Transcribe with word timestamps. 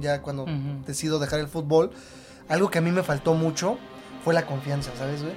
ya 0.00 0.22
cuando 0.22 0.46
decido 0.86 1.18
dejar 1.18 1.40
el 1.40 1.48
fútbol, 1.48 1.90
algo 2.48 2.70
que 2.70 2.78
a 2.78 2.80
mí 2.80 2.90
me 2.90 3.02
faltó 3.02 3.34
mucho 3.34 3.78
fue 4.24 4.34
la 4.34 4.46
confianza, 4.46 4.90
¿sabes, 4.96 5.22
güey? 5.22 5.34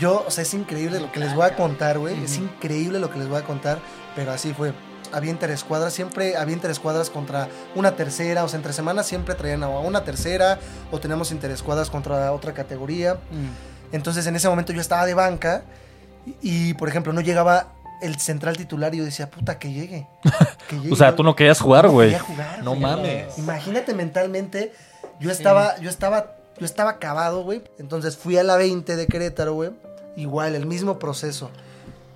Yo, 0.00 0.24
o 0.26 0.30
sea, 0.30 0.42
es 0.42 0.52
increíble 0.54 0.98
lo 0.98 1.12
que 1.12 1.20
les 1.20 1.34
voy 1.34 1.46
a 1.46 1.54
contar, 1.54 1.98
güey. 1.98 2.24
Es 2.24 2.36
increíble 2.36 2.98
lo 2.98 3.10
que 3.10 3.18
les 3.18 3.28
voy 3.28 3.38
a 3.38 3.44
contar, 3.44 3.78
pero 4.16 4.32
así 4.32 4.52
fue. 4.52 4.72
Había 5.12 5.30
interescuadras, 5.30 5.92
siempre 5.92 6.36
había 6.36 6.54
interescuadras 6.54 7.10
contra 7.10 7.48
una 7.76 7.94
tercera, 7.94 8.42
o 8.42 8.48
sea, 8.48 8.56
entre 8.56 8.72
semanas 8.72 9.06
siempre 9.06 9.36
traían 9.36 9.62
a 9.62 9.68
una 9.68 10.02
tercera, 10.02 10.58
o 10.90 10.98
teníamos 10.98 11.30
interescuadras 11.30 11.90
contra 11.90 12.32
otra 12.32 12.52
categoría. 12.52 13.14
Mm. 13.14 13.94
Entonces 13.94 14.26
en 14.26 14.34
ese 14.34 14.48
momento 14.48 14.72
yo 14.72 14.80
estaba 14.80 15.06
de 15.06 15.14
banca 15.14 15.62
y, 16.26 16.70
y, 16.70 16.74
por 16.74 16.88
ejemplo, 16.88 17.12
no 17.12 17.20
llegaba 17.20 17.74
el 18.04 18.18
central 18.20 18.56
titular 18.56 18.94
y 18.94 18.98
yo 18.98 19.04
decía, 19.04 19.30
puta, 19.30 19.58
que 19.58 19.72
llegue. 19.72 20.06
que 20.68 20.76
llegue". 20.78 20.92
O 20.92 20.96
sea, 20.96 21.16
tú 21.16 21.22
no 21.22 21.34
querías 21.34 21.60
jugar, 21.60 21.86
No 21.86 21.92
güey. 21.92 22.10
quería 22.10 22.22
jugar, 22.24 22.62
No 22.62 22.74
mames. 22.74 23.38
Imagínate 23.38 23.94
mentalmente, 23.94 24.72
yo 25.20 25.30
Sí. 25.30 25.36
estaba, 25.36 25.76
yo 25.80 25.88
estaba, 25.90 26.36
yo 26.58 26.64
estaba 26.66 26.90
acabado, 26.90 27.42
güey. 27.42 27.62
Entonces 27.78 28.16
fui 28.16 28.36
a 28.38 28.42
la 28.42 28.56
20 28.56 28.96
de 28.96 29.06
Querétaro, 29.06 29.54
güey. 29.54 29.70
Igual, 30.16 30.54
el 30.54 30.66
mismo 30.66 30.98
proceso. 30.98 31.50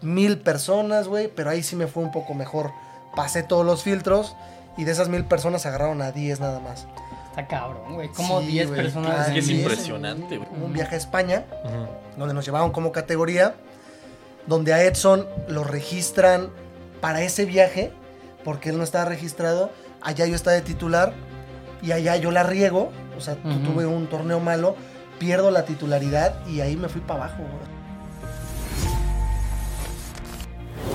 Mil 0.00 0.38
personas, 0.38 1.08
güey, 1.08 1.26
pero 1.28 1.50
ahí 1.50 1.62
sí 1.62 1.74
me 1.74 1.86
fue 1.88 2.04
un 2.04 2.12
poco 2.12 2.32
mejor. 2.34 2.70
Pasé 3.16 3.42
todos 3.42 3.66
los 3.66 3.82
filtros 3.82 4.36
y 4.76 4.84
de 4.84 4.92
esas 4.92 5.08
mil 5.08 5.24
personas 5.24 5.66
agarraron 5.66 6.00
a 6.02 6.12
10 6.12 6.38
nada 6.38 6.60
más. 6.60 6.86
Está 7.30 7.46
cabrón, 7.48 7.94
güey. 7.94 8.08
Como 8.10 8.40
Sí, 8.40 8.46
10 8.46 8.68
güey, 8.68 8.80
personas. 8.82 9.26
Es 9.28 9.32
que 9.32 9.38
es 9.40 9.48
en- 9.48 9.56
10, 9.56 9.62
impresionante, 9.68 10.36
güey. 10.38 10.48
Hubo 10.56 10.66
Un 10.66 10.72
viaje 10.72 10.94
a 10.94 10.98
España, 10.98 11.44
donde 12.16 12.34
nos 12.34 12.44
llevaron 12.44 12.70
como 12.70 12.92
categoría, 12.92 13.54
donde 14.48 14.72
a 14.72 14.82
Edson 14.82 15.26
lo 15.46 15.62
registran 15.62 16.48
para 17.00 17.22
ese 17.22 17.44
viaje, 17.44 17.92
porque 18.44 18.70
él 18.70 18.78
no 18.78 18.82
estaba 18.82 19.04
registrado, 19.04 19.70
allá 20.00 20.26
yo 20.26 20.34
estaba 20.34 20.56
de 20.56 20.62
titular 20.62 21.12
y 21.82 21.92
allá 21.92 22.16
yo 22.16 22.30
la 22.32 22.42
riego, 22.42 22.90
o 23.16 23.20
sea, 23.20 23.36
tuve 23.36 23.86
un 23.86 24.08
torneo 24.08 24.40
malo, 24.40 24.74
pierdo 25.18 25.50
la 25.50 25.64
titularidad 25.64 26.44
y 26.46 26.60
ahí 26.60 26.76
me 26.76 26.88
fui 26.88 27.00
para 27.00 27.24
abajo, 27.24 27.42
güey. 27.42 27.77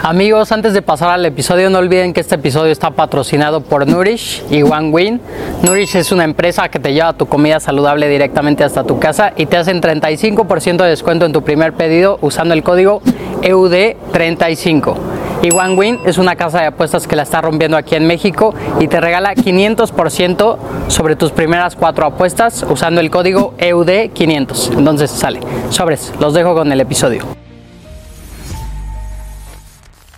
Amigos, 0.02 0.52
antes 0.52 0.74
de 0.74 0.82
pasar 0.82 1.10
al 1.10 1.26
episodio, 1.26 1.70
no 1.70 1.78
olviden 1.78 2.14
que 2.14 2.20
este 2.20 2.36
episodio 2.36 2.72
está 2.72 2.92
patrocinado 2.92 3.62
por 3.62 3.88
Nourish 3.88 4.44
y 4.50 4.62
One 4.62 4.90
Win. 4.90 5.22
Nourish 5.62 5.96
es 5.96 6.12
una 6.12 6.26
empresa 6.26 6.68
que 6.68 6.80
te 6.80 6.94
lleva 6.94 7.14
tu 7.14 7.26
comida 7.26 7.60
saludable 7.60 8.10
directamente 8.10 8.64
hasta 8.64 8.84
tu 8.84 9.00
casa 9.00 9.34
y 9.38 9.46
te 9.46 9.56
hacen 9.56 9.82
35% 9.82 10.84
de 10.84 10.90
descuento 10.90 11.26
en 11.26 11.32
tu 11.32 11.44
primer 11.44 11.74
pedido 11.74 12.18
usando 12.22 12.54
el 12.54 12.64
código 12.64 13.02
E 13.42 13.54
EUD35. 13.54 14.96
Y 15.42 15.54
One 15.54 15.76
Win 15.76 16.00
es 16.06 16.18
una 16.18 16.36
casa 16.36 16.62
de 16.62 16.68
apuestas 16.68 17.08
que 17.08 17.16
la 17.16 17.24
está 17.24 17.42
rompiendo 17.42 17.78
aquí 17.78 17.96
en 17.96 18.08
México 18.08 18.54
y 18.80 18.88
te 18.88 19.00
regala 19.00 19.36
500% 19.36 20.58
sobre 20.88 21.16
tus 21.16 21.32
primeras 21.32 21.76
cuatro 21.76 22.06
apuestas 22.06 22.66
usando 22.70 23.00
el 23.00 23.10
código 23.10 23.54
E 23.58 23.74
EUD500. 23.74 24.78
Entonces 24.78 25.12
sale. 25.12 25.40
Sobres, 25.70 26.14
los 26.20 26.34
dejo 26.34 26.54
con 26.56 26.72
el 26.72 26.82
episodio. 26.82 27.43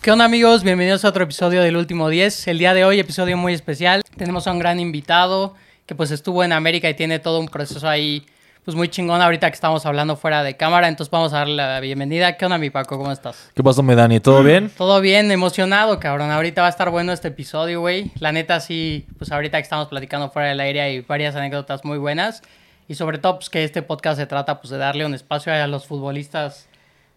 ¿Qué 0.06 0.12
onda 0.12 0.26
amigos? 0.26 0.64
Bienvenidos 0.64 1.04
a 1.04 1.10
otro 1.10 1.24
episodio 1.24 1.64
del 1.64 1.76
Último 1.78 2.10
10. 2.10 2.50
El 2.50 2.60
día 2.60 2.76
de 2.76 2.86
hoy, 2.86 3.00
episodio 3.00 3.38
muy 3.38 3.56
especial. 3.56 4.04
Tenemos 4.16 4.46
a 4.46 4.52
un 4.52 4.60
gran 4.60 4.80
invitado 4.80 5.56
que 5.88 5.96
pues 5.96 6.12
estuvo 6.12 6.44
en 6.44 6.54
América 6.54 6.88
y 6.88 6.94
tiene 6.94 7.18
todo 7.18 7.40
un 7.40 7.48
proceso 7.48 7.90
ahí 7.90 8.24
pues 8.64 8.78
muy 8.78 8.88
chingón 8.88 9.20
ahorita 9.24 9.50
que 9.50 9.56
estamos 9.56 9.84
hablando 9.88 10.16
fuera 10.16 10.44
de 10.44 10.56
cámara. 10.56 10.90
Entonces 10.90 11.10
vamos 11.10 11.34
a 11.34 11.38
darle 11.40 11.56
la 11.56 11.80
bienvenida. 11.80 12.38
¿Qué 12.38 12.46
onda 12.46 12.60
mi 12.60 12.70
Paco? 12.70 13.00
¿Cómo 13.00 13.12
estás? 13.12 13.50
¿Qué 13.56 13.64
pasó, 13.64 13.82
mi 13.82 13.96
Dani? 13.96 14.20
¿Todo 14.20 14.44
bien? 14.44 14.70
Todo 14.78 15.02
bien, 15.02 15.32
emocionado, 15.32 16.00
cabrón. 16.00 16.30
Ahorita 16.30 16.62
va 16.62 16.68
a 16.68 16.70
estar 16.70 16.92
bueno 16.92 17.12
este 17.12 17.30
episodio, 17.30 17.80
güey. 17.80 18.12
La 18.20 18.32
neta, 18.32 18.60
sí, 18.60 19.08
pues 19.18 19.32
ahorita 19.32 19.58
que 19.58 19.64
estamos 19.64 19.88
platicando 19.88 20.30
fuera 20.30 20.50
del 20.50 20.60
aire 20.60 20.82
hay 20.82 21.00
varias 21.02 21.36
anécdotas 21.36 21.84
muy 21.84 21.98
buenas. 21.98 22.44
Y 22.88 22.94
sobre 22.94 23.18
todo, 23.18 23.38
pues 23.38 23.50
que 23.50 23.64
este 23.64 23.82
podcast 23.82 24.20
se 24.20 24.28
trata, 24.28 24.62
pues 24.62 24.70
de 24.70 24.78
darle 24.78 25.04
un 25.04 25.16
espacio 25.16 25.52
a 25.52 25.66
los 25.66 25.88
futbolistas, 25.88 26.68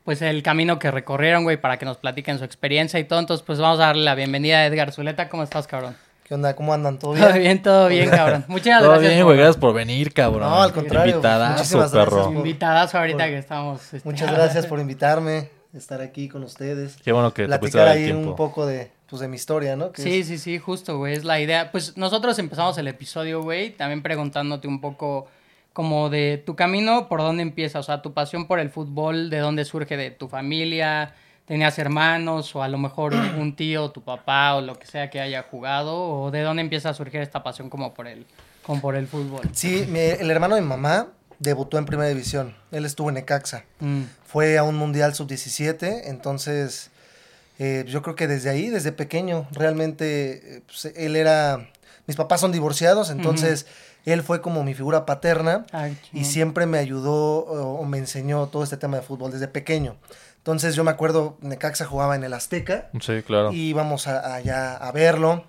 pues 0.09 0.23
el 0.23 0.43
camino 0.43 0.79
que 0.79 0.91
recorrieron, 0.91 1.45
güey, 1.45 1.59
para 1.59 1.77
que 1.77 1.85
nos 1.85 1.99
platiquen 1.99 2.39
su 2.39 2.45
experiencia 2.45 2.99
y 2.99 3.05
todo. 3.05 3.19
Entonces, 3.19 3.45
pues 3.47 3.59
vamos 3.59 3.79
a 3.79 3.89
darle 3.89 4.05
la 4.05 4.15
bienvenida 4.15 4.57
a 4.61 4.65
Edgar 4.65 4.91
Zuleta. 4.91 5.29
¿Cómo 5.29 5.43
estás, 5.43 5.67
cabrón? 5.67 5.95
¿Qué 6.25 6.33
onda? 6.33 6.57
¿Cómo 6.57 6.73
andan? 6.73 6.99
¿Todo 6.99 7.13
bien? 7.13 7.27
Todo 7.29 7.39
bien, 7.39 7.63
todo 7.63 7.89
bien, 7.89 8.09
cabrón. 8.09 8.45
Muchas 8.49 8.81
Todo 8.81 8.93
gracias. 8.93 9.11
bien, 9.13 9.21
por- 9.23 9.27
güey. 9.27 9.37
Gracias 9.37 9.57
por 9.59 9.75
venir, 9.75 10.15
cabrón. 10.15 10.49
No, 10.49 10.63
al 10.63 10.73
contrario, 10.73 11.11
Invitadazo, 11.17 11.53
muchísimas 11.59 11.91
perro. 11.93 12.11
gracias. 12.17 12.35
Invitadas 12.37 12.95
ahorita 12.95 13.19
Por- 13.19 13.27
que 13.27 13.37
estamos. 13.39 13.93
este, 13.93 14.09
Muchas 14.09 14.33
gracias 14.33 14.65
por 14.67 14.81
invitarme, 14.81 15.51
estar 15.75 16.01
aquí 16.01 16.27
con 16.31 16.43
ustedes. 16.43 16.97
Qué 17.05 17.13
bueno 17.13 17.35
que 17.35 17.43
te 17.43 17.49
Platicar 17.49 17.85
dar 17.89 17.97
el 17.99 17.99
ahí 17.99 18.05
tiempo. 18.11 18.31
un 18.31 18.35
poco 18.37 18.65
de, 18.65 18.91
pues, 19.11 19.21
de 19.21 19.29
mi 19.29 19.37
historia, 19.37 19.77
¿no? 19.77 19.91
Sí, 19.95 20.21
es- 20.21 20.27
sí, 20.29 20.39
sí, 20.39 20.57
justo, 20.59 20.97
güey, 20.97 21.13
es 21.13 21.25
la 21.25 21.39
idea. 21.39 21.71
Pues 21.71 21.99
nosotros 21.99 22.39
empezamos 22.39 22.79
el 22.79 22.89
episodio, 22.89 23.43
güey, 23.43 23.73
también 23.77 24.01
preguntándote 24.03 24.69
un 24.69 24.81
poco 24.81 25.27
como 25.79 26.11
de 26.11 26.43
tu 26.45 26.57
camino, 26.57 27.07
por 27.09 27.21
dónde 27.21 27.41
empieza, 27.45 27.79
o 27.79 27.85
sea, 27.85 28.03
tu 28.03 28.13
pasión 28.13 28.49
por 28.49 28.59
el 28.59 28.69
fútbol, 28.69 29.31
de 29.31 29.39
dónde 29.39 29.65
surge, 29.65 29.97
de 29.97 30.11
tu 30.11 30.27
familia, 30.27 31.15
tenías 31.47 31.79
hermanos 31.79 32.57
o 32.57 32.65
a 32.65 32.69
lo 32.69 32.79
mejor 32.79 33.15
un 33.39 33.55
tío, 33.55 33.93
tu 33.93 34.03
papá 34.03 34.57
o 34.57 34.61
lo 34.61 34.77
que 34.77 34.87
sea 34.87 35.09
que 35.09 35.21
haya 35.21 35.45
jugado, 35.49 35.95
o 35.97 36.31
de 36.33 36.43
dónde 36.43 36.63
empieza 36.63 36.89
a 36.89 36.95
surgir 36.95 37.21
esta 37.21 37.45
pasión 37.45 37.71
como 37.71 37.95
por 37.95 38.09
el, 38.09 38.27
como 38.65 38.81
por 38.81 38.97
el 38.97 39.07
fútbol. 39.07 39.43
Sí, 39.53 39.87
mi- 39.89 40.01
el 40.01 40.29
hermano 40.33 40.57
de 40.57 40.63
mi 40.63 40.67
mamá 40.67 41.07
debutó 41.39 41.79
en 41.79 41.87
Primera 41.87 42.09
División. 42.09 42.57
Él 42.73 42.85
estuvo 42.85 43.11
en 43.11 43.15
Necaxa. 43.15 43.65
Mm, 43.79 44.03
Fue 44.27 44.59
a 44.59 44.65
un 44.65 44.75
Mundial 44.75 45.15
Sub-17, 45.15 46.01
entonces 46.07 46.91
eh, 47.61 47.85
yo 47.87 48.03
creo 48.03 48.17
que 48.17 48.27
desde 48.27 48.51
ahí, 48.51 48.69
desde 48.69 48.91
pequeño, 48.91 49.47
realmente 49.53 50.57
eh, 50.57 50.63
pues, 50.67 50.87
él 50.97 51.15
era... 51.15 51.69
Mis 52.09 52.17
papás 52.17 52.41
son 52.41 52.53
divorciados, 52.53 53.11
entonces 53.11 53.67
él 54.05 54.23
fue 54.23 54.41
como 54.41 54.65
mi 54.65 54.75
figura 54.75 55.05
paterna 55.07 55.67
ay, 55.73 55.99
y 56.13 56.25
siempre 56.25 56.67
me 56.67 56.79
ayudó 56.79 57.41
o, 57.45 57.85
me 57.85 57.99
enseñó 57.99 58.47
todo 58.47 58.63
este 58.65 58.77
tema 58.77 58.97
de 58.97 59.03
fútbol 59.03 59.31
desde 59.33 59.49
pequeño. 59.49 59.97
Entonces 60.39 60.75
yo 60.75 60.85
me 60.85 60.91
acuerdo, 60.91 61.37
Necaxa 61.41 61.85
jugaba 61.85 62.17
en 62.17 62.25
el 62.25 62.33
Azteca 62.33 62.89
Sí, 63.01 63.23
claro. 63.23 63.53
y 63.53 63.69
íbamos 63.71 64.07
a- 64.07 64.35
allá 64.35 64.77
a 64.77 64.93
verlo. 64.93 65.45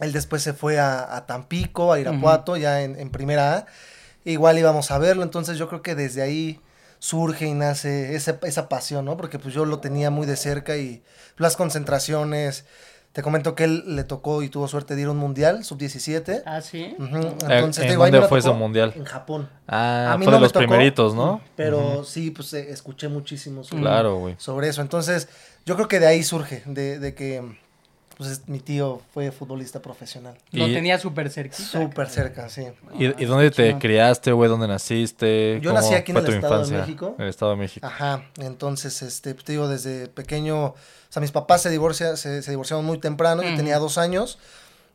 Él 0.00 0.12
después 0.12 0.42
se 0.42 0.54
fue 0.54 0.78
a, 0.80 1.14
a 1.14 1.26
Tampico, 1.26 1.92
a 1.92 2.00
Irapuato, 2.00 2.56
ya 2.56 2.82
en, 2.82 2.98
en 2.98 3.10
primera 3.10 3.54
A. 3.58 3.66
Igual 4.24 4.58
íbamos 4.58 4.90
a 4.90 4.98
verlo, 4.98 5.22
entonces 5.22 5.56
yo 5.58 5.68
creo 5.68 5.82
que 5.82 5.94
desde 5.94 6.22
ahí 6.22 6.60
surge 6.98 7.46
y 7.46 7.54
nace 7.54 8.14
esa, 8.16 8.38
esa 8.42 8.68
pasión, 8.68 9.04
¿no? 9.04 9.16
Porque 9.16 9.38
pues 9.38 9.54
yo 9.54 9.64
lo 9.66 9.78
tenía 9.80 10.10
muy 10.10 10.26
de 10.26 10.36
cerca 10.36 10.76
y 10.76 11.02
las 11.36 11.56
concentraciones. 11.56 12.64
Te 13.12 13.22
comento 13.22 13.56
que 13.56 13.64
él 13.64 13.96
le 13.96 14.04
tocó 14.04 14.42
y 14.42 14.48
tuvo 14.48 14.68
suerte 14.68 14.94
de 14.94 15.02
ir 15.02 15.08
a 15.08 15.10
un 15.10 15.16
mundial, 15.16 15.64
sub-17. 15.64 16.42
Ah, 16.46 16.60
sí. 16.60 16.94
Ujú, 16.96 17.16
Eh, 17.16 17.32
Entonces, 17.40 17.82
¿en 17.82 17.86
te 17.88 17.92
digo, 17.94 18.04
dónde 18.04 18.22
fue 18.28 18.38
ese 18.38 18.52
mundial? 18.52 18.92
En 18.94 19.04
Japón. 19.04 19.48
Ah, 19.66 20.12
A 20.12 20.18
mí 20.18 20.24
fue 20.24 20.30
no 20.30 20.36
de 20.36 20.40
me 20.40 20.44
los 20.44 20.52
tocó, 20.52 20.66
primeritos, 20.66 21.14
¿no? 21.16 21.40
Pero 21.56 22.04
sí, 22.04 22.30
pues 22.30 22.52
eh, 22.52 22.70
escuché 22.70 23.08
muchísimo 23.08 23.64
sobre, 23.64 23.82
Claro, 23.82 24.16
güey. 24.18 24.36
sobre 24.38 24.68
eso. 24.68 24.80
Entonces, 24.80 25.28
yo 25.66 25.74
creo 25.74 25.88
que 25.88 25.98
de 25.98 26.06
ahí 26.06 26.22
surge, 26.22 26.62
de, 26.66 27.00
de 27.00 27.14
que 27.16 27.42
pues, 28.20 28.32
es- 28.32 28.48
mi 28.50 28.60
tío 28.60 29.00
fue 29.14 29.32
futbolista 29.32 29.80
profesional. 29.80 30.36
Lo 30.52 30.66
tenía 30.66 30.98
súper 30.98 31.30
cerquita. 31.30 31.62
Súper 31.62 32.10
cerca, 32.10 32.50
sí. 32.50 32.66
¿Y, 32.98 33.06
Ah, 33.06 33.14
y 33.16 33.24
dónde 33.24 33.50
te 33.50 33.78
criaste, 33.78 34.32
güey? 34.32 34.50
¿Dónde 34.50 34.68
naciste? 34.68 35.58
Yo 35.62 35.70
¿Cómo 35.70 35.80
nací 35.80 35.94
aquí 35.94 36.12
en 36.12 36.18
fue 36.18 36.28
el 36.28 36.34
Estado 36.34 36.66
de? 36.66 36.78
México. 36.80 37.14
En 37.16 37.24
el 37.24 37.30
Estado 37.30 37.52
de 37.52 37.56
México. 37.56 37.86
Ajá, 37.86 38.26
entonces, 38.36 39.00
este, 39.00 39.32
te 39.32 39.52
digo, 39.52 39.68
desde 39.68 40.06
pequeño, 40.08 40.64
o 40.66 40.74
sea, 41.08 41.22
mis 41.22 41.30
papás 41.32 41.62
se, 41.62 41.70
divorcia, 41.70 42.18
se, 42.18 42.42
se 42.42 42.50
divorciaron 42.50 42.84
muy 42.84 42.98
temprano, 42.98 43.42
yo 43.42 43.54
tenía 43.54 43.78
dos 43.78 43.96
años, 43.96 44.38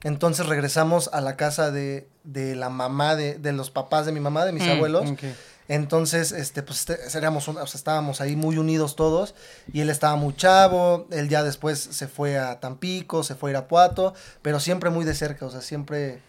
entonces 0.04 0.46
regresamos 0.46 1.10
a 1.12 1.20
la 1.20 1.36
casa 1.36 1.72
de, 1.72 2.08
de 2.26 2.56
la 2.56 2.70
mamá, 2.70 3.16
de, 3.16 3.40
de 3.40 3.54
los 3.54 3.72
papás 3.72 4.06
de 4.06 4.12
mi 4.12 4.20
mamá, 4.20 4.46
de 4.46 4.52
mis 4.52 4.68
Mm, 4.68 4.72
abuelos, 4.72 5.10
ok. 5.10 5.24
Entonces, 5.68 6.32
este, 6.32 6.62
pues, 6.64 6.88
este, 6.90 7.18
éramos 7.18 7.48
un- 7.48 7.58
o 7.58 7.66
sea, 7.68 7.78
estábamos 7.78 8.22
ahí 8.22 8.36
muy 8.36 8.58
unidos 8.58 8.96
todos, 8.96 9.34
y 9.74 9.82
él 9.82 9.90
estaba 9.90 10.16
muy 10.16 10.36
chavo, 10.36 11.08
él 11.12 11.28
ya 11.30 11.44
después 11.44 11.80
se 11.80 12.08
fue 12.08 12.38
a 12.38 12.60
Tampico, 12.60 13.24
se 13.24 13.36
fue 13.36 13.50
a 13.50 13.54
Irapuato, 13.54 14.14
pero 14.42 14.60
siempre 14.60 14.90
muy 14.90 15.06
de 15.06 15.16
cerca, 15.16 15.46
o 15.46 15.52
sea, 15.52 15.62
siempre, 15.62 16.20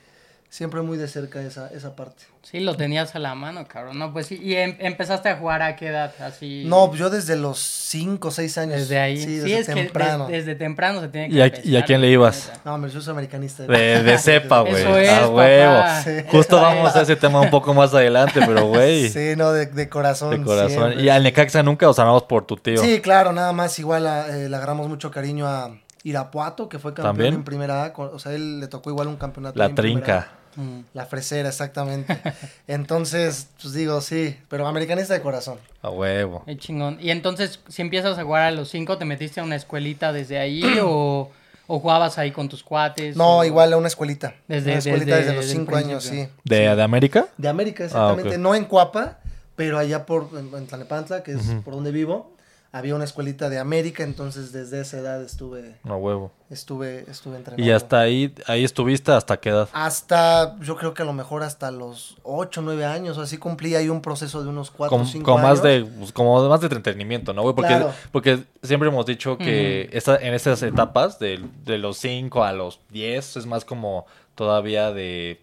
siempre 0.49 0.81
muy 0.83 0.97
de 0.99 1.09
cerca 1.09 1.41
esa, 1.43 1.69
esa 1.73 1.95
parte. 1.97 2.25
Sí, 2.43 2.61
lo 2.61 2.77
tenías 2.77 3.13
a 3.17 3.19
la 3.19 3.35
mano, 3.35 3.67
cabrón. 3.67 3.99
No, 3.99 4.13
pues 4.13 4.27
sí. 4.29 4.39
¿Y 4.41 4.55
em- 4.55 4.77
empezaste 4.79 5.29
a 5.29 5.37
jugar 5.37 5.63
a 5.63 5.75
qué 5.75 5.89
edad? 5.89 6.13
Así. 6.21 6.63
No, 6.65 6.95
yo 6.95 7.11
desde 7.11 7.35
los 7.35 7.59
5 7.59 8.29
o 8.29 8.31
6 8.31 8.57
años. 8.59 8.79
Desde 8.79 9.01
ahí. 9.01 9.17
Sí, 9.17 9.25
Sí, 9.25 9.37
desde 9.39 9.59
es 9.59 9.67
temprano. 9.67 10.27
que 10.29 10.33
des- 10.35 10.47
desde 10.47 10.57
temprano 10.57 11.01
se 11.01 11.09
tiene 11.09 11.29
que 11.29 11.35
¿Y 11.35 11.41
a, 11.41 11.47
empezar, 11.47 11.67
y 11.67 11.77
a 11.77 11.85
quién 11.85 12.01
le 12.01 12.09
ibas? 12.09 12.53
No, 12.65 12.75
hombre, 12.75 12.91
yo 12.93 13.01
soy 13.01 13.11
americanista. 13.13 13.65
De, 13.65 14.01
de 14.05 14.19
cepa, 14.19 14.61
güey. 14.61 14.77
Eso 14.77 14.97
es, 14.97 15.11
a 15.11 15.21
papá. 15.23 15.29
huevo. 15.31 15.83
Sí. 16.05 16.11
Justo 16.31 16.57
Eso 16.59 16.65
vamos 16.65 16.91
es. 16.91 16.97
a 16.97 17.03
ese 17.03 17.17
tema 17.17 17.41
un 17.41 17.51
poco 17.51 17.75
más 17.75 17.93
adelante, 17.93 18.41
pero 18.47 18.67
güey. 18.67 19.09
Sí, 19.17 19.35
no, 19.37 19.51
de, 19.53 19.67
de 19.67 19.89
corazón. 19.89 20.31
de 20.39 20.43
corazón. 20.47 20.71
siempre, 20.71 21.03
¿Y 21.03 21.09
al. 21.09 21.25
Necaxa 21.25 21.65
nunca 21.65 21.89
os 21.89 21.99
amamos 21.99 22.23
por 22.23 22.47
tu 22.47 22.57
tío? 22.57 22.79
Sí, 22.81 23.01
claro, 23.01 23.33
nada 23.33 23.53
más 23.53 23.77
igual 23.81 24.07
a- 24.07 24.29
eh, 24.29 24.49
le 24.49 24.55
agarramos 24.57 24.87
mucho 24.89 25.11
cariño 25.11 25.49
a 25.49 25.81
Irapuato, 26.09 26.69
que 26.69 26.79
fue 26.79 26.93
campeón 26.95 27.15
¿También? 27.17 27.35
en 27.35 27.45
primera 27.45 27.85
A. 27.85 27.93
con- 27.93 28.11
o 28.15 28.19
sea, 28.21 28.33
él 28.33 28.61
le 28.61 28.69
tocó 28.69 28.91
igual 28.91 29.09
un 29.09 29.17
campeonato. 29.17 29.59
La 29.59 29.67
en 29.67 29.75
trinca. 29.75 30.29
Mm. 30.55 30.81
La 30.95 31.05
fresera, 31.05 31.49
exactamente. 31.49 32.17
Entonces, 32.69 33.49
pues 33.61 33.75
digo, 33.75 34.01
sí, 34.01 34.37
pero 34.49 34.67
americanista 34.67 35.15
de 35.15 35.21
corazón. 35.21 35.59
A 35.83 35.91
huevo. 35.91 36.43
Qué 36.47 36.57
chingón. 36.57 36.99
Y 37.01 37.11
entonces, 37.11 37.61
si 37.69 37.83
empiezas 37.83 38.19
a 38.19 38.23
jugar 38.25 38.43
a 38.45 38.51
los 38.53 38.69
cinco, 38.69 38.99
¿te 38.99 39.05
metiste 39.05 39.41
a 39.41 39.45
una 39.45 39.57
escuelita 39.57 40.13
desde 40.13 40.39
ahí 40.39 40.63
o, 40.83 41.31
¿O 41.69 41.81
jugabas 41.81 42.17
ahí 42.19 42.31
con 42.31 42.49
tus 42.49 42.63
cuates? 42.63 43.17
No, 43.17 43.39
o- 43.39 43.45
igual 43.45 43.73
a 43.73 43.77
una 43.77 43.89
escuelita. 43.89 44.35
Desde- 44.47 44.71
una 44.71 44.79
escuelita 44.79 45.17
desde- 45.17 45.25
desde, 45.33 45.35
los 45.35 45.47
cinco 45.47 45.75
años, 45.75 46.05
sí. 46.05 46.29
¿De, 46.45 46.77
de 46.77 46.83
América? 46.83 47.27
De 47.37 47.49
América, 47.49 47.85
exactamente. 47.85 48.37
ok. 48.37 48.39
No 48.39 48.55
en 48.55 48.65
Cuapa, 48.67 49.19
pero 49.57 49.77
allá 49.79 50.07
por 50.07 50.29
en, 50.39 50.55
en 50.55 51.23
que 51.25 51.33
es 51.33 51.43
por 51.65 51.75
donde 51.75 51.91
vivo, 51.91 52.36
había 52.77 52.95
una 52.95 53.05
escuelita 53.05 53.49
de 53.49 53.59
América, 53.59 54.03
entonces 54.05 54.53
desde 54.53 54.81
esa 54.81 54.99
edad 54.99 55.23
estuve, 55.23 55.77
No, 55.85 55.97
huevo. 55.97 56.31
estuve, 56.51 57.05
estuve 57.11 57.37
entrenando. 57.37 57.65
Y 57.65 57.71
hasta 57.71 58.01
ahí, 58.01 58.35
ahí 58.47 58.65
estuviste 58.65 59.13
hasta 59.13 59.39
qué 59.39 59.51
edad. 59.51 59.69
Hasta, 59.73 60.59
yo 60.61 60.77
creo 60.77 60.93
que 60.95 61.03
a 61.03 61.05
lo 61.05 61.13
mejor 61.13 61.43
hasta 61.43 61.71
los 61.71 62.17
8, 62.23 62.63
9 62.63 62.85
años, 62.85 63.17
o 63.19 63.23
así 63.23 63.39
cumplí 63.39 63.75
ahí 63.75 63.89
un 63.89 64.03
proceso 64.03 64.43
de 64.43 64.49
unos 64.51 64.71
4 64.71 64.95
o 64.95 64.99
Como, 64.99 65.11
5 65.11 65.25
como 65.25 65.39
años. 65.39 65.51
más 65.51 65.63
de 65.63 65.85
pues, 65.99 66.13
como 66.13 66.49
más 66.49 66.61
de 66.61 66.67
entretenimiento, 66.67 67.33
¿no, 67.33 67.43
güey? 67.43 67.55
Porque, 67.55 67.69
Claro. 67.69 67.93
porque 68.13 68.45
siempre 68.63 68.89
hemos 68.89 69.07
dicho 69.07 69.39
que 69.39 69.89
esa- 69.93 70.17
en 70.17 70.35
esas 70.35 70.63
etapas, 70.63 71.19
de, 71.19 71.41
de 71.65 71.79
los 71.79 71.97
5 71.99 72.45
a 72.45 72.53
los 72.53 72.81
10, 72.91 73.37
es 73.37 73.47
más 73.47 73.65
como 73.65 74.07
todavía 74.35 74.93
de. 74.93 75.41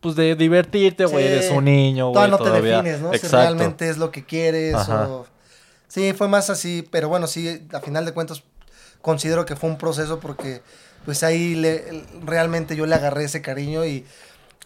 Pues 0.00 0.16
de 0.16 0.34
divertirte, 0.36 1.06
güey. 1.06 1.26
Sí. 1.26 1.32
Eres 1.32 1.50
un 1.50 1.64
niño, 1.64 2.10
güey. 2.10 2.14
Todavía 2.30 2.36
no 2.36 2.60
te 2.60 2.60
defines, 2.62 3.00
¿no? 3.00 3.08
Si 3.10 3.16
Exacto. 3.16 3.36
realmente 3.38 3.88
es 3.88 3.96
lo 3.96 4.10
que 4.10 4.22
quieres 4.22 4.74
Ajá. 4.74 5.08
o... 5.08 5.26
Sí, 5.88 6.12
fue 6.12 6.28
más 6.28 6.50
así, 6.50 6.86
pero 6.90 7.08
bueno, 7.08 7.26
sí, 7.26 7.66
a 7.72 7.80
final 7.80 8.04
de 8.04 8.12
cuentas 8.12 8.42
considero 9.02 9.44
que 9.46 9.54
fue 9.56 9.68
un 9.70 9.78
proceso 9.78 10.18
porque 10.20 10.62
pues 11.04 11.22
ahí 11.22 11.54
le, 11.54 12.04
realmente 12.24 12.74
yo 12.76 12.86
le 12.86 12.94
agarré 12.94 13.24
ese 13.24 13.42
cariño 13.42 13.84
y 13.84 14.06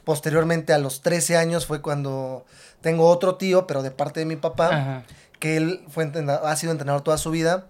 posteriormente 0.05 0.73
a 0.73 0.79
los 0.79 1.03
13 1.03 1.37
años 1.37 1.67
fue 1.67 1.83
cuando 1.83 2.47
tengo 2.81 3.09
otro 3.09 3.35
tío, 3.37 3.67
pero 3.67 3.83
de 3.83 3.91
parte 3.91 4.21
de 4.21 4.27
mi 4.27 4.37
papá, 4.37 4.69
Ajá. 4.69 5.03
que 5.41 5.57
él 5.57 5.85
fue 5.89 6.11
ha 6.45 6.57
sido 6.57 6.73
entrenador 6.73 7.03
toda 7.03 7.19
su 7.19 7.31
vida 7.31 7.67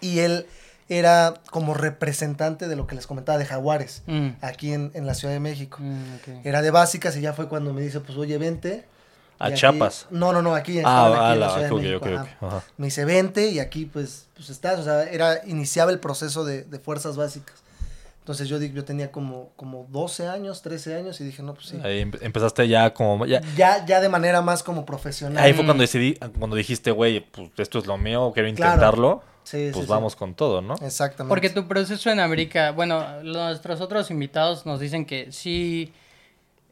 y 0.00 0.18
él 0.20 0.46
era 0.90 1.34
como 1.50 1.72
representante 1.72 2.68
de 2.68 2.76
lo 2.76 2.86
que 2.86 2.94
les 2.94 3.06
comentaba 3.06 3.38
de 3.38 3.46
Jaguares, 3.46 4.02
Mm. 4.06 4.28
aquí 4.42 4.72
en, 4.74 4.90
en 4.92 5.06
la 5.06 5.14
Ciudad 5.14 5.32
de 5.32 5.40
México. 5.40 5.78
Mm. 5.80 6.46
Era 6.46 6.60
de 6.60 6.70
básicas 6.70 7.16
y 7.16 7.22
ya 7.22 7.32
fue 7.32 7.48
cuando 7.48 7.72
me 7.72 7.80
dice, 7.80 8.00
pues 8.00 8.18
oye, 8.18 8.36
vente. 8.36 8.84
A 9.38 9.46
aquí- 9.46 9.56
Chiapas. 9.56 10.06
No, 10.10 10.32
no, 10.32 10.42
no, 10.42 10.54
aquí. 10.54 10.80
Ah, 10.84 11.06
aquí 11.08 11.16
ah, 11.20 11.32
en 11.34 11.40
la 11.40 11.50
Ciudad 11.50 11.68
de 11.68 11.74
México, 11.74 11.96
ok, 11.98 12.06
ajá. 12.12 12.22
ok, 12.22 12.28
ajá. 12.52 12.62
Me 12.76 12.86
dice, 12.86 13.04
vente 13.04 13.48
y 13.48 13.58
aquí 13.58 13.84
pues, 13.86 14.28
pues 14.34 14.50
estás. 14.50 14.78
O 14.78 14.84
sea, 14.84 15.04
era, 15.04 15.40
iniciaba 15.46 15.90
el 15.90 15.98
proceso 15.98 16.44
de, 16.44 16.62
de 16.64 16.78
fuerzas 16.78 17.16
básicas. 17.16 17.56
Entonces 18.20 18.48
yo, 18.48 18.58
yo 18.58 18.84
tenía 18.86 19.12
como, 19.12 19.50
como 19.56 19.86
12 19.90 20.26
años, 20.28 20.62
13 20.62 20.94
años 20.96 21.20
y 21.20 21.24
dije, 21.24 21.42
no, 21.42 21.52
pues 21.52 21.66
sí. 21.66 21.78
Ahí 21.84 22.00
empe- 22.02 22.20
empezaste 22.22 22.66
ya 22.68 22.94
como. 22.94 23.26
Ya, 23.26 23.42
Ya, 23.56 23.84
ya 23.84 24.00
de 24.00 24.08
manera 24.08 24.40
más 24.40 24.62
como 24.62 24.86
profesional. 24.86 25.44
ahí 25.44 25.52
fue 25.52 25.64
cuando 25.66 25.82
decidí, 25.82 26.14
cuando 26.38 26.56
dijiste, 26.56 26.90
güey, 26.90 27.20
pues 27.20 27.50
esto 27.58 27.78
es 27.80 27.86
lo 27.86 27.98
mío, 27.98 28.30
quiero 28.32 28.48
Claro. 28.54 28.72
intentarlo. 28.72 29.22
Sí, 29.42 29.68
pues 29.70 29.74
sí, 29.74 29.82
sí. 29.82 29.86
vamos 29.90 30.16
con 30.16 30.32
todo, 30.34 30.62
¿no? 30.62 30.74
Exactamente. 30.76 31.28
Porque 31.28 31.50
tu 31.50 31.68
proceso 31.68 32.08
en 32.08 32.18
América, 32.18 32.70
bueno, 32.70 33.22
nuestros 33.22 33.82
otros 33.82 34.10
invitados 34.10 34.64
nos 34.64 34.80
dicen 34.80 35.04
que 35.04 35.30
sí 35.32 35.92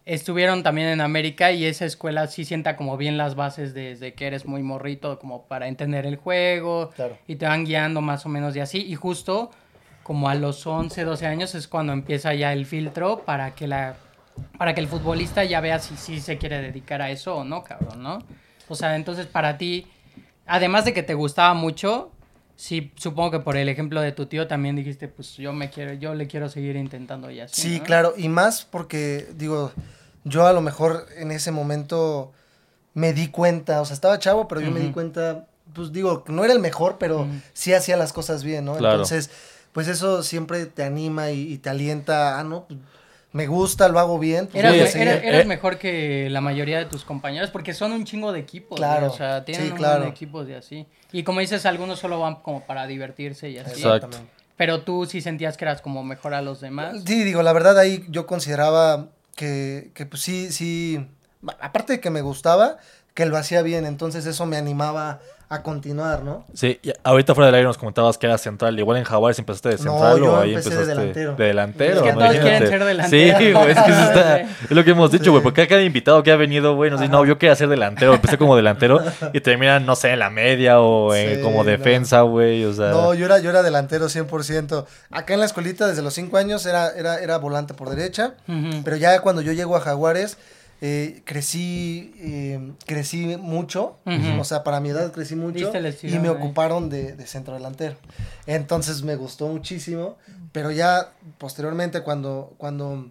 estuvieron 0.04 0.62
también 0.62 0.88
en 0.88 1.00
América 1.00 1.52
y 1.52 1.64
esa 1.64 1.84
escuela 1.84 2.26
sí 2.26 2.44
sienta 2.44 2.76
como 2.76 2.96
bien 2.96 3.16
las 3.16 3.34
bases 3.34 3.74
desde 3.74 4.14
que 4.14 4.26
eres 4.26 4.46
muy 4.46 4.62
morrito, 4.62 5.18
como 5.18 5.46
para 5.46 5.68
entender 5.68 6.06
el 6.06 6.16
juego 6.16 6.90
Claro. 6.96 7.16
y 7.26 7.36
te 7.36 7.46
van 7.46 7.64
guiando 7.64 8.00
más 8.00 8.26
o 8.26 8.28
menos 8.28 8.54
y 8.56 8.60
así. 8.60 8.78
Y 8.84 8.94
justo 8.94 9.50
como 10.02 10.28
a 10.28 10.34
los 10.34 10.66
11, 10.66 11.04
12 11.04 11.26
años 11.26 11.54
es 11.54 11.68
cuando 11.68 11.92
empieza 11.92 12.34
ya 12.34 12.52
el 12.52 12.66
filtro 12.66 13.20
para 13.24 13.54
que 13.54 13.66
la 13.66 13.96
para 14.56 14.72
que 14.74 14.80
el 14.80 14.88
futbolista 14.88 15.44
ya 15.44 15.60
vea 15.60 15.78
si 15.78 15.94
sí 15.96 16.18
se 16.18 16.38
quiere 16.38 16.60
dedicar 16.62 17.02
a 17.02 17.10
eso 17.10 17.36
o 17.36 17.44
no, 17.44 17.62
cabrón, 17.62 18.02
¿no? 18.02 18.18
O 18.66 18.74
sea, 18.74 18.96
entonces 18.96 19.26
para 19.26 19.58
ti, 19.58 19.86
además 20.46 20.86
de 20.86 20.94
que 20.94 21.02
te 21.02 21.12
gustaba 21.12 21.52
mucho, 21.52 22.11
sí, 22.62 22.92
supongo 22.94 23.32
que 23.32 23.40
por 23.40 23.56
el 23.56 23.68
ejemplo 23.68 24.00
de 24.00 24.12
tu 24.12 24.26
tío 24.26 24.46
también 24.46 24.76
dijiste, 24.76 25.08
pues 25.08 25.36
yo 25.36 25.52
me 25.52 25.68
quiero, 25.68 25.94
yo 25.94 26.14
le 26.14 26.28
quiero 26.28 26.48
seguir 26.48 26.76
intentando 26.76 27.28
y 27.28 27.40
así. 27.40 27.60
Sí, 27.60 27.78
¿no? 27.78 27.84
claro, 27.84 28.14
y 28.16 28.28
más 28.28 28.64
porque, 28.64 29.26
digo, 29.36 29.72
yo 30.22 30.46
a 30.46 30.52
lo 30.52 30.60
mejor 30.60 31.06
en 31.16 31.32
ese 31.32 31.50
momento 31.50 32.30
me 32.94 33.12
di 33.12 33.28
cuenta, 33.28 33.80
o 33.80 33.84
sea, 33.84 33.94
estaba 33.94 34.20
chavo, 34.20 34.46
pero 34.46 34.60
yo 34.60 34.70
me 34.70 34.78
di 34.78 34.92
cuenta, 34.92 35.48
pues 35.72 35.92
digo, 35.92 36.22
no 36.28 36.44
era 36.44 36.52
el 36.52 36.60
mejor, 36.60 36.98
pero 37.00 37.26
sí 37.52 37.74
hacía 37.74 37.96
las 37.96 38.12
cosas 38.12 38.44
bien, 38.44 38.64
¿no? 38.66 38.76
Claro. 38.76 38.94
Entonces, 38.94 39.30
pues 39.72 39.88
eso 39.88 40.22
siempre 40.22 40.66
te 40.66 40.84
anima 40.84 41.32
y, 41.32 41.52
y 41.52 41.58
te 41.58 41.68
alienta, 41.68 42.38
ah, 42.38 42.44
no, 42.44 42.66
pues, 42.68 42.78
me 43.32 43.46
gusta, 43.46 43.88
lo 43.88 43.98
hago 43.98 44.18
bien. 44.18 44.46
pues, 44.46 44.62
Eras, 44.62 44.94
me- 44.94 45.02
eras 45.28 45.42
Eh. 45.42 45.44
mejor 45.46 45.78
que 45.78 46.28
la 46.30 46.40
mayoría 46.40 46.78
de 46.78 46.84
tus 46.84 47.04
compañeros 47.04 47.50
porque 47.50 47.72
son 47.74 47.92
un 47.92 48.04
chingo 48.04 48.32
de 48.32 48.40
equipos. 48.40 48.78
Claro, 48.78 49.06
O 49.10 49.16
sea, 49.16 49.44
tienen 49.44 49.66
sí, 49.66 49.70
un 49.72 49.76
claro. 49.78 50.02
de 50.04 50.08
equipos 50.10 50.48
y 50.48 50.52
así. 50.54 50.86
Y 51.12 51.22
como 51.24 51.40
dices, 51.40 51.64
algunos 51.66 51.98
solo 51.98 52.20
van 52.20 52.36
como 52.36 52.60
para 52.64 52.86
divertirse 52.86 53.50
y 53.50 53.58
así. 53.58 53.70
Exacto. 53.70 54.06
Exactamente. 54.06 54.32
Pero 54.56 54.82
tú 54.82 55.06
sí 55.06 55.20
sentías 55.20 55.56
que 55.56 55.64
eras 55.64 55.80
como 55.80 56.04
mejor 56.04 56.34
a 56.34 56.42
los 56.42 56.60
demás. 56.60 57.02
Sí, 57.06 57.24
digo, 57.24 57.42
la 57.42 57.52
verdad 57.52 57.78
ahí 57.78 58.04
yo 58.08 58.26
consideraba 58.26 59.08
que, 59.34 59.90
que 59.94 60.04
pues 60.06 60.22
sí, 60.22 60.52
sí, 60.52 61.04
aparte 61.60 61.94
de 61.94 62.00
que 62.00 62.10
me 62.10 62.20
gustaba, 62.20 62.76
que 63.14 63.26
lo 63.26 63.36
hacía 63.36 63.62
bien, 63.62 63.84
entonces 63.86 64.26
eso 64.26 64.46
me 64.46 64.56
animaba 64.56 65.20
a 65.48 65.62
continuar, 65.62 66.22
¿no? 66.22 66.46
Sí, 66.54 66.80
y 66.82 66.92
ahorita 67.04 67.34
fuera 67.34 67.46
del 67.48 67.56
aire 67.56 67.66
nos 67.66 67.76
comentabas 67.76 68.16
que 68.16 68.24
eras 68.24 68.40
central. 68.40 68.78
Igual 68.78 68.96
en 68.96 69.04
Jaguares 69.04 69.38
empezaste 69.38 69.68
de 69.68 69.74
No, 69.76 69.82
central 69.82 70.18
yo 70.18 70.32
o 70.32 70.36
ahí 70.40 70.54
empecé 70.54 70.70
de 70.74 70.86
delantero. 70.86 71.34
de 71.36 71.44
delantero. 71.44 71.96
Es 71.96 72.02
que 72.02 72.12
¿no? 72.14 72.18
todos 72.20 72.36
quieren 72.38 72.68
ser 72.68 72.84
delanteros. 72.86 73.38
Sí, 73.38 73.52
güey, 73.52 73.70
es 73.72 73.78
que 73.82 73.90
eso 73.90 74.00
está, 74.02 74.38
Sí. 74.48 74.64
es 74.64 74.70
lo 74.70 74.82
que 74.82 74.90
hemos 74.92 75.10
dicho, 75.12 75.30
güey, 75.30 75.42
porque 75.42 75.68
cada 75.68 75.82
invitado 75.82 76.22
que 76.22 76.32
ha 76.32 76.36
venido, 76.36 76.74
güey, 76.74 76.90
nos 76.90 77.00
dice, 77.00 77.12
no, 77.12 77.26
yo 77.26 77.36
quería 77.36 77.54
ser 77.54 77.68
delantero, 77.68 78.14
empecé 78.14 78.38
como 78.38 78.56
delantero 78.56 79.00
y 79.34 79.40
terminan, 79.42 79.84
no 79.84 79.94
sé, 79.94 80.12
en 80.12 80.20
la 80.20 80.30
media 80.30 80.80
o 80.80 81.14
en, 81.14 81.36
Sí, 81.36 81.42
como 81.42 81.64
no. 81.64 81.70
defensa, 81.70 82.22
güey, 82.22 82.64
o 82.64 82.72
sea. 82.72 82.88
No, 82.88 83.12
yo 83.12 83.26
era, 83.26 83.38
yo 83.38 83.50
era 83.50 83.62
delantero 83.62 84.06
100%. 84.08 84.86
Acá 85.10 85.34
en 85.34 85.40
la 85.40 85.44
escuelita 85.44 85.86
desde 85.86 86.00
los 86.00 86.14
5 86.14 86.34
años 86.38 86.64
era, 86.64 86.88
era, 86.96 87.18
era 87.18 87.36
volante 87.36 87.74
por 87.74 87.90
derecha, 87.90 88.32
pero 88.84 88.96
ya 88.96 89.20
cuando 89.20 89.42
yo 89.42 89.52
llego 89.52 89.76
a 89.76 89.80
Jaguares 89.80 90.38
eh, 90.84 91.22
crecí 91.24 92.12
eh, 92.18 92.72
crecí 92.86 93.36
mucho, 93.38 93.98
o 94.38 94.42
sea, 94.42 94.64
para 94.64 94.80
mi 94.80 94.88
edad 94.88 95.12
crecí 95.12 95.36
mucho 95.36 95.70
y 96.02 96.18
me 96.18 96.18
ahí. 96.18 96.28
ocuparon 96.28 96.90
de, 96.90 97.12
de 97.12 97.26
centro 97.28 97.54
delantero. 97.54 97.94
Entonces 98.46 99.04
me 99.04 99.14
gustó 99.14 99.46
muchísimo, 99.46 100.16
pero 100.50 100.72
ya 100.72 101.12
posteriormente 101.38 102.02
cuando, 102.02 102.52
cuando 102.58 103.08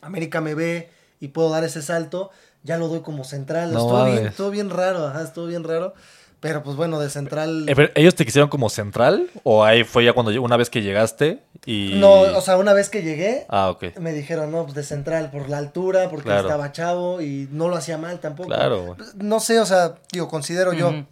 América 0.00 0.40
me 0.40 0.54
ve 0.54 0.88
y 1.20 1.28
puedo 1.28 1.50
dar 1.50 1.62
ese 1.62 1.82
salto, 1.82 2.30
ya 2.62 2.78
lo 2.78 2.88
doy 2.88 3.00
como 3.00 3.24
central. 3.24 3.74
No 3.74 3.80
estuvo, 3.80 4.04
bien, 4.06 4.26
estuvo 4.26 4.50
bien 4.50 4.70
raro, 4.70 5.06
ajá, 5.06 5.22
estuvo 5.22 5.46
bien 5.46 5.64
raro. 5.64 5.92
Pero 6.40 6.62
pues 6.62 6.74
bueno, 6.74 6.98
de 6.98 7.10
central... 7.10 7.68
Eh, 7.68 7.92
¿Ellos 7.96 8.14
te 8.14 8.24
quisieron 8.24 8.48
como 8.48 8.70
central 8.70 9.28
o 9.42 9.62
ahí 9.62 9.84
fue 9.84 10.06
ya 10.06 10.14
cuando 10.14 10.32
una 10.42 10.56
vez 10.56 10.70
que 10.70 10.80
llegaste 10.80 11.42
y... 11.66 11.94
No, 11.96 12.12
o 12.22 12.40
sea, 12.40 12.56
una 12.56 12.72
vez 12.72 12.88
que 12.88 13.02
llegué, 13.02 13.44
Ah, 13.48 13.76
me 14.00 14.12
dijeron, 14.12 14.50
no, 14.50 14.62
pues 14.64 14.74
de 14.74 14.82
central, 14.82 15.30
por 15.30 15.48
la 15.48 15.58
altura, 15.58 16.08
porque 16.10 16.24
Claro. 16.24 16.48
estaba 16.48 16.72
chavo 16.72 17.20
y 17.20 17.48
no 17.52 17.68
lo 17.68 17.76
hacía 17.76 17.98
mal 17.98 18.18
tampoco. 18.20 18.48
Claro, 18.48 18.82
güey. 18.84 18.98
No 19.16 19.40
sé, 19.40 19.60
o 19.60 19.66
sea, 19.66 19.96
digo, 20.12 20.28
considero 20.28 20.72
yo, 20.72 21.04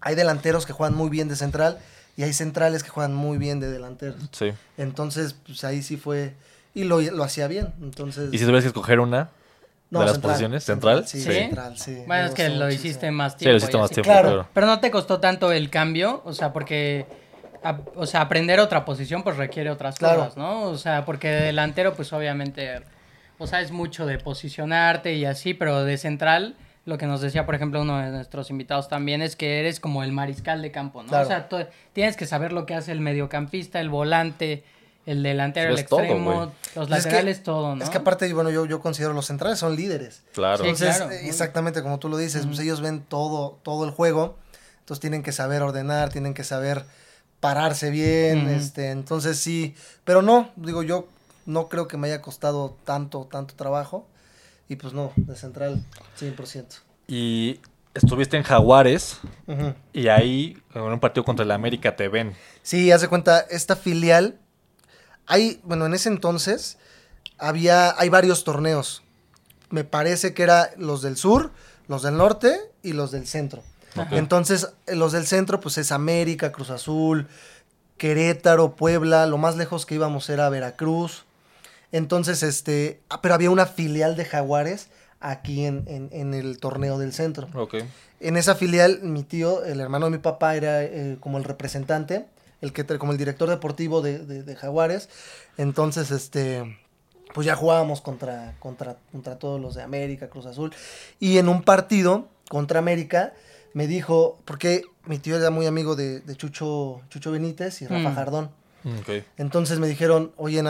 hay 0.00 0.14
delanteros 0.14 0.64
que 0.66 0.72
juegan 0.72 0.96
muy 0.96 1.10
bien 1.10 1.28
de 1.28 1.36
central 1.36 1.78
y 2.16 2.22
hay 2.22 2.32
centrales 2.32 2.82
que 2.82 2.88
juegan 2.90 3.14
muy 3.14 3.38
bien 3.38 3.60
de 3.60 3.70
delanteros. 3.70 4.16
Sí. 4.32 4.52
Entonces, 4.78 5.34
pues 5.46 5.62
ahí 5.64 5.82
sí 5.82 5.96
fue, 5.96 6.34
y 6.74 6.84
lo, 6.84 7.00
lo 7.00 7.22
hacía 7.24 7.46
bien. 7.46 7.72
Entonces, 7.82 8.30
¿Y 8.32 8.38
si 8.38 8.44
tuvieras 8.44 8.62
que 8.64 8.68
escoger 8.68 9.00
una 9.00 9.30
no, 9.90 10.00
de 10.00 10.06
las 10.06 10.14
central, 10.14 10.30
posiciones? 10.32 10.64
¿Central? 10.64 11.06
Sí, 11.06 11.18
¿Sí? 11.20 11.24
central, 11.32 11.76
sí. 11.78 11.94
Bueno, 12.06 12.22
me 12.24 12.28
es 12.30 12.34
que 12.34 12.48
lo 12.48 12.70
hiciste 12.70 13.10
más 13.10 13.32
Sí, 13.32 13.38
tiempo. 13.40 13.52
lo 13.52 13.56
hiciste 13.58 13.76
más 13.78 13.90
tiempo, 13.90 14.10
Claro. 14.10 14.28
claro. 14.28 14.48
Pero 14.54 14.66
no 14.66 14.80
te 14.80 14.90
costó 14.90 15.20
tanto 15.20 15.52
el 15.52 15.68
cambio, 15.68 16.22
o 16.24 16.32
sea, 16.32 16.52
porque, 16.52 17.06
a- 17.62 17.78
o 17.96 18.06
sea, 18.06 18.22
aprender 18.22 18.60
otra 18.60 18.84
posición 18.84 19.22
pues 19.22 19.36
requiere 19.36 19.70
otras 19.70 19.96
Claro. 19.96 20.20
cosas, 20.20 20.36
¿no? 20.36 20.64
O 20.64 20.76
sea, 20.78 21.04
porque 21.04 21.28
de 21.28 21.40
delantero 21.42 21.94
pues 21.94 22.12
obviamente, 22.12 22.82
o 23.38 23.46
sea, 23.46 23.60
es 23.60 23.70
mucho 23.72 24.06
de 24.06 24.18
posicionarte 24.18 25.14
y 25.14 25.24
así, 25.24 25.54
pero 25.54 25.84
de 25.84 25.96
central, 25.98 26.56
lo 26.86 26.96
que 26.98 27.06
nos 27.06 27.20
decía, 27.20 27.44
por 27.46 27.54
ejemplo, 27.54 27.82
uno 27.82 27.98
de 27.98 28.10
nuestros 28.10 28.50
invitados 28.50 28.88
también 28.88 29.22
es 29.22 29.36
que 29.36 29.60
eres 29.60 29.80
como 29.80 30.02
el 30.02 30.12
mariscal 30.12 30.62
de 30.62 30.70
campo, 30.70 31.02
¿no? 31.02 31.08
Claro. 31.08 31.24
O 31.24 31.28
sea, 31.28 31.48
tú 31.48 31.56
tienes 31.92 32.16
que 32.16 32.26
saber 32.26 32.52
lo 32.52 32.66
que 32.66 32.74
hace 32.74 32.92
el 32.92 33.00
mediocampista, 33.00 33.80
el 33.80 33.90
volante, 33.90 34.64
el 35.06 35.22
delantero, 35.22 35.74
el 35.74 35.84
todo, 35.86 36.00
extremo, 36.00 36.52
los 36.74 36.88
Pues 36.88 36.98
es 36.98 37.04
que- 37.04 37.10
laterales, 37.10 37.42
todo, 37.42 37.76
¿no? 37.76 37.84
Es 37.84 37.90
que 37.90 37.98
aparte, 37.98 38.32
bueno, 38.32 38.50
yo, 38.50 38.64
yo 38.66 38.80
considero 38.80 39.12
los 39.12 39.26
centrales 39.26 39.58
son 39.58 39.76
líderes. 39.76 40.22
Claro. 40.32 40.64
Sí. 40.64 40.70
Entonces, 40.70 40.96
claro. 40.96 41.10
exactamente 41.12 41.82
como 41.82 41.98
tú 41.98 42.08
lo 42.08 42.16
dices, 42.16 42.46
pues 42.46 42.58
ellos 42.60 42.80
ven 42.80 43.00
todo, 43.02 43.58
todo 43.62 43.84
el 43.84 43.90
juego, 43.90 44.38
entonces 44.80 45.00
tienen 45.00 45.22
que 45.22 45.32
saber 45.32 45.62
ordenar, 45.62 46.10
tienen 46.10 46.34
que 46.34 46.44
saber 46.44 46.84
pararse 47.40 47.90
bien, 47.90 48.48
este, 48.48 48.90
entonces 48.90 49.38
sí, 49.38 49.74
pero 50.04 50.22
no, 50.22 50.50
digo 50.56 50.82
yo, 50.82 51.08
no 51.46 51.68
creo 51.68 51.88
que 51.88 51.96
me 51.96 52.08
haya 52.08 52.22
costado 52.22 52.76
tanto, 52.84 53.26
tanto 53.30 53.54
trabajo, 53.54 54.06
y 54.68 54.76
pues 54.76 54.92
no, 54.92 55.12
de 55.16 55.34
central, 55.34 55.82
100%. 56.20 56.66
Y 57.08 57.60
estuviste 57.94 58.36
en 58.36 58.42
Jaguares 58.42 59.18
y 59.92 60.08
ahí 60.08 60.62
en 60.74 60.82
un 60.82 61.00
partido 61.00 61.24
contra 61.24 61.44
el 61.44 61.50
América 61.50 61.96
te 61.96 62.08
ven. 62.08 62.34
Sí, 62.62 62.92
haz 62.92 63.00
de 63.00 63.08
cuenta, 63.08 63.40
esta 63.40 63.74
filial, 63.74 64.38
hay, 65.26 65.60
bueno, 65.64 65.86
en 65.86 65.94
ese 65.94 66.08
entonces 66.08 66.78
había, 67.38 67.98
hay 67.98 68.08
varios 68.10 68.44
torneos. 68.44 69.02
Me 69.70 69.84
parece 69.84 70.34
que 70.34 70.42
era 70.42 70.70
los 70.76 71.02
del 71.02 71.16
sur, 71.16 71.52
los 71.88 72.02
del 72.02 72.16
norte 72.16 72.60
y 72.82 72.92
los 72.92 73.10
del 73.10 73.26
centro. 73.26 73.62
Entonces, 74.18 74.68
eh, 74.86 74.94
los 74.96 75.12
del 75.12 75.26
centro, 75.26 75.60
pues 75.60 75.78
es 75.78 75.92
América, 75.92 76.52
Cruz 76.52 76.70
Azul, 76.70 77.26
Querétaro, 77.96 78.76
Puebla, 78.76 79.26
lo 79.26 79.36
más 79.38 79.56
lejos 79.56 79.84
que 79.86 79.94
íbamos 79.96 80.28
era 80.30 80.48
Veracruz. 80.48 81.24
Entonces, 81.92 82.42
este, 82.42 83.00
ah, 83.10 83.20
pero 83.20 83.34
había 83.34 83.50
una 83.50 83.66
filial 83.66 84.16
de 84.16 84.24
Jaguares 84.24 84.88
aquí 85.20 85.66
en, 85.66 85.84
en- 85.86 86.08
en 86.12 86.32
el 86.34 86.58
torneo 86.58 86.98
del 86.98 87.12
centro. 87.12 87.48
En 88.20 88.36
esa 88.36 88.54
filial, 88.54 89.00
mi 89.02 89.22
tío, 89.22 89.64
el 89.64 89.80
hermano 89.80 90.06
de 90.06 90.12
mi 90.12 90.18
papá, 90.18 90.54
era 90.54 90.82
eh, 90.82 91.16
como 91.20 91.36
el 91.38 91.44
representante, 91.44 92.26
el 92.60 92.72
que 92.72 92.84
como 92.98 93.12
el 93.12 93.18
director 93.18 93.48
deportivo 93.50 94.02
de, 94.02 94.18
de- 94.18 94.42
de 94.44 94.56
Jaguares. 94.56 95.08
Entonces, 95.58 96.10
este, 96.10 96.78
pues 97.34 97.46
ya 97.46 97.56
jugábamos 97.56 98.00
contra, 98.00 98.54
contra, 98.60 98.96
contra 99.12 99.38
todos 99.38 99.60
los 99.60 99.74
de 99.74 99.82
América, 99.82 100.28
Cruz 100.30 100.46
Azul. 100.46 100.72
Y 101.18 101.38
en 101.38 101.48
un 101.48 101.62
partido 101.62 102.28
contra 102.48 102.78
América, 102.78 103.32
me 103.74 103.86
dijo, 103.86 104.38
porque 104.44 104.82
mi 105.06 105.18
tío 105.18 105.36
era 105.36 105.50
muy 105.50 105.66
amigo 105.66 105.96
de, 105.96 106.20
de 106.20 106.36
Chucho, 106.36 107.00
Chucho 107.08 107.30
Benítez 107.32 107.82
y 107.82 107.86
Rafa 107.86 108.10
Mm. 108.10 108.14
Jardón. 108.14 108.50
Ok. 109.00 109.24
Entonces 109.36 109.78
me 109.78 109.86
dijeron, 109.88 110.32
oye, 110.36 110.62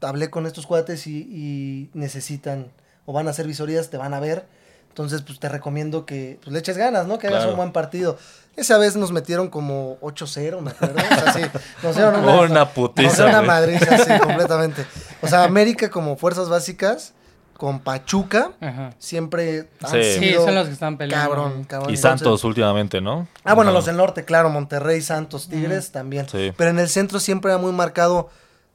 hablé 0.00 0.30
con 0.30 0.46
estos 0.46 0.66
cuates 0.66 1.06
y, 1.06 1.18
y 1.30 1.90
necesitan, 1.94 2.70
o 3.06 3.12
van 3.12 3.26
a 3.26 3.30
hacer 3.30 3.46
visorías, 3.46 3.90
te 3.90 3.96
van 3.96 4.14
a 4.14 4.20
ver. 4.20 4.46
Entonces, 4.88 5.20
pues 5.22 5.38
te 5.38 5.48
recomiendo 5.50 6.06
que 6.06 6.38
pues, 6.42 6.52
le 6.54 6.58
eches 6.60 6.78
ganas, 6.78 7.06
¿no? 7.06 7.18
Que 7.18 7.26
hagas 7.26 7.40
Claro. 7.40 7.50
un 7.52 7.56
buen 7.58 7.72
partido. 7.72 8.16
Esa 8.56 8.78
vez 8.78 8.96
nos 8.96 9.12
metieron 9.12 9.50
como 9.50 9.98
8-0, 10.00 10.60
me 10.62 10.70
acuerdo. 10.70 10.94
O 10.96 11.00
sea, 11.00 11.32
sí, 11.34 11.40
nos 11.82 11.94
dieron 11.96 12.16
una, 12.24 12.40
Una 12.40 12.68
putiza, 12.72 13.06
nos 13.08 13.16
dieron 13.16 13.30
una 13.34 13.42
madriza, 13.42 13.98
sí, 13.98 14.18
completamente. 14.20 14.86
O 15.20 15.26
sea, 15.28 15.44
América 15.44 15.90
como 15.90 16.16
fuerzas 16.16 16.48
básicas, 16.48 17.12
con 17.56 17.80
Pachuca, 17.80 18.52
Ajá. 18.60 18.90
siempre 18.98 19.68
han 19.82 19.90
Sí. 19.90 20.02
Sí, 20.02 20.18
sido 20.20 20.44
son 20.44 20.54
los 20.54 20.66
que 20.66 20.72
están 20.74 20.96
peleando. 20.98 21.30
cabrón, 21.30 21.64
cabrón. 21.64 21.90
Y 21.90 21.94
Entonces- 21.94 22.00
Santos 22.20 22.44
últimamente, 22.44 23.00
¿no? 23.00 23.26
Ah, 23.44 23.54
bueno, 23.54 23.70
Ajá. 23.70 23.78
los 23.78 23.86
del 23.86 23.96
norte, 23.96 24.24
claro, 24.24 24.50
Monterrey, 24.50 25.00
Santos, 25.00 25.48
Tigres 25.48 25.90
también. 25.92 26.28
Sí. 26.28 26.52
Pero 26.56 26.70
en 26.70 26.78
el 26.78 26.88
centro 26.88 27.18
siempre 27.20 27.50
era 27.50 27.58
muy 27.58 27.72
marcado 27.72 28.28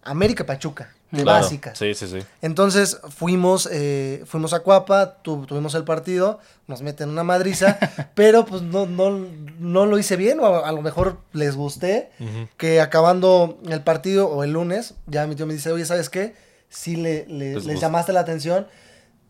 América 0.03 0.45
Pachuca, 0.47 0.93
de 1.11 1.21
Claro. 1.21 1.41
básicas. 1.43 1.77
Sí, 1.77 1.93
sí, 1.93 2.07
sí. 2.07 2.19
Entonces 2.41 2.99
fuimos, 3.15 3.69
eh, 3.71 4.23
fuimos 4.25 4.53
a 4.53 4.61
Cuapa, 4.61 5.17
tu- 5.21 5.45
tuvimos 5.45 5.75
el 5.75 5.83
partido, 5.83 6.39
nos 6.67 6.81
meten 6.81 7.09
una 7.09 7.23
madriza, 7.23 7.77
pero 8.15 8.45
pues 8.45 8.63
no, 8.63 8.87
no, 8.87 9.11
no 9.59 9.85
lo 9.85 9.99
hice 9.99 10.15
bien, 10.15 10.39
o 10.39 10.45
a, 10.47 10.67
a 10.67 10.71
lo 10.71 10.81
mejor 10.81 11.17
les 11.33 11.55
gusté, 11.55 12.09
que 12.57 12.81
acabando 12.81 13.59
el 13.69 13.81
partido 13.81 14.27
o 14.27 14.43
el 14.43 14.53
lunes, 14.53 14.95
ya 15.05 15.27
mi 15.27 15.35
tío 15.35 15.45
me 15.45 15.53
dice, 15.53 15.71
oye, 15.71 15.85
¿sabes 15.85 16.09
qué? 16.09 16.33
Sí 16.71 16.95
le, 16.95 17.25
le- 17.27 17.59
Les 17.59 17.79
llamaste 17.79 18.13
la 18.13 18.21
atención, 18.21 18.65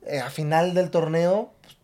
eh, 0.05 0.19
a 0.19 0.29
final 0.29 0.74
del 0.74 0.89
torneo 0.91 1.51
pues, 1.62 1.75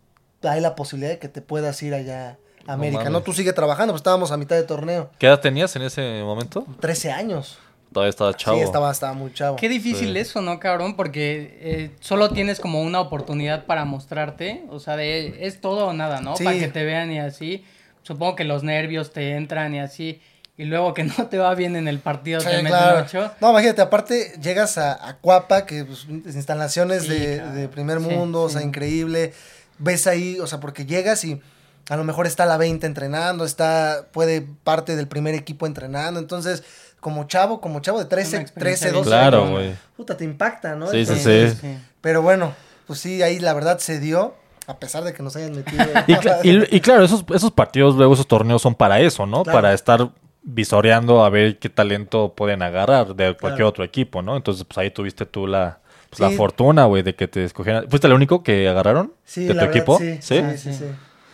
hay 0.52 0.60
la 0.60 0.74
posibilidad 0.74 1.10
de 1.10 1.18
que 1.18 1.28
te 1.28 1.42
puedas 1.42 1.82
ir 1.82 1.92
allá 1.94 2.38
a 2.66 2.72
América, 2.74 3.10
¿no? 3.10 3.22
Tú 3.22 3.32
sigue 3.32 3.52
trabajando, 3.52 3.92
pues 3.92 4.00
estábamos 4.00 4.30
a 4.32 4.36
mitad 4.36 4.54
de 4.56 4.62
torneo, 4.62 5.10
¿Qué 5.18 5.26
edad 5.26 5.40
tenías 5.40 5.74
en 5.76 5.82
ese 5.82 6.22
momento? 6.22 6.64
13 6.80 7.10
años. 7.12 7.58
Todavía 7.92 8.10
estaba 8.10 8.34
chavo. 8.34 8.56
Sí, 8.58 8.62
estaba, 8.62 8.90
estaba 8.92 9.14
muy 9.14 9.32
chavo. 9.32 9.56
Qué 9.56 9.68
difícil 9.68 10.12
Sí. 10.12 10.18
eso, 10.18 10.42
¿no, 10.42 10.60
cabrón? 10.60 10.94
Porque 10.94 11.58
eh, 11.62 11.90
solo 12.00 12.30
tienes 12.30 12.60
como 12.60 12.82
una 12.82 13.00
oportunidad 13.00 13.64
para 13.64 13.84
mostrarte. 13.86 14.62
O 14.68 14.78
sea, 14.78 14.96
de 14.96 15.46
es 15.46 15.60
todo 15.62 15.86
o 15.88 15.92
nada, 15.94 16.20
¿no? 16.20 16.36
Sí. 16.36 16.44
Para 16.44 16.58
que 16.58 16.68
te 16.68 16.84
vean 16.84 17.10
y 17.10 17.18
así. 17.18 17.64
Supongo 18.02 18.36
que 18.36 18.44
los 18.44 18.62
nervios 18.62 19.12
te 19.12 19.36
entran 19.36 19.74
y 19.74 19.80
así. 19.80 20.20
Y 20.58 20.64
luego 20.64 20.92
que 20.92 21.04
no 21.18 21.28
te 21.28 21.38
va 21.38 21.54
bien 21.54 21.76
en 21.76 21.88
el 21.88 22.00
partido, 22.00 22.40
Sí, 22.40 22.46
te 22.48 22.56
meten 22.56 22.66
claro. 22.72 23.04
ocho. 23.06 23.30
No, 23.40 23.50
imagínate, 23.50 23.80
aparte 23.80 24.34
llegas 24.42 24.76
a, 24.76 25.08
a 25.08 25.16
Cuapa, 25.16 25.64
que 25.64 25.84
pues, 25.86 26.06
instalaciones 26.08 27.04
Sí, 27.04 27.08
de, 27.10 27.36
cabrón. 27.38 27.54
de 27.56 27.68
primer 27.68 28.00
Sí, 28.00 28.06
mundo, 28.06 28.42
o 28.42 28.48
sí. 28.48 28.54
sea, 28.54 28.62
increíble. 28.62 29.32
Ves 29.78 30.06
ahí, 30.06 30.38
o 30.40 30.46
sea, 30.46 30.58
porque 30.60 30.84
llegas 30.84 31.24
y 31.24 31.40
a 31.88 31.96
lo 31.96 32.04
mejor 32.04 32.26
está 32.26 32.44
la 32.44 32.56
20 32.58 32.86
entrenando, 32.86 33.44
está, 33.44 34.08
puede 34.12 34.44
parte 34.64 34.96
del 34.96 35.06
primer 35.08 35.34
equipo 35.34 35.66
entrenando. 35.66 36.18
Entonces, 36.20 36.64
como 37.00 37.24
chavo, 37.28 37.60
como 37.60 37.78
chavo 37.80 37.98
de 37.98 38.04
Una 38.04 38.10
13, 38.10 38.36
experiencia 38.38 38.88
13 38.88 38.98
12 38.98 39.08
Claro, 39.08 39.38
cabrón. 39.38 39.54
güey. 39.54 39.74
puta, 39.96 40.16
te 40.16 40.24
impacta, 40.24 40.74
¿no? 40.74 40.86
Sí, 40.88 41.06
sí, 41.06 41.12
Entonces, 41.12 41.58
sí. 41.60 41.78
Pero 42.00 42.20
bueno, 42.22 42.52
pues 42.88 42.98
sí, 42.98 43.22
ahí 43.22 43.38
la 43.38 43.54
verdad 43.54 43.78
se 43.78 44.00
dio, 44.00 44.34
a 44.66 44.78
pesar 44.78 45.04
de 45.04 45.12
que 45.14 45.22
nos 45.22 45.36
hayan 45.36 45.52
metido. 45.52 45.84
Y, 46.42 46.50
y- 46.50 46.66
y 46.76 46.80
claro, 46.80 47.04
esos, 47.04 47.24
esos 47.32 47.52
partidos, 47.52 47.94
luego 47.94 48.14
esos 48.14 48.26
torneos 48.26 48.60
son 48.60 48.74
para 48.74 48.98
eso, 49.00 49.24
¿no? 49.26 49.44
Claro. 49.44 49.56
Para 49.56 49.72
estar 49.72 50.10
visoreando 50.42 51.24
a 51.24 51.30
ver 51.30 51.58
qué 51.58 51.68
talento 51.68 52.34
pueden 52.34 52.62
agarrar 52.62 53.08
de 53.14 53.26
cualquier 53.36 53.56
Claro. 53.56 53.68
otro 53.68 53.84
equipo, 53.84 54.22
¿no? 54.22 54.36
Entonces, 54.36 54.64
pues 54.64 54.78
ahí 54.78 54.90
tuviste 54.90 55.26
tú 55.26 55.46
la, 55.46 55.80
pues, 56.10 56.20
la 56.20 56.30
fortuna, 56.30 56.84
güey, 56.86 57.02
de 57.02 57.14
que 57.14 57.28
te 57.28 57.44
escogieran. 57.44 57.88
¿Fuiste 57.88 58.06
el 58.06 58.12
único 58.12 58.42
que 58.42 58.68
agarraron? 58.68 59.12
Sí, 59.24 59.42
¿De 59.46 59.54
tu 59.54 59.60
verdad, 59.60 59.70
equipo? 59.76 59.98
sí, 59.98 60.18
¿Sí? 60.20 60.42
sí, 60.56 60.58
sí, 60.58 60.72
sí. 60.78 60.84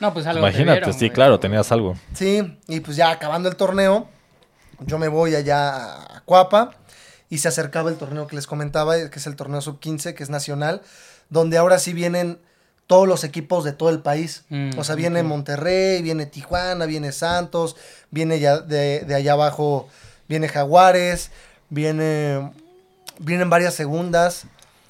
No, 0.01 0.13
pues 0.13 0.27
algo 0.27 0.41
te 0.41 0.49
Imagínate, 0.49 0.81
vieron, 0.81 0.93
sí, 0.95 1.11
claro, 1.11 1.39
tenías 1.39 1.71
algo. 1.71 1.95
Sí, 2.15 2.59
y 2.67 2.81
pues 2.81 2.97
ya 2.97 3.11
acabando 3.11 3.49
el 3.49 3.57
torneo, 3.57 4.09
yo 4.81 4.99
me 4.99 5.09
voy 5.09 5.35
allá 5.37 6.17
a 6.17 6.23
Cuapa 6.25 6.71
y 7.31 7.39
se 7.39 7.49
acercaba 7.49 7.91
el 7.91 7.97
torneo 7.97 8.27
que 8.27 8.35
les 8.37 8.47
comentaba, 8.47 8.97
que 9.09 9.19
es 9.19 9.27
el 9.27 9.37
torneo 9.37 9.61
sub-15, 9.61 10.15
que 10.15 10.23
es 10.23 10.31
nacional, 10.31 10.83
donde 11.31 11.57
ahora 11.57 11.79
sí 11.79 11.93
vienen 11.93 12.41
todos 12.87 13.09
los 13.09 13.25
equipos 13.25 13.65
de 13.65 13.73
todo 13.73 13.91
el 13.91 14.01
país. 14.01 14.45
Mm, 14.51 14.79
o 14.79 14.85
sea, 14.85 14.95
viene. 14.95 15.23
Monterrey, 15.23 16.03
viene 16.03 16.27
Tijuana, 16.27 16.87
viene 16.87 17.13
Santos, 17.13 17.77
viene 18.11 18.39
ya 18.41 18.59
de, 18.59 19.01
de 19.01 19.15
allá 19.15 19.33
abajo, 19.33 19.89
viene 20.29 20.49
Jaguares, 20.49 21.31
viene, 21.71 22.51
vienen 23.19 23.49
varias 23.51 23.75
segundas. 23.75 24.45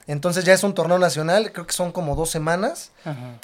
Entonces 0.06 0.44
ya 0.44 0.52
es 0.52 0.62
un 0.64 0.74
torneo 0.74 0.98
nacional, 0.98 1.50
creo 1.52 1.66
que 1.66 1.72
son 1.72 1.92
como 1.92 2.14
dos 2.16 2.30
semanas. 2.30 2.90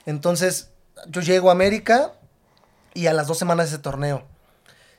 Entonces, 0.05 0.69
yo 1.09 1.21
llego 1.23 1.49
a 1.49 1.53
América 1.53 2.13
y 2.93 3.07
a 3.07 3.13
las 3.15 3.27
dos 3.27 3.39
semanas 3.39 3.71
de 3.71 3.77
ese 3.77 3.83
torneo. 3.83 4.25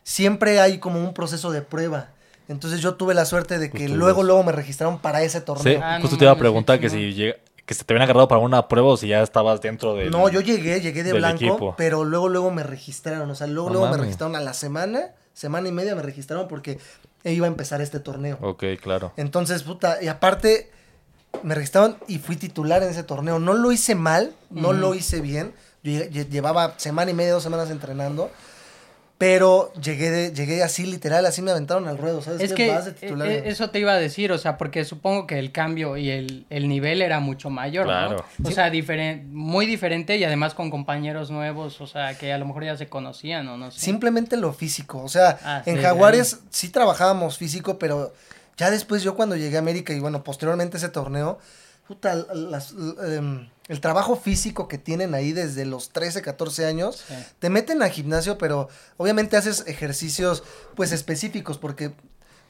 Siempre 0.04 0.60
hay 0.60 0.80
como 0.80 1.00
un 1.00 1.14
proceso 1.14 1.52
de 1.52 1.62
prueba. 1.62 2.10
Entonces 2.48 2.82
yo 2.82 2.96
tuve 2.96 3.14
la 3.14 3.26
suerte 3.26 3.60
de 3.60 3.70
que 3.70 3.84
Justo 3.84 3.96
luego, 3.96 4.24
luego 4.24 4.44
me 4.44 4.52
registraron 4.52 5.00
para 5.00 5.22
ese 5.22 5.40
Sí, 5.40 5.46
torneo. 5.46 5.80
Ah, 5.84 5.98
no 5.98 6.02
justo 6.02 6.18
te 6.18 6.26
iba 6.26 6.32
a 6.34 6.38
preguntar 6.38 6.80
que 6.80 6.90
si 6.90 7.14
llega- 7.14 7.38
que 7.66 7.74
se 7.74 7.84
te 7.84 7.94
habían 7.94 8.04
agarrado 8.04 8.28
para 8.28 8.42
una 8.42 8.68
prueba 8.68 8.90
o 8.90 8.98
si 8.98 9.08
ya 9.08 9.22
estabas 9.22 9.62
dentro 9.62 9.96
del... 9.96 10.12
No, 10.12 10.28
yo 10.30 10.42
llegué, 10.42 10.82
llegué 10.82 11.04
de 11.04 11.14
blanco, 11.14 11.38
equipo. 11.44 11.76
pero 11.78 12.04
luego, 12.04 12.28
luego 12.30 12.52
me 12.52 12.64
registraron. 12.64 13.30
O 13.30 13.36
sea, 13.36 13.48
luego, 13.48 13.70
No 13.70 13.76
luego 13.76 13.92
me 13.92 13.98
registraron 13.98 14.36
a 14.36 14.42
la 14.42 14.54
semana, 14.54 15.14
semana 15.34 15.70
y 15.70 15.72
media 15.72 15.96
me 15.96 16.02
registraron 16.02 16.48
porque 16.48 16.80
iba 17.24 17.46
a 17.46 17.50
empezar 17.50 17.82
este 17.82 18.00
torneo. 18.00 18.38
Ok, 18.42 18.64
claro. 18.82 19.14
Entonces, 19.16 19.64
puta, 19.64 20.02
y 20.02 20.08
aparte 20.08 20.72
me 21.44 21.56
registraron 21.56 21.98
y 22.08 22.18
fui 22.20 22.36
titular 22.36 22.84
en 22.84 22.90
ese 22.90 23.04
torneo. 23.04 23.40
No 23.40 23.54
lo 23.54 23.72
hice 23.72 23.96
mal, 23.96 24.34
no 24.50 24.74
lo 24.74 24.94
hice 24.94 25.22
bien. 25.22 25.54
Yo 25.84 26.24
llevaba 26.24 26.76
semana 26.78 27.12
y 27.12 27.14
media, 27.14 27.34
dos 27.34 27.44
semanas 27.44 27.70
entrenando. 27.70 28.30
Pero 29.22 29.72
llegué, 29.76 30.10
de, 30.10 30.34
llegué 30.34 30.64
así, 30.64 30.84
literal, 30.84 31.28
así 31.28 31.44
me 31.44 31.52
aventaron 31.52 31.88
al 31.88 32.00
ruedo, 32.00 32.24
¿sabes? 32.24 32.42
Es 32.42 32.50
qué? 32.54 32.66
que 32.66 32.72
Vas 32.72 32.86
de 32.86 32.94
titular. 32.94 33.28
eh, 33.28 33.44
eso 33.46 33.70
te 33.70 33.78
iba 33.80 33.92
a 33.92 33.98
decir, 33.98 34.32
o 34.32 34.38
sea, 34.40 34.58
porque 34.58 34.84
supongo 34.84 35.28
que 35.28 35.38
el 35.38 35.52
cambio 35.52 35.96
y 35.96 36.10
el, 36.10 36.48
el 36.50 36.68
nivel 36.68 37.04
era 37.04 37.20
mucho 37.20 37.52
mayor, 37.52 37.86
Claro. 37.86 38.26
¿no? 38.40 38.46
O 38.46 38.50
Sí. 38.50 38.56
sea, 38.56 38.72
diferen- 38.72 39.28
muy 39.32 39.68
diferente 39.68 40.18
y 40.18 40.24
además 40.24 40.56
con 40.56 40.72
compañeros 40.72 41.30
nuevos, 41.30 41.80
o 41.82 41.86
sea, 41.86 42.18
que 42.18 42.34
a 42.34 42.40
lo 42.40 42.46
mejor 42.48 42.64
ya 42.66 42.76
se 42.78 42.90
conocían 42.90 43.48
o 43.48 43.58
no 43.58 43.70
sé. 43.70 43.80
Simplemente 43.80 44.38
lo 44.38 44.54
físico. 44.54 45.04
O 45.04 45.08
sea, 45.10 45.38
Ah, 45.44 45.62
en 45.68 45.76
sí, 45.78 45.82
Jaguares 45.84 46.40
sí 46.50 46.70
trabajábamos 46.70 47.38
físico, 47.38 47.78
pero 47.78 48.14
ya 48.58 48.72
después 48.72 49.04
yo 49.04 49.14
cuando 49.16 49.36
llegué 49.36 49.58
a 49.58 49.60
América 49.60 49.94
y 49.94 50.00
bueno, 50.00 50.24
posteriormente 50.24 50.78
ese 50.78 50.90
torneo, 50.90 51.38
puta, 51.88 52.16
las- 52.34 52.74
em, 53.08 53.48
el 53.72 53.80
trabajo 53.80 54.18
físico 54.18 54.68
que 54.68 54.78
tienen 54.78 55.14
ahí 55.16 55.32
desde 55.32 55.64
los 55.66 55.92
13, 55.92 56.22
14 56.22 56.66
años, 56.66 57.04
Sí. 57.08 57.14
te 57.40 57.50
meten 57.50 57.82
al 57.82 57.90
gimnasio, 57.90 58.38
pero 58.38 58.68
obviamente 58.98 59.38
haces 59.38 59.64
ejercicios 59.66 60.44
pues 60.76 60.92
específicos 60.92 61.58
porque 61.58 61.94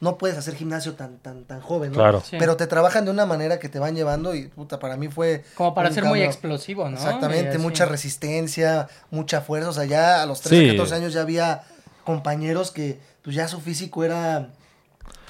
no 0.00 0.18
puedes 0.18 0.36
hacer 0.36 0.56
gimnasio 0.56 0.94
tan, 0.94 1.18
tan, 1.18 1.44
tan 1.44 1.60
joven, 1.60 1.92
¿no? 1.92 1.98
Claro. 1.98 2.22
Sí. 2.28 2.34
Pero 2.36 2.56
te 2.56 2.66
trabajan 2.66 3.04
de 3.04 3.12
una 3.12 3.24
manera 3.24 3.60
que 3.60 3.68
te 3.68 3.78
van 3.78 3.94
llevando 3.94 4.34
y 4.34 4.48
puta, 4.48 4.80
para 4.80 4.96
mí 4.96 5.06
fue... 5.06 5.44
Como 5.54 5.74
para 5.74 5.92
ser 5.92 6.04
muy 6.04 6.22
explosivo, 6.22 6.88
¿no? 6.90 6.96
Exactamente, 6.96 7.56
mucha 7.58 7.84
resistencia, 7.84 8.88
mucha 9.12 9.42
fuerza. 9.42 9.68
O 9.68 9.72
sea, 9.72 9.84
ya 9.84 10.20
a 10.22 10.26
los 10.26 10.40
13, 10.40 10.62
Sí. 10.64 10.70
14 10.76 10.94
años 10.96 11.12
ya 11.12 11.20
había 11.20 11.62
compañeros 12.04 12.72
que 12.72 12.98
pues 13.22 13.36
ya 13.36 13.46
su 13.46 13.60
físico 13.60 14.02
era 14.02 14.48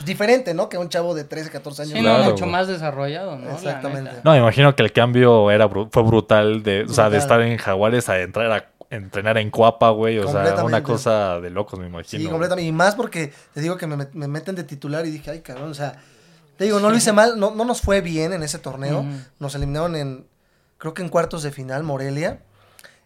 pues, 0.03 0.07
diferente, 0.07 0.55
¿no? 0.55 0.69
Que 0.69 0.79
un 0.79 0.89
chavo 0.89 1.15
de 1.15 1.25
13, 1.25 1.51
14 1.51 1.83
años. 1.83 1.95
Sí, 1.95 2.01
Claro, 2.01 2.19
no, 2.25 2.31
mucho 2.31 2.45
güey. 2.45 2.53
más 2.53 2.69
desarrollado, 2.69 3.37
¿no? 3.37 3.51
Exactamente. 3.51 4.11
No, 4.25 4.33
me 4.33 4.39
imagino 4.39 4.75
que 4.75 4.83
el 4.83 4.93
cambio 4.93 5.51
era 5.51 5.69
bru- 5.69 5.89
fue 5.91 6.03
brutal 6.03 6.63
de, 6.63 6.83
o 6.85 6.89
sea, 6.89 7.11
de 7.11 7.19
estar 7.19 7.41
en 7.43 7.57
Jaguares 7.59 8.09
a 8.09 8.21
entrar 8.21 8.51
a 8.53 8.69
entrenar 8.91 9.39
en 9.39 9.51
Cuapa, 9.51 9.91
güey. 9.91 10.19
O 10.19 10.29
sea, 10.31 10.63
una 10.65 10.83
cosa 10.83 11.41
de 11.41 11.51
locos, 11.51 11.79
me 11.79 11.87
imagino. 11.87 12.23
Sí, 12.23 12.29
completamente. 12.29 12.69
Y 12.69 12.73
más 12.73 12.95
porque 12.95 13.33
te 13.55 13.61
digo 13.61 13.77
que 13.79 13.87
me, 13.87 13.97
met- 13.97 14.13
me 14.13 14.29
meten 14.29 14.55
de 14.55 14.65
titular 14.65 15.07
y 15.07 15.11
dije, 15.11 15.31
ay, 15.31 15.41
cabrón, 15.41 15.71
o 15.71 15.75
sea, 15.75 15.95
te 16.59 16.65
digo, 16.65 16.79
no 16.81 16.91
lo 16.91 16.97
hice 16.97 17.13
mal, 17.13 17.39
no, 17.41 17.53
no 17.55 17.65
nos 17.65 17.81
fue 17.81 18.01
bien 18.03 18.33
en 18.35 18.43
ese 18.43 18.59
torneo. 18.59 19.05
Nos 19.39 19.55
eliminaron 19.55 19.97
en, 19.97 20.27
creo 20.79 20.93
que 20.95 21.03
en 21.03 21.09
cuartos 21.09 21.43
de 21.43 21.51
final, 21.53 21.83
Morelia. 21.85 22.41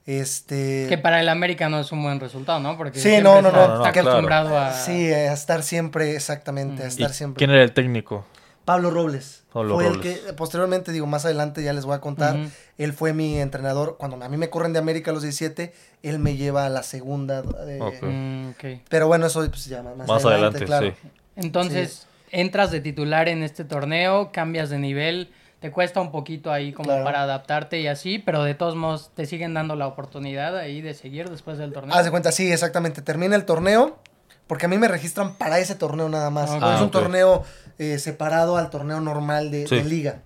Este... 0.07 0.87
Que 0.89 0.99
para 0.99 1.21
el 1.21 1.29
América 1.29 1.69
no 1.69 1.81
es 1.81 1.91
un 1.91 2.03
buen 2.03 2.21
resultado, 2.21 2.61
¿no? 2.61 2.77
Porque 2.77 2.99
Sí, 3.01 3.17
no, 3.21 3.43
no, 3.43 3.49
está, 3.49 3.67
no, 3.67 3.79
no, 3.79 3.87
está 3.87 4.01
acostumbrado 4.01 4.57
a... 4.59 4.73
Sí, 4.73 5.13
a 5.13 5.33
estar 5.33 5.63
siempre, 5.65 6.15
exactamente, 6.15 6.83
a 6.83 6.87
Mm. 6.87 6.89
¿Y 6.89 6.93
estar 6.93 7.11
siempre. 7.13 7.39
¿Quién 7.39 7.51
era 7.51 7.63
el 7.65 7.73
técnico? 7.73 8.25
Pablo 8.65 8.91
Robles. 8.91 9.45
Pablo 9.53 9.75
fue 9.75 9.87
el 9.87 10.01
que, 10.01 10.15
posteriormente, 10.37 10.91
digo, 10.93 11.07
más 11.07 11.25
adelante 11.25 11.63
ya 11.63 11.73
les 11.73 11.85
voy 11.85 11.95
a 11.95 12.01
contar, 12.01 12.37
él 12.79 12.93
fue 12.93 13.13
mi 13.13 13.39
entrenador. 13.41 13.97
Cuando 13.97 14.23
a 14.25 14.29
mí 14.29 14.37
me 14.37 14.51
corren 14.51 14.73
de 14.73 14.79
América 14.81 15.13
a 15.13 15.15
los 15.15 15.23
17, 15.23 15.73
él 16.03 16.19
me 16.19 16.37
lleva 16.37 16.67
a 16.67 16.69
la 16.69 16.83
segunda. 16.83 17.43
eh, 17.67 17.79
Ok. 17.81 18.03
Mm, 18.03 18.49
ok. 18.51 18.81
Pero 18.89 19.07
bueno, 19.07 19.27
eso 19.27 19.41
pues 19.49 19.67
ya 19.67 19.83
más, 19.83 20.09
Más 20.09 20.25
adelante, 20.25 20.65
claro. 20.65 20.89
sí. 20.89 21.09
Entonces, 21.37 22.07
entras 22.31 22.71
de 22.71 22.81
titular 22.81 23.29
en 23.29 23.43
este 23.45 23.65
torneo, 23.65 24.31
cambias 24.33 24.69
de 24.69 24.79
nivel, 24.79 25.31
te 25.61 25.71
cuesta 25.73 26.01
un 26.01 26.11
poquito 26.13 26.53
ahí 26.53 26.73
como 26.73 26.89
Claro. 26.89 27.05
para 27.05 27.23
adaptarte 27.23 27.81
y 27.81 27.87
así, 27.87 28.19
pero 28.19 28.45
de 28.45 28.55
todos 28.55 28.77
modos 28.77 29.11
te 29.15 29.27
siguen 29.27 29.55
dando 29.55 29.75
la 29.77 29.87
oportunidad 29.87 30.57
ahí 30.57 30.81
de 30.83 30.95
seguir 30.95 31.31
después 31.31 31.59
del 31.59 31.73
torneo. 31.73 31.97
Haz 31.97 32.05
de 32.05 32.11
cuenta, 32.11 32.31
sí, 32.33 32.53
exactamente. 32.53 33.01
Termina 33.03 33.37
el 33.37 33.45
torneo, 33.47 33.99
porque 34.47 34.67
a 34.67 34.69
mí 34.69 34.77
me 34.79 34.87
registran 34.89 35.35
para 35.35 35.59
ese 35.59 35.75
torneo 35.75 36.09
nada 36.09 36.31
más. 36.31 36.51
Ah, 36.61 36.75
es 36.75 36.81
un 36.81 36.89
ok. 36.89 36.93
torneo 36.93 37.43
eh, 37.79 37.99
separado 37.99 38.57
al 38.59 38.71
torneo 38.71 39.01
normal 39.01 39.51
de, 39.51 39.67
Sí. 39.67 39.77
de 39.77 39.85
liga. 39.85 40.23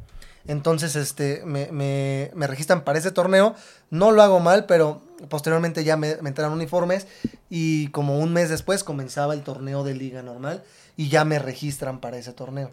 Entonces, 0.47 0.97
este, 0.97 1.43
me, 1.45 1.71
me- 1.71 2.31
me 2.35 2.47
registran 2.47 2.83
para 2.83 2.99
ese 2.99 3.11
torneo. 3.13 3.55
No 3.91 4.11
lo 4.11 4.23
hago 4.23 4.41
mal, 4.41 4.65
pero 4.67 5.01
posteriormente 5.29 5.85
ya 5.85 5.97
me, 5.97 6.17
me 6.23 6.33
uniformes. 6.47 7.07
Y 7.51 7.89
como 7.89 8.19
un 8.19 8.33
mes 8.33 8.49
después 8.49 8.83
comenzaba 8.83 9.35
el 9.35 9.43
torneo 9.43 9.85
de 9.85 9.95
liga 9.95 10.23
normal. 10.23 10.63
Y 10.97 11.09
ya 11.09 11.25
me 11.25 11.39
registran 11.39 12.01
para 12.01 12.17
ese 12.17 12.33
torneo. 12.33 12.71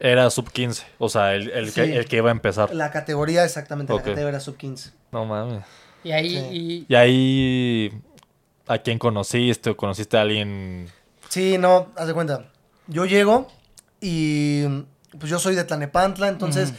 Era 0.00 0.28
sub 0.30 0.50
15. 0.50 0.84
O 0.98 1.08
sea, 1.08 1.34
el, 1.34 1.50
el, 1.50 1.68
Sí. 1.70 1.74
que, 1.80 1.96
el 1.96 2.04
que 2.06 2.16
iba 2.16 2.28
a 2.30 2.32
empezar. 2.32 2.74
La 2.74 2.90
categoría, 2.90 3.44
exactamente, 3.44 3.92
la 3.92 4.00
categoría 4.00 4.28
era 4.28 4.40
sub 4.40 4.56
15. 4.56 4.90
No 5.12 5.24
mames. 5.24 5.64
Y 6.02 6.12
ahí, 6.12 6.30
Sí. 6.30 6.36
y, 6.52 6.86
Y 6.88 6.94
ahí. 6.96 8.02
¿A 8.66 8.78
quién 8.78 8.98
conociste? 8.98 9.70
¿O 9.70 9.76
conociste 9.76 10.16
a 10.16 10.22
alguien? 10.22 10.88
Sí, 11.28 11.58
no, 11.58 11.88
haz 11.96 12.06
de 12.06 12.14
cuenta. 12.14 12.46
Yo 12.86 13.04
llego 13.04 13.48
y 14.00 14.64
pues 15.18 15.30
yo 15.30 15.38
soy 15.38 15.54
de 15.54 15.64
Tlanepantla, 15.64 16.28
entonces 16.28 16.72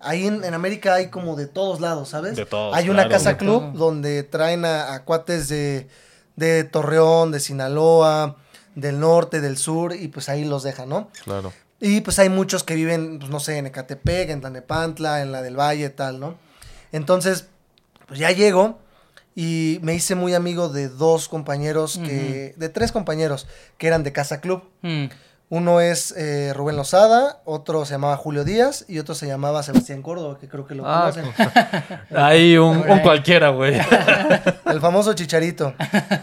ahí 0.00 0.26
en, 0.26 0.44
en 0.44 0.54
América 0.54 0.94
hay 0.94 1.08
como 1.10 1.36
de 1.36 1.46
todos 1.46 1.80
lados, 1.80 2.08
¿sabes? 2.08 2.36
De 2.36 2.46
todos, 2.46 2.74
Hay 2.76 2.88
una 2.88 3.02
claro. 3.04 3.10
casa 3.10 3.36
club 3.36 3.72
todo. 3.72 3.86
donde 3.86 4.22
traen 4.22 4.64
a, 4.64 4.94
a 4.94 5.04
cuates 5.04 5.48
de, 5.48 5.88
de 6.36 6.64
Torreón, 6.64 7.30
de 7.32 7.40
Sinaloa, 7.40 8.36
del 8.74 8.98
norte, 9.00 9.40
del 9.40 9.56
sur, 9.58 9.94
y 9.94 10.08
pues 10.08 10.28
ahí 10.28 10.44
los 10.44 10.62
dejan, 10.62 10.88
¿no? 10.88 11.10
Claro. 11.24 11.52
Y 11.84 12.00
pues 12.00 12.18
hay 12.20 12.28
muchos 12.28 12.62
que 12.62 12.74
viven, 12.76 13.18
pues 13.18 13.30
no 13.30 13.40
sé, 13.40 13.58
en 13.58 13.66
Ecatepec, 13.66 14.30
en 14.30 14.40
Tlanepantla, 14.40 15.20
en 15.20 15.32
la 15.32 15.42
del 15.42 15.58
Valle, 15.58 15.90
tal, 15.90 16.20
¿no? 16.20 16.36
Entonces, 16.92 17.48
pues 18.06 18.20
ya 18.20 18.30
llego 18.30 18.78
y 19.34 19.78
me 19.82 19.92
hice 19.94 20.14
muy 20.14 20.32
amigo 20.34 20.68
de 20.68 20.88
dos 20.88 21.28
compañeros 21.28 21.98
que, 21.98 22.54
de 22.56 22.68
tres 22.68 22.92
compañeros 22.92 23.48
que 23.78 23.88
eran 23.88 24.04
de 24.04 24.12
Casa 24.12 24.40
Club. 24.40 24.62
mm, 24.82 25.06
Uno 25.48 25.80
es 25.80 26.14
eh, 26.16 26.52
Rubén 26.54 26.76
Lozada, 26.76 27.40
otro 27.44 27.84
se 27.84 27.92
llamaba 27.94 28.16
Julio 28.16 28.44
Díaz 28.44 28.84
y 28.88 28.98
otro 29.00 29.14
se 29.16 29.26
llamaba 29.26 29.62
Sebastián 29.64 30.02
Córdoba, 30.02 30.38
que 30.40 30.48
creo 30.48 30.66
que 30.66 30.74
lo 30.76 30.84
Ah, 30.86 31.10
conocen. 31.12 31.24
Hay 32.16 32.56
un, 32.58 32.78
un 32.88 33.00
cualquiera, 33.00 33.48
güey. 33.48 33.74
El 34.66 34.80
famoso 34.80 35.14
Chicharito. 35.14 35.74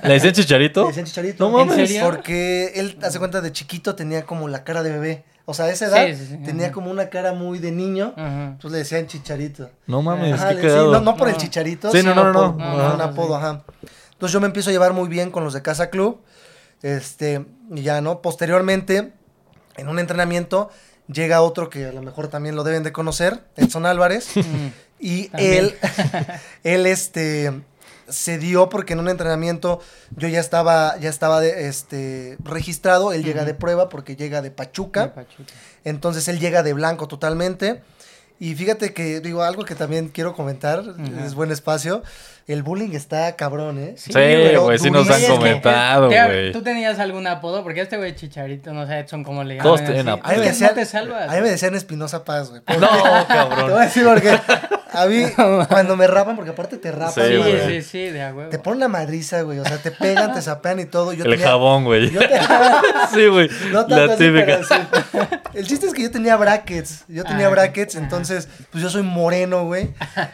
¿Le 0.04 0.14
decían 0.14 0.34
chicharito? 0.34 0.82
Le 0.84 0.88
decían 0.88 1.06
Chicharito. 1.06 1.44
No 1.50 1.66
mames. 1.66 1.92
Porque 2.02 2.72
él, 2.76 2.98
hace 3.04 3.20
cuenta, 3.20 3.42
de 3.42 3.52
chiquito 3.52 3.94
tenía 3.96 4.24
como 4.26 4.48
la 4.48 4.64
cara 4.64 4.84
de 4.84 4.92
bebé. 4.92 5.24
O 5.50 5.54
sea, 5.56 5.66
a 5.66 5.70
esa 5.72 5.88
edad 5.88 6.06
Sí, 6.08 6.16
sí, 6.16 6.26
sí, 6.30 6.38
tenía 6.46 6.66
ajá. 6.68 6.74
como 6.74 6.92
una 6.92 7.10
cara 7.10 7.34
muy 7.34 7.58
de 7.58 7.72
niño. 7.72 8.14
ajá. 8.16 8.58
Pues 8.62 8.72
le 8.72 8.78
decían 8.80 9.08
Chicharito. 9.08 9.70
No 9.88 10.02
mames, 10.04 10.34
Ajá, 10.36 10.50
qué 10.50 10.56
le- 10.56 10.62
sí, 10.62 10.68
cagado. 10.68 10.92
no, 10.92 11.02
no 11.02 11.16
por 11.18 11.28
el 11.28 11.34
No. 11.34 11.40
chicharito, 11.40 11.92
Sí, 11.92 12.04
no, 12.04 12.12
sino 12.12 12.16
no, 12.16 12.32
no, 12.34 12.58
por 12.58 12.66
no. 12.66 12.94
un 12.96 13.02
apodo, 13.02 13.36
ajá. 13.36 13.64
Entonces 14.12 14.32
yo 14.34 14.40
me 14.42 14.46
empiezo 14.48 14.70
a 14.70 14.74
llevar 14.74 14.94
muy 14.94 15.08
bien 15.10 15.32
con 15.32 15.44
los 15.44 15.54
de 15.54 15.62
Casa 15.62 15.90
Club. 15.90 16.22
Este, 16.82 17.46
y 17.72 17.82
ya, 17.82 18.00
¿no? 18.02 18.22
Posteriormente, 18.22 19.12
en 19.78 19.88
un 19.90 19.98
entrenamiento, 20.00 20.70
llega 21.08 21.42
otro 21.42 21.70
que 21.70 21.86
a 21.88 21.92
lo 21.92 22.02
mejor 22.02 22.28
también 22.28 22.56
lo 22.56 22.64
deben 22.64 22.84
de 22.84 22.92
conocer, 22.92 23.44
Edson 23.56 23.86
Álvarez. 23.86 24.30
Mm. 24.36 24.68
y 25.00 25.30
él, 25.38 25.76
él, 26.64 26.86
este, 26.86 27.54
se 28.10 28.38
dio 28.38 28.70
porque 28.70 28.94
en 28.94 29.00
un 29.00 29.10
entrenamiento 29.10 29.80
yo 30.16 30.28
ya 30.28 30.40
estaba, 30.40 30.98
ya 30.98 31.10
estaba 31.10 31.40
de- 31.42 31.68
este, 31.68 32.38
registrado. 32.44 33.14
Él 33.14 33.24
llega 33.24 33.46
de 33.46 33.54
prueba 33.54 33.90
porque 33.90 34.16
llega 34.16 34.42
de 34.42 34.52
Pachuca. 34.52 35.04
De 35.04 35.10
Pachuca. 35.10 35.54
Entonces 35.84 36.28
él 36.28 36.40
llega 36.40 36.64
de 36.64 36.74
blanco 36.74 37.08
totalmente. 37.08 37.82
Y 38.42 38.56
fíjate 38.56 38.94
que, 38.94 39.20
digo, 39.20 39.44
algo 39.44 39.66
que 39.66 39.76
también 39.76 40.08
quiero 40.08 40.34
comentar, 40.34 40.82
es 41.26 41.34
buen 41.36 41.52
espacio. 41.52 42.04
El 42.48 42.64
bullying 42.64 42.92
está 42.94 43.36
cabrón, 43.36 43.78
¿eh? 43.78 43.96
Sí, 43.98 44.12
pero 44.14 44.64
güey, 44.64 44.80
sí 44.80 44.90
nos 44.90 45.10
han 45.10 45.22
comentado, 45.36 46.08
güey. 46.08 46.52
¿Tú 46.54 46.64
tenías 46.64 46.98
algún 47.00 47.28
apodo? 47.28 47.64
Porque 47.64 47.82
este 47.82 47.98
güey 47.98 48.16
Chicharito, 48.16 48.72
no 48.72 48.88
sé, 48.88 49.00
Edson, 49.00 49.26
¿cómo 49.26 49.44
le 49.44 49.56
llaman? 49.56 49.64
Todos 49.66 49.82
tienen 49.84 50.08
así. 50.08 50.20
apodos. 50.20 50.32
A 50.32 50.32
mí 50.32 50.38
me 51.42 51.42
¿Tú 51.42 51.44
decían, 51.50 51.76
Espinosa 51.76 52.24
Paz, 52.24 52.50
güey. 52.50 52.62
No, 52.80 52.88
Te 52.88 52.96
voy 52.96 53.10
a 53.12 53.28
cabrón. 53.28 53.82
decir 53.82 54.06
porque 54.06 54.40
a 55.02 55.06
mí, 55.08 55.24
cuando 55.70 55.96
me 55.96 56.08
rapan, 56.08 56.36
porque 56.36 56.52
aparte 56.52 56.78
te 56.78 56.92
rapan, 56.92 57.14
Sí, 57.14 57.22
Sí, 57.32 57.38
güey, 57.38 57.68
sí, 57.68 57.82
sí, 57.82 58.00
de 58.10 58.22
a 58.24 58.34
huevo. 58.34 58.50
te 58.50 58.60
ponen 58.60 58.80
la 58.80 58.88
madriza, 58.88 59.42
güey. 59.42 59.60
O 59.60 59.66
sea, 59.66 59.78
te 59.78 59.92
pegan, 59.92 60.34
te 60.34 60.42
sapean 60.42 60.80
y 60.80 60.86
todo. 60.86 61.14
Yo 61.14 61.26
El 61.26 61.32
tenía- 61.32 61.48
jabón, 61.48 61.84
güey. 61.86 62.10
Yo 62.12 62.20
te- 62.20 62.30
Sí, 63.14 63.28
güey. 63.28 63.50
No 63.72 63.86
tanto 63.86 64.06
La 64.06 64.14
así, 64.14 64.24
típica. 64.24 64.46
pero 64.46 64.64
sí. 64.64 65.40
El 65.54 65.68
chiste 65.68 65.88
es 65.88 65.94
que 65.94 66.04
yo 66.04 66.12
tenía 66.12 66.36
brackets. 66.38 67.06
Yo 67.08 67.24
tenía 67.24 67.48
Ah, 67.48 67.50
brackets, 67.50 67.96
entonces, 67.96 68.48
pues 68.72 68.84
yo 68.84 68.90
soy 68.90 69.02
moreno, 69.04 69.66
güey. 69.66 69.90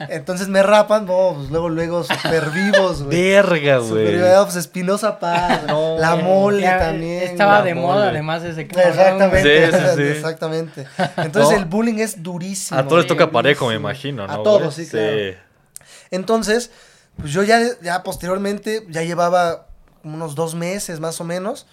Entonces 0.09 0.47
me 0.47 0.61
rapan, 0.63 1.05
no, 1.05 1.33
pues 1.35 1.49
luego, 1.49 1.69
luego, 1.69 2.03
super 2.03 2.49
vivos, 2.51 3.03
güey. 3.03 3.31
Verga, 3.31 3.79
Super 3.79 4.03
güey. 4.03 4.15
vivos, 4.17 4.43
pues 4.45 4.55
Espinosa 4.57 5.19
Paz, 5.19 5.61
No. 5.67 5.97
la 5.97 6.15
mole 6.15 6.61
Ya, 6.61 6.79
también. 6.79 7.23
Estaba 7.23 7.61
de 7.61 7.73
mole. 7.75 7.87
moda, 7.87 8.09
además, 8.09 8.43
ese 8.43 8.67
cabrón. 8.67 8.89
Exactamente, 8.89 9.71
Sí, 9.71 9.77
sí, 9.77 9.83
sí. 9.95 10.01
exactamente. 10.03 10.85
Entonces 11.17 11.51
No. 11.51 11.57
el 11.57 11.65
bullying 11.65 11.99
es 11.99 12.21
durísimo. 12.21 12.79
A 12.79 12.83
todos 12.83 12.99
les 13.03 13.07
toca 13.07 13.31
parejo, 13.31 13.67
me 13.69 13.75
imagino, 13.75 14.27
¿no? 14.27 14.33
A 14.33 14.37
güey? 14.37 14.43
Sí, 14.71 14.87
claro. 14.87 15.17
Sí. 15.17 15.35
Entonces, 16.11 16.71
pues 17.17 17.31
yo 17.31 17.43
ya, 17.43 17.59
ya 17.81 18.03
posteriormente, 18.03 18.85
ya 18.89 19.03
llevaba 19.03 19.67
unos 20.03 20.35
dos 20.35 20.55
meses 20.55 20.99
más 20.99 21.19
o 21.21 21.23
menos. 21.23 21.65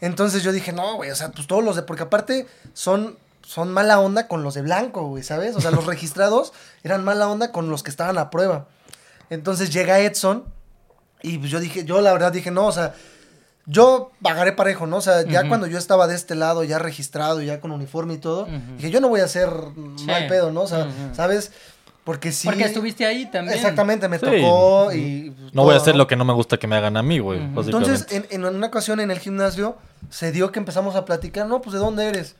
Entonces 0.00 0.42
yo 0.42 0.52
dije, 0.52 0.72
no, 0.72 0.96
güey, 0.96 1.10
o 1.10 1.16
sea, 1.16 1.30
pues 1.30 1.46
todos 1.46 1.64
los 1.64 1.74
de, 1.76 1.82
porque 1.82 2.04
aparte 2.04 2.46
son, 2.72 3.18
son 3.42 3.72
mala 3.72 3.98
onda 3.98 4.28
con 4.28 4.42
los 4.44 4.54
de 4.54 4.62
blanco, 4.62 5.08
güey, 5.08 5.22
¿sabes? 5.24 5.56
O 5.56 5.60
sea, 5.60 5.70
los 5.72 5.86
registrados 5.86 6.52
eran 6.84 7.02
mala 7.04 7.28
onda 7.28 7.50
con 7.50 7.68
los 7.70 7.82
que 7.82 7.90
estaban 7.90 8.16
a 8.18 8.30
prueba. 8.30 8.68
Entonces 9.30 9.70
llega 9.72 9.98
Edson 10.00 10.44
y 11.22 11.38
pues 11.38 11.50
yo 11.50 11.58
dije, 11.58 11.84
yo 11.84 12.00
la 12.00 12.12
verdad 12.12 12.30
dije, 12.30 12.50
no, 12.52 12.66
o 12.66 12.72
sea, 12.72 12.94
yo 13.66 14.12
pagaré 14.22 14.52
parejo, 14.52 14.86
¿no? 14.86 14.96
O 14.98 15.00
sea, 15.02 15.22
ya 15.22 15.46
cuando 15.48 15.66
yo 15.66 15.76
estaba 15.78 16.06
de 16.06 16.14
este 16.14 16.34
lado, 16.36 16.62
ya 16.64 16.78
registrado, 16.78 17.42
ya 17.42 17.60
con 17.60 17.70
uniforme 17.72 18.14
y 18.14 18.18
todo, 18.18 18.42
Ujú. 18.44 18.76
dije, 18.76 18.90
yo 18.90 19.00
no 19.00 19.08
voy 19.08 19.20
a 19.20 19.24
hacer 19.24 19.50
Sí. 19.96 20.04
mal 20.06 20.26
pedo, 20.28 20.52
¿no? 20.52 20.62
O 20.62 20.66
sea. 20.68 20.88
¿sabes? 21.12 21.50
Porque 22.08 22.32
sí. 22.32 22.48
Porque 22.48 22.64
estuviste 22.64 23.04
ahí 23.04 23.26
también. 23.26 23.54
Exactamente, 23.54 24.08
me 24.08 24.18
Sí. 24.18 24.24
tocó 24.24 24.90
y... 24.94 25.30
pues, 25.38 25.52
No 25.52 25.64
voy 25.64 25.74
a 25.74 25.76
hacer 25.76 25.92
¿no? 25.94 25.98
lo 25.98 26.06
que 26.06 26.16
no 26.16 26.24
me 26.24 26.32
gusta 26.32 26.56
que 26.56 26.66
me 26.66 26.74
hagan 26.74 26.96
a 26.96 27.02
mí, 27.02 27.18
güey. 27.18 27.38
Entonces, 27.38 28.06
en, 28.08 28.26
en 28.30 28.46
una 28.46 28.66
ocasión 28.68 28.98
en 29.00 29.10
el 29.10 29.18
gimnasio, 29.18 29.76
se 30.08 30.32
dio 30.32 30.50
que 30.50 30.58
empezamos 30.58 30.96
a 30.96 31.04
platicar, 31.04 31.46
no, 31.46 31.60
pues, 31.60 31.74
¿de 31.74 31.80
dónde 31.80 32.06
eres? 32.06 32.34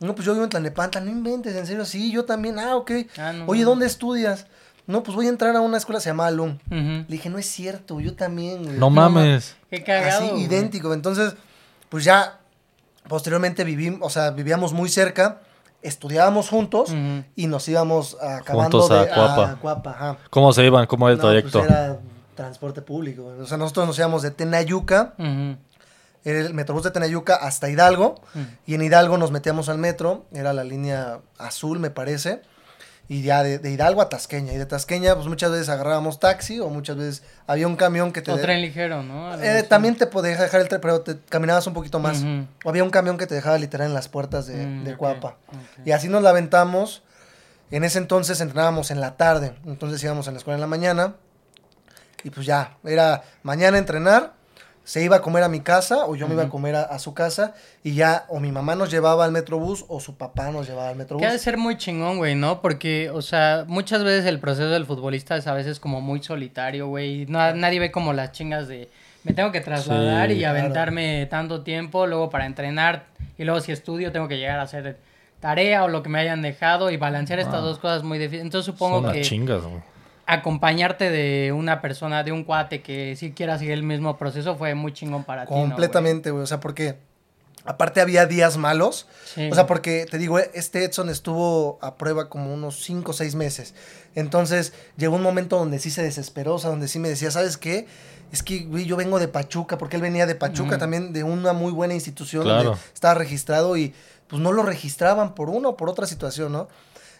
No, 0.00 0.16
pues, 0.16 0.26
yo 0.26 0.32
vivo 0.32 0.42
en 0.42 0.50
Tlanepantla, 0.50 1.00
no 1.00 1.12
inventes, 1.12 1.54
en 1.54 1.64
serio, 1.64 1.84
sí, 1.84 2.10
yo 2.10 2.24
también, 2.24 2.58
ah, 2.58 2.74
ok. 2.74 2.90
Ah, 3.16 3.32
no 3.32 3.44
Oye. 3.46 3.62
¿dónde 3.62 3.86
estudias? 3.86 4.46
No, 4.88 5.04
pues, 5.04 5.14
voy 5.14 5.26
a 5.26 5.28
entrar 5.28 5.54
a 5.54 5.60
una 5.60 5.76
escuela, 5.76 6.00
se 6.00 6.10
llama 6.10 6.26
Alum. 6.26 6.58
Le 6.68 7.04
dije, 7.06 7.30
no 7.30 7.38
es 7.38 7.46
cierto, 7.46 8.00
yo 8.00 8.14
también, 8.16 8.64
güey. 8.64 8.78
no 8.78 8.90
mames. 8.90 9.54
Qué 9.70 9.84
cagado. 9.84 10.24
Así, 10.24 10.30
güey. 10.32 10.42
idéntico. 10.42 10.92
Entonces, 10.92 11.34
pues 11.88 12.02
ya, 12.02 12.40
posteriormente 13.06 13.62
vivimos, 13.62 14.00
o 14.02 14.10
sea, 14.10 14.32
vivíamos 14.32 14.72
muy 14.72 14.88
cerca, 14.88 15.38
estudiábamos 15.84 16.48
juntos 16.48 16.92
y 17.36 17.46
nos 17.46 17.68
íbamos 17.68 18.16
acabando 18.20 18.80
Juntos 18.80 18.90
a 18.90 19.04
de 19.04 19.08
Cuapa. 19.14 19.50
a 19.50 19.56
Cuapa, 19.56 19.90
ajá. 19.90 20.16
¿Cómo 20.30 20.52
se 20.52 20.64
iban? 20.64 20.86
¿Cómo 20.86 21.08
era 21.08 21.12
el 21.14 21.18
No, 21.18 21.22
pues 21.30 21.52
trayecto? 21.52 21.64
era 21.72 21.98
transporte 22.34 22.82
público. 22.82 23.32
O 23.40 23.46
sea, 23.46 23.56
nosotros 23.58 23.86
nos 23.86 23.98
íbamos 23.98 24.22
de 24.22 24.30
Tenayuca, 24.32 25.14
era 26.26 26.40
el 26.40 26.54
metrobús 26.54 26.82
de 26.84 26.90
Tenayuca 26.90 27.36
hasta 27.36 27.68
Hidalgo. 27.70 28.16
Y 28.66 28.74
en 28.74 28.82
Hidalgo 28.82 29.18
nos 29.18 29.30
metíamos 29.30 29.68
al 29.68 29.78
metro, 29.78 30.24
era 30.32 30.52
la 30.52 30.64
línea 30.64 31.20
azul, 31.38 31.78
me 31.78 31.90
parece. 31.90 32.42
Y 33.06 33.22
ya 33.22 33.42
de, 33.42 33.58
de 33.58 33.70
Hidalgo 33.70 34.00
a 34.00 34.08
Tasqueña. 34.08 34.52
Y 34.54 34.56
de 34.56 34.64
Tasqueña, 34.64 35.14
pues 35.14 35.26
muchas 35.26 35.50
veces 35.50 35.68
agarrábamos 35.68 36.20
taxi 36.20 36.58
o 36.60 36.70
muchas 36.70 36.96
veces 36.96 37.22
había 37.46 37.66
un 37.66 37.76
camión 37.76 38.12
que 38.12 38.22
te. 38.22 38.32
O 38.32 38.36
de- 38.36 38.42
tren 38.42 38.62
ligero, 38.62 39.02
¿no? 39.02 39.34
Eh, 39.42 39.62
también 39.62 39.94
te 39.96 40.06
podía 40.06 40.36
dejar 40.36 40.60
el 40.62 40.68
tren, 40.68 40.80
pero 40.80 41.02
te 41.02 41.18
caminabas 41.28 41.66
un 41.66 41.74
poquito 41.74 41.98
más. 41.98 42.22
O 42.64 42.70
había 42.70 42.82
un 42.82 42.88
camión 42.90 43.18
que 43.18 43.26
te 43.26 43.34
dejaba 43.34 43.58
literal 43.58 43.88
en 43.88 43.94
las 43.94 44.08
puertas 44.08 44.46
de, 44.46 44.54
Mm, 44.66 44.84
de 44.84 44.96
Cuapa. 44.96 45.36
Y 45.84 45.90
así 45.92 46.08
nos 46.08 46.22
la 46.22 46.30
aventamos. 46.30 47.02
En 47.70 47.84
ese 47.84 47.98
entonces 47.98 48.40
entrenábamos 48.40 48.90
en 48.90 49.00
la 49.00 49.16
tarde. 49.16 49.54
Entonces 49.66 50.02
íbamos 50.02 50.26
a 50.28 50.30
la 50.32 50.38
escuela 50.38 50.54
en 50.56 50.60
la 50.62 50.66
mañana. 50.66 51.14
Y 52.22 52.30
pues 52.30 52.46
ya, 52.46 52.78
era 52.84 53.22
mañana 53.42 53.76
entrenar. 53.76 54.32
Se 54.84 55.02
iba 55.02 55.16
a 55.16 55.20
comer 55.22 55.42
a 55.42 55.48
mi 55.48 55.60
casa 55.60 56.04
o 56.06 56.14
yo 56.14 56.28
me 56.28 56.34
iba 56.34 56.42
a 56.44 56.48
comer 56.50 56.76
a, 56.76 56.82
a 56.82 56.98
su 56.98 57.14
casa. 57.14 57.54
Y 57.82 57.94
ya 57.94 58.26
o 58.28 58.38
mi 58.38 58.52
mamá 58.52 58.74
nos 58.74 58.90
llevaba 58.90 59.24
al 59.24 59.32
metrobús 59.32 59.84
o 59.88 59.98
su 59.98 60.16
papá 60.16 60.50
nos 60.50 60.68
llevaba 60.68 60.90
al 60.90 60.96
metrobús. 60.96 61.22
Que 61.22 61.26
ha 61.26 61.32
de 61.32 61.38
ser 61.38 61.56
muy 61.56 61.76
chingón, 61.78 62.18
güey, 62.18 62.34
¿no? 62.34 62.60
Porque, 62.60 63.08
o 63.10 63.22
sea, 63.22 63.64
muchas 63.66 64.04
veces 64.04 64.26
el 64.26 64.40
proceso 64.40 64.68
del 64.68 64.84
futbolista 64.84 65.36
es 65.36 65.46
a 65.46 65.54
veces 65.54 65.80
como 65.80 66.00
muy 66.02 66.22
solitario, 66.22 66.86
güey. 66.88 67.24
No- 67.26 67.54
nadie 67.54 67.80
ve 67.80 67.90
como 67.90 68.12
las 68.12 68.32
chingas 68.32 68.68
de 68.68 68.88
me 69.24 69.32
tengo 69.32 69.50
que 69.52 69.62
trasladar 69.62 70.28
Sí, 70.28 70.36
y 70.36 70.38
claro. 70.40 70.58
aventarme 70.58 71.24
tanto 71.30 71.62
tiempo, 71.62 72.06
luego 72.06 72.28
para 72.28 72.44
entrenar, 72.44 73.06
y 73.38 73.44
luego 73.44 73.60
si 73.60 73.72
estudio 73.72 74.12
tengo 74.12 74.28
que 74.28 74.36
llegar 74.36 74.58
a 74.58 74.62
hacer 74.64 74.98
tarea 75.40 75.84
o 75.84 75.88
lo 75.88 76.02
que 76.02 76.10
me 76.10 76.18
hayan 76.20 76.42
dejado 76.42 76.90
y 76.90 76.98
balancear 76.98 77.38
estas 77.38 77.62
dos 77.62 77.78
cosas 77.78 78.02
muy 78.02 78.18
difíciles. 78.18 78.44
Entonces 78.44 78.66
supongo 78.66 78.96
Son 78.96 79.04
las 79.06 79.12
que 79.14 79.22
chingas, 79.22 79.62
güey. 79.62 79.82
Acompañarte 80.26 81.10
de 81.10 81.52
una 81.52 81.80
persona, 81.80 82.22
de 82.24 82.32
un 82.32 82.44
cuate 82.44 82.82
que 82.82 83.16
sí 83.16 83.32
quiera 83.32 83.58
seguir 83.58 83.72
el 83.74 83.82
mismo 83.82 84.16
proceso 84.16 84.56
fue 84.56 84.74
muy 84.74 84.92
chingón 84.92 85.24
para 85.24 85.46
ti. 85.46 85.52
Completamente, 85.52 86.30
güey. 86.30 86.42
O 86.42 86.46
sea, 86.46 86.60
porque 86.60 86.96
Aparte 87.66 88.02
había 88.02 88.26
días 88.26 88.58
malos. 88.58 89.06
Sí. 89.24 89.48
O 89.50 89.54
sea, 89.54 89.66
porque 89.66 90.06
te 90.10 90.18
digo, 90.18 90.38
este 90.38 90.84
Edson 90.84 91.08
estuvo 91.08 91.78
a 91.80 91.94
prueba 91.96 92.28
como 92.28 92.52
unos 92.52 92.82
5 92.84 93.10
o 93.10 93.14
6 93.14 93.34
meses. 93.36 93.74
Entonces 94.14 94.74
llegó 94.98 95.16
un 95.16 95.22
momento 95.22 95.58
donde 95.58 95.78
sí 95.78 95.90
se 95.90 96.02
desesperó, 96.02 96.56
o 96.56 96.58
sea, 96.58 96.70
donde 96.70 96.88
sí 96.88 96.98
me 96.98 97.08
decía, 97.08 97.30
¿sabes 97.30 97.56
qué? 97.56 97.86
Es 98.32 98.42
que, 98.42 98.64
güey, 98.64 98.84
yo 98.84 98.96
vengo 98.96 99.18
de 99.18 99.28
Pachuca, 99.28 99.78
porque 99.78 99.96
él 99.96 100.02
venía 100.02 100.26
de 100.26 100.34
Pachuca 100.34 100.76
también, 100.76 101.12
de 101.12 101.24
una 101.24 101.52
muy 101.52 101.72
buena 101.72 101.94
institución 101.94 102.42
Claro. 102.42 102.70
donde 102.70 102.80
estaba 102.92 103.14
registrado 103.14 103.76
y 103.76 103.94
pues 104.28 104.42
no 104.42 104.52
lo 104.52 104.62
registraban 104.62 105.34
por 105.34 105.48
una 105.48 105.70
o 105.70 105.76
por 105.76 105.88
otra 105.88 106.06
situación, 106.06 106.52
¿no? 106.52 106.68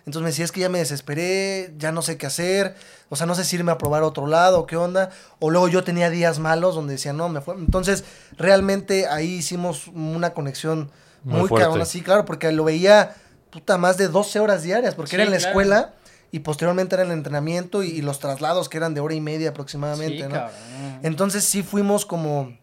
Entonces 0.07 0.23
me 0.23 0.29
decía, 0.29 0.45
es 0.45 0.53
que 0.53 0.61
ya 0.61 0.69
me 0.69 0.79
desesperé, 0.79 1.73
ya 1.79 1.91
no 1.91 2.03
sé 2.03 2.19
qué 2.19 2.27
hacer, 2.27 2.75
o 3.09 3.17
sea, 3.17 3.27
no 3.27 3.35
sé 3.35 3.43
si 3.45 3.57
irme 3.57 3.73
a 3.73 3.79
probar 3.79 4.03
a 4.03 4.07
otro 4.07 4.27
lado, 4.27 4.67
qué 4.67 4.77
onda. 4.77 5.11
O 5.39 5.51
luego 5.51 5.69
yo 5.69 5.83
tenía 5.83 6.11
días 6.11 6.39
malos 6.39 6.75
donde 6.75 6.93
decía, 6.95 7.13
no, 7.15 7.29
me 7.31 7.41
fue. 7.41 7.55
Entonces, 7.55 8.05
realmente 8.37 9.07
ahí 9.09 9.37
hicimos 9.37 9.87
una 9.89 10.35
conexión 10.35 10.91
Muy 11.23 11.41
muy, 11.41 11.49
fuerte. 11.49 11.65
cabrona, 11.67 11.85
sí, 11.87 12.03
claro, 12.03 12.25
porque 12.27 12.53
lo 12.53 12.65
veía, 12.65 13.15
puta, 13.51 13.79
más 13.79 13.97
de 13.97 14.09
12 14.09 14.41
horas 14.41 14.63
diarias, 14.63 14.95
porque 14.95 15.11
Sí, 15.11 15.17
era 15.17 15.25
en 15.25 15.31
la 15.31 15.39
claro. 15.39 15.51
escuela 15.51 15.95
y 16.33 16.41
posteriormente 16.41 16.97
era 16.97 17.05
el 17.05 17.11
entrenamiento 17.13 17.83
y, 17.83 17.89
y 17.89 18.03
los 18.03 18.19
traslados 18.19 18.69
que 18.69 18.77
eran 18.77 18.93
de 18.93 19.01
hora 19.01 19.15
y 19.15 19.21
media 19.23 19.51
aproximadamente, 19.51 20.19
Sí, 20.19 20.23
¿no? 20.25 20.31
cabrón. 20.35 21.01
Entonces 21.03 21.45
sí 21.45 21.63
fuimos 21.63 22.05
como 22.05 22.59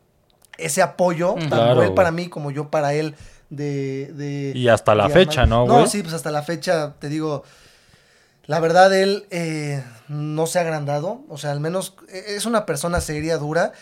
ese 0.57 0.81
apoyo, 0.83 1.33
tanto 1.49 1.81
él 1.81 1.93
para 1.95 2.11
mí 2.11 2.27
como 2.27 2.51
yo 2.51 2.69
para 2.69 2.93
él, 2.93 3.15
de... 3.51 4.11
de 4.13 4.53
Y 4.55 4.67
hasta 4.69 4.95
la 4.95 5.09
fecha, 5.09 5.45
¿no, 5.45 5.67
No, 5.67 5.73
güey? 5.73 5.87
sí, 5.87 6.01
pues 6.01 6.15
hasta 6.15 6.31
la 6.31 6.41
fecha, 6.41 6.95
te 6.97 7.09
digo, 7.09 7.43
la 8.45 8.59
verdad 8.59 8.91
él 8.93 9.27
eh, 9.29 9.83
no 10.07 10.47
se 10.47 10.57
ha 10.57 10.61
agrandado, 10.63 11.21
o 11.29 11.37
sea, 11.37 11.51
al 11.51 11.59
menos 11.59 11.93
eh, 12.09 12.23
es 12.29 12.47
una 12.47 12.65
persona 12.65 12.99
seria, 13.01 13.37
dura, 13.37 13.73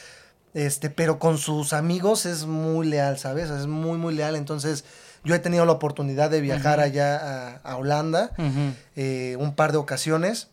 este, 0.54 0.90
pero 0.90 1.20
con 1.20 1.38
sus 1.38 1.72
amigos 1.72 2.26
es 2.26 2.46
muy 2.46 2.88
leal, 2.88 3.18
¿sabes? 3.18 3.50
Es 3.50 3.68
muy, 3.68 3.98
muy 3.98 4.14
leal, 4.14 4.36
entonces 4.36 4.84
yo 5.24 5.36
he 5.36 5.40
tenido 5.40 5.66
la 5.66 5.74
oportunidad 5.74 6.30
de 6.30 6.42
viajar 6.42 6.80
allá 6.80 7.18
a, 7.18 7.56
a 7.58 7.78
Holanda 7.78 8.32
eh, 8.96 9.38
un 9.40 9.54
par 9.54 9.72
de 9.72 9.78
ocasiones. 9.78 10.48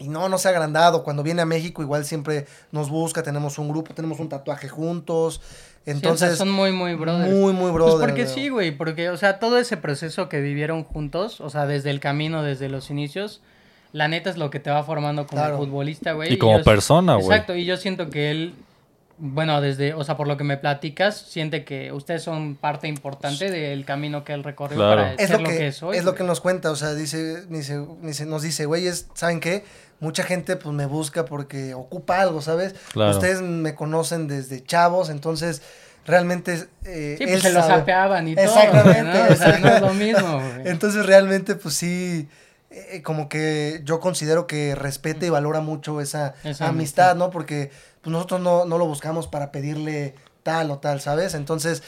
Y 0.00 0.08
no, 0.08 0.28
no 0.28 0.38
se 0.38 0.46
ha 0.46 0.52
agrandado. 0.52 1.02
Cuando 1.02 1.24
viene 1.24 1.42
a 1.42 1.44
México, 1.44 1.82
igual 1.82 2.04
siempre 2.04 2.46
nos 2.70 2.88
busca. 2.88 3.24
Tenemos 3.24 3.58
un 3.58 3.68
grupo, 3.68 3.92
tenemos 3.94 4.20
un 4.20 4.28
tatuaje 4.28 4.68
juntos. 4.68 5.40
Sí, 5.88 5.98
o 5.98 6.00
sea, 6.00 6.10
Entonces, 6.10 6.38
son 6.38 6.50
muy, 6.50 6.72
muy 6.72 6.94
brothers. 6.94 7.32
muy, 7.32 7.52
muy 7.52 7.70
Pues 7.70 7.74
brother. 7.74 8.00
porque 8.08 8.24
güey. 8.24 8.34
sí, 8.34 8.48
güey, 8.48 8.70
porque, 8.72 9.10
o 9.10 9.16
sea, 9.16 9.38
todo 9.38 9.58
ese 9.58 9.76
proceso 9.76 10.28
que 10.28 10.40
vivieron 10.40 10.84
juntos, 10.84 11.40
o 11.40 11.50
sea, 11.50 11.66
desde 11.66 11.90
el 11.90 12.00
camino, 12.00 12.42
desde 12.42 12.68
los 12.68 12.90
inicios, 12.90 13.40
la 13.92 14.06
neta 14.08 14.28
es 14.30 14.36
lo 14.36 14.50
que 14.50 14.60
te 14.60 14.70
va 14.70 14.82
formando 14.84 15.26
como 15.26 15.40
Claro. 15.42 15.56
futbolista, 15.56 16.12
güey. 16.12 16.32
Y 16.32 16.38
como 16.38 16.58
yo- 16.58 16.64
persona, 16.64 17.14
güey. 17.14 17.26
Exacto, 17.26 17.54
y 17.56 17.64
yo 17.64 17.76
siento 17.78 18.10
que 18.10 18.30
él, 18.30 18.54
bueno, 19.16 19.60
desde, 19.60 19.94
o 19.94 20.04
sea, 20.04 20.16
por 20.16 20.28
lo 20.28 20.36
que 20.36 20.44
me 20.44 20.58
platicas, 20.58 21.16
siente 21.18 21.64
que 21.64 21.90
ustedes 21.92 22.22
son 22.22 22.54
parte 22.54 22.86
importante 22.86 23.50
del 23.50 23.84
camino 23.84 24.24
que 24.24 24.32
él 24.34 24.44
recorrió 24.44 24.76
Claro. 24.76 24.96
para 25.02 25.14
Es 25.14 25.28
ser 25.30 25.40
lo 25.40 25.48
que, 25.48 25.66
es 25.68 25.82
hoy. 25.82 25.96
es 25.96 26.04
lo 26.04 26.12
que 26.12 26.18
güey. 26.18 26.28
nos 26.28 26.40
cuenta, 26.40 26.70
o 26.70 26.76
sea, 26.76 26.94
dice, 26.94 27.46
dice, 27.46 27.84
dice- 28.02 28.26
nos 28.26 28.42
dice, 28.42 28.66
güeyes, 28.66 29.08
¿saben 29.14 29.40
qué? 29.40 29.64
Mucha 30.00 30.22
gente 30.22 30.56
pues 30.56 30.74
me 30.74 30.86
busca 30.86 31.24
porque 31.24 31.74
ocupa 31.74 32.20
algo, 32.20 32.40
¿sabes? 32.40 32.74
Claro. 32.92 33.10
Ustedes 33.12 33.42
me 33.42 33.74
conocen 33.74 34.28
desde 34.28 34.62
chavos, 34.64 35.10
entonces 35.10 35.62
realmente 36.06 36.68
eh, 36.84 37.16
Sí, 37.18 37.24
él 37.24 37.30
pues 37.30 37.42
se 37.42 37.52
lo 37.52 37.60
sabe. 37.60 37.80
sapeaban 37.80 38.28
y 38.28 38.34
todo, 38.34 38.44
Exactamente, 38.44 39.18
¿no? 39.18 39.32
O 39.32 39.36
sea, 39.36 39.58
no 39.58 39.68
es 39.68 39.80
lo 39.80 39.94
mismo, 39.94 40.40
güey. 40.40 40.62
Entonces 40.68 41.04
realmente 41.04 41.54
pues 41.56 41.74
sí, 41.74 42.28
eh, 42.70 43.02
como 43.02 43.28
que 43.28 43.80
yo 43.84 43.98
considero 44.00 44.46
que 44.46 44.74
respeta 44.74 45.26
y 45.26 45.30
valora 45.30 45.60
mucho 45.60 46.00
esa, 46.00 46.34
Esa 46.44 46.68
amistad, 46.68 47.16
¿no? 47.16 47.30
Porque 47.30 47.70
pues, 48.02 48.12
nosotros 48.12 48.40
no, 48.40 48.64
no 48.64 48.78
lo 48.78 48.86
buscamos 48.86 49.26
para 49.26 49.50
pedirle 49.52 50.14
tal 50.44 50.70
o 50.70 50.78
tal, 50.78 51.00
¿sabes? 51.00 51.34
Entonces, 51.34 51.82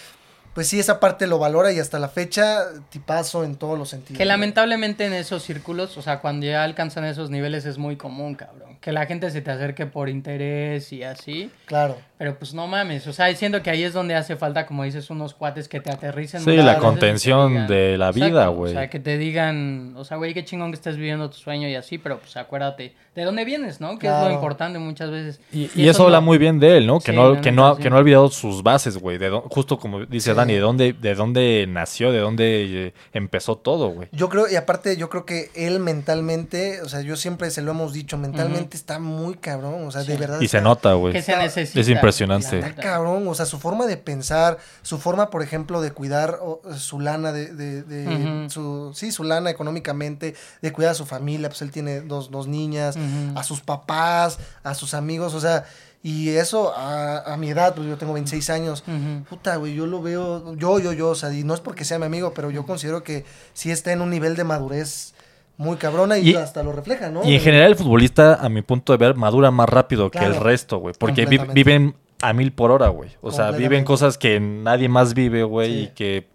pues 0.55 0.67
sí, 0.67 0.81
esa 0.81 0.99
parte 0.99 1.27
lo 1.27 1.39
valora 1.39 1.73
y 1.73 1.79
hasta 1.79 1.99
la 1.99 2.09
fecha, 2.09 2.65
tipazo 2.91 3.45
en 3.45 3.57
todos 3.57 3.79
los 3.79 3.89
sentidos. 3.89 4.19
Que 4.19 4.25
lamentablemente 4.25 5.07
en 5.07 5.13
esos 5.13 5.43
círculos, 5.45 5.97
o 5.97 6.03
sea, 6.03 6.21
cuando 6.21 6.47
ya 6.47 6.65
alcanzan 6.65 7.05
esos 7.05 7.31
niveles 7.31 7.65
es 7.67 7.79
muy 7.79 7.97
común, 7.97 8.35
cabrón. 8.35 8.77
Que 8.81 8.93
la 8.93 9.05
gente 9.07 9.31
se 9.31 9.43
te 9.43 9.51
acerque 9.51 9.85
por 9.87 10.09
interés 10.09 10.93
y 10.93 11.03
así. 11.03 11.51
Claro. 11.66 11.99
Pero 12.16 12.37
pues 12.38 12.53
no 12.53 12.66
mames, 12.66 13.07
o 13.07 13.12
sea, 13.14 13.35
siento 13.35 13.62
que 13.62 13.71
ahí 13.71 13.83
es 13.83 13.95
donde 13.95 14.14
hace 14.14 14.37
falta, 14.37 14.66
como 14.66 14.85
dices, 14.85 15.09
unos 15.09 15.33
cuates 15.33 15.69
que 15.69 15.81
te 15.81 15.90
aterricen. 15.90 16.40
Sí, 16.43 16.55
la 16.57 16.77
contención 16.79 17.66
de 17.66 17.97
la 17.97 18.12
vida, 18.12 18.49
güey. 18.49 18.73
O 18.73 18.75
sea, 18.75 18.90
que 18.90 19.01
te 19.01 19.16
digan, 19.16 19.95
o 19.97 20.05
sea, 20.05 20.19
güey, 20.19 20.35
qué 20.35 20.45
chingón 20.45 20.71
que 20.71 20.75
estés 20.77 20.97
viviendo 20.97 21.31
tu 21.31 21.38
sueño 21.38 21.66
y 21.69 21.75
así, 21.77 21.97
pero 21.97 22.19
pues 22.19 22.37
acuérdate 22.37 22.95
de 23.14 23.25
dónde 23.25 23.45
vienes, 23.47 23.81
¿no? 23.81 23.99
Que 23.99 24.07
es 24.07 24.12
lo 24.12 24.31
importante 24.31 24.79
muchas 24.79 25.11
veces. 25.11 25.40
Y, 25.53 25.71
y 25.75 25.88
eso 25.88 26.05
habla 26.05 26.21
no- 26.21 26.27
muy 26.27 26.37
bien 26.38 26.61
de 26.61 26.77
él, 26.77 26.87
¿no? 26.87 27.01
Que 27.01 27.12
Sí, 27.12 27.16
no, 27.16 27.40
que 27.40 27.53
no, 27.53 27.77
que 27.77 27.88
no 27.88 27.97
ha 27.97 28.01
olvidado 28.01 28.29
sus 28.29 28.62
bases, 28.62 28.99
güey. 28.99 29.16
De 29.16 29.31
dó- 29.31 29.43
justo 29.51 29.79
como 29.79 30.05
dice 30.05 30.31
Sí. 30.33 30.37
Dani, 30.37 30.53
de 30.55 30.61
dónde, 30.61 30.93
de 30.93 31.14
dónde 31.14 31.66
nació, 31.69 32.12
de 32.12 32.19
dónde 32.19 32.87
eh, 32.88 32.95
empezó 33.14 33.57
todo, 33.57 33.88
güey. 33.88 34.09
Yo 34.12 34.29
creo, 34.29 34.47
y 34.49 34.57
aparte 34.57 34.97
yo 34.99 35.09
creo 35.09 35.25
que 35.25 35.51
él 35.55 35.81
mentalmente, 35.81 36.83
o 36.83 36.88
sea, 36.88 37.01
yo 37.01 37.16
siempre 37.16 37.51
se 37.51 37.62
lo 37.62 37.71
hemos 37.71 37.93
dicho, 37.95 38.19
mentalmente 38.19 38.70
está 38.77 38.99
muy 38.99 39.35
cabrón, 39.35 39.87
o 39.87 39.91
sea, 39.91 40.03
de 40.03 40.17
verdad. 40.17 40.41
Y 40.41 40.49
se 40.49 40.61
nota, 40.61 40.93
güey. 40.95 41.13
Que 41.13 41.23
se 41.23 41.33
Está- 41.33 41.43
necesita. 41.43 41.81
Es 41.81 41.89
impresionante. 41.89 42.59
Está 42.59 42.75
cabrón, 42.75 43.27
o 43.29 43.35
sea, 43.35 43.47
su 43.47 43.59
forma 43.59 43.87
de 43.87 43.97
pensar, 43.97 44.59
su 44.83 44.99
forma, 44.99 45.31
por 45.31 45.43
ejemplo, 45.43 45.81
de 45.81 45.93
cuidar 45.93 46.39
o, 46.43 46.61
su 46.77 47.01
lana, 47.01 47.33
de, 47.33 47.53
de, 47.55 47.83
de 47.83 48.51
su, 48.51 48.93
sí, 48.95 49.13
su 49.13 49.25
lana 49.25 49.51
económicamente, 49.51 50.35
de 50.63 50.73
cuidar 50.73 50.93
a 50.93 50.95
su 50.95 51.07
familia, 51.07 51.49
pues 51.49 51.63
él 51.63 51.71
tiene 51.71 52.01
dos, 52.01 52.31
dos 52.31 52.47
niñas, 52.49 52.97
a 53.35 53.43
sus 53.43 53.61
papás, 53.61 54.39
a 54.63 54.75
sus 54.75 54.95
amigos, 54.95 55.35
o 55.35 55.41
sea, 55.41 55.65
y 56.03 56.31
eso 56.31 56.73
a, 56.75 57.19
a 57.35 57.37
mi 57.37 57.51
edad, 57.51 57.75
pues 57.75 57.87
yo 57.87 57.99
tengo 57.99 58.15
26 58.15 58.49
años, 58.51 58.83
Ujú. 58.87 59.25
puta, 59.29 59.57
güey, 59.57 59.75
yo 59.75 59.87
lo 59.87 60.01
veo, 60.01 60.55
yo, 60.57 60.79
yo, 60.79 60.93
yo, 60.95 61.11
o 61.11 61.15
sea, 61.15 61.31
y 61.33 61.45
no 61.45 61.53
es 61.53 61.61
porque 61.61 61.85
sea 61.85 61.99
mi 61.99 62.07
amigo, 62.07 62.33
pero 62.33 62.51
yo 62.51 62.65
considero 62.65 63.03
que 63.03 63.27
sí 63.53 63.71
está 63.71 63.93
en 63.93 64.01
un 64.01 64.09
nivel 64.09 64.35
de 64.35 64.45
madurez 64.45 65.13
muy 65.61 65.77
cabrona 65.77 66.18
y, 66.18 66.31
Y- 66.31 66.35
hasta 66.35 66.62
lo 66.62 66.73
refleja, 66.73 67.11
¿no? 67.11 67.23
Y 67.23 67.35
en 67.35 67.40
general 67.40 67.68
el 67.70 67.77
futbolista, 67.77 68.35
a 68.35 68.49
mi 68.49 68.62
punto 68.62 68.92
de 68.92 68.96
ver, 68.96 69.14
madura 69.14 69.51
más 69.51 69.68
rápido 69.68 70.11
que 70.11 70.18
el 70.25 70.35
resto, 70.37 70.79
güey. 70.79 70.94
Porque 70.99 71.27
vi- 71.27 71.38
viven 71.53 71.94
a 72.23 72.33
mil 72.33 72.53
por 72.53 72.70
hora, 72.70 72.88
güey. 72.88 73.11
O 73.20 73.31
sea, 73.31 73.51
viven 73.51 73.85
cosas 73.85 74.16
que 74.18 74.40
nadie 74.40 74.88
más 74.88 75.14
vive, 75.14 75.42
güey. 75.42 75.68
Sí. 75.73 75.79
Y 75.83 75.88
que, 75.88 76.27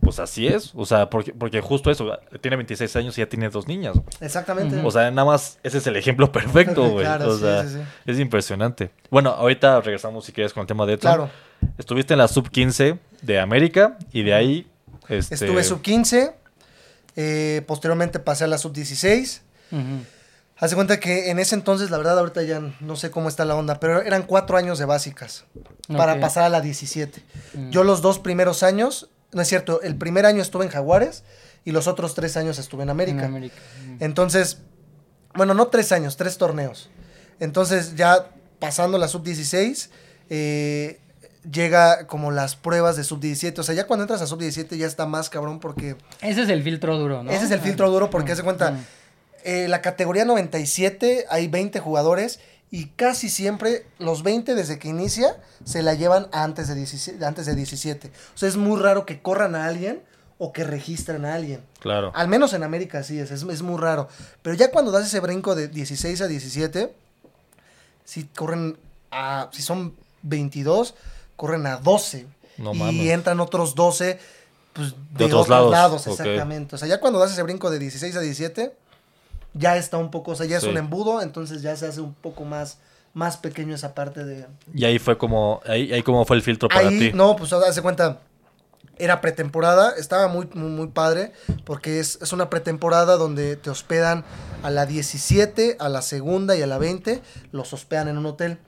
pues 0.00 0.18
así 0.20 0.46
es. 0.46 0.72
O 0.74 0.86
sea, 0.86 1.10
porque, 1.10 1.32
porque 1.34 1.60
justo 1.60 1.90
eso, 1.90 2.16
tiene 2.40 2.56
26 2.56 2.94
años 2.96 3.18
y 3.18 3.20
ya 3.20 3.28
tiene 3.28 3.48
dos 3.50 3.66
niñas, 3.66 3.94
güey. 3.94 4.06
Exactamente. 4.20 4.80
O 4.84 4.90
sea, 4.90 5.10
nada 5.10 5.26
más, 5.26 5.58
ese 5.62 5.78
es 5.78 5.86
el 5.88 5.96
ejemplo 5.96 6.30
perfecto, 6.32 6.88
güey. 6.90 7.04
Claro, 7.04 7.30
o 7.30 7.34
sí, 7.34 7.40
sea, 7.42 7.66
sí, 7.66 7.78
es 8.06 8.18
impresionante. 8.20 8.90
Bueno, 9.10 9.30
ahorita 9.30 9.80
regresamos, 9.80 10.24
si 10.24 10.32
quieres, 10.32 10.52
con 10.52 10.60
el 10.62 10.66
tema 10.68 10.86
de 10.86 10.92
Edson. 10.94 11.10
Claro. 11.12 11.30
Estuviste 11.78 12.14
en 12.14 12.18
la 12.18 12.28
sub-15 12.28 12.98
de 13.22 13.38
América 13.40 13.98
y 14.12 14.22
de 14.22 14.34
ahí... 14.34 14.66
Este, 15.08 15.34
Estuve 15.34 15.62
sub 15.64 15.82
15, 15.82 16.32
eh, 17.16 17.62
posteriormente 17.66 18.18
pasé 18.18 18.44
a 18.44 18.46
la 18.46 18.58
sub 18.58 18.72
16. 18.72 19.42
Ujú. 19.70 19.82
Hace 20.56 20.74
cuenta 20.76 21.00
que 21.00 21.30
en 21.30 21.38
ese 21.38 21.56
entonces, 21.56 21.90
la 21.90 21.98
verdad, 21.98 22.18
ahorita 22.18 22.42
ya 22.42 22.60
no 22.80 22.94
sé 22.94 23.10
cómo 23.10 23.28
está 23.28 23.44
la 23.44 23.56
onda, 23.56 23.80
pero 23.80 24.00
eran 24.02 24.22
cuatro 24.22 24.56
años 24.56 24.78
de 24.78 24.84
básicas 24.84 25.44
para 25.88 26.20
pasar 26.20 26.44
a 26.44 26.48
la 26.48 26.60
17. 26.60 27.20
Mm. 27.54 27.70
Yo 27.70 27.82
los 27.82 28.00
dos 28.00 28.20
primeros 28.20 28.62
años, 28.62 29.10
no 29.32 29.42
es 29.42 29.48
cierto, 29.48 29.82
el 29.82 29.96
primer 29.96 30.24
año 30.24 30.40
estuve 30.40 30.64
en 30.64 30.70
Jaguares 30.70 31.24
y 31.64 31.72
los 31.72 31.88
otros 31.88 32.14
tres 32.14 32.36
años 32.36 32.58
estuve 32.60 32.84
en 32.84 32.90
América. 32.90 33.20
En 33.20 33.24
América. 33.24 33.56
Entonces, 33.98 34.58
bueno, 35.34 35.54
no 35.54 35.66
tres 35.66 35.90
años, 35.90 36.16
tres 36.16 36.38
torneos. 36.38 36.90
Entonces, 37.40 37.96
ya 37.96 38.30
pasando 38.60 38.98
la 38.98 39.08
sub 39.08 39.24
16, 39.24 39.90
eh, 40.30 41.00
llega 41.50 42.06
como 42.06 42.30
las 42.30 42.56
pruebas 42.56 42.96
de 42.96 43.04
sub 43.04 43.20
17. 43.20 43.60
O 43.60 43.64
sea, 43.64 43.74
ya 43.74 43.86
cuando 43.86 44.04
entras 44.04 44.22
a 44.22 44.26
sub 44.26 44.38
17 44.38 44.76
ya 44.78 44.86
está 44.86 45.06
más 45.06 45.30
cabrón 45.30 45.60
porque 45.60 45.96
Ese 46.20 46.42
es 46.42 46.48
el 46.48 46.62
filtro 46.62 46.98
duro, 46.98 47.22
¿no? 47.22 47.30
ese 47.30 47.44
es 47.44 47.50
el 47.50 47.60
filtro 47.60 47.90
duro 47.90 48.10
porque 48.10 48.30
Mm, 48.30 48.34
hace 48.34 48.42
cuenta, 48.42 48.70
mm. 48.70 48.84
eh, 49.44 49.66
la 49.68 49.82
categoría 49.82 50.24
97 50.24 51.26
hay 51.28 51.48
20 51.48 51.80
jugadores 51.80 52.40
y 52.70 52.86
casi 52.86 53.28
siempre 53.28 53.84
los 53.98 54.22
20 54.22 54.54
desde 54.54 54.78
que 54.78 54.88
inicia 54.88 55.36
se 55.64 55.82
la 55.82 55.94
llevan 55.94 56.28
antes 56.32 56.68
de 56.68 56.74
17. 56.74 57.24
Antes 57.24 57.46
de 57.46 57.54
17. 57.54 58.08
O 58.34 58.38
sea, 58.38 58.48
es 58.48 58.56
muy 58.56 58.80
raro 58.80 59.04
que 59.04 59.20
corran 59.20 59.54
a 59.54 59.66
alguien 59.66 60.00
o 60.38 60.52
que 60.52 60.64
registren 60.64 61.24
a 61.24 61.34
alguien. 61.34 61.60
Claro. 61.80 62.12
Al 62.14 62.28
menos 62.28 62.52
en 62.54 62.62
América 62.62 63.00
así 63.00 63.18
es, 63.18 63.30
es, 63.30 63.42
es 63.42 63.62
muy 63.62 63.78
raro. 63.78 64.08
Pero 64.40 64.56
ya 64.56 64.70
cuando 64.70 64.90
das 64.90 65.06
ese 65.06 65.20
brinco 65.20 65.54
de 65.54 65.68
16 65.68 66.22
a 66.22 66.26
17, 66.28 66.94
si 68.04 68.24
corren 68.24 68.78
a, 69.10 69.50
si 69.52 69.62
son 69.62 69.94
22, 70.22 70.94
corren 71.36 71.66
a 71.66 71.76
12. 71.78 72.26
No 72.58 72.74
y 72.74 72.78
mames. 72.78 73.06
entran 73.10 73.40
otros 73.40 73.74
12, 73.74 74.18
pues, 74.72 74.94
de, 75.14 75.24
otros 75.24 75.42
otros, 75.48 75.70
lados, 75.70 76.06
exactamente. 76.06 76.74
O 76.76 76.78
sea, 76.78 76.86
ya 76.88 77.00
cuando 77.00 77.18
das 77.18 77.32
ese 77.32 77.42
brinco 77.42 77.70
de 77.70 77.78
16 77.78 78.14
a 78.16 78.20
17, 78.20 78.74
ya 79.54 79.76
está 79.76 79.96
un 79.98 80.10
poco, 80.10 80.32
o 80.32 80.34
sea, 80.34 80.46
ya 80.46 80.56
es 80.58 80.62
Sí. 80.62 80.68
un 80.68 80.76
embudo, 80.76 81.20
entonces 81.22 81.62
ya 81.62 81.74
se 81.76 81.86
hace 81.86 82.00
un 82.00 82.14
poco 82.14 82.44
más, 82.44 82.78
más 83.14 83.36
pequeño 83.36 83.74
esa 83.74 83.94
parte 83.94 84.24
de... 84.24 84.46
Y 84.74 84.84
ahí 84.84 84.98
fue 84.98 85.18
como, 85.18 85.60
ahí, 85.66 85.92
ahí 85.92 86.02
como 86.02 86.24
fue 86.24 86.36
el 86.36 86.42
filtro 86.42 86.68
para 86.68 86.88
Ahí, 86.88 86.98
ti. 86.98 87.12
no, 87.14 87.36
pues 87.36 87.52
hace 87.52 87.82
cuenta, 87.82 88.20
era 88.98 89.20
pretemporada, 89.20 89.94
estaba 89.96 90.28
muy, 90.28 90.48
muy, 90.54 90.70
muy 90.70 90.86
padre, 90.88 91.32
porque 91.64 92.00
es, 92.00 92.18
es 92.22 92.32
una 92.32 92.48
pretemporada 92.50 93.16
donde 93.16 93.56
te 93.56 93.68
hospedan 93.70 94.24
a 94.62 94.70
la 94.70 94.86
17, 94.86 95.76
a 95.80 95.88
la 95.88 96.02
segunda 96.02 96.54
y 96.56 96.62
a 96.62 96.66
la 96.66 96.78
20, 96.78 97.20
los 97.50 97.72
hospedan 97.72 98.08
en 98.08 98.18
un 98.18 98.26
hotel. 98.26 98.58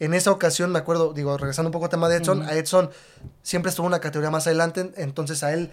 En 0.00 0.14
esa 0.14 0.30
ocasión, 0.30 0.72
me 0.72 0.78
acuerdo, 0.78 1.12
digo, 1.12 1.36
regresando 1.38 1.68
un 1.68 1.72
poco 1.72 1.84
al 1.86 1.90
tema 1.90 2.08
de 2.08 2.16
Edson, 2.16 2.42
a 2.42 2.54
Edson 2.54 2.90
siempre 3.42 3.70
estuvo 3.70 3.86
una 3.86 4.00
categoría 4.00 4.30
más 4.30 4.46
adelante, 4.46 4.92
entonces 4.96 5.42
a 5.44 5.52
él 5.52 5.70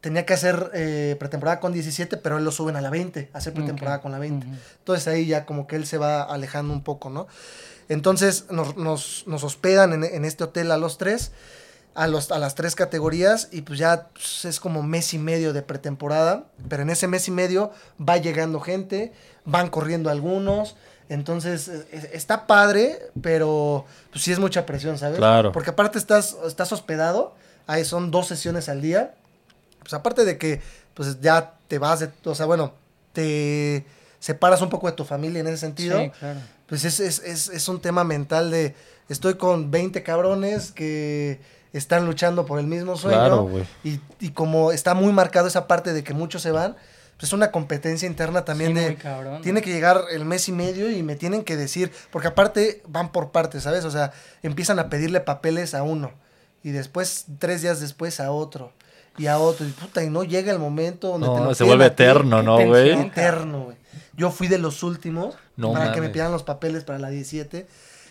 tenía 0.00 0.24
que 0.26 0.34
hacer 0.34 0.70
eh, 0.74 1.16
pretemporada 1.18 1.60
con 1.60 1.72
17, 1.72 2.16
pero 2.18 2.38
él 2.38 2.44
lo 2.44 2.50
suben 2.50 2.76
a 2.76 2.80
la 2.80 2.90
20, 2.90 3.30
hacer 3.32 3.52
pretemporada 3.52 4.00
con 4.00 4.12
la 4.12 4.18
20. 4.18 4.46
Entonces 4.78 5.08
ahí 5.08 5.26
ya 5.26 5.44
como 5.44 5.66
que 5.66 5.76
él 5.76 5.86
se 5.86 5.98
va 5.98 6.22
alejando 6.22 6.72
un 6.72 6.82
poco, 6.82 7.10
¿no? 7.10 7.26
Entonces 7.88 8.46
nos, 8.50 8.76
nos, 8.76 9.24
nos 9.26 9.44
hospedan 9.44 9.92
en, 9.92 10.04
en, 10.04 10.24
este 10.24 10.44
hotel 10.44 10.70
a 10.72 10.76
los 10.76 10.98
tres, 10.98 11.32
a, 11.94 12.06
los, 12.06 12.30
a 12.30 12.38
las 12.38 12.54
tres 12.54 12.74
categorías, 12.74 13.48
y 13.50 13.62
pues 13.62 13.78
ya 13.78 14.08
pues, 14.12 14.44
es 14.44 14.60
como 14.60 14.82
mes 14.82 15.14
y 15.14 15.18
medio 15.18 15.52
de 15.52 15.62
pretemporada, 15.62 16.46
pero 16.68 16.82
en 16.82 16.90
ese 16.90 17.08
mes 17.08 17.26
y 17.28 17.30
medio 17.30 17.72
va 18.00 18.18
llegando 18.18 18.60
gente, 18.60 19.12
van 19.44 19.68
corriendo 19.68 20.10
algunos, 20.10 20.76
entonces, 21.08 21.68
e, 21.68 22.10
está 22.12 22.46
padre, 22.46 22.98
pero 23.22 23.86
pues 24.10 24.24
sí 24.24 24.32
es 24.32 24.38
mucha 24.38 24.66
presión, 24.66 24.98
¿sabes? 24.98 25.18
Claro. 25.18 25.52
Porque 25.52 25.70
aparte 25.70 25.98
estás, 25.98 26.36
estás 26.46 26.72
hospedado, 26.72 27.34
ahí 27.66 27.84
son 27.84 28.10
dos 28.10 28.26
sesiones 28.26 28.68
al 28.68 28.82
día. 28.82 29.14
Pues 29.80 29.94
aparte 29.94 30.24
de 30.24 30.36
que 30.36 30.60
pues 30.94 31.20
ya 31.20 31.54
te 31.68 31.78
vas 31.78 32.00
de, 32.00 32.10
o 32.24 32.34
sea, 32.34 32.46
bueno, 32.46 32.74
te 33.12 33.86
separas 34.18 34.60
un 34.60 34.68
poco 34.68 34.86
de 34.86 34.92
tu 34.92 35.04
familia 35.04 35.40
en 35.40 35.46
ese 35.46 35.58
sentido. 35.58 35.98
Sí, 35.98 36.10
claro. 36.10 36.40
Pues 36.66 36.84
es, 36.84 37.00
es, 37.00 37.20
es, 37.20 37.48
es 37.48 37.68
un 37.68 37.80
tema 37.80 38.04
mental 38.04 38.50
de 38.50 38.74
estoy 39.08 39.34
con 39.34 39.70
20 39.70 40.02
cabrones 40.02 40.72
que 40.72 41.40
están 41.72 42.04
luchando 42.04 42.44
por 42.44 42.58
el 42.58 42.66
mismo 42.66 42.96
sueño. 42.96 43.18
Claro, 43.18 43.42
güey. 43.44 43.64
y, 43.84 44.00
y 44.20 44.30
como 44.30 44.72
está 44.72 44.92
muy 44.94 45.12
marcado 45.12 45.48
esa 45.48 45.66
parte 45.66 45.92
de 45.94 46.04
que 46.04 46.12
muchos 46.12 46.42
se 46.42 46.50
van, 46.50 46.76
pues 47.18 47.28
es 47.30 47.32
una 47.34 47.50
competencia 47.50 48.06
interna 48.06 48.44
también 48.46 48.70
Sí, 48.74 48.80
de 48.80 48.86
muy 48.86 48.96
cabrón, 48.96 49.42
tiene 49.42 49.60
¿no? 49.60 49.64
que 49.64 49.70
llegar 49.72 50.02
el 50.12 50.24
mes 50.24 50.48
y 50.48 50.52
medio 50.52 50.90
y 50.90 51.02
me 51.02 51.16
tienen 51.16 51.44
que 51.44 51.56
decir, 51.56 51.92
porque 52.10 52.28
aparte 52.28 52.80
van 52.88 53.12
por 53.12 53.30
partes, 53.32 53.64
¿sabes? 53.64 53.84
O 53.84 53.90
sea, 53.90 54.12
empiezan 54.42 54.78
a 54.78 54.88
pedirle 54.88 55.20
papeles 55.20 55.74
a 55.74 55.82
uno 55.82 56.12
y 56.62 56.70
después 56.70 57.26
tres 57.38 57.60
días 57.62 57.80
después 57.80 58.20
a 58.20 58.30
otro 58.30 58.72
y 59.18 59.26
a 59.26 59.38
otro 59.38 59.66
y 59.66 59.70
puta 59.70 60.02
y 60.04 60.10
no 60.10 60.22
llega 60.24 60.52
el 60.52 60.58
momento 60.60 61.08
donde 61.08 61.26
te 61.28 61.34
No, 61.34 61.44
lo 61.46 61.54
se 61.54 61.64
vuelve 61.64 61.86
eterno, 61.86 62.42
¿no, 62.42 62.64
güey? 62.64 62.92
Eterno, 62.92 63.64
güey. 63.64 63.76
Yo 64.16 64.30
fui 64.30 64.46
de 64.48 64.58
los 64.58 64.82
últimos 64.84 65.34
No 65.56 65.72
para 65.72 65.86
que 65.86 65.90
me 65.96 65.96
mames. 66.02 66.10
pidieran 66.10 66.32
los 66.32 66.42
papeles 66.44 66.84
para 66.84 66.98
la 67.00 67.08
17. 67.10 67.66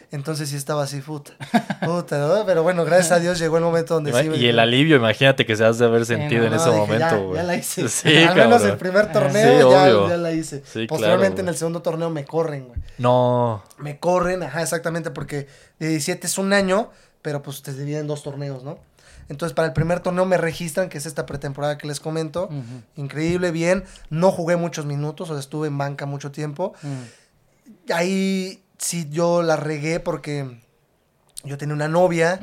Entonces 0.10 0.48
sí 0.50 0.56
estaba 0.56 0.84
así, 0.84 1.02
puta. 1.02 1.34
Puta, 1.86 2.18
¿no? 2.20 2.46
Pero 2.46 2.64
bueno, 2.64 2.86
gracias 2.86 3.12
a 3.12 3.20
Dios 3.20 3.38
llegó 3.40 3.58
el 3.58 3.64
momento 3.64 3.96
donde 3.96 4.14
sí. 4.14 4.30
me- 4.30 4.38
y 4.38 4.48
el 4.48 4.58
alivio, 4.58 4.96
imagínate 4.96 5.46
que 5.46 5.56
se 5.58 5.66
has 5.66 5.78
de 5.80 5.86
haber 5.86 6.06
sentido 6.06 6.42
no, 6.42 6.48
en 6.48 6.52
No, 6.54 6.58
ese 6.62 6.70
dije, 6.70 6.80
momento, 6.80 7.24
güey. 7.26 7.36
ya 7.36 7.44
la 7.44 7.56
hice. 7.56 7.90
Sí, 7.90 8.16
Al 8.24 8.36
menos 8.36 8.64
el 8.64 8.78
primer 8.78 9.08
Sí, 9.08 9.12
torneo 9.14 9.72
ya, 9.72 9.84
obvio. 9.84 10.10
ya 10.10 10.18
la 10.18 10.32
hice. 10.32 10.60
Sí, 10.66 10.72
claro, 10.74 10.88
Posteriormente 10.88 11.42
en 11.42 11.50
el 11.50 11.58
segundo 11.58 11.82
torneo 11.82 12.10
me 12.10 12.24
corren, 12.24 12.68
güey. 12.70 12.80
No. 12.98 13.64
Me 13.80 14.00
corren, 14.00 14.44
ajá, 14.44 14.62
exactamente, 14.62 15.12
porque 15.12 15.48
de 15.80 15.88
17 15.90 16.26
es 16.26 16.38
un 16.38 16.54
año, 16.54 16.90
pero 17.22 17.42
pues 17.42 17.62
te 17.62 17.74
dividen 17.74 18.08
dos 18.08 18.24
torneos, 18.24 18.64
¿no? 18.64 18.80
Entonces 19.28 19.54
para 19.54 19.68
el 19.68 19.74
primer 19.74 20.00
torneo 20.00 20.26
me 20.26 20.38
registran, 20.38 20.88
que 20.88 21.00
es 21.00 21.06
esta 21.06 21.26
pretemporada 21.26 21.78
que 21.78 21.86
les 21.86 22.00
comento. 22.00 22.50
Increíble, 22.96 23.52
bien. 23.52 23.84
No 24.10 24.32
jugué 24.32 24.56
muchos 24.56 24.86
minutos, 24.86 25.30
o 25.30 25.34
sea, 25.34 25.42
estuve 25.42 25.68
en 25.68 25.78
banca 25.78 26.06
mucho 26.06 26.32
tiempo. 26.32 26.74
Ahí 27.94 28.64
sí 28.78 29.08
yo 29.10 29.42
la 29.44 29.56
regué 29.56 30.00
porque 30.00 30.60
yo 31.44 31.58
tenía 31.58 31.76
una 31.76 31.88
novia, 31.88 32.40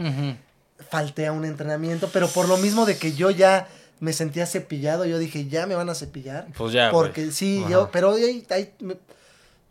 falté 0.90 1.27
a 1.27 1.33
un 1.33 1.44
entrenamiento, 1.44 2.09
pero 2.12 2.29
por 2.29 2.49
lo 2.49 2.57
mismo 2.57 2.87
de 2.87 2.97
que 2.97 3.12
yo 3.12 3.31
ya 3.31 3.68
me 4.01 4.12
sentía 4.12 4.47
cepillado, 4.47 5.05
yo 5.07 5.18
dije, 5.18 5.47
ya 5.47 5.66
me 5.66 5.75
van 5.75 5.88
a 5.88 5.94
cepillar. 5.94 6.47
Pues 6.57 6.73
ya, 6.73 6.90
Porque 6.90 7.31
sí, 7.31 7.61
Ajá. 7.61 7.70
yo, 7.70 7.90
pero 7.92 8.12
ahí, 8.14 8.44
ahí 8.51 8.73
me- 8.81 8.97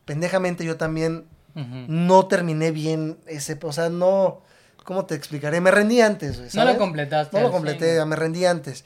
pendejamente 0.05 0.65
yo 0.65 0.77
también 0.77 1.25
no 1.87 2.25
terminé 2.25 2.71
bien 2.71 3.17
ese, 3.27 3.59
o 3.61 3.71
sea, 3.71 3.89
no, 3.89 4.41
¿cómo 4.85 5.05
te 5.05 5.13
explicaré? 5.13 5.61
Me 5.61 5.69
rendí 5.69 6.01
antes, 6.01 6.37
güey, 6.37 6.45
No 6.47 6.51
¿sabes? 6.51 6.73
lo 6.73 6.79
completaste. 6.79 7.37
No 7.37 7.43
lo 7.43 7.51
completé, 7.51 7.93
cien. 7.95 8.07
me 8.09 8.15
rendí 8.15 8.45
antes. 8.45 8.85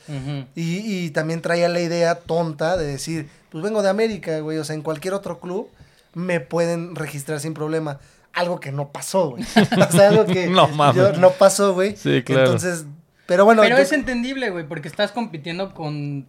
Y, 0.53 0.79
y 1.05 1.09
también 1.11 1.41
traía 1.41 1.69
la 1.69 1.79
idea 1.79 2.15
tonta 2.15 2.75
de 2.75 2.85
decir, 2.85 3.29
pues 3.51 3.63
vengo 3.63 3.81
de 3.81 3.89
América, 3.89 4.39
güey, 4.41 4.57
o 4.57 4.65
sea, 4.65 4.75
en 4.75 4.81
cualquier 4.81 5.13
otro 5.13 5.39
club 5.39 5.69
me 6.17 6.39
pueden 6.39 6.95
registrar 6.95 7.39
sin 7.39 7.53
problema. 7.53 7.99
Algo 8.33 8.59
que 8.59 8.71
no 8.71 8.91
pasó, 8.91 9.29
güey. 9.31 9.43
O 9.87 9.91
sea, 9.91 10.09
algo 10.09 10.25
que 10.25 10.47
No 10.47 10.67
mames. 10.67 10.95
yo- 10.95 11.13
no 11.13 11.31
pasó, 11.31 11.73
güey. 11.73 11.95
Sí, 11.95 12.23
claro. 12.23 12.45
Entonces, 12.45 12.85
pero 13.25 13.45
bueno. 13.45 13.61
Pero 13.61 13.77
yo- 13.77 13.81
es 13.83 13.91
entendible, 13.91 14.49
güey, 14.49 14.67
porque 14.67 14.87
estás 14.87 15.11
compitiendo 15.11 15.73
con 15.73 16.25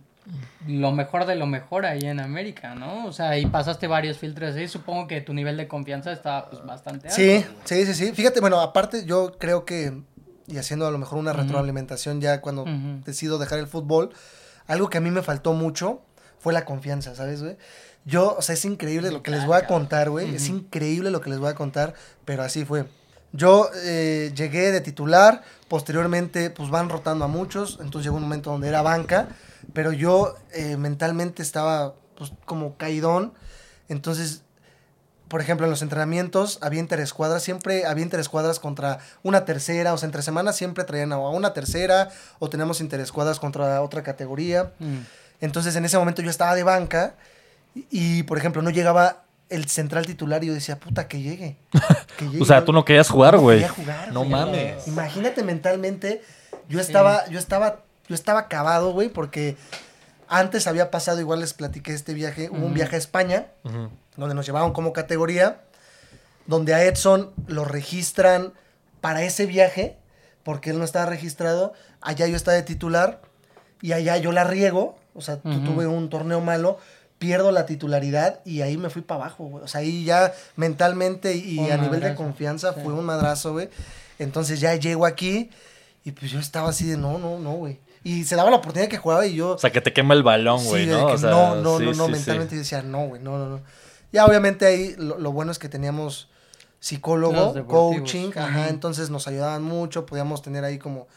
lo 0.67 0.93
mejor 0.93 1.25
de 1.25 1.37
lo 1.37 1.47
mejor 1.47 1.87
ahí 1.87 2.03
en 2.03 2.21
América, 2.21 2.75
¿no? 2.75 3.07
O 3.07 3.13
sea, 3.13 3.39
y 3.39 3.47
pasaste 3.47 3.87
varios 3.87 4.19
filtros 4.19 4.55
ahí. 4.57 4.69
Supongo 4.69 5.07
que 5.07 5.21
tu 5.23 5.33
nivel 5.33 5.57
de 5.57 5.69
confianza 5.69 6.13
está 6.13 6.51
pues, 6.51 6.65
bastante 6.67 7.09
alto. 7.09 7.17
Sí, 7.17 7.45
sí, 7.65 7.87
sí, 7.87 7.95
sí. 7.95 8.13
Fíjate, 8.13 8.41
bueno, 8.41 8.61
aparte 8.61 9.07
yo 9.07 9.33
creo 9.39 9.65
que, 9.65 10.03
y 10.47 10.59
haciendo 10.59 10.87
a 10.87 10.91
lo 10.91 10.99
mejor 10.99 11.19
una 11.19 11.33
retroalimentación 11.33 12.21
ya 12.21 12.41
cuando 12.43 12.65
decido 13.07 13.39
dejar 13.39 13.59
el 13.59 13.67
fútbol, 13.67 14.11
algo 14.67 14.91
que 14.91 14.99
a 14.99 15.01
mí 15.01 15.11
me 15.11 15.23
faltó 15.23 15.55
mucho 15.55 16.03
fue 16.39 16.53
la 16.53 16.65
confianza, 16.67 17.15
¿sabes, 17.15 17.43
güey? 17.43 17.57
Yo, 18.05 18.35
o 18.37 18.43
sea, 18.43 18.55
es 18.55 18.65
increíble 18.65 19.11
lo 19.11 19.23
que 19.23 19.31
les 19.31 19.45
voy 19.47 19.57
a 19.57 19.67
contar, 19.67 20.11
güey. 20.11 20.35
Es 20.35 20.49
increíble 20.49 21.11
lo 21.11 21.21
que 21.21 21.31
les 21.31 21.39
voy 21.39 21.51
a 21.51 21.55
contar, 21.55 21.95
pero 22.25 22.43
así 22.43 22.65
fue. 22.65 22.87
Yo 23.33 23.69
eh, 23.85 24.33
llegué 24.35 24.73
de 24.73 24.81
titular, 24.81 25.43
posteriormente 25.69 26.49
pues 26.49 26.71
van 26.71 26.89
rotando 26.89 27.27
a 27.27 27.29
muchos, 27.29 27.79
entonces 27.81 28.05
llegó 28.05 28.17
un 28.17 28.23
momento 28.23 28.51
donde 28.51 28.69
era 28.69 28.81
banca, 28.81 29.29
pero 29.75 29.93
yo 29.93 30.35
eh, 30.55 30.79
mentalmente 30.79 31.43
estaba 31.43 31.95
pues 32.17 32.33
como 32.47 32.79
caidón, 32.79 33.35
entonces 33.91 34.43
por 35.29 35.43
ejemplo, 35.43 35.67
en 35.67 35.71
los 35.71 35.83
entrenamientos 35.83 36.59
había 36.63 36.81
interescuadras, 36.81 37.43
siempre 37.43 37.85
había 37.85 38.03
interescuadras 38.03 38.59
contra 38.59 38.99
una 39.23 39.45
tercera, 39.45 39.93
o 39.93 39.99
sea, 39.99 40.07
entre 40.07 40.23
semanas 40.23 40.57
siempre 40.57 40.85
traían 40.85 41.13
a 41.13 41.19
una 41.19 41.53
tercera, 41.53 42.09
o 42.39 42.49
tenemos 42.49 42.81
interescuadras 42.81 43.39
contra 43.39 43.83
otra 43.83 44.03
categoría. 44.03 44.73
Mm. 44.79 45.01
Entonces, 45.41 45.77
en 45.77 45.85
ese 45.85 45.99
momento 45.99 46.23
yo 46.23 46.31
estaba 46.31 46.55
de 46.55 46.63
banca 46.63 47.15
y, 47.75 47.87
y, 47.91 48.23
por 48.25 48.39
ejemplo, 48.39 48.63
no 48.63 48.71
llegaba 48.71 49.25
el 49.49 49.67
central 49.69 50.05
titular 50.07 50.45
y 50.45 50.49
yo 50.49 50.55
decía, 50.55 50.79
puta, 50.79 51.09
que 51.09 51.21
llegue. 51.23 51.57
que 52.17 52.25
llegue". 52.29 52.43
O 52.43 52.45
sea, 52.45 52.65
tú 52.65 52.73
no 52.73 52.85
querías 52.85 53.09
jugar, 53.09 53.35
no 53.35 53.41
güey. 53.41 53.59
quería 53.59 53.73
jugar, 53.73 54.13
No 54.13 54.25
mames. 54.25 54.87
Imagínate 54.89 55.43
mentalmente, 55.43 56.23
yo 56.69 56.79
Sí. 56.81 56.87
estaba, 56.87 57.27
yo 57.29 57.39
estaba, 57.39 57.81
yo 58.09 58.15
estaba 58.15 58.41
acabado, 58.41 58.93
güey, 58.93 59.09
porque 59.09 59.57
antes 60.29 60.67
había 60.67 60.91
pasado, 60.91 61.21
igual 61.21 61.41
les 61.41 61.55
platiqué 61.55 61.95
este 61.95 62.13
viaje, 62.15 62.51
hubo 62.51 62.67
un 62.67 62.75
viaje 62.75 62.97
a 62.97 62.99
España, 62.99 63.47
donde 64.17 64.35
nos 64.35 64.45
llevaron 64.45 64.73
como 64.73 64.93
categoría, 64.93 65.63
donde 66.47 66.75
a 66.75 66.85
Edson 66.85 67.31
lo 67.47 67.65
registran 67.65 68.53
para 69.01 69.23
ese 69.23 69.47
viaje, 69.47 69.97
porque 70.43 70.71
él 70.71 70.79
no 70.79 70.85
estaba 70.85 71.07
registrado, 71.07 71.73
allá 72.03 72.27
yo 72.27 72.37
estaba 72.37 72.57
de 72.57 72.63
titular 72.63 73.21
y 73.81 73.93
allá 73.93 74.17
yo 74.19 74.33
la 74.33 74.45
riego, 74.45 74.99
o 75.15 75.21
sea, 75.23 75.39
tuve 75.41 75.87
un 75.87 76.11
torneo 76.11 76.41
malo, 76.41 76.79
pierdo 77.19 77.53
la 77.53 77.67
titularidad 77.67 78.41
y 78.45 78.63
ahí 78.63 78.77
me 78.77 78.91
fui 78.91 79.03
para 79.03 79.23
abajo, 79.23 79.45
güey. 79.45 79.65
O 79.65 79.69
sea, 79.69 79.81
ahí 79.81 80.05
ya 80.05 80.33
mentalmente 80.57 81.35
y 81.35 81.59
Un 81.59 81.73
a 81.73 81.77
nivel 81.77 82.01
de 82.01 82.15
confianza 82.15 82.73
sí. 82.75 82.81
fue 82.83 82.93
un 82.93 83.05
madrazo, 83.05 83.53
güey. 83.53 83.69
Entonces 84.19 84.61
ya 84.61 84.75
llego 84.75 85.07
aquí 85.07 85.51
y 86.05 86.13
pues 86.13 86.31
yo 86.31 86.39
estaba 86.39 86.71
así 86.71 86.87
de 86.87 86.97
no, 86.97 87.19
no, 87.19 87.39
no, 87.39 87.53
güey. 87.53 87.79
Y 88.05 88.25
se 88.25 88.37
daba 88.37 88.51
la 88.51 88.57
oportunidad 88.57 88.89
que 88.89 88.97
jugaba 88.97 89.27
y 89.27 89.35
yo... 89.35 89.51
O 89.51 89.59
sea, 89.59 89.71
que 89.71 89.81
te 89.81 89.93
quema 89.93 90.15
el 90.15 90.23
balón, 90.23 90.61
Sí, 90.61 90.69
güey, 90.69 90.87
de 90.87 90.93
¿no? 90.93 91.09
que 91.09 91.13
O 91.15 91.19
sea, 91.19 91.31
no, 91.31 91.57
no, 91.57 91.79
sí, 91.79 91.85
no, 91.85 91.93
no, 91.93 92.07
sí, 92.07 92.13
sí. 92.13 92.13
mentalmente 92.13 92.57
decía, 92.57 92.83
no, 92.83 93.07
güey, 93.09 93.21
no, 93.21 93.37
no, 93.39 93.49
no. 93.49 93.61
Ya 94.13 94.25
obviamente 94.25 94.65
ahí 94.65 94.95
lo, 94.97 95.19
lo 95.19 95.33
bueno 95.33 95.53
es 95.53 95.59
que 95.59 95.69
teníamos 95.69 96.29
psicólogo, 96.81 97.67
coaching, 97.67 98.31
ajá, 98.37 98.69
entonces 98.69 99.11
nos 99.11 99.27
ayudaban 99.27 99.63
mucho, 99.63 100.07
podíamos 100.07 100.43
tener 100.43 100.65
ahí 100.65 100.79
como 100.79 101.09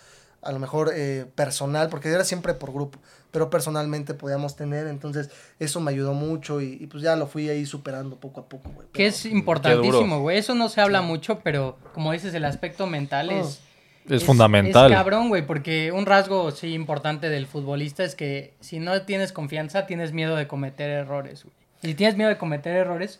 a 0.41 0.51
lo 0.51 0.59
mejor 0.59 0.91
eh, 0.93 1.25
personal, 1.35 1.89
porque 1.89 2.09
era 2.09 2.23
siempre 2.23 2.53
por 2.53 2.73
grupo, 2.73 2.99
pero 3.31 3.49
personalmente 3.49 4.13
podíamos 4.13 4.55
tener, 4.55 4.87
entonces 4.87 5.29
eso 5.59 5.79
me 5.81 5.91
ayudó 5.91 6.13
mucho 6.13 6.61
y, 6.61 6.77
y 6.79 6.87
pues 6.87 7.03
ya 7.03 7.15
lo 7.15 7.27
fui 7.27 7.49
ahí 7.49 7.65
superando 7.65 8.15
poco 8.17 8.41
a 8.41 8.49
poco, 8.49 8.69
güey. 8.71 8.87
Que 8.91 9.07
es 9.07 9.25
importantísimo, 9.25 10.19
güey. 10.21 10.37
Eso 10.37 10.55
no 10.55 10.67
se 10.69 10.81
habla 10.81 11.01
mucho, 11.01 11.39
pero 11.39 11.77
como 11.93 12.11
dices, 12.11 12.33
el 12.33 12.45
aspecto 12.45 12.87
mental 12.87 13.29
Oh. 13.31 13.41
es... 13.41 13.61
Es 14.09 14.23
fundamental. 14.23 14.91
Es 14.91 14.97
cabrón, 14.97 15.29
güey, 15.29 15.45
porque 15.45 15.91
un 15.91 16.07
rasgo, 16.07 16.49
sí, 16.49 16.73
importante 16.73 17.29
del 17.29 17.45
futbolista 17.45 18.03
es 18.03 18.15
que 18.15 18.55
si 18.59 18.79
no 18.79 18.99
tienes 19.03 19.31
confianza, 19.31 19.85
tienes 19.85 20.11
miedo 20.11 20.35
de 20.35 20.47
cometer 20.47 20.89
errores, 20.89 21.43
güey. 21.43 21.53
Y 21.83 21.87
si 21.89 21.93
tienes 21.93 22.17
miedo 22.17 22.29
de 22.29 22.39
cometer 22.39 22.75
errores, 22.75 23.19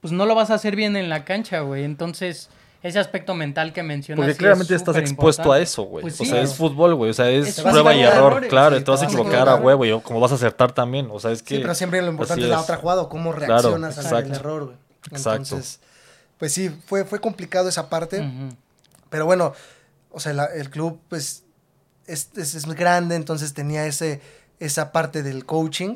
pues 0.00 0.12
no 0.12 0.26
lo 0.26 0.36
vas 0.36 0.50
a 0.50 0.54
hacer 0.54 0.76
bien 0.76 0.94
en 0.96 1.08
la 1.08 1.24
cancha, 1.24 1.60
güey. 1.60 1.82
Entonces, 1.82 2.48
ese 2.82 2.98
aspecto 2.98 3.34
mental 3.34 3.72
que 3.72 3.82
mencionas 3.82 4.24
Porque 4.24 4.36
claramente 4.38 4.74
es 4.74 4.80
estás 4.80 4.96
expuesto 4.96 5.52
a 5.52 5.60
eso, 5.60 5.82
güey. 5.82 6.02
Pues 6.02 6.20
o 6.20 6.24
sea, 6.24 6.40
es 6.40 6.54
fútbol, 6.54 6.94
güey. 6.94 7.10
O 7.10 7.14
sea, 7.14 7.28
es 7.30 7.60
prueba 7.60 7.94
y 7.94 8.00
error. 8.02 8.32
errores, 8.32 8.48
claro, 8.50 8.78
sí, 8.78 8.84
te 8.84 8.90
vas 8.90 9.02
a 9.02 9.06
te 9.06 9.06
vas 9.06 9.20
a 9.20 9.22
equivocar 9.22 9.48
a 9.48 9.56
huevo, 9.56 9.84
y 9.84 10.00
como 10.00 10.20
vas 10.20 10.32
a 10.32 10.36
acertar 10.36 10.72
también. 10.72 11.08
O 11.12 11.20
sea, 11.20 11.30
es 11.30 11.42
que. 11.42 11.56
Sí, 11.56 11.60
pero 11.60 11.74
siempre 11.74 12.00
lo 12.00 12.08
importante 12.08 12.42
es 12.44 12.48
la 12.48 12.60
otra 12.60 12.76
jugada, 12.76 13.02
o 13.02 13.08
cómo 13.08 13.32
Claro, 13.34 13.48
reaccionas 13.54 13.98
el 13.98 14.04
exacto. 14.04 14.34
error, 14.34 14.64
güey. 14.66 14.76
Exacto. 15.10 15.42
Entonces, 15.42 15.80
pues 16.38 16.52
sí, 16.52 16.70
fue, 16.86 17.04
fue 17.04 17.20
complicado 17.20 17.68
esa 17.68 17.90
parte. 17.90 18.26
Pero 19.10 19.26
bueno, 19.26 19.52
o 20.10 20.20
sea, 20.20 20.32
la- 20.32 20.46
el 20.46 20.70
club, 20.70 21.00
pues, 21.08 21.44
es, 22.06 22.30
es, 22.36 22.54
es 22.54 22.66
grande, 22.66 23.14
entonces 23.16 23.52
tenía 23.54 23.86
ese, 23.86 24.20
esa 24.58 24.90
parte 24.92 25.22
del 25.22 25.44
coaching, 25.44 25.94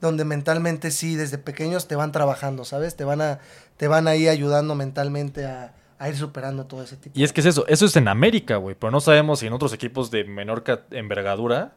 donde 0.00 0.24
mentalmente 0.24 0.90
sí, 0.90 1.14
desde 1.14 1.38
pequeños 1.38 1.86
te 1.88 1.94
van 1.96 2.10
trabajando, 2.12 2.64
¿sabes? 2.64 2.96
Te 2.96 3.04
van 3.04 3.20
a, 3.20 3.38
te 3.76 3.86
van 3.88 4.08
ahí 4.08 4.28
ayudando 4.28 4.74
mentalmente 4.74 5.46
a, 5.46 5.74
a 5.98 6.08
ir 6.08 6.16
superando 6.16 6.66
todo 6.66 6.82
ese 6.82 6.96
tipo. 6.96 7.18
Y 7.18 7.24
es 7.24 7.32
que 7.32 7.40
es 7.40 7.46
eso, 7.46 7.66
eso 7.66 7.86
es 7.86 7.96
en 7.96 8.08
América, 8.08 8.56
güey, 8.56 8.76
pero 8.78 8.90
no 8.90 9.00
sabemos 9.00 9.40
si 9.40 9.46
en 9.46 9.52
otros 9.52 9.72
equipos 9.72 10.10
de 10.10 10.24
menor 10.24 10.62
envergadura 10.90 11.72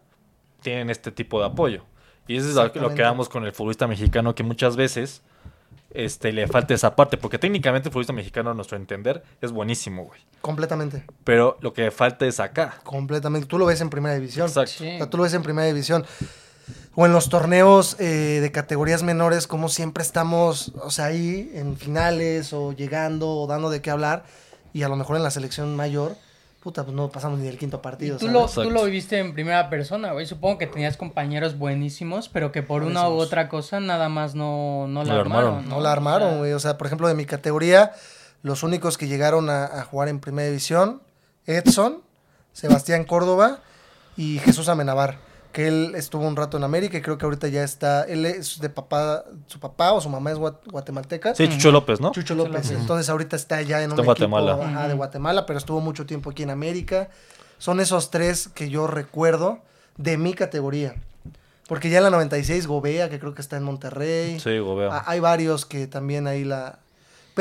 tienen 0.62 0.90
este 0.90 1.12
tipo 1.12 1.40
de 1.40 1.48
apoyo. 1.48 1.84
Y 2.28 2.38
eso 2.38 2.50
es 2.50 2.56
lo- 2.76 2.94
que 2.94 3.02
damos 3.02 3.30
con 3.30 3.44
el 3.46 3.52
futbolista 3.52 3.88
mexicano, 3.88 4.36
que 4.36 4.44
muchas 4.44 4.76
veces 4.76 5.22
este, 5.94 6.32
le 6.32 6.48
falta 6.48 6.74
esa 6.74 6.96
parte, 6.96 7.18
porque 7.18 7.38
técnicamente 7.38 7.90
el 7.90 7.92
futbolista 7.92 8.14
mexicano, 8.14 8.52
a 8.52 8.54
nuestro 8.54 8.78
entender, 8.78 9.24
es 9.42 9.52
buenísimo, 9.52 10.06
güey. 10.06 10.22
Completamente, 10.40 11.04
Pero 11.26 11.58
lo 11.62 11.74
que 11.74 11.92
falta 11.92 12.26
es 12.26 12.40
acá. 12.40 12.76
completamente. 12.84 13.46
Tú 13.48 13.58
lo 13.58 13.66
ves 13.66 13.82
en 13.82 13.90
primera 13.90 14.16
división. 14.16 14.48
Exacto. 14.48 14.72
Sí. 14.78 14.88
O 14.88 14.98
sea, 14.98 15.10
tú 15.10 15.18
lo 15.18 15.24
ves 15.24 15.34
en 15.34 15.44
primera 15.44 15.68
división. 15.68 16.06
O 16.96 17.06
en 17.06 17.14
los 17.14 17.30
torneos 17.30 17.96
eh, 18.00 18.40
de 18.42 18.52
categorías 18.52 19.04
menores, 19.04 19.48
como 19.48 19.70
siempre 19.70 20.04
estamos, 20.04 20.74
o 20.84 20.90
sea, 20.92 21.06
ahí 21.06 21.52
en 21.54 21.78
finales 21.78 22.54
o 22.54 22.74
llegando 22.74 23.30
o 23.30 23.48
dando 23.48 23.70
de 23.70 23.82
qué 23.82 23.90
hablar. 23.92 24.24
Y 24.74 24.84
a 24.84 24.90
lo 24.90 24.96
mejor 24.96 25.18
en 25.18 25.24
la 25.24 25.32
selección 25.32 25.76
mayor, 25.76 26.16
puta, 26.62 26.84
pues 26.84 26.96
no 26.96 27.10
pasamos 27.10 27.40
ni 27.40 27.46
del 27.46 27.58
quinto 27.58 27.82
partido. 27.82 28.18
tú 28.18 28.28
lo, 28.28 28.42
Exacto. 28.42 28.64
tú 28.64 28.72
lo 28.72 28.84
viviste 28.86 29.20
en 29.20 29.34
primera 29.34 29.70
persona, 29.70 30.12
güey. 30.14 30.26
Supongo 30.26 30.58
que 30.58 30.68
tenías 30.68 30.96
compañeros 30.98 31.58
buenísimos, 31.58 32.30
pero 32.30 32.52
que 32.52 32.62
por 32.64 32.84
una 32.84 33.10
u 33.10 33.14
otra 33.14 33.50
cosa 33.50 33.80
nada 33.80 34.08
más 34.10 34.36
no, 34.36 34.86
no 34.88 35.04
la 35.04 35.10
No 35.10 35.16
la 35.16 35.22
armaron. 35.22 35.48
armaron. 35.56 35.70
No 35.70 35.80
la 35.82 35.92
armaron, 35.92 36.38
güey. 36.40 36.54
O 36.54 36.60
sea, 36.60 36.78
por 36.78 36.88
ejemplo, 36.88 37.08
de 37.08 37.16
mi 37.16 37.26
categoría, 37.26 37.92
los 38.44 38.64
únicos 38.64 38.98
que 38.98 39.08
llegaron 39.08 39.50
a, 39.50 39.66
a 39.66 39.84
jugar 39.86 40.08
en 40.08 40.20
primera 40.20 40.48
división, 40.48 41.02
Edson, 41.46 42.02
Sebastián 42.54 43.04
Córdoba 43.06 43.60
y 44.16 44.40
Jesús 44.40 44.70
Amenabar. 44.70 45.18
Que 45.52 45.68
él 45.68 45.94
estuvo 45.96 46.26
un 46.26 46.36
rato 46.36 46.58
en 46.58 46.64
América 46.64 46.98
y 46.98 47.02
creo 47.02 47.18
que 47.18 47.26
ahorita 47.26 47.48
ya 47.50 47.64
está. 47.64 48.04
Él 48.04 48.26
es 48.26 48.60
de 48.62 48.70
papá, 48.70 49.26
su 49.48 49.60
papá 49.60 49.92
o 49.92 50.00
su 50.02 50.10
mamá 50.10 50.32
es 50.32 50.38
guat- 50.38 50.60
guatemalteca. 50.72 51.36
Sí, 51.36 51.50
Chucho 51.50 51.72
López, 51.72 52.00
¿no? 52.00 52.12
Chucho 52.12 52.36
López. 52.36 52.72
Entonces 52.72 53.10
ahorita 53.10 53.36
está 53.36 53.62
ya 53.62 53.80
en 53.84 53.92
un 53.92 54.00
en 54.00 54.06
equipo 54.06 54.06
Guatemala. 54.06 54.58
ajá, 54.64 54.88
de 54.88 54.94
Guatemala, 54.94 55.46
pero 55.46 55.60
estuvo 55.60 55.82
mucho 55.82 56.06
tiempo 56.06 56.30
aquí 56.30 56.44
en 56.44 56.52
América. 56.52 57.10
Son 57.58 57.80
esos 57.80 58.12
tres 58.12 58.48
que 58.48 58.70
yo 58.70 58.88
recuerdo 58.88 59.60
de 59.98 60.18
mi 60.18 60.34
categoría. 60.34 60.96
Porque 61.68 61.90
ya 61.90 61.98
en 62.00 62.04
la 62.06 62.10
96 62.10 62.68
Gobea, 62.68 63.10
que 63.10 63.20
creo 63.20 63.34
que 63.36 63.42
está 63.42 63.56
en 63.58 63.64
Monterrey. 63.64 64.40
Sí, 64.40 64.58
gobeo. 64.60 64.92
Ah, 64.92 65.04
Hay 65.08 65.20
varios 65.20 65.66
que 65.66 65.88
también 65.88 66.28
ahí 66.28 66.44
la... 66.44 66.80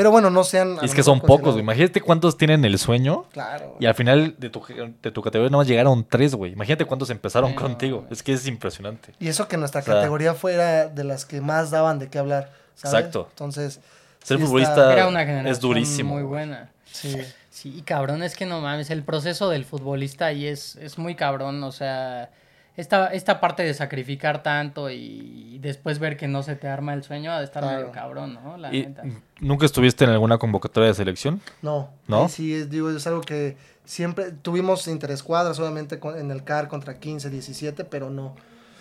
Pero 0.01 0.09
bueno, 0.11 0.31
no 0.31 0.43
sean... 0.43 0.77
Y 0.81 0.85
es 0.85 0.95
que 0.95 1.03
son 1.03 1.21
pocos, 1.21 1.51
güey. 1.53 1.59
Imagínate 1.59 2.01
cuántos 2.01 2.35
tienen 2.37 2.65
el 2.65 2.79
sueño. 2.79 3.25
Claro. 3.31 3.75
Y 3.79 3.85
al 3.85 3.93
final 3.93 4.33
de 4.39 4.49
tu, 4.49 4.63
de 5.01 5.11
tu 5.11 5.21
categoría 5.21 5.51
nomás 5.51 5.67
llegaron 5.67 6.03
tres, 6.09 6.33
güey. 6.33 6.53
Imagínate 6.53 6.85
cuántos 6.85 7.11
empezaron 7.11 7.53
no, 7.53 7.61
contigo. 7.61 7.99
güey. 7.99 8.11
Es 8.11 8.23
que 8.23 8.33
es 8.33 8.47
impresionante. 8.47 9.13
Y 9.19 9.27
eso 9.27 9.47
que 9.47 9.57
nuestra 9.57 9.81
O 9.81 9.83
sea- 9.83 9.93
categoría 9.95 10.33
fuera 10.33 10.87
de 10.87 11.03
las 11.03 11.25
que 11.25 11.39
más 11.39 11.69
daban 11.69 11.99
de 11.99 12.09
qué 12.09 12.17
hablar. 12.17 12.49
¿sabes? 12.73 12.95
Exacto. 12.95 13.27
Entonces... 13.29 13.79
Ser 14.23 14.37
sí 14.37 14.43
futbolista 14.43 14.71
está- 14.73 14.93
Era 14.93 15.07
una 15.07 15.19
generación 15.19 15.51
es 15.51 15.59
durísimo. 15.59 16.13
muy 16.15 16.23
buena. 16.23 16.71
Sí. 16.91 17.15
Sí, 17.51 17.83
cabrón, 17.85 18.23
es 18.23 18.35
que 18.35 18.45
no 18.47 18.59
mames, 18.61 18.89
el 18.89 19.03
proceso 19.03 19.49
del 19.49 19.65
futbolista 19.65 20.25
ahí 20.25 20.47
es, 20.47 20.77
es 20.77 20.97
muy 20.97 21.13
cabrón, 21.15 21.63
o 21.63 21.71
sea, 21.71 22.31
esta, 22.77 23.07
esta 23.07 23.39
parte 23.39 23.63
de 23.63 23.73
sacrificar 23.73 24.43
tanto 24.43 24.89
y 24.89 25.57
después 25.61 25.99
ver 25.99 26.17
que 26.17 26.27
no 26.27 26.41
se 26.43 26.55
te 26.55 26.67
arma 26.67 26.93
el 26.93 27.03
sueño 27.03 27.31
ha 27.31 27.39
de 27.39 27.45
estar 27.45 27.61
Claro. 27.63 27.79
medio 27.79 27.91
cabrón, 27.91 28.33
¿no? 28.33 28.57
La 28.57 28.73
¿Y 28.73 28.87
neta. 28.87 29.03
nunca 29.39 29.65
estuviste 29.65 30.05
en 30.05 30.11
alguna 30.11 30.37
convocatoria 30.37 30.87
de 30.87 30.93
selección? 30.95 31.41
No. 31.61 31.89
¿No? 32.07 32.29
Sí, 32.29 32.53
es, 32.55 32.69
digo, 32.69 32.89
es 32.89 33.05
algo 33.07 33.21
que 33.21 33.57
siempre 33.83 34.31
tuvimos 34.31 34.87
interescuadras, 34.87 35.59
obviamente 35.59 35.99
con- 35.99 36.17
en 36.17 36.31
el 36.31 36.43
CAR 36.43 36.67
contra 36.69 36.97
15, 36.99 37.29
17, 37.29 37.83
pero 37.83 38.09
no. 38.09 38.35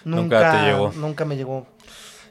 Nunca 0.04 0.22
Nunca, 0.22 0.52
te 0.52 0.66
llegó. 0.70 0.92
Nunca 0.92 1.24
me 1.24 1.36
llegó. 1.36 1.66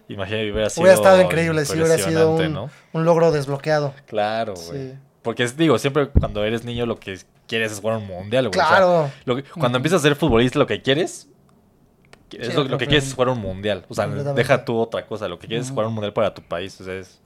Imagínate, 0.08 0.52
hubiera 0.52 0.69
sido 0.69 0.82
Hubiera 0.84 0.95
estado 0.98 1.22
increíble, 1.22 1.65
sí, 1.65 1.74
hubiera 1.74 1.98
sido 2.00 2.32
un, 2.36 2.69
un 2.93 3.06
logro 3.06 3.32
desbloqueado. 3.32 3.93
Claro, 4.08 4.56
güey. 4.56 4.91
Sí. 4.91 4.93
Porque 5.22 5.43
es, 5.43 5.56
digo, 5.56 5.78
siempre 5.78 6.08
cuando 6.10 6.43
eres 6.45 6.63
niño 6.63 6.86
lo 6.88 7.00
que 7.00 7.19
quieres 7.48 7.72
es 7.74 7.80
jugar 7.80 7.98
un 7.98 8.08
mundial, 8.08 8.48
güey. 8.48 8.60
O 8.60 8.63
sea, 8.63 8.67
Claro. 8.78 9.12
lo 9.26 9.36
que- 9.36 9.43
cuando 9.43 9.78
empiezas 9.78 10.00
a 10.00 10.04
ser 10.04 10.15
futbolista 10.15 10.58
lo 10.58 10.65
que 10.65 10.82
quieres 10.82 11.28
es 12.38 12.48
Sí, 12.48 12.54
lo, 12.54 12.63
lo 12.65 12.78
que 12.78 12.88
quieres 12.88 13.08
es 13.08 13.13
jugar 13.13 13.30
un 13.30 13.39
mundial. 13.39 13.86
O 13.89 13.96
sea, 13.96 14.08
deja 14.08 14.65
tú 14.65 14.78
otra 14.78 15.06
cosa. 15.06 15.28
Lo 15.28 15.39
que 15.39 15.48
quieres 15.48 15.65
es 15.68 15.72
jugar 15.72 15.88
un 15.88 15.94
mundial 15.94 16.13
para 16.13 16.34
tu 16.34 16.42
país. 16.42 16.80
O 16.82 16.84
sea, 16.84 16.94
es- 16.96 17.20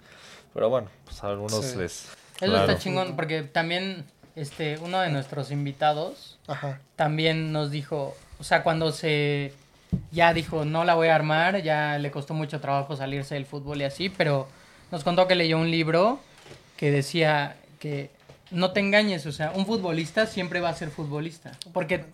Pero 0.54 0.70
bueno, 0.70 0.88
pues 1.06 1.24
a 1.24 1.28
algunos 1.30 1.66
Sí. 1.66 1.78
les... 1.78 2.06
Eso 2.42 2.52
claro. 2.52 2.66
está 2.72 2.78
chingón, 2.78 3.16
porque 3.16 3.42
también 3.44 4.06
este, 4.36 4.78
uno 4.80 5.00
de 5.00 5.10
nuestros 5.10 5.50
invitados 5.52 6.38
Ajá. 6.48 6.80
también 6.96 7.52
nos 7.52 7.72
dijo, 7.72 8.16
o 8.40 8.44
sea, 8.44 8.64
cuando 8.64 8.92
se 8.92 9.54
ya 10.12 10.34
dijo, 10.34 10.66
no 10.66 10.84
la 10.86 10.96
voy 10.96 11.08
a 11.10 11.16
armar, 11.16 11.62
ya 11.64 11.98
le 12.00 12.10
costó 12.12 12.34
mucho 12.34 12.60
trabajo 12.60 12.96
salirse 12.96 13.36
del 13.36 13.46
fútbol 13.46 13.82
y 13.82 13.86
así, 13.86 14.10
pero 14.10 14.48
nos 14.92 15.04
contó 15.04 15.28
que 15.28 15.36
leyó 15.36 15.58
un 15.58 15.70
libro 15.72 16.20
que 16.78 16.92
decía 16.92 17.56
que 17.80 18.10
no 18.52 18.72
te 18.72 18.80
engañes, 18.80 19.26
o 19.28 19.32
sea, 19.32 19.52
un 19.56 19.66
futbolista 19.66 20.26
siempre 20.26 20.60
va 20.60 20.70
a 20.70 20.74
ser 20.76 20.90
futbolista, 20.90 21.52
porque 21.72 22.06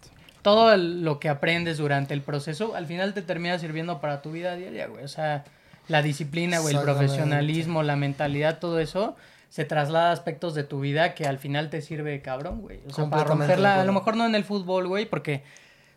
todo 0.42 0.76
lo 0.78 1.20
que 1.20 1.30
aprendes 1.30 1.78
durante 1.78 2.14
el 2.14 2.22
proceso 2.22 2.76
al 2.76 2.86
final 2.86 3.14
te 3.14 3.22
termina 3.22 3.60
sirviendo 3.60 4.00
para 4.00 4.22
tu 4.22 4.32
vida 4.32 4.56
diaria, 4.56 4.88
güey, 4.88 5.04
o 5.04 5.08
sea, 5.08 5.44
la 5.88 6.02
disciplina, 6.02 6.60
güey, 6.60 6.76
el 6.76 6.82
profesionalismo, 6.82 7.84
la 7.84 7.96
mentalidad, 7.96 8.60
todo 8.60 8.80
eso 8.80 9.16
se 9.50 9.66
traslada 9.66 10.10
a 10.10 10.14
aspectos 10.14 10.54
de 10.54 10.64
tu 10.64 10.80
vida 10.80 11.16
que 11.16 11.26
al 11.26 11.40
final 11.40 11.70
te 11.70 11.82
sirve 11.82 12.22
cabrón, 12.22 12.62
güey. 12.62 12.80
O 12.88 12.94
sea, 12.94 13.10
para 13.10 13.24
romperla, 13.24 13.82
a 13.82 13.84
lo 13.84 13.94
mejor 13.94 14.16
no 14.16 14.26
en 14.26 14.36
el 14.36 14.44
fútbol, 14.44 14.88
güey, 14.88 15.06
porque 15.06 15.44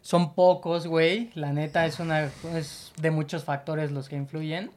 son 0.00 0.34
pocos, 0.34 0.86
güey. 0.86 1.30
La 1.34 1.52
neta 1.52 1.84
es 1.84 2.00
una 2.00 2.30
es 2.56 2.92
de 2.96 3.10
muchos 3.10 3.44
factores 3.44 3.92
los 3.92 4.08
que 4.08 4.16
influyen, 4.16 4.70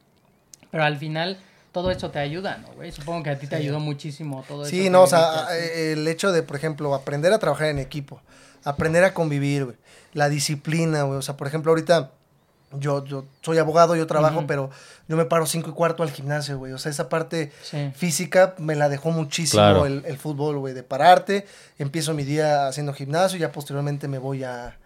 pero 0.70 0.84
al 0.84 0.98
final 0.98 1.38
todo 1.72 1.90
eso 1.90 2.10
te 2.10 2.18
ayuda, 2.18 2.58
¿no, 2.58 2.68
güey? 2.74 2.92
Supongo 2.92 3.22
que 3.22 3.30
a 3.30 3.38
ti 3.38 3.46
te 3.46 3.56
ayudó 3.56 3.80
muchísimo 3.80 4.44
todo 4.46 4.62
eso. 4.62 4.70
Sí, 4.70 4.90
no, 4.90 5.02
o 5.02 5.06
sea, 5.06 5.46
el 5.56 6.06
hecho 6.06 6.30
de, 6.32 6.42
por 6.42 6.56
ejemplo, 6.56 6.94
aprender 6.94 7.32
a 7.32 7.38
trabajar 7.38 7.68
en 7.68 7.78
equipo, 7.78 8.20
aprender 8.66 9.04
a 9.04 9.14
convivir, 9.14 9.64
güey, 9.64 9.76
la 10.12 10.28
disciplina, 10.28 11.02
güey. 11.04 11.18
O 11.18 11.22
sea, 11.22 11.36
por 11.36 11.46
ejemplo, 11.46 11.70
ahorita 11.72 12.10
yo, 12.78 13.04
yo 13.04 13.24
soy 13.42 13.58
abogado, 13.58 13.94
yo 13.96 14.06
trabajo, 14.06 14.44
pero 14.46 14.70
yo 15.08 15.16
me 15.16 15.24
paro 15.24 15.46
cinco 15.46 15.70
y 15.70 15.72
cuarto 15.72 16.02
al 16.02 16.10
gimnasio, 16.10 16.58
güey. 16.58 16.72
O 16.72 16.78
sea, 16.78 16.90
esa 16.90 17.08
parte 17.08 17.52
Sí. 17.62 17.92
física 17.94 18.54
me 18.58 18.74
la 18.74 18.88
dejó 18.88 19.10
muchísimo 19.12 19.62
Claro. 19.62 19.86
el, 19.86 20.02
el 20.04 20.18
fútbol, 20.18 20.58
güey, 20.58 20.74
de 20.74 20.82
pararte, 20.82 21.46
empiezo 21.78 22.12
mi 22.12 22.24
día 22.24 22.66
haciendo 22.66 22.92
gimnasio 22.92 23.38
y 23.38 23.40
ya 23.40 23.52
posteriormente 23.52 24.08
me 24.08 24.18
voy 24.18 24.42
a, 24.44 24.76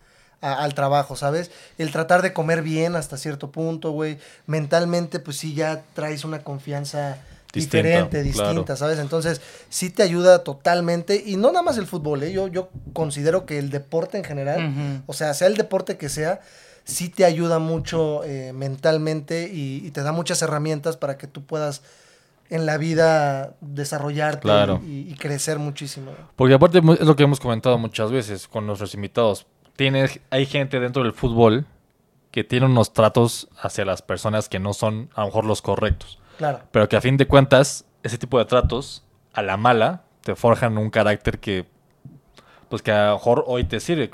a- 0.43 0.63
al 0.63 0.75
trabajo, 0.75 1.17
¿sabes? 1.17 1.51
El 1.79 1.91
tratar 1.91 2.21
de 2.23 2.33
comer 2.35 2.63
bien 2.63 2.97
hasta 2.97 3.17
cierto 3.17 3.51
punto, 3.51 3.93
güey. 3.93 4.19
Mentalmente, 4.47 5.19
pues 5.19 5.39
sí, 5.39 5.55
ya 5.55 5.83
traes 5.95 6.25
una 6.25 6.41
confianza 6.45 7.17
Distinta, 7.53 7.89
diferente, 7.89 8.33
claro. 8.33 8.49
distinta, 8.51 8.77
¿sabes? 8.77 8.99
Entonces, 8.99 9.41
sí 9.69 9.91
te 9.91 10.03
ayuda 10.03 10.45
totalmente, 10.45 11.23
y 11.25 11.37
no 11.37 11.49
nada 11.49 11.63
más 11.63 11.79
el 11.79 11.87
fútbol, 11.87 12.23
¿eh? 12.23 12.33
Yo, 12.33 12.47
yo 12.49 12.69
considero 12.93 13.45
que 13.47 13.59
el 13.59 13.71
deporte 13.71 14.19
en 14.19 14.25
general, 14.25 15.03
o 15.07 15.13
sea, 15.13 15.35
sea 15.35 15.49
el 15.49 15.57
deporte 15.57 15.97
que 15.97 16.09
sea, 16.09 16.41
sí 16.85 17.09
te 17.09 17.25
ayuda 17.25 17.59
mucho 17.59 18.23
eh, 18.25 18.53
mentalmente 18.53 19.51
y, 19.53 19.83
y 19.85 19.91
te 19.91 20.03
da 20.03 20.13
muchas 20.13 20.43
herramientas 20.43 20.97
para 20.97 21.19
que 21.19 21.27
tú 21.27 21.43
puedas 21.45 21.83
en 22.51 22.67
la 22.67 22.79
vida 22.79 23.55
desarrollarte 23.61 24.41
Claro. 24.43 24.81
y, 24.85 25.09
y 25.11 25.15
crecer 25.15 25.59
muchísimo. 25.59 26.13
Porque 26.37 26.55
aparte 26.55 26.79
es 26.79 27.01
lo 27.07 27.15
que 27.17 27.23
hemos 27.23 27.39
comentado 27.39 27.79
muchas 27.79 28.11
veces 28.11 28.49
con 28.49 28.67
nuestros 28.67 28.95
invitados. 28.95 29.47
Tiene, 29.77 30.09
hay 30.31 30.47
gente 30.47 30.81
dentro 30.81 31.03
del 31.03 31.13
fútbol 31.13 31.67
que 32.33 32.45
tiene 32.45 32.67
unos 32.67 32.93
tratos 32.93 33.49
hacia 33.61 33.85
las 33.85 34.03
personas 34.03 34.49
que 34.49 34.59
no 34.59 34.73
son 34.73 35.11
a 35.15 35.21
lo 35.21 35.27
mejor 35.27 35.45
los 35.45 35.63
correctos. 35.63 36.19
Claro. 36.41 36.61
Pero 36.71 36.89
que 36.89 36.97
a 36.97 37.03
fin 37.03 37.19
de 37.19 37.27
cuentas, 37.27 37.85
ese 38.03 38.17
tipo 38.17 38.39
de 38.39 38.47
tratos, 38.47 39.05
a 39.35 39.43
la 39.43 39.59
mala, 39.59 40.05
te 40.23 40.35
forjan 40.35 40.79
un 40.79 40.89
carácter 40.89 41.39
que, 41.39 41.67
pues 42.71 42.81
que 42.81 42.93
a 42.93 43.09
lo 43.09 43.15
mejor 43.17 43.45
hoy 43.47 43.65
te 43.65 43.79
sirve. 43.79 44.11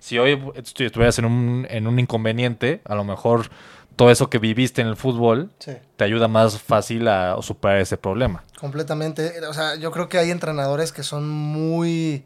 Si 0.00 0.18
hoy 0.18 0.34
estu- 0.34 0.84
estuvieras 0.84 1.16
en 1.20 1.26
un, 1.26 1.64
en 1.70 1.86
un 1.86 2.00
inconveniente, 2.00 2.80
a 2.84 2.96
lo 2.96 3.04
mejor 3.04 3.50
todo 3.94 4.10
eso 4.10 4.28
que 4.28 4.40
viviste 4.40 4.82
en 4.82 4.88
el 4.88 4.96
fútbol 4.96 5.52
Sí. 5.60 5.74
te 5.96 6.02
ayuda 6.02 6.26
más 6.26 6.60
fácil 6.60 7.06
a 7.06 7.36
superar 7.40 7.78
ese 7.78 7.96
problema. 7.96 8.42
Completamente. 8.58 9.46
O 9.46 9.52
sea, 9.54 9.76
yo 9.76 9.92
creo 9.92 10.08
que 10.08 10.18
hay 10.18 10.32
entrenadores 10.32 10.90
que 10.90 11.04
son 11.04 11.28
muy 11.30 12.24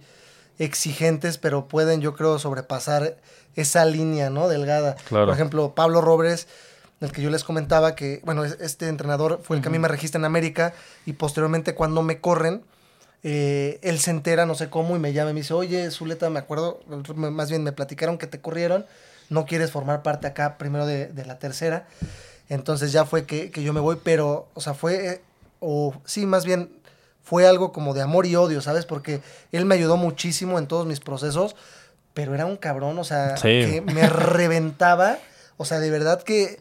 exigentes, 0.59 1.37
pero 1.39 1.69
pueden, 1.69 2.01
yo 2.01 2.15
creo, 2.15 2.39
sobrepasar 2.39 3.17
esa 3.55 3.85
línea, 3.85 4.31
¿no? 4.31 4.49
Delgada. 4.49 4.97
Claro. 5.09 5.27
Por 5.27 5.35
ejemplo, 5.35 5.75
Pablo 5.75 6.01
Robles, 6.01 6.49
el 7.01 7.13
que 7.13 7.23
yo 7.23 7.31
les 7.31 7.45
comentaba 7.45 7.95
que, 7.95 8.21
bueno, 8.25 8.45
es- 8.45 8.57
este 8.61 8.89
entrenador 8.89 9.41
fue 9.43 9.57
el 9.57 9.63
que 9.63 9.69
a 9.69 9.73
mí 9.73 9.79
me 9.79 9.89
registra 9.89 10.19
en 10.19 10.25
América 10.25 10.73
y 11.07 11.13
posteriormente 11.15 11.75
cuando 11.75 12.03
me 12.03 12.21
corren, 12.21 12.63
eh, 13.23 13.79
él 13.83 13.99
se 13.99 14.11
entera, 14.11 14.47
no 14.47 14.55
sé 14.55 14.71
cómo, 14.71 14.95
y 14.97 14.99
me 14.99 15.13
llama 15.13 15.31
y 15.31 15.35
me 15.35 15.41
dice, 15.41 15.55
oye, 15.55 15.91
Zuleta, 15.91 16.31
me 16.31 16.39
acuerdo, 16.39 16.81
más 17.17 17.51
bien 17.51 17.63
me 17.65 17.73
platicaron 17.73 18.17
que 18.19 18.27
te 18.27 18.41
corrieron, 18.41 18.87
no 19.29 19.45
quieres 19.45 19.71
formar 19.73 20.03
parte 20.03 20.27
acá 20.27 20.57
primero 20.59 20.87
de, 20.87 21.07
de 21.09 21.25
la 21.25 21.39
tercera. 21.39 21.87
Entonces 22.49 22.93
ya 22.93 23.05
fue 23.05 23.25
que, 23.27 23.51
que 23.51 23.63
yo 23.63 23.73
me 23.73 23.81
voy, 23.81 23.99
pero, 24.03 24.49
o 24.55 24.61
sea, 24.61 24.73
fue, 24.75 25.07
eh, 25.07 25.21
o 25.61 25.95
sí, 26.05 26.25
más 26.27 26.45
bien 26.47 26.71
fue 27.23 27.47
algo 27.47 27.73
como 27.73 27.93
de 27.93 28.01
amor 28.01 28.25
y 28.25 28.37
odio, 28.37 28.63
¿sabes? 28.63 28.87
Porque 28.87 29.21
él 29.53 29.67
me 29.67 29.75
ayudó 29.75 29.97
muchísimo 29.99 30.59
en 30.59 30.67
todos 30.67 30.87
mis 30.87 31.01
procesos, 31.01 31.57
pero 32.15 32.35
era 32.35 32.47
un 32.47 32.57
cabrón, 32.57 32.99
o 32.99 33.05
sea, 33.05 33.37
Sí. 33.37 33.49
que 33.49 33.83
me 33.83 34.09
reventaba, 34.09 35.19
o 35.59 35.65
sea, 35.67 35.79
de 35.81 35.91
verdad 35.91 36.23
que 36.23 36.59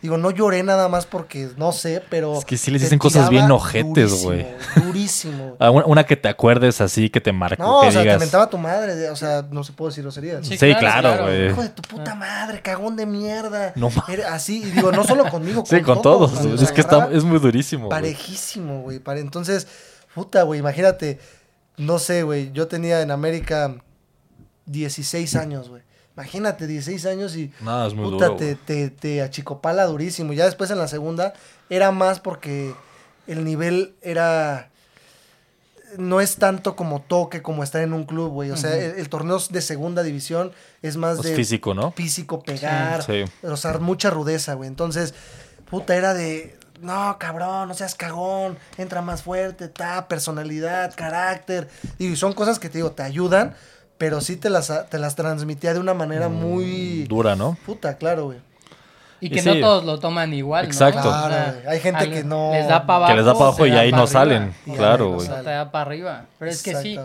Digo, 0.00 0.16
no 0.16 0.30
lloré 0.30 0.62
nada 0.62 0.88
más 0.88 1.06
porque 1.06 1.48
no 1.56 1.72
sé, 1.72 2.00
pero. 2.08 2.38
Es 2.38 2.44
que 2.44 2.56
sí 2.56 2.70
les 2.70 2.82
dicen 2.82 3.00
cosas 3.00 3.28
bien 3.30 3.50
ojetes, 3.50 4.22
güey. 4.22 4.46
Durísimo. 4.76 5.56
Ah, 5.60 5.70
una, 5.72 5.86
una 5.86 6.04
que 6.06 6.16
te 6.16 6.28
acuerdes 6.28 6.80
así, 6.80 7.10
que 7.10 7.20
te 7.20 7.32
marcó, 7.32 7.62
No, 7.62 7.80
que 7.80 7.88
o 7.88 7.90
sea, 7.92 8.02
digas. 8.02 8.16
te 8.18 8.24
mentaba 8.24 8.48
tu 8.48 8.58
madre. 8.58 9.10
O 9.10 9.16
sea, 9.16 9.42
no 9.50 9.64
se 9.64 9.72
puede 9.72 9.90
decir 9.90 10.04
groserías. 10.04 10.46
Sí, 10.46 10.56
Sí, 10.56 10.74
claro, 10.76 11.00
claro, 11.08 11.24
güey. 11.24 11.48
Hijo 11.48 11.62
de 11.62 11.68
tu 11.70 11.82
puta 11.82 12.14
madre, 12.14 12.62
cagón 12.62 12.94
de 12.94 13.06
mierda. 13.06 13.72
No 13.74 13.90
ma- 13.90 14.04
Era 14.08 14.34
así, 14.34 14.62
y 14.62 14.70
digo, 14.70 14.92
no 14.92 15.02
solo 15.02 15.28
conmigo, 15.28 15.64
Sí, 15.66 15.80
con 15.80 16.00
todos. 16.00 16.32
Es 16.62 16.70
que 16.70 16.80
está, 16.80 17.08
es 17.12 17.24
muy 17.24 17.40
durísimo. 17.40 17.88
Parejísimo, 17.88 18.82
güey. 18.82 19.00
Entonces, 19.16 19.66
puta, 20.14 20.44
güey, 20.44 20.60
imagínate, 20.60 21.18
no 21.76 21.98
sé, 21.98 22.22
güey, 22.22 22.52
yo 22.52 22.68
tenía 22.68 23.00
en 23.02 23.10
América 23.10 23.74
16 24.66 25.34
años, 25.36 25.68
güey. 25.68 25.82
Imagínate, 26.18 26.66
16 26.66 27.06
años 27.06 27.36
y 27.36 27.52
No, 27.60 27.86
es 27.86 27.94
muy 27.94 28.10
puta, 28.10 28.26
duro. 28.26 28.36
te, 28.38 28.56
te, 28.56 28.90
te 28.90 29.22
achicopala 29.22 29.84
durísimo. 29.86 30.32
Ya 30.32 30.46
después 30.46 30.68
en 30.72 30.78
la 30.78 30.88
segunda 30.88 31.32
era 31.70 31.92
más 31.92 32.18
porque 32.18 32.74
el 33.28 33.44
nivel 33.44 33.94
era... 34.02 34.68
No 35.96 36.20
es 36.20 36.36
tanto 36.36 36.74
como 36.76 37.00
toque, 37.00 37.40
como 37.40 37.62
estar 37.62 37.80
en 37.82 37.92
un 37.92 38.04
club, 38.04 38.30
güey. 38.32 38.50
O 38.50 38.56
sea, 38.56 38.74
el, 38.76 38.96
el 38.98 39.08
torneo 39.08 39.38
de 39.48 39.62
segunda 39.62 40.02
división 40.02 40.50
es 40.82 40.96
más 40.96 41.18
Más 41.18 41.24
de 41.26 41.34
físico, 41.36 41.72
¿no? 41.72 41.92
físico, 41.92 42.42
pegar, 42.42 43.02
Sí. 43.04 43.24
o 43.44 43.56
sea, 43.56 43.78
mucha 43.78 44.10
rudeza, 44.10 44.54
güey. 44.54 44.68
Entonces, 44.68 45.14
puta, 45.70 45.94
era 45.96 46.12
de, 46.12 46.58
no, 46.82 47.16
cabrón, 47.18 47.68
no 47.68 47.74
seas 47.74 47.94
cagón, 47.94 48.58
entra 48.76 49.00
más 49.00 49.22
fuerte, 49.22 49.68
ta, 49.68 50.08
personalidad, 50.08 50.94
carácter. 50.94 51.68
Y 51.98 52.16
son 52.16 52.34
cosas 52.34 52.58
que 52.58 52.68
te 52.68 52.78
digo, 52.78 52.90
te 52.90 53.02
ayudan, 53.04 53.54
pero 53.98 54.20
sí 54.20 54.36
te 54.36 54.48
las, 54.50 54.72
te 54.88 54.98
las 54.98 55.14
transmitía 55.16 55.74
de 55.74 55.80
una 55.80 55.92
manera 55.94 56.28
muy... 56.28 57.04
Dura, 57.08 57.34
¿no? 57.36 57.56
Puta, 57.66 57.96
claro, 57.98 58.26
güey. 58.26 58.38
Y 59.20 59.26
Y 59.26 59.30
que 59.30 59.42
sí. 59.42 59.48
no 59.48 59.58
todos 59.60 59.84
lo 59.84 59.98
toman 59.98 60.32
igual, 60.32 60.64
¿no? 60.66 60.70
Exacto. 60.70 61.02
Claro, 61.02 61.52
güey. 61.54 61.66
Hay 61.66 61.80
gente 61.80 62.04
al- 62.04 62.10
que 62.12 62.22
no- 62.22 62.52
Les 62.52 62.68
da 62.68 62.86
para 62.86 62.96
abajo. 62.98 63.10
Que 63.12 63.16
les 63.16 63.26
da 63.26 63.32
pa' 63.34 63.44
abajo 63.46 63.66
y 63.66 63.70
da 63.72 63.80
ahí 63.80 63.90
no 63.90 63.96
arriba. 64.04 64.12
salen. 64.12 64.54
Y 64.64 64.70
Claro, 64.72 65.04
no 65.06 65.14
güey. 65.16 65.26
salen. 65.26 65.44
Te 65.44 65.50
da 65.50 65.70
para 65.72 65.82
arriba. 65.90 66.24
Pero 66.38 66.50
es 66.52 66.62
que 66.62 66.76
sí. 66.76 66.96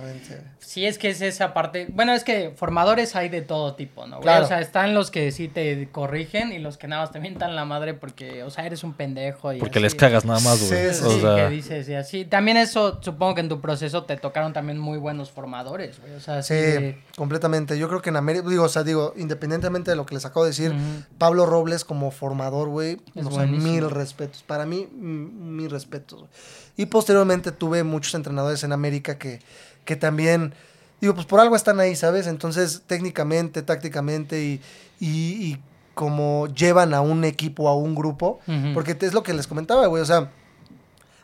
Sí, 0.66 0.86
es 0.86 0.98
que 0.98 1.10
es 1.10 1.22
esa 1.22 1.54
parte. 1.54 1.88
Bueno, 1.92 2.14
es 2.14 2.24
que 2.24 2.52
formadores 2.56 3.16
hay 3.16 3.30
de 3.30 3.42
todo 3.42 3.76
tipo, 3.76 4.06
¿no? 4.08 4.16
güey? 4.18 4.24
Claro. 4.24 4.46
O 4.46 4.48
sea, 4.48 4.60
están 4.62 4.94
los 4.94 5.12
que 5.12 5.32
sí 5.32 5.48
te 5.48 5.90
corrigen 5.92 6.52
y 6.52 6.60
los 6.60 6.78
que 6.78 6.88
nada 6.88 7.04
más 7.04 7.12
te 7.12 7.20
mientan 7.20 7.56
la 7.56 7.66
madre 7.66 7.94
porque, 7.94 8.44
o 8.44 8.50
sea, 8.50 8.66
eres 8.66 8.84
un 8.84 8.94
pendejo. 8.94 9.54
Y 9.54 9.60
Porque 9.60 9.80
así. 9.80 9.84
les 9.84 9.96
cagas 9.96 10.26
nada 10.26 10.40
más, 10.40 10.60
güey. 10.68 10.94
sí, 10.94 11.06
o 11.06 11.10
Sí, 11.12 11.20
sea, 11.22 11.36
que 11.36 11.50
dices 11.50 11.90
y 11.90 11.94
así. 11.96 12.26
También 12.26 12.58
eso, 12.58 13.00
supongo 13.02 13.36
que 13.36 13.42
en 13.42 13.50
tu 13.50 13.62
proceso 13.62 14.04
te 14.04 14.18
tocaron 14.18 14.54
también 14.54 14.80
muy 14.80 14.98
buenos 14.98 15.32
formadores, 15.32 16.00
güey. 16.00 16.14
O 16.14 16.20
sea, 16.20 16.42
Sí, 16.44 16.54
de- 16.54 17.04
completamente. 17.18 17.78
Yo 17.78 17.88
creo 17.88 18.02
que 18.02 18.10
en 18.10 18.16
América, 18.16 18.48
digo, 18.50 18.64
o 18.64 18.70
sea, 18.70 18.84
digo, 18.84 19.14
independientemente 19.18 19.92
de 19.92 19.98
lo 19.98 20.06
que 20.06 20.16
les 20.16 20.26
acabo 20.26 20.46
de 20.46 20.52
decir. 20.52 20.74
Pablo 21.18 21.46
Robles 21.46 21.84
como 21.86 22.12
formador, 22.12 22.70
güey, 22.70 22.98
Es 23.16 23.26
o 23.26 23.32
sea, 23.32 23.46
mil 23.46 23.90
respetos. 23.90 24.44
Para 24.44 24.66
mí, 24.66 24.88
mm, 24.92 25.56
mis 25.58 25.72
respetos. 25.72 26.20
güey. 26.20 26.32
Y 26.76 26.88
posteriormente 26.88 27.52
tuve 27.52 27.84
muchos 27.84 28.14
entrenadores 28.16 28.64
en 28.64 28.72
América 28.72 29.20
que, 29.20 29.40
que 29.86 29.96
también, 29.96 30.54
digo, 31.02 31.14
pues 31.14 31.26
por 31.26 31.40
algo 31.40 31.56
están 31.56 31.80
ahí, 31.80 31.96
¿sabes? 31.96 32.28
Entonces, 32.28 32.84
técnicamente, 32.88 33.62
tácticamente 33.62 34.44
y, 34.44 34.62
y, 35.00 35.08
y 35.46 35.62
como 35.94 36.48
llevan 36.48 36.94
a 36.94 37.02
un 37.02 37.24
equipo, 37.24 37.70
a 37.70 37.76
un 37.76 37.96
grupo, 37.96 38.40
porque 38.74 38.98
es 39.00 39.14
lo 39.14 39.24
que 39.24 39.34
les 39.34 39.48
comentaba, 39.48 39.86
güey, 39.88 40.02
o 40.02 40.06
sea, 40.06 40.32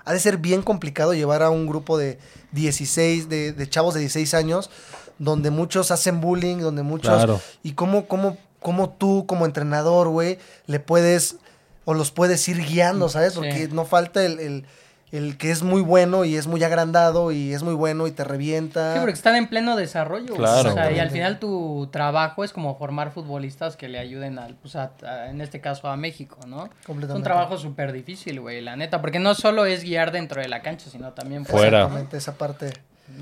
ha 0.05 0.13
de 0.13 0.19
ser 0.19 0.37
bien 0.37 0.61
complicado 0.61 1.13
llevar 1.13 1.43
a 1.43 1.49
un 1.49 1.67
grupo 1.67 1.97
de 1.97 2.19
16, 2.51 3.29
de, 3.29 3.51
de 3.51 3.69
chavos 3.69 3.93
de 3.93 3.99
16 4.01 4.33
años, 4.33 4.69
donde 5.17 5.51
muchos 5.51 5.91
hacen 5.91 6.21
bullying, 6.21 6.57
donde 6.57 6.83
muchos... 6.83 7.13
Claro. 7.13 7.41
Y 7.63 7.73
cómo, 7.73 8.07
cómo, 8.07 8.37
cómo 8.59 8.89
tú, 8.89 9.25
como 9.27 9.45
entrenador, 9.45 10.07
güey, 10.07 10.39
le 10.65 10.79
puedes, 10.79 11.37
o 11.85 11.93
los 11.93 12.11
puedes 12.11 12.47
ir 12.47 12.63
guiando, 12.63 13.09
¿sabes? 13.09 13.33
Sí. 13.33 13.39
Porque 13.39 13.67
no 13.71 13.85
falta 13.85 14.25
el, 14.25 14.39
el, 14.39 14.65
el 15.11 15.37
que 15.37 15.49
es 15.51 15.63
muy 15.63 15.81
bueno 15.81 16.23
y 16.25 16.35
es 16.35 16.45
muy 16.47 16.63
agrandado 16.63 17.31
y 17.31 17.53
es 17.53 17.63
muy 17.63 17.73
bueno 17.73 18.05
y 18.07 18.11
te 18.11 18.23
revienta. 18.23 18.93
Sí, 18.93 18.99
porque 18.99 19.13
están 19.13 19.35
en 19.35 19.47
pleno 19.47 19.75
desarrollo. 19.75 20.27
güey. 20.27 20.37
Claro. 20.37 20.69
O 20.69 20.73
sea, 20.73 20.91
y 20.91 20.99
al 20.99 21.09
final 21.09 21.39
tu 21.39 21.87
trabajo 21.91 22.43
es 22.43 22.53
como 22.53 22.77
formar 22.77 23.11
futbolistas 23.11 23.75
que 23.75 23.87
le 23.89 23.97
ayuden 23.99 24.37
al, 24.39 24.55
pues 24.55 24.75
a- 24.75 24.91
a- 25.03 25.29
en 25.29 25.41
este 25.41 25.61
caso 25.61 25.87
a 25.87 25.97
México, 25.97 26.37
¿no? 26.47 26.65
Es 26.65 26.85
Completamente. 26.85 27.15
un 27.17 27.23
trabajo 27.23 27.57
súper 27.57 27.91
difícil, 27.91 28.39
güey, 28.39 28.61
la 28.61 28.75
neta, 28.75 29.01
porque 29.01 29.19
no 29.19 29.33
solo 29.33 29.65
es 29.65 29.83
guiar 29.83 30.11
dentro 30.11 30.41
de 30.41 30.47
la 30.47 30.61
cancha, 30.61 30.89
sino 30.89 31.13
también 31.13 31.45
Fuera. 31.45 31.79
Exactamente, 31.79 32.17
esa 32.17 32.37
parte. 32.37 32.71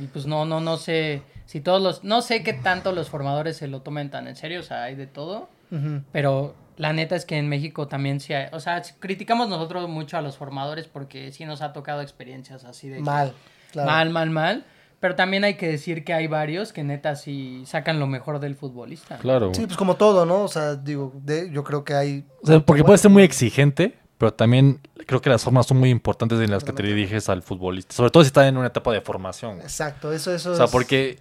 Y 0.01 0.07
pues 0.07 0.25
no, 0.25 0.43
no, 0.45 0.59
no 0.59 0.75
sé 0.75 1.21
si 1.45 1.61
todos 1.61 1.81
los, 1.81 2.03
no 2.03 2.21
sé 2.21 2.43
qué 2.43 2.51
tanto 2.51 2.91
los 2.91 3.09
formadores 3.09 3.55
se 3.55 3.67
lo 3.67 3.81
tomen 3.81 4.11
tan 4.11 4.27
en 4.27 4.35
serio, 4.35 4.59
o 4.59 4.63
sea, 4.63 4.83
hay 4.83 4.95
de 4.95 5.07
todo, 5.07 5.47
pero 6.11 6.53
la 6.77 6.93
neta 6.93 7.15
es 7.15 7.25
que 7.25 7.37
en 7.37 7.49
México 7.49 7.87
también 7.87 8.19
sí 8.19 8.33
hay, 8.33 8.47
o 8.53 8.59
sea, 8.59 8.81
criticamos 8.99 9.49
nosotros 9.49 9.89
mucho 9.89 10.17
a 10.17 10.21
los 10.21 10.37
formadores 10.37 10.87
porque 10.87 11.31
sí 11.31 11.43
nos 11.45 11.61
ha 11.61 11.73
tocado 11.73 12.01
experiencias 12.01 12.63
así 12.65 12.87
de 12.89 12.99
Mal, 13.01 13.33
claro. 13.71 13.89
mal, 13.91 14.09
mal, 14.09 14.29
mal. 14.29 14.65
Pero 14.99 15.13
también 15.15 15.43
hay 15.43 15.55
que 15.57 15.67
decir 15.67 16.03
que 16.03 16.11
hay 16.13 16.25
varios 16.25 16.73
que 16.73 16.83
neta 16.83 17.15
sí 17.15 17.61
sacan 17.67 17.99
lo 17.99 18.07
mejor 18.07 18.39
del 18.39 18.55
futbolista. 18.55 19.17
claro. 19.17 19.51
Sí, 19.53 19.65
pues 19.67 19.77
como 19.77 19.95
todo, 19.95 20.25
¿no? 20.25 20.41
O 20.41 20.47
sea, 20.47 20.73
digo, 20.75 21.11
de, 21.23 21.51
yo 21.51 21.63
creo 21.63 21.83
que 21.83 21.93
hay... 21.93 22.25
O 22.41 22.47
sea, 22.47 22.59
porque 22.61 22.83
puede 22.83 22.97
ser 22.97 23.11
muy 23.11 23.21
exigente, 23.21 23.93
pero 24.17 24.33
también 24.33 24.79
creo 25.05 25.21
que 25.21 25.29
las 25.29 25.43
formas 25.43 25.67
son 25.67 25.77
muy 25.77 25.91
importantes 25.91 26.39
en 26.39 26.49
las 26.49 26.63
que 26.63 26.73
te 26.73 26.81
diriges 26.81 27.29
al 27.29 27.43
futbolista. 27.43 27.93
Sobre 27.93 28.09
todo 28.09 28.23
si 28.23 28.27
está 28.27 28.47
en 28.47 28.57
una 28.57 28.67
etapa 28.67 28.91
de 28.91 29.01
formación. 29.01 29.61
Exacto, 29.61 30.11
eso, 30.11 30.33
eso 30.33 30.53
O 30.53 30.55
sea, 30.55 30.65
es- 30.65 30.71
porque 30.71 31.19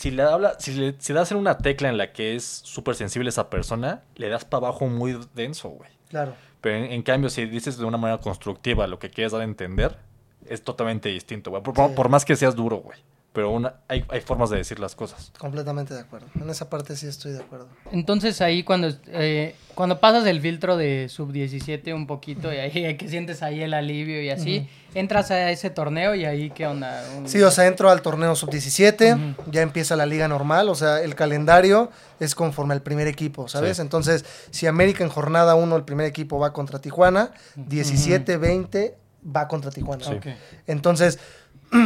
si 0.00 0.10
le 0.10 0.22
habla, 0.22 0.56
si 0.58 0.72
le 0.72 0.94
si 0.98 1.12
das 1.12 1.30
en 1.30 1.36
una 1.36 1.58
tecla 1.58 1.88
en 1.90 1.98
la 1.98 2.12
que 2.14 2.34
es 2.34 2.44
súper 2.44 2.94
sensible 2.94 3.28
esa 3.28 3.50
persona, 3.50 4.02
le 4.16 4.28
das 4.30 4.44
para 4.46 4.68
abajo 4.68 4.86
muy 4.86 5.18
denso, 5.34 5.68
güey. 5.68 5.90
Claro. 6.08 6.34
Pero 6.62 6.76
en, 6.84 6.92
en 6.92 7.02
cambio, 7.02 7.28
si 7.28 7.44
dices 7.44 7.76
de 7.76 7.84
una 7.84 7.98
manera 7.98 8.18
constructiva 8.20 8.86
lo 8.86 8.98
que 8.98 9.10
quieres 9.10 9.32
dar 9.32 9.42
a 9.42 9.44
entender, 9.44 9.98
es 10.46 10.62
totalmente 10.62 11.08
distinto, 11.10 11.50
güey. 11.50 11.62
Por, 11.62 11.74
por- 11.74 11.88
Sí. 11.90 11.94
por 11.96 12.08
más 12.08 12.24
que 12.24 12.34
seas 12.36 12.56
duro, 12.56 12.78
güey. 12.78 12.98
Pero 13.32 13.50
una, 13.50 13.74
hay, 13.86 14.04
hay 14.08 14.20
formas 14.22 14.50
de 14.50 14.56
decir 14.56 14.80
las 14.80 14.96
cosas. 14.96 15.30
Completamente 15.38 15.94
de 15.94 16.00
acuerdo. 16.00 16.26
En 16.34 16.50
esa 16.50 16.68
parte 16.68 16.96
sí 16.96 17.06
estoy 17.06 17.30
de 17.30 17.38
acuerdo. 17.38 17.68
Entonces 17.92 18.40
ahí 18.40 18.64
cuando, 18.64 18.88
eh, 19.06 19.54
cuando 19.76 20.00
pasas 20.00 20.26
el 20.26 20.40
filtro 20.40 20.76
de 20.76 21.08
sub-17 21.08 21.94
un 21.94 22.08
poquito 22.08 22.52
y 22.52 22.56
ahí 22.56 22.96
que 22.98 23.08
sientes 23.08 23.44
ahí 23.44 23.62
el 23.62 23.72
alivio 23.72 24.20
y 24.20 24.30
así, 24.30 24.68
entras 24.94 25.30
a 25.30 25.48
ese 25.52 25.70
torneo 25.70 26.16
y 26.16 26.24
ahí 26.24 26.50
qué 26.50 26.66
onda. 26.66 27.04
Un- 27.16 27.28
Sí, 27.28 27.40
o 27.40 27.52
sea, 27.52 27.68
entro 27.68 27.88
al 27.90 28.02
torneo 28.02 28.34
sub-17, 28.34 29.36
ya 29.52 29.62
empieza 29.62 29.94
la 29.94 30.06
liga 30.06 30.26
normal, 30.26 30.68
o 30.68 30.74
sea, 30.74 31.00
el 31.00 31.14
calendario 31.14 31.92
es 32.18 32.34
conforme 32.34 32.74
al 32.74 32.82
primer 32.82 33.06
equipo, 33.06 33.46
¿sabes? 33.46 33.76
Sí. 33.76 33.82
Entonces, 33.82 34.24
si 34.50 34.66
América 34.66 35.04
en 35.04 35.10
jornada 35.10 35.54
1 35.54 35.76
el 35.76 35.84
primer 35.84 36.06
equipo 36.06 36.40
va 36.40 36.52
contra 36.52 36.80
Tijuana, 36.80 37.30
17-20 37.56 38.94
va 39.24 39.46
contra 39.46 39.70
Tijuana. 39.70 40.04
Sí. 40.04 40.14
Entonces, 40.66 41.20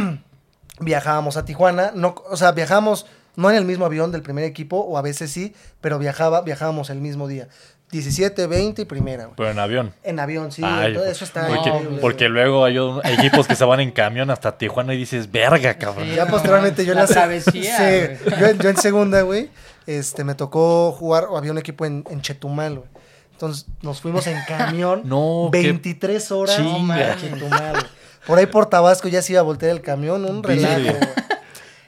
viajábamos 0.79 1.37
a 1.37 1.45
Tijuana, 1.45 1.91
no, 1.95 2.15
o 2.29 2.37
sea, 2.37 2.51
viajamos 2.51 3.05
no 3.35 3.49
en 3.49 3.57
el 3.57 3.65
mismo 3.65 3.85
avión 3.85 4.11
del 4.11 4.21
primer 4.21 4.45
equipo, 4.45 4.77
o 4.79 4.97
a 4.97 5.01
veces 5.01 5.29
sí, 5.31 5.53
pero 5.81 5.99
viajaba, 5.99 6.41
viajábamos 6.41 6.89
el 6.89 6.99
mismo 7.01 7.27
día. 7.27 7.47
17, 7.91 8.47
20 8.47 8.81
y 8.81 8.85
primera, 8.85 9.25
güey. 9.25 9.35
Pero 9.37 9.51
en 9.51 9.59
avión. 9.59 9.93
En 10.03 10.19
avión, 10.19 10.51
sí, 10.51 10.61
Ay, 10.65 10.87
entonces 10.87 11.11
eso 11.11 11.23
está 11.25 11.47
porque, 11.47 11.71
porque 12.01 12.29
luego 12.29 12.65
hay, 12.65 12.77
un- 12.79 12.99
equipos 13.05 13.47
que 13.47 13.55
se 13.55 13.63
van 13.63 13.79
en 13.79 13.91
camión 13.91 14.31
hasta 14.31 14.57
Tijuana 14.57 14.93
y 14.93 14.97
dices, 14.97 15.31
verga, 15.31 15.77
cabrón. 15.77 16.05
Sí. 16.09 16.15
Ya 16.15 16.25
posteriormente 16.27 16.83
yo 16.85 16.93
en 16.93 16.99
La 16.99 17.05
travesía, 17.07 17.77
Sí, 17.77 18.31
yo, 18.39 18.47
en- 18.47 18.59
yo 18.59 18.69
en 18.69 18.77
segunda, 18.77 19.21
güey, 19.21 19.49
este, 19.85 20.23
me 20.23 20.33
tocó 20.33 20.91
jugar, 20.93 21.25
o 21.29 21.37
había 21.37 21.51
un 21.51 21.57
equipo 21.59 21.85
en, 21.85 22.03
en 22.09 22.21
Chetumal, 22.21 22.79
güey. 22.79 22.89
Entonces 23.33 23.65
nos 23.81 24.01
fuimos 24.01 24.25
en 24.27 24.37
camión 24.47 25.01
No, 25.05 25.49
qué 25.51 25.59
23 25.61 26.31
horas 26.31 26.55
chinga. 26.55 27.11
a 27.13 27.17
Chetumal, 27.17 27.71
güey. 27.71 27.85
Por 28.27 28.37
ahí 28.39 28.45
por 28.47 28.65
Tabasco 28.67 29.07
ya 29.07 29.21
se 29.21 29.33
iba 29.33 29.39
a 29.39 29.43
voltear 29.43 29.71
el 29.71 29.81
camión, 29.81 30.25
un 30.25 30.41
relajo. 30.43 30.97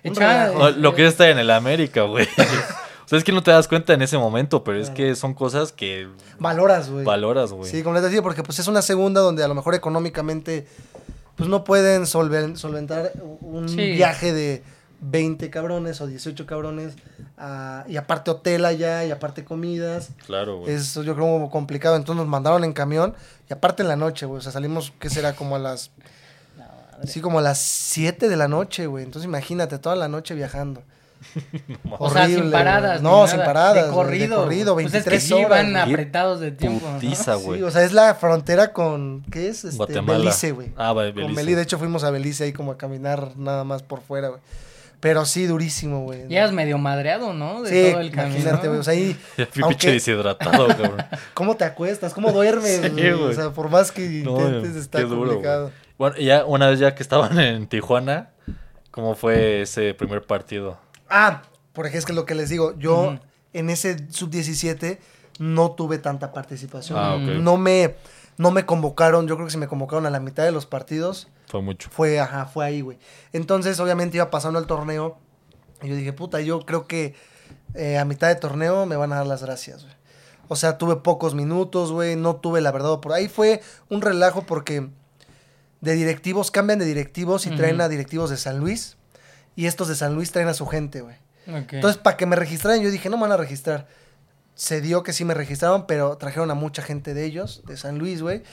Un. 0.03 0.15
O 0.61 0.69
Lo 0.71 0.95
que 0.95 1.05
está 1.07 1.29
en 1.29 1.39
el 1.39 1.49
América, 1.51 2.03
güey. 2.03 2.25
O 3.05 3.09
sea, 3.09 3.17
es 3.17 3.23
que 3.23 3.31
no 3.31 3.41
te 3.41 3.51
das 3.51 3.67
cuenta 3.67 3.93
en 3.93 4.01
ese 4.01 4.17
momento, 4.17 4.63
pero 4.63 4.79
es 4.79 4.89
que 4.89 5.15
son 5.15 5.33
cosas 5.33 5.71
que 5.71 6.07
Valoras, 6.39 6.89
güey. 6.89 7.05
valoras, 7.05 7.51
güey. 7.53 7.69
Sí, 7.69 7.81
completamente, 7.83 8.21
porque 8.21 8.43
pues 8.43 8.59
es 8.59 8.67
una 8.67 8.81
segunda 8.81 9.21
donde 9.21 9.43
a 9.43 9.47
lo 9.47 9.55
mejor 9.55 9.75
económicamente 9.75 10.67
pues 11.35 11.49
no 11.49 11.63
pueden 11.63 12.03
solven- 12.05 12.55
solventar 12.57 13.11
un 13.41 13.69
Sí. 13.69 13.91
viaje 13.91 14.33
de 14.33 14.63
20 14.99 15.49
cabrones 15.49 16.01
o 16.01 16.07
18 16.07 16.45
cabrones 16.45 16.95
y 17.87 17.95
aparte 17.97 18.31
hotel 18.31 18.65
allá 18.65 19.05
y 19.05 19.11
aparte 19.11 19.45
comidas. 19.45 20.09
Claro, 20.25 20.59
güey. 20.59 20.73
Es 20.73 20.93
yo 20.95 21.03
creo 21.03 21.15
como 21.27 21.49
complicado, 21.51 21.95
entonces 21.95 22.17
nos 22.17 22.27
mandaron 22.29 22.63
en 22.63 22.73
camión 22.73 23.13
y 23.49 23.53
aparte 23.53 23.83
en 23.83 23.89
la 23.89 23.95
noche, 23.95 24.25
güey, 24.25 24.39
o 24.39 24.41
sea, 24.41 24.51
salimos, 24.51 24.91
¿qué 24.99 25.09
será? 25.09 25.33
Como 25.33 25.55
a 25.55 25.59
las, 25.59 25.91
madre. 26.97 27.11
sí, 27.11 27.21
como 27.21 27.39
a 27.39 27.41
las 27.41 27.59
7 27.59 28.27
de 28.29 28.35
la 28.35 28.47
noche, 28.47 28.87
güey, 28.87 29.03
entonces 29.03 29.27
imagínate, 29.27 29.77
toda 29.79 29.95
la 29.95 30.07
noche 30.07 30.35
viajando. 30.35 30.83
O 31.99 32.09
sea, 32.11 32.25
sin 32.27 32.35
Horrible, 32.37 32.51
paradas. 32.51 33.01
güey. 33.01 33.11
No, 33.13 33.27
sin 33.27 33.39
paradas, 33.39 33.73
De 33.73 33.81
güey, 33.81 33.89
de 33.89 33.95
corrido. 33.95 34.35
corrido, 34.43 34.73
Pues 34.75 34.85
es 34.87 34.91
23 34.91 35.21
que 35.23 35.27
sí 35.27 35.33
horas, 35.33 35.49
van 35.49 35.71
güey. 35.71 35.81
apretados 35.93 36.39
de 36.39 36.51
tiempo. 36.51 36.85
¿no? 36.87 36.93
Putiza, 36.99 37.35
güey. 37.35 37.59
Sí, 37.59 37.63
o 37.63 37.71
sea, 37.71 37.83
es 37.83 37.91
la 37.93 38.13
frontera 38.15 38.71
con, 38.71 39.23
¿qué 39.31 39.47
es? 39.49 39.63
Este, 39.63 39.77
Guatemala. 39.77 40.19
Belice, 40.19 40.51
güey. 40.51 40.71
Ah, 40.77 40.93
va, 40.93 41.05
Con 41.05 41.15
Belice. 41.15 41.35
Belice. 41.35 41.55
De 41.55 41.61
hecho, 41.63 41.79
fuimos 41.79 42.03
a 42.03 42.11
Belice 42.11 42.43
ahí 42.43 42.53
como 42.53 42.71
a 42.71 42.77
caminar 42.77 43.31
nada 43.35 43.63
más 43.63 43.81
por 43.81 44.01
fuera, 44.01 44.27
güey. 44.29 44.41
Pero 44.99 45.25
sí, 45.25 45.45
durísimo, 45.45 46.03
güey. 46.03 46.27
Ya 46.27 46.45
es 46.45 46.51
medio 46.51 46.77
madreado, 46.77 47.33
¿no? 47.33 47.61
De 47.63 47.69
Sí, 47.69 47.91
todo 47.91 48.01
el 48.01 48.11
camino. 48.11 48.35
imagínate, 48.39 48.67
güey. 48.67 48.79
O 48.79 48.83
sea, 48.83 48.93
ahí, 48.93 49.15
Ya 49.37 49.45
fui 49.47 49.63
Aunque- 49.63 49.75
pinche 49.77 49.91
deshidratado, 49.91 50.67
cabrón. 50.67 50.97
¿cómo 51.33 51.55
te 51.55 51.65
acuestas? 51.65 52.13
¿Cómo 52.13 52.31
duermes, 52.31 52.81
Sí, 52.83 52.89
güey? 52.89 53.11
O 53.13 53.33
sea, 53.33 53.49
por 53.51 53.69
más 53.69 53.91
que 53.91 54.07
No, 54.23 54.39
intentes, 54.39 54.75
está 54.75 54.99
qué 54.99 55.05
duro, 55.05 55.29
complicado. 55.29 55.63
güey. 55.65 55.86
Bueno, 55.97 56.15
y 56.17 56.25
ya 56.25 56.45
una 56.45 56.67
vez 56.67 56.79
ya 56.79 56.95
que 56.95 57.03
estaban 57.03 57.39
en 57.39 57.67
Tijuana, 57.67 58.31
¿cómo 58.91 59.15
fue 59.15 59.61
ese 59.61 59.93
primer 59.93 60.23
partido? 60.25 60.77
Ah, 61.09 61.43
porque 61.73 61.97
es 61.97 62.05
que 62.05 62.13
lo 62.13 62.25
que 62.25 62.35
les 62.35 62.49
digo, 62.49 62.77
yo 62.77 63.17
en 63.53 63.69
ese 63.69 63.97
sub-17 64.09 64.99
no 65.39 65.71
tuve 65.71 65.97
tanta 65.97 66.31
participación. 66.33 66.97
Ah, 66.99 67.15
ok. 67.15 67.21
No 67.41 67.57
me 67.57 67.95
no 68.37 68.51
me 68.51 68.65
convocaron, 68.65 69.27
yo 69.27 69.35
creo 69.35 69.47
que 69.47 69.51
si 69.51 69.57
me 69.57 69.67
convocaron 69.67 70.05
a 70.05 70.11
la 70.11 70.19
mitad 70.19 70.43
de 70.43 70.51
los 70.51 70.67
partidos, 70.67 71.27
Fue 71.47 71.61
mucho. 71.61 71.89
fue, 71.89 72.19
ajá, 72.19 72.45
fue 72.45 72.65
ahí, 72.65 72.81
güey. 72.81 72.99
Entonces, 73.33 73.79
obviamente 73.79 74.17
iba 74.17 74.29
pasando 74.29 74.59
el 74.59 74.67
torneo 74.67 75.17
y 75.81 75.89
yo 75.89 75.95
dije, 75.95 76.13
puta, 76.13 76.39
yo 76.41 76.59
creo 76.61 76.85
que 76.85 77.15
eh, 77.73 77.97
a 77.97 78.05
mitad 78.05 78.27
de 78.27 78.35
torneo 78.35 78.85
me 78.85 78.95
van 78.95 79.11
a 79.11 79.17
dar 79.17 79.27
las 79.27 79.41
gracias, 79.41 79.83
güey. 79.83 79.95
O 80.49 80.55
sea, 80.55 80.77
tuve 80.77 80.97
pocos 80.97 81.33
minutos, 81.33 81.91
güey, 81.91 82.15
no 82.15 82.35
tuve 82.35 82.61
la 82.61 82.71
verdad. 82.71 82.99
Por 82.99 83.11
ahí 83.11 83.27
fue 83.27 83.61
un 83.89 84.01
relajo 84.01 84.43
porque 84.43 84.87
de 85.81 85.93
directivos, 85.93 86.51
cambian 86.51 86.79
de 86.79 86.85
directivos 86.85 87.45
y 87.45 87.51
traen 87.51 87.75
Ujú. 87.75 87.83
a 87.83 87.89
directivos 87.89 88.29
de 88.29 88.37
San 88.37 88.59
Luis. 88.59 88.97
Y 89.55 89.65
estos 89.65 89.87
de 89.87 89.95
San 89.95 90.15
Luis 90.15 90.31
traen 90.31 90.47
a 90.47 90.53
su 90.53 90.65
gente, 90.67 91.01
güey. 91.01 91.15
Ok. 91.47 91.73
Entonces, 91.73 91.97
para 92.01 92.17
que 92.17 92.25
me 92.25 92.35
registraran, 92.35 92.81
yo 92.81 92.91
dije, 92.91 93.09
no 93.09 93.17
me 93.17 93.21
van 93.23 93.31
a 93.31 93.37
registrar. 93.37 93.87
Se 94.55 94.81
dio 94.81 95.03
que 95.03 95.13
sí 95.13 95.23
me 95.25 95.33
registraron, 95.33 95.85
pero 95.87 96.17
trajeron 96.17 96.49
a 96.51 96.55
mucha 96.55 96.81
gente 96.81 97.13
de 97.13 97.25
ellos, 97.25 97.61
de 97.67 97.77
San 97.77 97.97
Luis, 97.99 98.21
güey. 98.21 98.43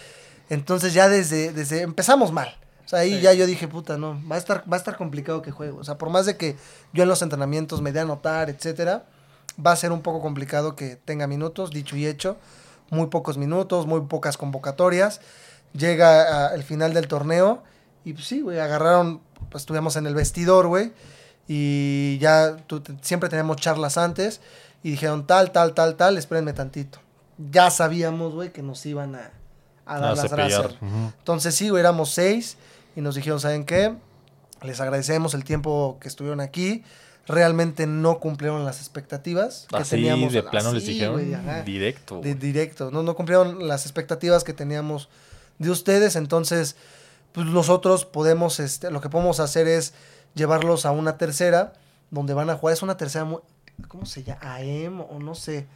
Entonces 0.51 0.93
ya 0.93 1.09
desde, 1.09 1.53
desde 1.53 1.83
empezamos 1.83 2.33
mal. 2.33 2.55
O 2.85 2.89
sea, 2.89 2.99
ahí 3.01 3.14
Sí. 3.16 3.20
ya 3.22 3.33
yo 3.33 3.47
dije, 3.47 3.66
puta, 3.66 3.97
no, 3.97 4.20
va 4.31 4.37
a 4.37 4.39
estar, 4.39 4.62
va 4.70 4.77
a 4.77 4.79
estar 4.79 4.97
complicado 4.99 5.41
que 5.41 5.51
juegue. 5.51 5.72
O 5.72 5.85
sea, 5.85 5.97
por 5.97 6.11
más 6.11 6.27
de 6.27 6.37
que 6.37 6.57
yo 6.93 7.03
en 7.03 7.09
los 7.09 7.22
entrenamientos 7.22 7.81
me 7.81 7.93
dé 7.93 8.01
a 8.01 8.05
notar, 8.05 8.51
etcétera, 8.51 9.05
va 9.64 9.72
a 9.72 9.77
ser 9.77 9.91
un 9.93 10.03
poco 10.03 10.20
complicado 10.20 10.77
que 10.77 10.97
tenga 10.97 11.27
minutos, 11.27 11.70
dicho 11.70 11.97
y 11.97 12.07
hecho. 12.07 12.37
Muy 12.91 13.07
pocos 13.07 13.39
minutos, 13.39 13.87
muy 13.87 14.03
pocas 14.03 14.37
convocatorias. 14.37 15.22
Llega 15.77 16.49
a- 16.49 16.55
el 16.55 16.62
final 16.62 16.95
del 16.95 17.09
torneo 17.09 17.62
y 18.05 18.12
pues 18.12 18.27
sí, 18.27 18.41
güey, 18.41 18.59
agarraron, 18.61 19.20
pues 19.51 19.62
estuvimos 19.62 19.97
en 19.97 20.07
el 20.07 20.14
vestidor, 20.14 20.66
güey. 20.68 20.93
Y 21.47 22.18
ya 22.18 22.57
tú- 22.66 22.83
siempre 23.03 23.29
teníamos 23.29 23.57
charlas 23.59 23.99
antes 23.99 24.41
y 24.83 24.91
dijeron 24.93 25.27
tal, 25.27 25.51
tal, 25.53 25.75
tal, 25.75 25.97
tal, 25.97 26.16
espérenme 26.16 26.53
tantito. 26.53 26.99
Ya 27.51 27.70
sabíamos, 27.70 28.33
güey, 28.35 28.53
que 28.53 28.62
nos 28.62 28.85
iban 28.87 29.14
a, 29.16 29.31
a 29.87 29.99
dar 29.99 30.12
A 30.12 30.14
las 30.14 30.31
gracias. 30.31 30.77
Entonces 31.18 31.55
sí, 31.55 31.68
güey, 31.68 31.81
éramos 31.81 32.11
seis 32.11 32.57
y 32.97 33.01
nos 33.01 33.14
dijeron, 33.16 33.41
¿saben 33.41 33.64
qué? 33.64 33.95
Les 34.62 34.81
agradecemos 34.81 35.35
el 35.35 35.45
tiempo 35.45 35.99
que 36.01 36.09
estuvieron 36.09 36.41
aquí. 36.41 36.85
Realmente 37.27 37.87
no 37.87 38.20
cumplieron 38.20 38.64
las 38.64 38.79
expectativas 38.81 39.66
que 39.70 39.77
Así 39.77 39.91
teníamos. 39.97 40.33
de 40.33 40.43
plano 40.43 40.72
les 40.72 40.83
Así, 40.85 40.93
dijeron 40.93 41.14
güey, 41.14 41.35
ajá. 41.35 41.62
directo. 41.62 42.20
De 42.20 42.35
directo. 42.35 42.91
No, 42.91 43.03
no 43.03 43.14
cumplieron 43.16 43.66
las 43.66 43.85
expectativas 43.87 44.45
que 44.45 44.53
teníamos 44.53 45.09
de 45.59 45.70
ustedes. 45.70 46.16
Entonces, 46.16 46.76
pues 47.32 47.46
nosotros 47.46 48.05
podemos, 48.05 48.61
este, 48.61 48.90
lo 48.90 49.00
que 49.00 49.09
podemos 49.09 49.40
hacer 49.40 49.66
es 49.68 49.92
llevarlos 50.34 50.86
a 50.86 50.90
una 50.90 51.16
tercera, 51.18 51.72
donde 52.11 52.34
van 52.34 52.50
a 52.50 52.57
jugar. 52.57 52.74
Es 52.74 52.82
una 52.82 52.96
tercera, 52.96 53.26
¿cómo 53.88 54.07
se 54.07 54.22
llama? 54.22 54.40
AM 54.42 55.00
o 55.00 55.18
no 55.18 55.34
sé. 55.34 55.66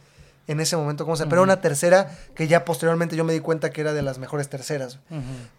En 0.47 0.59
ese 0.59 0.75
momento, 0.75 1.03
¿cómo 1.05 1.15
se 1.15 1.21
llama? 1.21 1.29
Pero 1.29 1.43
una 1.43 1.61
tercera 1.61 2.09
que 2.33 2.47
ya 2.47 2.65
posteriormente 2.65 3.15
yo 3.15 3.23
me 3.23 3.33
di 3.33 3.39
cuenta 3.39 3.69
que 3.69 3.81
era 3.81 3.93
de 3.93 4.01
las 4.01 4.17
mejores 4.17 4.49
terceras. 4.49 4.97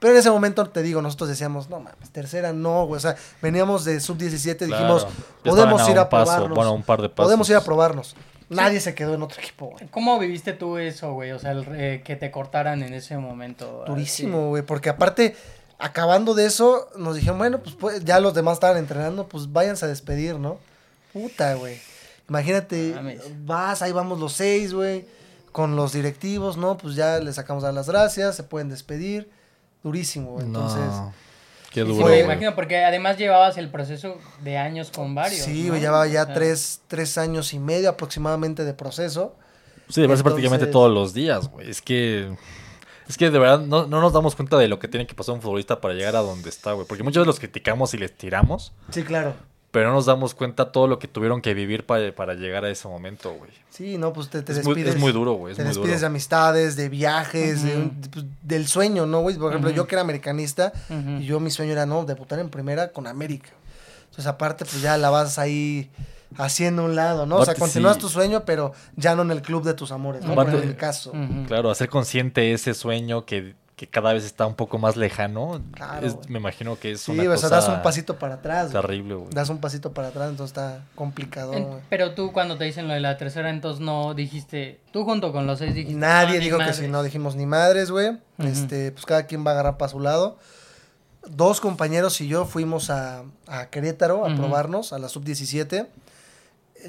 Pero 0.01 0.13
en 0.13 0.19
ese 0.19 0.31
momento, 0.33 0.69
te 0.69 0.83
digo, 0.83 1.01
nosotros 1.01 1.29
decíamos, 1.29 1.69
no 1.71 1.79
mames, 1.79 2.11
tercera 2.11 2.53
no, 2.53 2.87
güey. 2.87 2.97
O 2.97 3.01
sea, 3.01 3.15
veníamos 3.41 3.85
de 3.85 4.01
sub-17, 4.01 4.59
dijimos, 4.67 5.05
Claro. 5.05 5.57
Podemos 5.57 5.89
ir 5.89 5.97
a 5.97 6.09
paso, 6.09 6.33
probarnos. 6.33 6.57
Bueno, 6.57 6.73
un 6.73 6.83
par 6.83 7.03
de 7.03 7.09
pasos. 7.09 7.25
podemos 7.27 7.49
ir 7.51 7.55
a 7.55 7.61
probarnos. 7.61 8.17
Nadie 8.51 8.81
se 8.81 8.95
quedó 8.95 9.15
en 9.15 9.23
otro 9.23 9.41
equipo, 9.41 9.67
güey. 9.67 9.87
¿Cómo 9.91 10.19
viviste 10.19 10.53
tú 10.53 10.77
eso, 10.77 11.13
güey? 11.13 11.31
O 11.31 11.39
sea, 11.39 11.53
el, 11.53 11.67
eh, 11.73 12.03
que 12.05 12.17
te 12.17 12.31
cortaran 12.31 12.83
en 12.83 12.93
ese 12.95 13.17
momento. 13.17 13.85
Durísimo, 13.87 14.49
güey. 14.49 14.63
Porque 14.63 14.89
aparte, 14.89 15.37
acabando 15.79 16.35
de 16.35 16.47
eso, 16.47 16.89
nos 16.97 17.15
dijeron, 17.15 17.39
bueno, 17.39 17.61
pues, 17.61 17.77
pues, 17.77 18.05
ya 18.05 18.19
los 18.19 18.35
demás 18.35 18.55
estaban 18.55 18.77
entrenando, 18.77 19.29
pues 19.29 19.53
váyanse 19.53 19.85
a 19.85 19.89
despedir, 19.89 20.35
¿no? 20.35 20.59
Puta, 21.13 21.55
güey. 21.55 21.79
Imagínate, 22.29 22.93
Mames. 22.95 23.23
vas, 23.45 23.83
ahí 23.83 23.93
vamos 23.93 24.19
los 24.19 24.33
seis, 24.33 24.75
güey. 24.75 25.07
Con 25.53 25.77
los 25.77 25.93
directivos, 25.93 26.57
¿no? 26.57 26.77
Pues 26.77 26.95
ya 26.95 27.19
les 27.19 27.37
sacamos 27.37 27.63
a 27.65 27.69
dar 27.69 27.75
las 27.75 27.89
gracias, 27.89 28.37
se 28.37 28.43
pueden 28.43 28.69
despedir. 28.69 29.31
Durísimo, 29.83 30.33
güey. 30.33 30.47
Entonces. 30.47 30.81
No. 30.81 31.13
Qué 31.71 31.83
Sí, 31.83 31.87
duro. 31.87 31.95
me 31.97 32.03
Fue- 32.03 32.11
güey. 32.13 32.25
imagino, 32.25 32.55
porque 32.55 32.85
además 32.85 33.17
llevabas 33.17 33.57
el 33.57 33.71
proceso 33.71 34.19
de 34.43 34.59
años 34.59 34.91
con 34.91 35.15
varios. 35.15 35.43
Sí, 35.43 35.65
¿no? 35.65 35.69
güey, 35.71 35.81
llevaba 35.81 36.07
ya 36.09 36.23
O 36.23 36.27
sea, 36.27 36.35
tres, 36.35 36.81
tres 36.89 37.17
años 37.19 37.53
y 37.55 37.59
medio 37.59 37.89
aproximadamente 37.91 38.65
de 38.65 38.75
proceso. 38.75 39.37
Sí, 39.89 40.01
de 40.01 40.07
verse 40.07 40.23
prácticamente 40.23 40.67
todos 40.67 40.93
los 40.93 41.15
días, 41.15 41.49
güey. 41.49 41.69
Es 41.71 41.81
que. 41.83 42.35
Es 43.09 43.17
que 43.17 43.29
de 43.31 43.39
verdad 43.41 43.59
no, 43.59 43.87
no 43.89 44.01
nos 44.01 44.13
damos 44.13 44.37
cuenta 44.37 44.57
de 44.57 44.69
lo 44.69 44.79
que 44.79 44.87
tiene 44.87 45.05
que 45.05 45.15
pasar 45.15 45.35
un 45.35 45.43
futbolista 45.43 45.81
para 45.81 45.95
llegar 45.95 46.15
a 46.15 46.21
donde 46.21 46.49
está, 46.49 46.73
güey. 46.75 46.87
Porque 46.87 47.03
muchos 47.03 47.21
veces 47.23 47.27
los 47.27 47.39
criticamos 47.41 47.93
y 47.95 47.99
les 47.99 48.17
tiramos, 48.17 48.73
Sí, 48.93 49.03
claro. 49.03 49.35
Pero 49.71 49.89
no 49.89 49.95
nos 49.95 50.07
damos 50.07 50.35
cuenta 50.35 50.73
todo 50.73 50.87
lo 50.89 50.99
que 50.99 51.07
tuvieron 51.09 51.41
que 51.41 51.55
vivir 51.55 51.87
para, 51.87 52.13
para 52.15 52.35
llegar 52.35 52.65
a 52.65 52.71
ese 52.71 52.89
momento, 52.89 53.33
güey. 53.35 53.51
Sí, 53.71 53.99
no, 53.99 54.13
pues 54.13 54.29
te, 54.29 54.43
te 54.43 54.53
Es 54.53 54.65
muy, 54.65 54.75
despides. 54.75 54.95
es 54.97 55.01
muy 55.01 55.13
duro, 55.13 55.35
güey. 55.35 55.55
Te 55.55 55.63
muy 55.63 55.69
despides 55.73 56.01
de 56.01 56.07
amistades, 56.07 56.77
de 56.77 56.89
viajes, 56.89 57.63
de 57.63 57.91
pues, 58.11 58.25
del 58.43 58.67
sueño, 58.67 59.07
¿no, 59.07 59.21
güey? 59.21 59.37
Por 59.37 59.51
ejemplo, 59.53 59.71
yo 59.71 59.87
que 59.87 59.95
era 59.95 60.03
americanista, 60.03 60.73
y 61.21 61.25
yo 61.25 61.39
mi 61.41 61.51
sueño 61.51 61.73
era, 61.73 61.87
no, 61.87 62.05
debutar 62.05 62.39
en 62.41 62.49
primera 62.51 62.93
con 62.93 63.07
América. 63.07 63.51
Entonces, 64.05 64.27
aparte, 64.27 64.65
pues 64.65 64.83
ya 64.83 64.99
la 64.99 65.09
vas 65.11 65.39
ahí 65.39 65.89
haciendo 66.37 66.83
a 66.83 66.85
un 66.87 66.97
lado, 66.97 67.27
¿no? 67.27 67.37
O 67.37 67.45
sea, 67.45 67.55
continúas 67.55 67.95
sí. 67.97 68.01
tu 68.03 68.09
sueño, 68.09 68.45
pero 68.45 68.73
ya 68.97 69.15
no 69.15 69.23
en 69.23 69.31
el 69.31 69.43
club 69.43 69.65
de 69.65 69.75
tus 69.75 69.93
amores, 69.93 70.25
¿no? 70.25 70.33
Aparte- 70.33 70.53
Por 70.53 70.63
el 70.65 70.77
caso. 70.77 71.13
Claro, 71.47 71.71
hacer 71.71 71.89
consciente 71.89 72.53
ese 72.53 72.75
sueño 72.75 73.25
que, 73.25 73.55
que 73.81 73.87
cada 73.89 74.13
vez 74.13 74.25
está 74.27 74.45
un 74.45 74.57
poco 74.57 74.77
más 74.77 74.99
lejano. 74.99 75.63
Claro, 75.73 76.07
es- 76.07 76.29
me 76.29 76.39
imagino 76.39 76.79
que 76.79 76.91
es 76.93 77.01
Sí, 77.01 77.13
una 77.13 77.23
o 77.23 77.27
cosa 77.35 77.49
sea, 77.49 77.57
das 77.61 77.69
un 77.71 77.81
pasito 77.81 78.19
para 78.19 78.35
atrás. 78.35 78.71
terrible, 78.71 79.15
güey. 79.15 79.31
Das 79.31 79.49
un 79.49 79.57
pasito 79.57 79.95
para 79.95 80.09
atrás, 80.09 80.29
entonces 80.29 80.51
está 80.55 80.83
complicado, 80.95 81.55
En- 81.55 81.67
pero 81.89 82.13
tú 82.13 82.31
cuando 82.31 82.59
te 82.59 82.65
dicen 82.65 82.89
lo 82.89 82.93
de 82.93 83.01
la 83.01 83.17
tercera, 83.17 83.49
entonces 83.49 83.81
no 83.81 84.13
dijiste, 84.13 84.81
tú 84.93 85.05
junto 85.05 85.33
con 85.33 85.47
los 85.47 85.61
seis 85.61 85.75
dijiste. 85.75 85.99
Nadie 85.99 86.35
"No, 86.35 86.39
ni 86.41 86.45
dijo 86.45 86.59
que 86.59 86.65
madres". 86.65 86.77
sí, 86.77 86.89
no 86.89 87.03
dijimos 87.03 87.37
ni 87.37 87.47
madres, 87.47 87.91
güey. 87.91 88.19
Este, 88.37 88.93
pues 88.93 89.07
cada 89.07 89.25
quien 89.25 89.47
va 89.47 89.53
a 89.53 89.55
agarrar 89.55 89.79
para 89.79 89.89
su 89.91 89.99
lado. 89.99 90.37
Dos 91.27 91.61
compañeros 91.63 92.21
y 92.21 92.29
yo 92.29 92.45
fuimos 92.45 92.91
a, 92.91 93.23
a 93.47 93.71
Querétaro 93.71 94.27
a 94.27 94.35
probarnos 94.37 94.93
a 94.93 94.99
la 94.99 95.09
sub-17. 95.09 95.87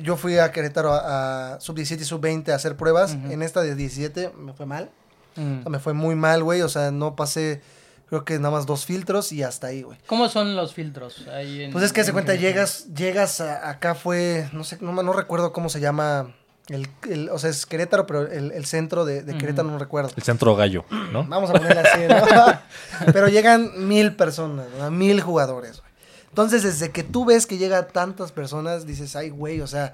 Yo 0.02 0.18
fui 0.18 0.38
a 0.39 0.52
Querétaro 0.52 0.92
a, 0.94 1.54
a 1.56 1.60
sub-17 1.62 2.02
y 2.02 2.04
sub-20 2.06 2.50
a 2.52 2.56
hacer 2.56 2.76
pruebas. 2.76 3.14
En 3.14 3.42
esta 3.44 3.62
de 3.62 3.76
17 3.76 4.32
me 4.38 4.52
fue 4.52 4.66
mal. 4.66 4.89
Mm. 5.36 5.59
O 5.59 5.61
sea, 5.63 5.69
me 5.71 5.79
fue 5.79 5.93
muy 5.93 6.15
mal, 6.15 6.43
güey. 6.43 6.61
O 6.61 6.69
sea, 6.69 6.91
no 6.91 7.15
pasé, 7.15 7.61
creo 8.09 8.25
que 8.25 8.38
nada 8.38 8.51
más 8.51 8.65
dos 8.65 8.86
filtros 8.86 9.32
y 9.32 9.43
hasta 9.43 9.67
ahí, 9.67 9.82
güey. 9.84 9.97
¿Cómo 10.07 10.27
son 10.29 10.55
los 10.55 10.73
filtros? 10.73 11.27
ahí 11.27 11.63
en- 11.63 11.71
Pues 11.71 11.84
es 11.84 11.93
que 11.93 12.03
se 12.03 12.09
en 12.09 12.13
cuenta, 12.13 12.34
Querétaro? 12.34 12.53
llegas, 12.53 12.86
llegas 12.93 13.41
a- 13.41 13.69
acá 13.69 13.95
fue, 13.95 14.49
no 14.53 14.63
sé, 14.63 14.77
no, 14.82 14.91
me- 14.91 15.03
no 15.03 15.13
recuerdo 15.13 15.53
cómo 15.53 15.69
se 15.69 15.79
llama, 15.79 16.34
el, 16.67 16.88
el- 17.09 17.29
o 17.29 17.39
sea, 17.39 17.49
es 17.49 17.65
Querétaro, 17.65 18.05
pero 18.07 18.27
el, 18.32 18.51
el 18.51 18.65
centro 18.65 19.05
de, 19.05 19.23
de 19.23 19.38
Querétaro 19.38 19.69
no 19.69 19.77
recuerdo. 19.79 20.11
El 20.15 20.23
centro 20.23 20.55
gallo, 20.55 20.86
¿no? 21.11 21.23
Vamos 21.29 21.49
a 21.49 21.53
ponerla 21.53 21.82
así, 21.82 22.01
¿no? 22.07 22.59
Pero 23.13 23.27
llegan 23.29 23.88
mil 23.88 24.15
personas, 24.15 24.67
¿no? 24.77 24.91
mil 24.91 25.21
jugadores, 25.21 25.79
güey. 25.79 25.91
Entonces, 26.29 26.63
desde 26.63 26.91
que 26.91 27.03
tú 27.03 27.25
ves 27.25 27.45
que 27.45 27.57
llega 27.57 27.88
tantas 27.88 28.32
personas, 28.32 28.86
dices, 28.86 29.15
ay, 29.17 29.29
güey, 29.32 29.59
o 29.59 29.67
sea, 29.67 29.93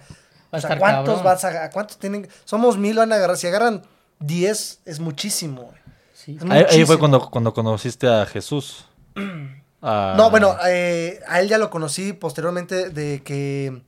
o 0.51 0.59
sea, 0.59 0.77
¿cuántos 0.77 1.15
cabrón. 1.19 1.23
vas 1.23 1.43
a, 1.45 1.63
a 1.65 1.69
cuántos 1.71 1.97
tienen? 1.97 2.27
Somos 2.45 2.77
mil, 2.77 2.95
van 2.95 3.11
a 3.11 3.15
agarrar. 3.15 3.37
Si 3.37 3.47
agarran 3.47 3.81
diez, 4.19 4.79
es 4.85 4.99
muchísimo, 4.99 5.63
güey. 5.63 5.77
Sí. 6.13 6.37
Es 6.41 6.71
Ahí, 6.71 6.85
fue 6.85 6.99
cuando, 6.99 7.29
cuando 7.29 7.53
conociste 7.53 8.07
a 8.07 8.25
Jesús. 8.25 8.85
No, 9.79 10.29
bueno, 10.31 10.57
eh, 10.67 11.21
a 11.27 11.39
él 11.39 11.47
ya 11.47 11.57
lo 11.57 11.69
conocí 11.69 12.11
posteriormente 12.11 12.89
de 12.89 13.21
que 13.23 13.81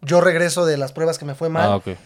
yo 0.00 0.20
regreso 0.20 0.64
de 0.64 0.76
las 0.76 0.92
pruebas 0.92 1.18
que 1.18 1.24
me 1.24 1.34
fue 1.34 1.48
mal. 1.48 1.80
Ah, 1.86 1.96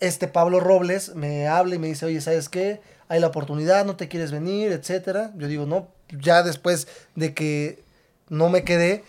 este 0.00 0.28
Pablo 0.28 0.60
Robles 0.60 1.14
me 1.14 1.46
habla 1.46 1.74
y 1.74 1.78
me 1.78 1.88
dice, 1.88 2.06
oye, 2.06 2.20
¿sabes 2.20 2.48
qué? 2.48 2.80
Hay 3.08 3.20
la 3.20 3.26
oportunidad, 3.26 3.84
no 3.84 3.96
te 3.96 4.08
quieres 4.08 4.32
venir, 4.32 4.72
etcétera. 4.72 5.32
Yo 5.36 5.46
digo, 5.46 5.66
no, 5.66 5.88
ya 6.08 6.42
después 6.42 6.88
de 7.14 7.34
que 7.34 7.82
no 8.28 8.48
me 8.48 8.64
quedé, 8.64 9.04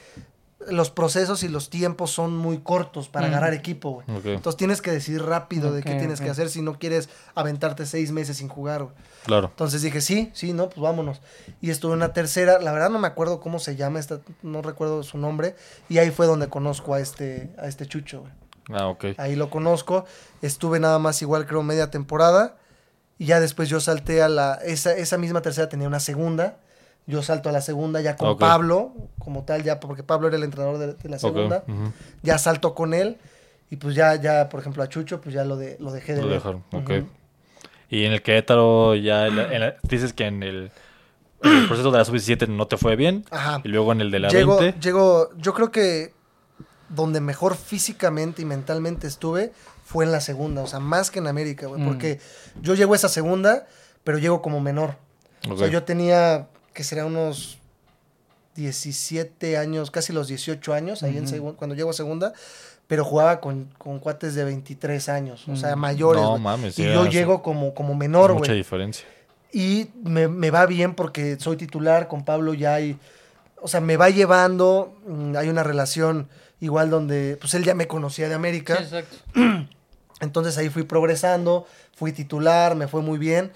los 0.70 0.92
procesos 0.92 1.44
y 1.44 1.48
los 1.48 1.70
tiempos 1.70 2.12
son 2.12 2.36
muy 2.38 2.60
cortos 2.60 3.10
para 3.10 3.28
Ujú. 3.28 3.36
agarrar 3.36 3.54
equipo, 3.54 3.92
güey. 3.92 4.06
Entonces 4.36 4.58
tienes 4.58 4.82
que 4.82 4.92
decidir 4.92 5.24
rápido 5.24 5.72
de 5.72 5.82
qué 5.84 5.96
tienes 5.96 6.22
que 6.22 6.30
hacer 6.30 6.50
si 6.50 6.62
no 6.62 6.78
quieres 6.78 7.10
aventarte 7.36 7.86
seis 7.86 8.12
meses 8.12 8.38
sin 8.38 8.48
jugar, 8.48 8.84
güey. 8.84 8.96
Claro. 9.26 9.48
Entonces 9.48 9.82
dije, 9.82 10.02
sí, 10.02 10.32
sí, 10.34 10.54
no, 10.54 10.70
pues 10.70 10.82
vámonos. 10.82 11.22
Y 11.62 11.70
estuve 11.70 11.94
en 11.94 11.98
una 11.98 12.14
tercera, 12.14 12.60
la 12.60 12.72
verdad 12.72 12.90
no 12.90 13.00
me 13.00 13.08
acuerdo 13.08 13.40
cómo 13.40 13.60
se 13.60 13.76
llama, 13.76 14.00
esta, 14.00 14.20
no 14.42 14.62
recuerdo 14.62 15.04
su 15.04 15.18
nombre, 15.18 15.56
y 15.90 15.98
ahí 15.98 16.12
fue 16.12 16.26
donde 16.26 16.48
conozco 16.50 16.94
a 16.94 17.00
este, 17.00 17.50
a 17.58 17.68
este 17.68 17.86
Chucho, 17.86 18.22
güey. 18.22 18.32
Ah, 18.74 18.88
ok. 18.88 19.06
Ahí 19.18 19.36
lo 19.36 19.50
conozco. 19.50 20.06
Estuve 20.42 20.80
nada 20.80 21.00
más 21.00 21.22
igual, 21.22 21.46
creo, 21.46 21.64
media 21.64 21.92
temporada. 21.92 22.56
Y 23.18 23.26
ya 23.26 23.40
después 23.40 23.70
yo 23.70 23.80
salté 23.80 24.22
a 24.22 24.30
la... 24.30 24.56
Esa, 24.64 24.94
esa 24.94 25.18
misma 25.18 25.42
tercera 25.42 25.68
tenía 25.70 25.88
una 25.88 26.00
segunda. 26.00 26.58
Yo 27.08 27.24
salto 27.24 27.50
a 27.50 27.52
la 27.52 27.62
segunda 27.62 28.00
ya 28.02 28.16
con 28.16 28.30
Ok. 28.30 28.40
Pablo, 28.40 28.94
como 29.20 29.44
tal, 29.44 29.64
ya 29.64 29.80
porque 29.80 30.04
Pablo 30.04 30.28
era 30.28 30.38
el 30.38 30.44
entrenador 30.44 30.78
de, 30.78 30.94
de 30.94 31.10
la 31.10 31.16
Ok, 31.18 31.22
segunda. 31.22 31.64
Ya 32.22 32.38
salto 32.38 32.74
con 32.76 32.94
él. 32.94 33.18
Y 33.70 33.78
pues 33.78 33.96
ya, 33.96 34.16
ya, 34.16 34.50
por 34.50 34.60
ejemplo, 34.60 34.84
a 34.84 34.90
Chucho, 34.90 35.22
pues 35.22 35.34
ya 35.34 35.44
lo, 35.46 35.56
de, 35.58 35.78
lo 35.80 35.92
dejé 35.92 36.14
de 36.14 36.22
Lo 36.22 36.28
ver. 36.28 36.36
dejaron, 36.38 36.64
ok. 36.74 36.90
Ujú. 36.90 37.08
Y 37.90 38.06
en 38.06 38.12
el 38.14 38.22
Querétaro 38.22 38.96
ya 38.96 39.28
en 39.28 39.36
la- 39.38 39.54
en 39.54 39.60
la- 39.62 39.76
dices 39.84 40.14
que 40.14 40.26
en 40.28 40.44
el, 40.44 40.72
en 41.42 41.52
el 41.58 41.68
proceso 41.68 41.90
de 41.92 41.98
la 41.98 42.06
sub-17 42.06 42.48
no 42.48 42.68
te 42.68 42.78
fue 42.78 42.96
bien. 42.96 43.26
Ajá. 43.32 43.62
Y 43.64 43.70
luego 43.70 43.92
en 43.94 44.02
el 44.02 44.12
de 44.12 44.20
la 44.20 44.30
Llego, 44.30 44.60
20. 44.60 44.80
llego, 44.80 45.30
yo 45.38 45.54
creo 45.54 45.72
que 45.72 46.14
donde 46.90 47.22
mejor 47.22 47.56
físicamente 47.56 48.42
y 48.42 48.46
mentalmente 48.46 49.08
estuve 49.08 49.54
fue 49.86 50.04
en 50.06 50.12
la 50.12 50.20
segunda, 50.22 50.62
o 50.62 50.68
sea, 50.68 50.80
más 50.80 51.10
que 51.12 51.20
en 51.20 51.28
América, 51.28 51.68
güey, 51.68 51.82
Mm. 51.82 51.88
porque 51.88 52.20
yo 52.62 52.76
llego 52.76 52.92
a 52.94 52.96
esa 52.98 53.10
segunda, 53.10 53.66
pero 54.04 54.18
llego 54.18 54.42
como 54.42 54.60
menor. 54.60 54.96
O 55.50 55.58
sea, 55.58 55.68
Ok. 55.68 55.74
yo 55.74 55.84
tenía, 55.84 56.48
que 56.74 56.84
será 56.84 57.06
unos 57.06 57.58
17 58.56 59.58
años, 59.58 59.92
casi 59.92 60.12
los 60.14 60.28
18 60.28 60.74
años, 60.74 61.04
ahí 61.04 61.18
en 61.18 61.24
Ujú. 61.26 61.36
segun- 61.36 61.56
cuando 61.56 61.76
llego 61.76 61.90
a 61.90 61.94
segunda, 61.94 62.34
pero 62.88 63.06
jugaba 63.06 63.40
con, 63.40 63.66
con 63.78 64.00
cuates 64.00 64.36
de 64.36 64.44
23 64.44 65.08
años, 65.10 65.48
o 65.48 65.56
sea, 65.56 65.76
Mm. 65.76 65.80
mayores. 65.80 66.24
No 66.24 66.38
mames, 66.38 66.78
y 66.78 66.84
yo 66.84 67.06
llego 67.06 67.42
como, 67.42 67.74
como 67.74 67.96
menor, 67.96 68.34
mucha 68.34 68.48
güey. 68.48 68.58
diferencia. 68.58 69.06
Y 69.54 69.90
me, 70.04 70.28
me 70.28 70.52
va 70.52 70.66
bien 70.66 70.96
porque 70.96 71.38
soy 71.40 71.58
titular 71.58 72.08
con 72.08 72.24
Pablo 72.26 72.54
ya 72.54 72.76
hay, 72.76 72.98
o 73.62 73.68
sea, 73.68 73.80
me 73.82 73.96
va 73.98 74.10
llevando, 74.10 74.98
mm, 75.08 75.36
hay 75.38 75.50
una 75.50 75.64
relación 75.64 76.28
igual 76.60 76.90
donde, 76.90 77.38
pues 77.40 77.54
él 77.54 77.64
ya 77.64 77.74
me 77.74 77.88
conocía 77.88 78.26
de 78.26 78.32
Sí, 78.32 78.36
América, 78.36 78.74
exacto. 78.76 79.16
entonces 80.20 80.58
ahí 80.58 80.70
fui 80.70 80.84
progresando, 80.84 81.66
fui 81.96 82.12
titular, 82.12 82.76
me 82.76 82.88
fue 82.88 83.02
muy 83.02 83.18
bien, 83.18 83.52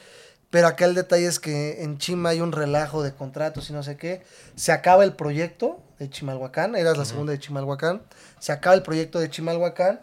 pero 0.55 0.69
acá 0.69 0.85
el 0.85 0.95
detalle 0.95 1.27
es 1.27 1.41
que 1.41 1.83
en 1.83 1.97
Chima 1.97 2.29
hay 2.29 2.39
un 2.39 2.53
relajo 2.53 3.03
de 3.03 3.13
contratos 3.13 3.69
y 3.69 3.73
no 3.73 3.83
sé 3.83 3.97
qué, 3.97 4.21
se 4.55 4.71
acaba 4.71 5.03
el 5.03 5.11
proyecto 5.11 5.83
de 5.99 6.09
Chimalhuacán, 6.09 6.77
eras 6.77 6.97
la 6.97 7.03
segunda 7.03 7.33
de 7.33 7.39
Chimalhuacán, 7.39 8.03
se 8.39 8.53
acaba 8.53 8.73
el 8.73 8.81
proyecto 8.81 9.19
de 9.19 9.29
Chimalhuacán 9.29 9.99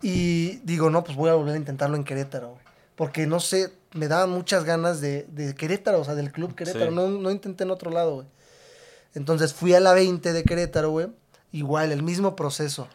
y 0.00 0.58
digo, 0.58 0.90
no, 0.90 1.02
pues 1.02 1.16
voy 1.16 1.28
a 1.28 1.34
volver 1.34 1.54
a 1.54 1.56
intentarlo 1.56 1.96
en 1.96 2.04
Querétaro. 2.04 2.56
Porque 2.94 3.26
no 3.26 3.40
sé, 3.40 3.72
me 3.92 4.06
daban 4.06 4.30
muchas 4.30 4.62
ganas 4.62 5.00
de, 5.00 5.24
de 5.24 5.56
Querétaro, 5.56 5.98
o 5.98 6.04
sea, 6.04 6.14
del 6.14 6.30
club 6.30 6.54
Querétaro. 6.54 6.90
Sí. 6.90 6.94
No, 6.94 7.08
no 7.08 7.28
intenté 7.32 7.64
en 7.64 7.72
otro 7.72 7.90
lado, 7.90 8.14
güey. 8.14 8.26
Entonces 9.16 9.52
fui 9.52 9.74
a 9.74 9.80
la 9.80 9.92
20 9.92 10.32
de 10.32 10.44
Querétaro, 10.44 10.90
güey. 10.90 11.08
Igual, 11.50 11.90
el 11.90 12.04
mismo 12.04 12.36
proceso. 12.36 12.86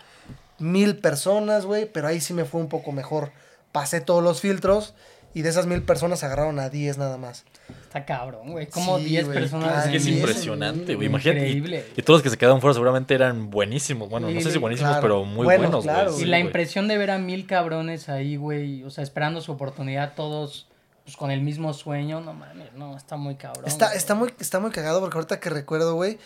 Mil 0.59 0.97
personas, 0.99 1.65
güey, 1.65 1.91
pero 1.91 2.07
ahí 2.07 2.21
sí 2.21 2.33
me 2.33 2.45
fue 2.45 2.61
un 2.61 2.69
poco 2.69 2.93
mejor. 2.93 3.33
Pasé 3.73 3.99
todos 3.99 4.23
los 4.23 4.39
filtros 4.39 4.93
y 5.35 5.43
de 5.43 5.49
esas 5.49 5.67
mil 5.67 5.83
personas 5.83 6.23
agarraron 6.23 6.57
a 6.59 6.69
10 6.69 6.97
nada 6.97 7.17
más. 7.17 7.43
Está 7.83 8.05
cabrón, 8.05 8.51
güey. 8.53 8.65
Como 8.67 8.97
Sí, 8.97 9.05
10 9.05 9.25
güey, 9.25 9.37
personas. 9.37 9.85
Es 9.85 9.91
que 9.91 9.97
es 9.97 10.03
sí, 10.03 10.15
impresionante, 10.15 10.95
güey. 10.95 11.07
Imagínate. 11.07 11.41
Y, 11.47 11.57
Increíble. 11.57 11.85
y 11.95 12.01
todos 12.01 12.17
los 12.19 12.23
que 12.23 12.29
se 12.31 12.37
quedaron 12.37 12.61
fuera 12.61 12.73
seguramente 12.73 13.13
eran 13.13 13.49
buenísimos. 13.51 14.09
Bueno, 14.09 14.27
no 14.29 14.39
sé 14.39 14.47
si 14.47 14.53
Sí, 14.53 14.57
buenísimos, 14.57 14.91
claro. 14.93 15.01
pero 15.03 15.23
muy 15.25 15.43
Buenos, 15.45 15.67
buenos, 15.67 15.83
claro, 15.83 16.09
güey. 16.11 16.21
Y 16.21 16.23
Sí, 16.23 16.29
la 16.29 16.37
güey. 16.37 16.47
impresión 16.47 16.87
de 16.87 16.97
ver 16.97 17.11
a 17.11 17.19
mil 17.19 17.45
cabrones 17.45 18.09
ahí, 18.09 18.37
güey, 18.37 18.83
o 18.83 18.89
sea, 18.89 19.03
esperando 19.03 19.41
su 19.41 19.51
oportunidad, 19.51 20.13
todos 20.15 20.67
pues, 21.03 21.17
con 21.17 21.29
el 21.31 21.41
mismo 21.41 21.73
sueño, 21.73 22.21
no 22.21 22.33
mames, 22.33 22.73
no, 22.73 22.95
está 22.97 23.15
muy 23.17 23.35
cabrón. 23.35 23.65
Está, 23.67 23.87
güey. 23.87 23.97
está, 23.97 24.15
muy, 24.15 24.33
está 24.39 24.59
muy 24.59 24.71
cagado 24.71 25.01
porque 25.01 25.17
ahorita 25.17 25.39
que 25.39 25.49
recuerdo, 25.51 25.93
güey, 25.95 26.17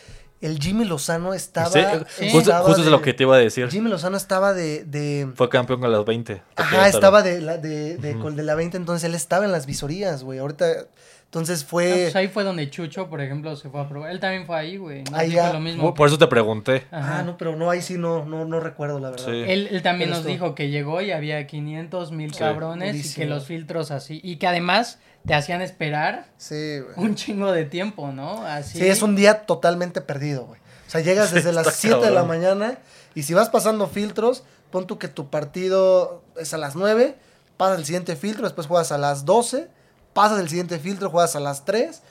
el 0.41 0.59
Jimmy 0.59 0.85
Lozano 0.85 1.33
estaba... 1.33 1.69
Sí, 1.71 1.79
justo 2.31 2.39
estaba 2.39 2.65
justo 2.65 2.79
es 2.81 2.85
de- 2.85 2.91
lo 2.91 3.01
que 3.01 3.13
te 3.13 3.23
iba 3.23 3.35
a 3.35 3.39
decir. 3.39 3.67
Jimmy 3.69 3.89
Lozano 3.89 4.15
estaba 4.17 4.53
de... 4.53 4.83
de 4.85 5.29
Fue 5.35 5.49
campeón 5.49 5.81
con 5.81 5.91
las 5.91 6.05
20. 6.05 6.33
de 6.35 6.41
Ajá, 6.55 6.87
estaba 6.87 7.21
de 7.21 7.41
la, 7.41 7.57
de, 7.57 7.97
de, 7.97 8.17
con- 8.17 8.35
de 8.35 8.43
la 8.43 8.55
20, 8.55 8.77
entonces 8.77 9.03
él 9.09 9.15
estaba 9.15 9.45
en 9.45 9.51
las 9.51 9.65
visorías, 9.65 10.23
güey. 10.23 10.39
Ahorita, 10.39 10.65
entonces 11.29 11.63
fue... 11.63 11.89
pues 11.91 12.15
ahí 12.15 12.27
fue 12.27 12.43
donde 12.43 12.67
Chucho, 12.71 13.07
por 13.07 13.21
ejemplo, 13.21 13.55
se 13.55 13.69
fue 13.69 13.79
a 13.81 13.87
probar. 13.87 14.09
Él 14.09 14.19
también 14.19 14.47
fue 14.47 14.57
ahí, 14.57 14.77
güey. 14.77 15.03
¿no? 15.03 15.15
Ahí 15.15 15.29
Dijo 15.29 15.43
ya. 15.43 15.53
lo 15.53 15.59
mismo. 15.59 15.83
Por, 15.83 15.93
por 15.93 16.07
eso 16.07 16.17
te 16.17 16.25
pregunté. 16.25 16.87
Ajá. 16.89 17.19
Ah, 17.19 17.23
no, 17.23 17.37
pero 17.37 17.55
no, 17.55 17.69
ahí 17.69 17.83
sí 17.83 17.99
no, 17.99 18.25
no, 18.25 18.45
no 18.45 18.59
recuerdo, 18.59 18.99
la 18.99 19.11
verdad. 19.11 19.25
Sí. 19.27 19.43
Él, 19.47 19.67
él 19.69 19.81
también 19.83 20.09
Pero 20.09 20.17
nos 20.17 20.19
esto- 20.21 20.29
dijo 20.31 20.55
que 20.55 20.69
llegó 20.69 21.01
y 21.01 21.11
había 21.11 21.45
500 21.45 22.11
mil 22.11 22.33
Sí. 22.33 22.39
cabrones 22.39 23.11
y 23.11 23.13
que 23.15 23.25
los 23.27 23.45
filtros 23.45 23.91
así. 23.91 24.19
Y 24.23 24.37
que 24.37 24.47
además 24.47 24.97
te 25.27 25.35
hacían 25.35 25.61
esperar 25.61 26.25
Sí, 26.37 26.79
güey. 26.79 27.07
un 27.07 27.13
chingo 27.13 27.51
de 27.51 27.65
tiempo, 27.65 28.11
¿no? 28.11 28.43
Así. 28.47 28.79
Sí, 28.79 28.87
es 28.87 29.03
un 29.03 29.15
día 29.15 29.45
totalmente 29.45 30.01
perdido, 30.01 30.45
güey. 30.47 30.59
O 30.87 30.89
sea, 30.89 31.01
llegas 31.01 31.29
Sí, 31.29 31.35
desde 31.35 31.51
las 31.51 31.67
está 31.67 31.79
7 31.79 32.05
de 32.05 32.11
la 32.11 32.23
mañana 32.23 32.79
y 33.13 33.21
si 33.21 33.35
vas 33.35 33.49
pasando 33.49 33.85
filtros, 33.85 34.43
pon 34.71 34.87
tú 34.87 34.97
que 34.97 35.07
tu 35.07 35.29
partido 35.29 36.23
es 36.39 36.55
a 36.55 36.57
las 36.57 36.75
9, 36.75 37.15
pasas 37.57 37.77
el 37.77 37.85
siguiente 37.85 38.15
filtro, 38.15 38.45
después 38.45 38.65
juegas 38.65 38.91
a 38.91 38.97
las 38.97 39.25
12, 39.25 39.67
pasas 40.13 40.39
el 40.39 40.49
siguiente 40.49 40.79
filtro, 40.79 41.09
juegas 41.09 41.35
a 41.35 41.39
las 41.39 41.65
3 41.65 42.01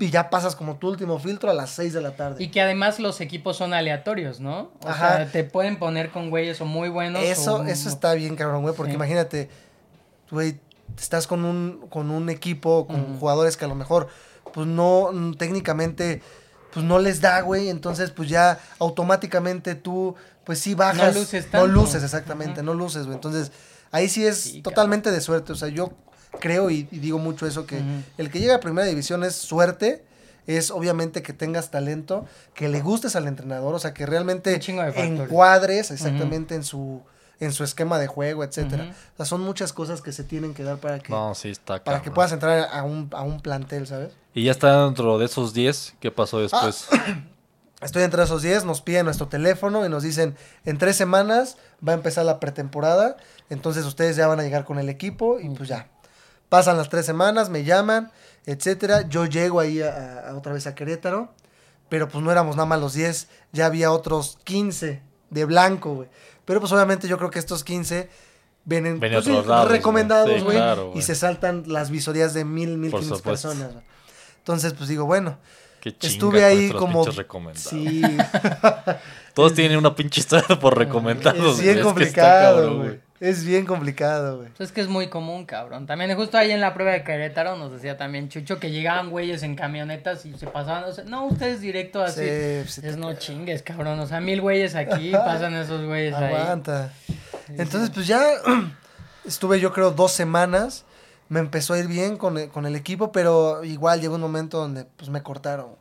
y 0.00 0.10
ya 0.10 0.30
pasas 0.30 0.54
como 0.54 0.76
tu 0.76 0.88
último 0.88 1.18
filtro 1.18 1.50
a 1.50 1.54
las 1.54 1.70
6 1.70 1.92
de 1.92 2.00
la 2.00 2.12
tarde. 2.12 2.42
Y 2.42 2.48
que 2.50 2.60
además 2.60 3.00
los 3.00 3.20
equipos 3.20 3.56
son 3.56 3.74
aleatorios, 3.74 4.38
¿no? 4.40 4.70
O 4.84 4.88
Ajá. 4.88 5.16
sea, 5.16 5.32
te 5.32 5.42
pueden 5.44 5.78
poner 5.78 6.10
con 6.10 6.30
güeyes 6.30 6.60
o 6.60 6.64
muy 6.66 6.88
buenos. 6.88 7.22
Eso, 7.22 7.56
o- 7.56 7.64
eso 7.64 7.88
está 7.88 8.14
bien, 8.14 8.36
cabrón, 8.36 8.62
güey, 8.62 8.74
porque 8.74 8.92
Sí. 8.92 8.96
imagínate, 8.96 9.50
güey, 10.30 10.60
estás 10.96 11.26
con 11.26 11.44
un, 11.44 11.86
con 11.90 12.10
un 12.10 12.28
equipo, 12.30 12.86
con 12.86 13.18
jugadores 13.18 13.56
que 13.56 13.64
a 13.64 13.68
lo 13.68 13.74
mejor, 13.74 14.08
pues 14.54 14.66
no, 14.66 15.10
técnicamente, 15.36 16.22
pues 16.72 16.84
no 16.84 16.98
les 16.98 17.20
da, 17.20 17.40
güey, 17.40 17.68
entonces 17.68 18.10
pues 18.10 18.28
ya 18.28 18.58
automáticamente 18.78 19.74
tú, 19.74 20.14
pues 20.44 20.60
sí 20.60 20.74
bajas. 20.74 21.14
No 21.14 21.20
luces 21.20 21.46
No 21.52 21.66
luces, 21.66 22.02
exactamente, 22.04 22.62
no 22.62 22.74
luces, 22.74 23.04
güey. 23.04 23.14
Entonces, 23.16 23.50
ahí 23.90 24.08
sí 24.08 24.24
es 24.26 24.38
Sí, 24.42 24.48
cabrón. 24.50 24.62
totalmente 24.62 25.10
de 25.10 25.20
suerte, 25.20 25.52
o 25.52 25.56
sea, 25.56 25.68
yo 25.68 25.92
creo 26.40 26.70
y, 26.70 26.88
y 26.90 26.98
digo 26.98 27.18
mucho 27.18 27.46
eso, 27.46 27.66
que 27.66 27.82
el 28.16 28.30
que 28.30 28.40
llega 28.40 28.56
a 28.56 28.60
primera 28.60 28.86
división 28.86 29.24
es 29.24 29.34
suerte. 29.34 30.04
Es 30.46 30.70
obviamente 30.70 31.20
que 31.20 31.34
tengas 31.34 31.70
talento, 31.70 32.24
que 32.54 32.70
le 32.70 32.80
gustes 32.80 33.16
al 33.16 33.26
entrenador, 33.26 33.74
o 33.74 33.78
sea, 33.78 33.92
que 33.92 34.06
realmente 34.06 34.58
de 34.58 34.92
encuadres 34.96 35.90
exactamente 35.90 36.54
en 36.54 36.64
su 36.64 37.02
en 37.40 37.52
su 37.52 37.64
esquema 37.64 37.98
de 37.98 38.06
juego, 38.06 38.42
etcétera. 38.42 38.94
O 39.14 39.16
sea, 39.16 39.26
son 39.26 39.42
muchas 39.42 39.72
cosas 39.72 40.00
que 40.00 40.12
se 40.12 40.24
tienen 40.24 40.54
que 40.54 40.64
dar 40.64 40.78
para 40.78 40.98
que 40.98 41.12
No, 41.12 41.34
sí 41.34 41.50
está 41.50 41.82
para 41.84 42.02
que 42.02 42.10
puedas 42.10 42.32
entrar 42.32 42.68
a 42.72 42.82
un, 42.82 43.10
a 43.12 43.22
un 43.22 43.40
plantel, 43.40 43.86
¿sabes? 43.86 44.12
Y 44.34 44.44
ya 44.44 44.50
está 44.50 44.84
dentro 44.86 45.18
de 45.18 45.26
esos 45.26 45.54
10. 45.54 45.94
¿Qué 46.00 46.10
pasó 46.10 46.40
después? 46.40 46.88
Estoy 47.80 48.02
entre 48.02 48.24
esos 48.24 48.42
10, 48.42 48.64
nos 48.64 48.82
piden 48.82 49.04
nuestro 49.04 49.28
teléfono 49.28 49.86
y 49.86 49.88
nos 49.88 50.02
dicen, 50.02 50.36
en 50.64 50.78
tres 50.78 50.96
semanas 50.96 51.58
va 51.86 51.92
a 51.92 51.94
empezar 51.94 52.24
la 52.24 52.40
pretemporada, 52.40 53.16
entonces 53.50 53.84
ustedes 53.84 54.16
ya 54.16 54.26
van 54.26 54.40
a 54.40 54.42
llegar 54.42 54.64
con 54.64 54.80
el 54.80 54.88
equipo 54.88 55.38
y 55.38 55.48
pues 55.50 55.68
ya. 55.68 55.86
Pasan 56.48 56.76
las 56.76 56.88
tres 56.88 57.04
semanas, 57.06 57.50
me 57.50 57.64
llaman, 57.64 58.10
etcétera. 58.46 59.02
Yo 59.08 59.26
llego 59.26 59.60
ahí 59.60 59.82
a, 59.82 60.28
a- 60.30 60.36
otra 60.36 60.52
vez 60.52 60.66
a 60.66 60.74
Querétaro, 60.74 61.32
pero 61.88 62.08
pues 62.08 62.22
no 62.24 62.30
éramos 62.32 62.56
nada 62.56 62.66
más 62.66 62.80
los 62.80 62.94
10, 62.94 63.28
ya 63.52 63.66
había 63.66 63.90
otros 63.92 64.38
15 64.44 65.02
de 65.30 65.44
blanco, 65.44 65.94
güey. 65.94 66.08
Pero 66.44 66.60
pues 66.60 66.72
obviamente 66.72 67.06
yo 67.08 67.18
creo 67.18 67.30
que 67.30 67.38
estos 67.38 67.64
15 67.64 68.08
vienen 68.64 68.98
Ven 69.00 69.12
pues, 69.12 69.24
sí, 69.26 69.30
güey. 69.32 69.66
recomendados, 69.68 70.30
Sí, 70.38 70.40
güey, 70.44 70.56
claro, 70.56 70.92
y 70.94 71.02
se 71.02 71.14
saltan 71.14 71.64
las 71.66 71.90
visorías 71.90 72.32
de 72.34 72.44
mil, 72.44 72.78
mil 72.78 72.90
supuesto. 72.90 73.22
personas. 73.22 73.72
güey. 73.72 73.84
Entonces, 74.38 74.72
pues 74.72 74.88
digo, 74.88 75.04
bueno, 75.04 75.38
Qué 75.82 75.96
chinga 75.96 76.12
estuve 76.12 76.44
ahí 76.44 76.70
como... 76.70 77.04
Sí, 77.54 78.02
Todos 79.34 79.54
tienen 79.54 79.78
una 79.78 79.94
pinche 79.94 80.20
historia 80.20 80.58
por 80.58 80.76
recomendados. 80.78 81.58
es 81.58 81.62
bien 81.64 81.80
complicado, 81.82 82.78
güey. 82.78 83.00
Es 83.20 83.44
bien 83.44 83.66
complicado, 83.66 84.38
güey. 84.38 84.48
Pues 84.56 84.68
es 84.68 84.72
que 84.72 84.80
es 84.80 84.88
muy 84.88 85.08
común, 85.08 85.44
cabrón. 85.44 85.86
También 85.86 86.14
justo 86.14 86.38
ahí 86.38 86.52
en 86.52 86.60
la 86.60 86.72
prueba 86.72 86.92
de 86.92 87.02
Querétaro 87.02 87.56
nos 87.56 87.72
decía 87.72 87.96
también 87.96 88.28
Chucho 88.28 88.60
que 88.60 88.70
llegaban 88.70 89.10
güeyes 89.10 89.42
en 89.42 89.56
camionetas 89.56 90.24
y 90.24 90.34
se 90.34 90.46
pasaban, 90.46 90.84
o 90.84 90.92
sea, 90.92 91.04
no, 91.04 91.26
ustedes 91.26 91.60
directo 91.60 92.00
así. 92.00 92.20
Sí, 92.20 92.80
te 92.80 92.88
es 92.88 92.96
no 92.96 93.12
chingues, 93.14 93.62
cabrón. 93.62 93.98
O 93.98 94.06
sea, 94.06 94.20
mil 94.20 94.40
güeyes 94.40 94.76
aquí, 94.76 95.10
pasan 95.10 95.54
esos 95.54 95.84
güeyes 95.84 96.14
ahí. 96.14 96.34
Aguanta. 96.34 96.92
Entonces, 97.48 97.90
pues 97.90 98.06
ya 98.06 98.22
estuve 99.26 99.58
yo 99.58 99.72
creo 99.72 99.90
dos 99.90 100.12
semanas. 100.12 100.84
Me 101.28 101.40
empezó 101.40 101.74
a 101.74 101.78
ir 101.78 101.88
bien 101.88 102.16
con 102.16 102.38
el, 102.38 102.48
con 102.48 102.66
el 102.66 102.76
equipo, 102.76 103.12
pero 103.12 103.64
igual 103.64 104.00
llegó 104.00 104.14
un 104.14 104.20
momento 104.20 104.58
donde 104.58 104.84
pues 104.84 105.10
me 105.10 105.22
cortaron. 105.22 105.76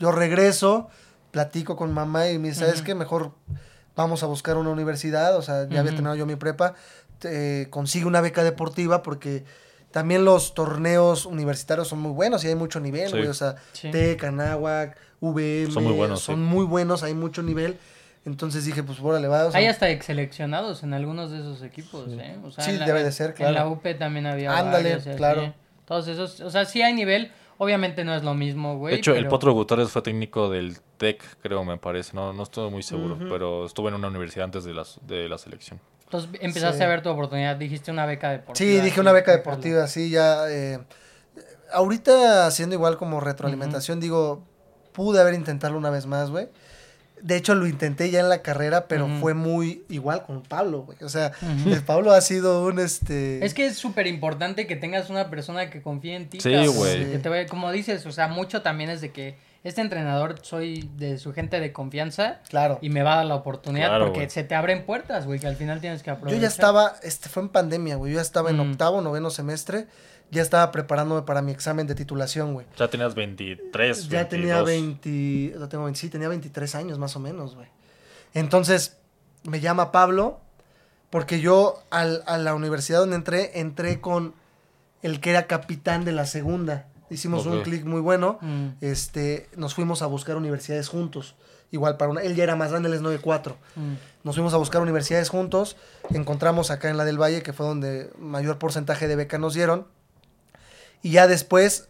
Yo 0.00 0.10
regreso, 0.10 0.88
platico 1.30 1.76
con 1.76 1.92
mamá 1.92 2.28
y 2.30 2.38
me 2.38 2.48
dice, 2.48 2.60
¿sabes 2.60 2.76
Ujú. 2.76 2.84
qué? 2.84 2.94
Mejor 2.94 3.32
vamos 3.96 4.22
a 4.22 4.26
buscar 4.26 4.56
una 4.56 4.70
universidad. 4.70 5.36
O 5.36 5.42
sea, 5.42 5.68
ya 5.68 5.80
había 5.80 5.90
terminado 5.92 6.16
yo 6.16 6.26
mi 6.26 6.36
prepa. 6.36 6.74
Te- 7.18 7.68
consigue 7.70 8.06
una 8.06 8.20
beca 8.20 8.42
deportiva 8.44 9.02
porque 9.02 9.44
también 9.90 10.24
los 10.24 10.54
torneos 10.54 11.26
universitarios 11.26 11.88
son 11.88 12.00
muy 12.00 12.12
buenos 12.12 12.44
y 12.44 12.48
hay 12.48 12.54
mucho 12.54 12.80
nivel, 12.80 13.10
Sí. 13.10 13.16
güey. 13.16 13.28
O 13.28 13.34
sea, 13.34 13.56
Sí. 13.72 13.90
TEC, 13.90 14.24
Anáhuac, 14.24 14.96
VM. 15.20 15.70
Son 15.70 15.84
muy 15.84 15.92
buenos, 15.92 16.20
Son 16.20 16.34
sí. 16.36 16.40
muy 16.40 16.64
buenos, 16.64 17.02
hay 17.02 17.14
mucho 17.14 17.42
nivel. 17.42 17.76
Entonces 18.24 18.64
dije, 18.64 18.82
pues, 18.84 19.00
órale, 19.00 19.26
va. 19.28 19.46
o 19.46 19.50
sea, 19.50 19.58
Hay 19.60 19.66
hasta 19.66 19.86
seleccionados 20.00 20.82
en 20.84 20.94
algunos 20.94 21.30
de 21.32 21.38
esos 21.40 21.60
equipos, 21.62 22.04
¿eh? 22.12 22.36
O 22.44 22.50
sea, 22.52 22.64
Sí, 22.64 22.72
la- 22.78 22.86
debe 22.86 23.02
de 23.02 23.10
ser, 23.12 23.34
En 23.38 23.46
la 23.46 23.50
claro. 23.62 23.70
UP 23.72 23.94
también 23.98 24.26
había 24.26 24.56
Ándale, 24.56 24.84
varios 24.90 25.06
y 25.06 25.08
así. 25.10 25.18
claro. 25.18 25.54
Todos 25.84 26.06
esos, 26.08 26.40
o 26.40 26.48
sea, 26.50 26.64
sí 26.64 26.80
hay 26.82 26.94
nivel. 26.94 27.32
Obviamente 27.62 28.04
no 28.04 28.12
es 28.12 28.24
lo 28.24 28.34
mismo, 28.34 28.76
güey. 28.76 28.94
De 28.94 28.98
hecho, 28.98 29.14
el 29.14 29.28
Potro 29.28 29.52
Gutiérrez 29.52 29.88
fue 29.88 30.02
técnico 30.02 30.50
del 30.50 30.78
TEC, 30.96 31.22
creo, 31.42 31.64
me 31.64 31.76
parece. 31.78 32.12
No, 32.12 32.32
no 32.32 32.42
estoy 32.42 32.68
muy 32.72 32.82
seguro, 32.82 33.16
pero 33.28 33.66
estuvo 33.66 33.86
en 33.88 33.94
una 33.94 34.08
universidad 34.08 34.46
antes 34.46 34.64
de 34.64 34.74
la, 34.74 34.82
de 35.02 35.28
la 35.28 35.38
selección. 35.38 35.78
Entonces 36.02 36.28
empezaste 36.40 36.78
Sí. 36.78 36.82
a 36.82 36.88
ver 36.88 37.02
tu 37.02 37.08
oportunidad, 37.10 37.54
dijiste 37.54 37.92
una 37.92 38.04
beca 38.04 38.30
deportiva. 38.30 38.56
Sí, 38.56 38.80
dije 38.80 39.00
una 39.00 39.12
beca 39.12 39.30
deportiva, 39.30 39.86
sí, 39.86 40.10
ya. 40.10 40.50
eh, 40.50 40.80
ahorita 41.72 42.46
haciendo 42.46 42.74
igual 42.74 42.96
como 42.96 43.20
retroalimentación, 43.20 44.00
digo, 44.00 44.42
pude 44.92 45.20
haber 45.20 45.34
intentarlo 45.34 45.78
una 45.78 45.90
vez 45.90 46.06
más, 46.06 46.30
güey. 46.30 46.48
De 47.22 47.36
hecho, 47.36 47.54
lo 47.54 47.66
intenté 47.68 48.10
ya 48.10 48.20
en 48.20 48.28
la 48.28 48.42
carrera, 48.42 48.88
pero 48.88 49.08
fue 49.20 49.32
muy 49.32 49.84
igual 49.88 50.24
con 50.26 50.42
Pablo, 50.42 50.82
güey. 50.82 50.98
O 51.02 51.08
sea, 51.08 51.30
el 51.66 51.82
Pablo 51.82 52.10
ha 52.12 52.20
sido 52.20 52.64
un, 52.66 52.80
este... 52.80 53.44
Es 53.44 53.54
que 53.54 53.66
es 53.66 53.76
súper 53.78 54.06
importante 54.08 54.66
que 54.66 54.74
tengas 54.76 55.08
una 55.08 55.30
persona 55.30 55.70
que 55.70 55.82
confíe 55.82 56.16
en 56.16 56.28
ti. 56.28 56.40
Sí, 56.40 56.66
güey. 56.66 57.12
que 57.12 57.18
te 57.18 57.28
vaya- 57.28 57.46
como 57.46 57.70
dices, 57.70 58.04
o 58.06 58.12
sea, 58.12 58.26
mucho 58.28 58.62
también 58.62 58.90
es 58.90 59.00
de 59.00 59.12
que 59.12 59.36
este 59.62 59.80
entrenador 59.80 60.40
soy 60.42 60.90
de 60.96 61.18
su 61.18 61.32
gente 61.32 61.60
de 61.60 61.72
confianza 61.72 62.40
Claro. 62.48 62.80
y 62.82 62.88
me 62.90 63.04
va 63.04 63.12
a 63.12 63.16
dar 63.18 63.26
la 63.26 63.36
oportunidad 63.36 63.90
Claro, 63.90 64.06
porque 64.12 64.28
se 64.28 64.42
te 64.42 64.56
abren 64.56 64.84
puertas, 64.84 65.24
güey, 65.24 65.38
que 65.38 65.46
al 65.46 65.54
final 65.54 65.80
tienes 65.80 66.02
que 66.02 66.08
Yo 66.10 66.14
aprovechar. 66.14 66.40
ya 66.42 66.48
estaba, 66.48 66.94
este 67.04 67.28
fue 67.28 67.44
en 67.44 67.48
pandemia, 67.50 67.94
güey. 67.94 68.10
Yo 68.12 68.16
ya 68.16 68.22
estaba 68.22 68.50
en 68.50 68.56
Mm. 68.56 68.72
octavo, 68.72 69.00
noveno 69.00 69.30
semestre. 69.30 69.86
Ya 70.32 70.42
estaba 70.42 70.72
preparándome 70.72 71.22
para 71.22 71.42
mi 71.42 71.52
examen 71.52 71.86
de 71.86 71.94
titulación, 71.94 72.54
güey. 72.54 72.66
Ya 72.76 72.88
tenías 72.88 73.14
23, 73.14 74.08
Ya 74.08 74.28
tenía 74.28 74.62
22. 74.62 74.66
20, 75.52 75.60
ya 75.60 75.68
tengo 75.68 75.84
20, 75.84 76.00
sí, 76.00 76.08
tenía 76.08 76.28
23 76.28 76.74
años 76.74 76.98
más 76.98 77.14
o 77.16 77.20
menos, 77.20 77.54
güey. 77.54 77.68
Entonces, 78.34 78.96
me 79.44 79.60
llama 79.60 79.92
Pablo, 79.92 80.40
porque 81.10 81.40
yo 81.40 81.82
al- 81.90 82.22
a 82.26 82.38
la 82.38 82.54
universidad 82.54 83.00
donde 83.00 83.16
entré, 83.16 83.60
entré 83.60 84.00
con 84.00 84.34
el 85.02 85.20
que 85.20 85.30
era 85.30 85.46
capitán 85.46 86.04
de 86.04 86.12
la 86.12 86.24
segunda. 86.26 86.86
Hicimos 87.10 87.44
un 87.44 87.62
clic 87.62 87.84
muy 87.84 88.00
bueno. 88.00 88.38
Mm. 88.40 88.68
Este, 88.80 89.48
nos 89.56 89.74
fuimos 89.74 90.00
a 90.00 90.06
buscar 90.06 90.36
universidades 90.36 90.88
juntos. 90.88 91.34
Igual 91.70 91.96
para 91.98 92.10
una, 92.10 92.22
él 92.22 92.34
ya 92.34 92.44
era 92.44 92.56
más 92.56 92.70
grande, 92.70 92.88
él 92.88 92.94
es 92.94 93.02
9-4. 93.02 93.56
Mm. 93.76 93.92
Nos 94.24 94.34
fuimos 94.36 94.54
a 94.54 94.56
buscar 94.56 94.80
universidades 94.80 95.28
juntos. 95.28 95.76
Encontramos 96.14 96.70
acá 96.70 96.88
en 96.88 96.96
la 96.96 97.04
del 97.04 97.20
Valle, 97.20 97.42
que 97.42 97.52
fue 97.52 97.66
donde 97.66 98.10
mayor 98.18 98.58
porcentaje 98.58 99.08
de 99.08 99.16
beca 99.16 99.36
nos 99.36 99.52
dieron. 99.52 99.86
Y 101.02 101.10
ya 101.12 101.26
después, 101.26 101.88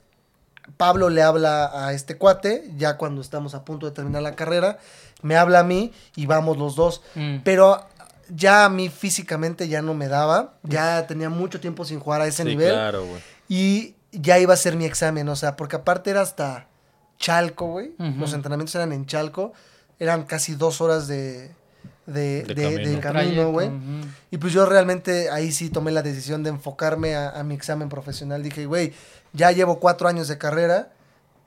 Pablo 0.76 1.10
le 1.10 1.22
habla 1.22 1.70
a 1.86 1.92
este 1.92 2.16
cuate, 2.16 2.70
ya 2.76 2.96
cuando 2.96 3.20
estamos 3.20 3.54
a 3.54 3.64
punto 3.64 3.86
de 3.86 3.92
terminar 3.92 4.22
la 4.22 4.34
carrera, 4.34 4.78
me 5.22 5.36
habla 5.36 5.60
a 5.60 5.64
mí 5.64 5.92
y 6.16 6.26
vamos 6.26 6.56
los 6.56 6.74
dos. 6.76 7.02
Mm. 7.14 7.38
Pero 7.44 7.84
ya 8.28 8.64
a 8.64 8.68
mí 8.68 8.88
físicamente 8.88 9.68
ya 9.68 9.82
no 9.82 9.94
me 9.94 10.08
daba, 10.08 10.54
ya 10.62 11.06
tenía 11.06 11.28
mucho 11.28 11.60
tiempo 11.60 11.84
sin 11.84 12.00
jugar 12.00 12.22
a 12.22 12.26
ese 12.26 12.42
Sí, 12.44 12.48
nivel 12.48 12.72
claro, 12.72 13.04
güey. 13.06 13.20
y 13.48 13.94
ya 14.12 14.38
iba 14.38 14.54
a 14.54 14.56
ser 14.56 14.76
mi 14.76 14.84
examen, 14.84 15.28
o 15.28 15.36
sea, 15.36 15.56
porque 15.56 15.76
aparte 15.76 16.10
era 16.10 16.20
hasta 16.22 16.66
Chalco, 17.18 17.66
güey. 17.66 17.92
Los 17.98 18.32
entrenamientos 18.32 18.74
eran 18.74 18.92
en 18.92 19.06
Chalco, 19.06 19.52
eran 19.98 20.24
casi 20.24 20.54
dos 20.54 20.80
horas 20.80 21.06
de, 21.06 21.54
de, 22.06 22.42
De 22.42 22.54
de- 22.54 22.62
camino. 22.62 22.78
de 22.90 22.98
camino, 23.00 23.00
Trayecto, 23.00 23.52
güey. 23.52 23.70
Y 24.30 24.38
pues 24.38 24.52
yo 24.52 24.66
realmente 24.66 25.30
ahí 25.30 25.52
sí 25.52 25.70
tomé 25.70 25.92
la 25.92 26.02
decisión 26.02 26.42
de 26.42 26.50
enfocarme 26.50 27.14
a, 27.14 27.30
a 27.30 27.44
mi 27.44 27.54
examen 27.54 27.88
profesional. 27.88 28.42
Dije, 28.42 28.66
güey, 28.66 28.92
ya 29.32 29.52
llevo 29.52 29.78
cuatro 29.78 30.08
años 30.08 30.28
de 30.28 30.38
carrera, 30.38 30.90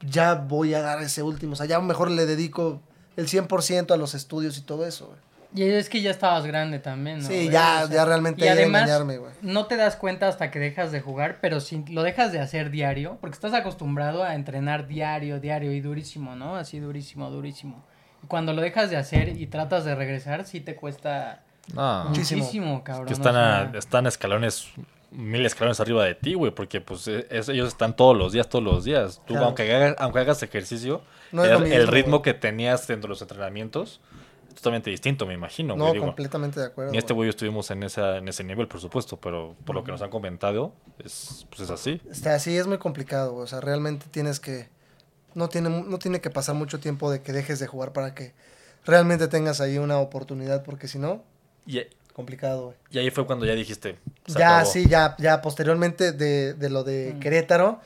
ya 0.02 0.36
voy 0.36 0.74
a 0.74 0.82
dar 0.82 1.02
ese 1.02 1.24
último. 1.24 1.54
O 1.54 1.56
sea, 1.56 1.66
ya 1.66 1.80
mejor 1.80 2.10
le 2.12 2.26
dedico 2.26 2.82
el 3.18 3.28
100% 3.28 3.92
a 3.94 3.98
los 3.98 4.14
estudios 4.16 4.58
y 4.58 4.62
todo 4.62 4.86
eso, 4.86 5.08
güey. 5.08 5.20
Y 5.58 5.64
es 5.64 5.88
que 5.88 6.02
ya 6.02 6.12
estabas 6.12 6.46
grande 6.46 6.80
también, 6.80 7.20
¿no? 7.20 7.28
Sí, 7.28 7.34
güey? 7.34 7.50
ya- 7.50 7.84
O 7.86 7.88
sea, 7.88 7.96
ya 7.96 8.06
realmente 8.06 8.44
y 8.44 8.48
además, 8.50 8.82
engañarme, 8.82 9.18
güey. 9.20 9.32
no 9.42 9.68
te 9.68 9.78
das 9.78 9.96
cuenta 9.96 10.28
hasta 10.28 10.52
que 10.52 10.60
dejas 10.60 10.92
de 10.92 11.00
jugar, 11.00 11.38
pero 11.42 11.62
si 11.62 11.86
lo 11.88 12.04
dejas 12.04 12.34
de 12.34 12.42
hacer 12.42 12.72
diario, 12.72 13.18
porque 13.22 13.36
estás 13.36 13.54
acostumbrado 13.54 14.24
a 14.26 14.36
entrenar 14.36 14.86
diario, 14.86 15.40
diario 15.40 15.72
y 15.72 15.80
durísimo, 15.80 16.36
¿no? 16.36 16.58
Así 16.58 16.80
durísimo, 16.80 17.30
durísimo. 17.30 17.86
Cuando 18.28 18.54
lo 18.54 18.62
dejas 18.62 18.90
de 18.90 18.98
hacer 18.98 19.30
y 19.30 19.48
tratas 19.48 19.86
de 19.86 19.96
regresar, 19.96 20.46
sí 20.46 20.60
te 20.62 20.76
cuesta 20.76 21.44
No. 21.74 22.06
Muchísimo. 22.06 22.42
muchísimo, 22.44 22.84
cabrón. 22.84 23.08
que 23.08 23.14
están, 23.14 23.36
a- 23.36 23.72
están 23.78 24.06
escalones, 24.08 24.68
mil 25.12 25.46
escalones 25.46 25.80
arriba 25.80 26.04
de 26.06 26.16
ti, 26.16 26.34
güey, 26.34 26.52
porque 26.54 26.82
pues 26.82 27.08
e- 27.08 27.28
es- 27.30 27.50
ellos 27.50 27.68
están 27.70 27.96
todos 27.96 28.16
los 28.18 28.34
días, 28.34 28.48
todos 28.50 28.64
los 28.64 28.84
días. 28.84 29.18
Tú, 29.26 29.34
Claro. 29.34 29.46
aunque, 29.48 29.74
hagas, 29.74 29.96
aunque 30.00 30.20
hagas 30.20 30.44
ejercicio, 30.44 31.02
No 31.32 31.44
el, 31.44 31.88
ritmo 31.88 32.22
que 32.22 32.34
tenías 32.34 32.88
dentro 32.88 33.08
de 33.08 33.10
los 33.14 33.22
entrenamientos 33.22 34.00
es 34.50 34.56
totalmente 34.56 34.90
distinto, 34.90 35.26
me 35.26 35.34
imagino. 35.34 35.76
No, 35.76 35.92
digo. 35.92 36.06
completamente 36.06 36.60
de 36.62 36.68
acuerdo. 36.68 36.92
Ni 36.92 36.98
este 36.98 37.14
güey. 37.14 37.28
estuvimos 37.30 37.70
en, 37.72 37.84
esa, 37.84 38.18
en 38.18 38.28
ese 38.30 38.44
nivel, 38.44 38.68
por 38.68 38.80
supuesto, 38.80 39.18
pero 39.20 39.56
por 39.66 39.76
lo 39.76 39.84
que 39.84 39.92
nos 39.92 40.02
han 40.02 40.10
comentado, 40.10 40.74
es, 41.04 41.46
pues 41.50 41.62
es 41.62 41.70
así. 41.72 42.02
Está 42.10 42.36
así, 42.36 42.56
es 42.58 42.66
muy 42.68 42.78
complicado, 42.78 43.34
güey. 43.34 43.44
O 43.44 43.48
sea, 43.48 43.60
realmente 43.60 44.06
tienes 44.12 44.40
que. 44.40 44.70
No 45.36 45.50
tiene, 45.50 45.70
no 45.70 46.00
tiene 46.00 46.22
que 46.22 46.30
pasar 46.32 46.56
mucho 46.56 46.80
tiempo 46.80 47.12
de 47.12 47.22
que 47.22 47.32
dejes 47.34 47.60
de 47.60 47.68
jugar 47.68 47.92
para 47.94 48.16
que 48.16 48.34
realmente 48.86 49.28
tengas 49.28 49.62
ahí 49.62 49.78
una 49.78 50.00
oportunidad, 50.00 50.64
porque 50.64 50.88
si 50.88 50.98
no, 50.98 51.24
Y, 51.68 51.82
complicado, 52.14 52.74
y 52.90 52.98
ahí 53.00 53.10
fue 53.12 53.26
cuando 53.28 53.46
ya 53.46 53.54
dijiste. 53.54 53.98
se 54.26 54.40
Ya, 54.40 54.58
acabó. 54.60 54.72
sí, 54.72 54.88
ya, 54.88 55.16
ya 55.20 55.42
posteriormente 55.42 56.12
de, 56.14 56.54
de 56.54 56.70
lo 56.70 56.84
de 56.84 57.18
Querétaro, 57.20 57.80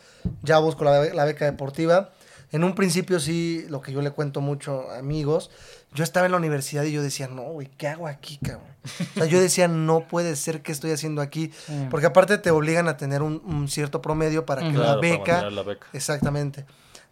ya 0.44 0.60
busco 0.60 0.84
la, 0.84 1.00
be- 1.00 1.14
la 1.14 1.26
beca 1.26 1.46
deportiva. 1.46 2.12
En 2.52 2.64
un 2.64 2.74
principio 2.76 3.20
sí, 3.20 3.66
lo 3.70 3.80
que 3.82 3.92
yo 3.92 4.02
le 4.02 4.12
cuento 4.12 4.42
mucho 4.42 4.90
a 4.90 4.98
amigos, 5.00 5.50
yo 5.94 6.04
estaba 6.04 6.26
en 6.26 6.32
la 6.34 6.38
universidad 6.40 6.84
y 6.84 6.92
yo 6.92 7.02
decía, 7.02 7.28
no, 7.28 7.44
güey, 7.44 7.68
¿qué 7.78 7.88
hago 7.88 8.08
aquí, 8.08 8.38
cabrón? 8.38 8.68
O 9.16 9.20
sea, 9.20 9.26
yo 9.26 9.40
decía, 9.40 9.68
no 9.68 10.08
puede 10.08 10.36
ser 10.36 10.62
que 10.62 10.72
estoy 10.72 10.92
haciendo 10.92 11.22
aquí, 11.22 11.52
Sí. 11.68 11.88
porque 11.90 12.08
aparte 12.08 12.38
te 12.40 12.52
obligan 12.52 12.88
a 12.88 12.98
tener 12.98 13.22
un, 13.22 13.42
un 13.46 13.68
cierto 13.70 14.02
promedio 14.02 14.46
para 14.46 14.62
que 14.64 14.70
Ujú. 14.70 14.78
la 14.80 14.86
para 14.88 15.00
beca 15.02 15.32
mantener 15.34 15.54
la 15.54 15.64
beca. 15.64 15.88
Exactamente. 15.94 16.66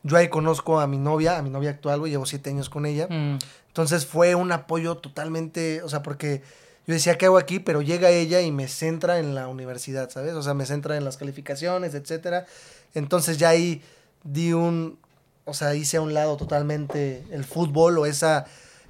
Yo 0.07 0.17
ahí 0.17 0.29
conozco 0.29 0.79
a 0.79 0.87
mi 0.87 0.97
novia, 0.97 1.37
a 1.37 1.41
mi 1.41 1.49
novia 1.49 1.71
actual, 1.71 1.99
güey, 1.99 2.11
llevo 2.11 2.25
siete 2.25 2.49
años 2.49 2.69
con 2.69 2.85
ella. 2.85 3.07
mm, 3.09 3.37
Entonces 3.67 4.05
fue 4.05 4.35
un 4.35 4.51
apoyo 4.51 4.97
totalmente, 4.97 5.83
o 5.83 5.89
sea, 5.89 6.01
porque 6.01 6.41
yo 6.87 6.93
decía, 6.93 7.17
¿qué 7.17 7.25
hago 7.25 7.37
aquí? 7.37 7.59
Pero 7.59 7.81
llega 7.81 8.09
ella 8.09 8.41
y 8.41 8.51
me 8.51 8.67
centra 8.67 9.19
en 9.19 9.35
la 9.35 9.47
universidad, 9.47 10.09
¿sabes? 10.09 10.33
O 10.33 10.41
sea, 10.41 10.53
me 10.53 10.65
centra 10.65 10.95
en 10.97 11.03
las 11.03 11.17
calificaciones, 11.17 11.93
etcétera. 11.93 12.45
Entonces 12.93 13.37
ya 13.37 13.49
ahí 13.49 13.81
di 14.23 14.53
un, 14.53 14.97
o 15.45 15.53
sea, 15.53 15.75
hice 15.75 15.97
a 15.97 16.01
un 16.01 16.13
lado 16.13 16.37
totalmente 16.37 17.23
el 17.29 17.43
fútbol 17.43 17.97
o 17.97 18.05
esa, 18.05 18.45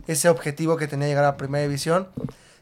ese 0.07 0.29
objetivo 0.29 0.77
que 0.77 0.87
tenía 0.87 1.07
llegar 1.07 1.25
a 1.25 1.37
primera 1.37 1.63
división. 1.63 2.07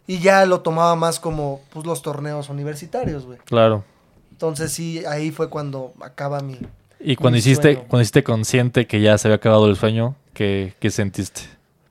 Y 0.08 0.20
ya 0.20 0.46
lo 0.46 0.62
tomaba 0.62 0.96
más 0.96 1.20
como, 1.20 1.62
pues, 1.72 1.86
los 1.86 2.02
torneos 2.02 2.50
universitarios, 2.50 3.26
güey. 3.26 3.40
Claro. 3.40 3.84
Entonces 4.32 4.72
sí, 4.72 5.04
ahí 5.06 5.32
fue 5.32 5.50
cuando 5.50 5.94
acaba 6.02 6.40
mi, 6.42 6.60
Y 7.06 7.16
cuando 7.16 7.38
hiciste, 7.38 7.74
sueño. 7.74 7.88
cuando 7.88 8.02
hiciste 8.02 8.24
consciente 8.24 8.88
que 8.88 9.00
ya 9.02 9.18
se 9.18 9.28
había 9.28 9.36
acabado 9.36 9.68
el 9.68 9.76
sueño, 9.76 10.16
¿qué, 10.34 10.74
qué 10.80 10.90
sentiste? 10.90 11.42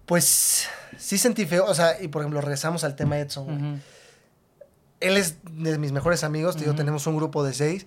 Pues 0.07 0.69
sí 0.99 1.19
sentí 1.19 1.47
feo, 1.47 1.65
o 1.67 1.75
sea, 1.75 2.01
y 2.03 2.09
por 2.09 2.23
ejemplo, 2.23 2.41
regresamos 2.41 2.85
al 2.85 2.97
tema 2.97 3.19
Edson. 3.19 3.45
güey. 3.45 3.57
ujú. 3.57 3.79
Él 5.01 5.17
es 5.17 5.37
de 5.51 5.79
mis 5.79 5.93
mejores 5.93 6.25
amigos, 6.25 6.55
te 6.57 6.61
digo, 6.61 6.73
Ujú. 6.73 6.79
tenemos 6.79 7.07
un 7.07 7.17
grupo 7.17 7.45
de 7.45 7.53
seis. 7.53 7.87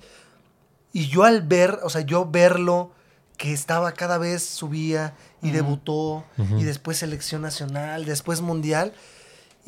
Y 0.93 1.07
yo 1.07 1.23
al 1.23 1.41
ver, 1.41 1.79
o 1.83 1.89
sea, 1.89 2.01
yo 2.01 2.25
verlo, 2.29 2.91
que 3.37 3.53
estaba 3.53 3.91
cada 3.93 4.17
vez 4.17 4.43
subía 4.43 5.13
y 5.41 5.47
Ujú. 5.47 5.55
debutó, 5.55 6.25
Ujú. 6.37 6.59
y 6.59 6.63
después 6.63 6.97
selección 6.97 7.41
nacional, 7.41 8.05
después 8.05 8.41
mundial. 8.41 8.93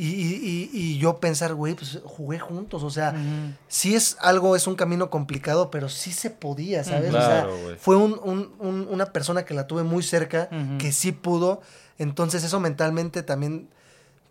Y, 0.02 0.08
y- 0.08 0.70
y- 0.72 0.80
y 0.94 0.98
yo 0.98 1.18
pensar, 1.20 1.54
güey, 1.56 1.74
pues 1.76 2.00
jugué 2.06 2.40
juntos, 2.40 2.84
o 2.84 2.90
sea, 2.90 3.10
Ujú. 3.10 3.54
sí 3.68 3.96
es 3.96 4.16
algo, 4.22 4.56
es 4.56 4.66
un 4.66 4.76
camino 4.76 5.10
complicado, 5.10 5.70
pero 5.72 5.90
sí 5.90 6.14
se 6.14 6.30
podía, 6.30 6.86
¿sabes? 6.86 7.10
Claro, 7.10 7.54
o 7.54 7.68
sea, 7.68 7.76
fue 7.78 7.98
un- 7.98 8.18
un- 8.24 8.54
un- 8.60 8.88
una 8.90 9.08
persona 9.08 9.44
que 9.44 9.54
la 9.54 9.68
tuve 9.68 9.84
muy 9.84 10.02
cerca, 10.02 10.48
que 10.78 10.94
sí 10.94 11.12
pudo. 11.12 11.62
Entonces 11.98 12.46
eso 12.46 12.62
mentalmente 12.62 13.24
también 13.24 13.68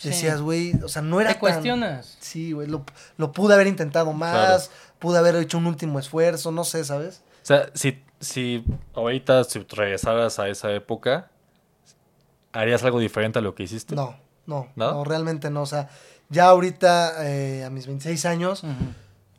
decías, 0.02 0.40
güey, 0.40 0.72
o 0.82 0.88
sea, 0.88 1.02
no 1.02 1.20
era 1.20 1.28
Te 1.30 1.34
tan- 1.34 1.40
cuestionas. 1.40 2.16
Sí, 2.18 2.52
güey, 2.52 2.66
lo, 2.66 2.84
lo 3.18 3.32
pude 3.32 3.52
haber 3.52 3.66
intentado 3.66 4.14
más, 4.14 4.70
pude 4.98 5.18
haber 5.18 5.36
hecho 5.36 5.58
un 5.58 5.66
último 5.66 5.98
esfuerzo, 5.98 6.50
no 6.50 6.64
sé, 6.64 6.82
¿sabes? 6.84 7.20
O 7.42 7.46
sea, 7.46 7.68
si, 7.74 8.02
si 8.20 8.64
ahorita 8.94 9.44
si 9.44 9.58
regresaras 9.58 10.38
a 10.38 10.48
esa 10.48 10.72
época, 10.72 11.30
¿harías 12.52 12.82
algo 12.84 13.00
diferente 13.00 13.38
a 13.38 13.42
lo 13.42 13.54
que 13.54 13.64
hiciste? 13.64 13.94
No, 13.94 14.16
no, 14.48 14.66
¿No? 14.74 14.92
no, 14.92 15.04
realmente 15.04 15.50
no. 15.50 15.62
O 15.62 15.66
sea, 15.66 15.88
ya 16.28 16.46
ahorita, 16.46 17.28
eh, 17.28 17.64
a 17.64 17.70
mis 17.70 17.86
26 17.86 18.24
años, 18.26 18.64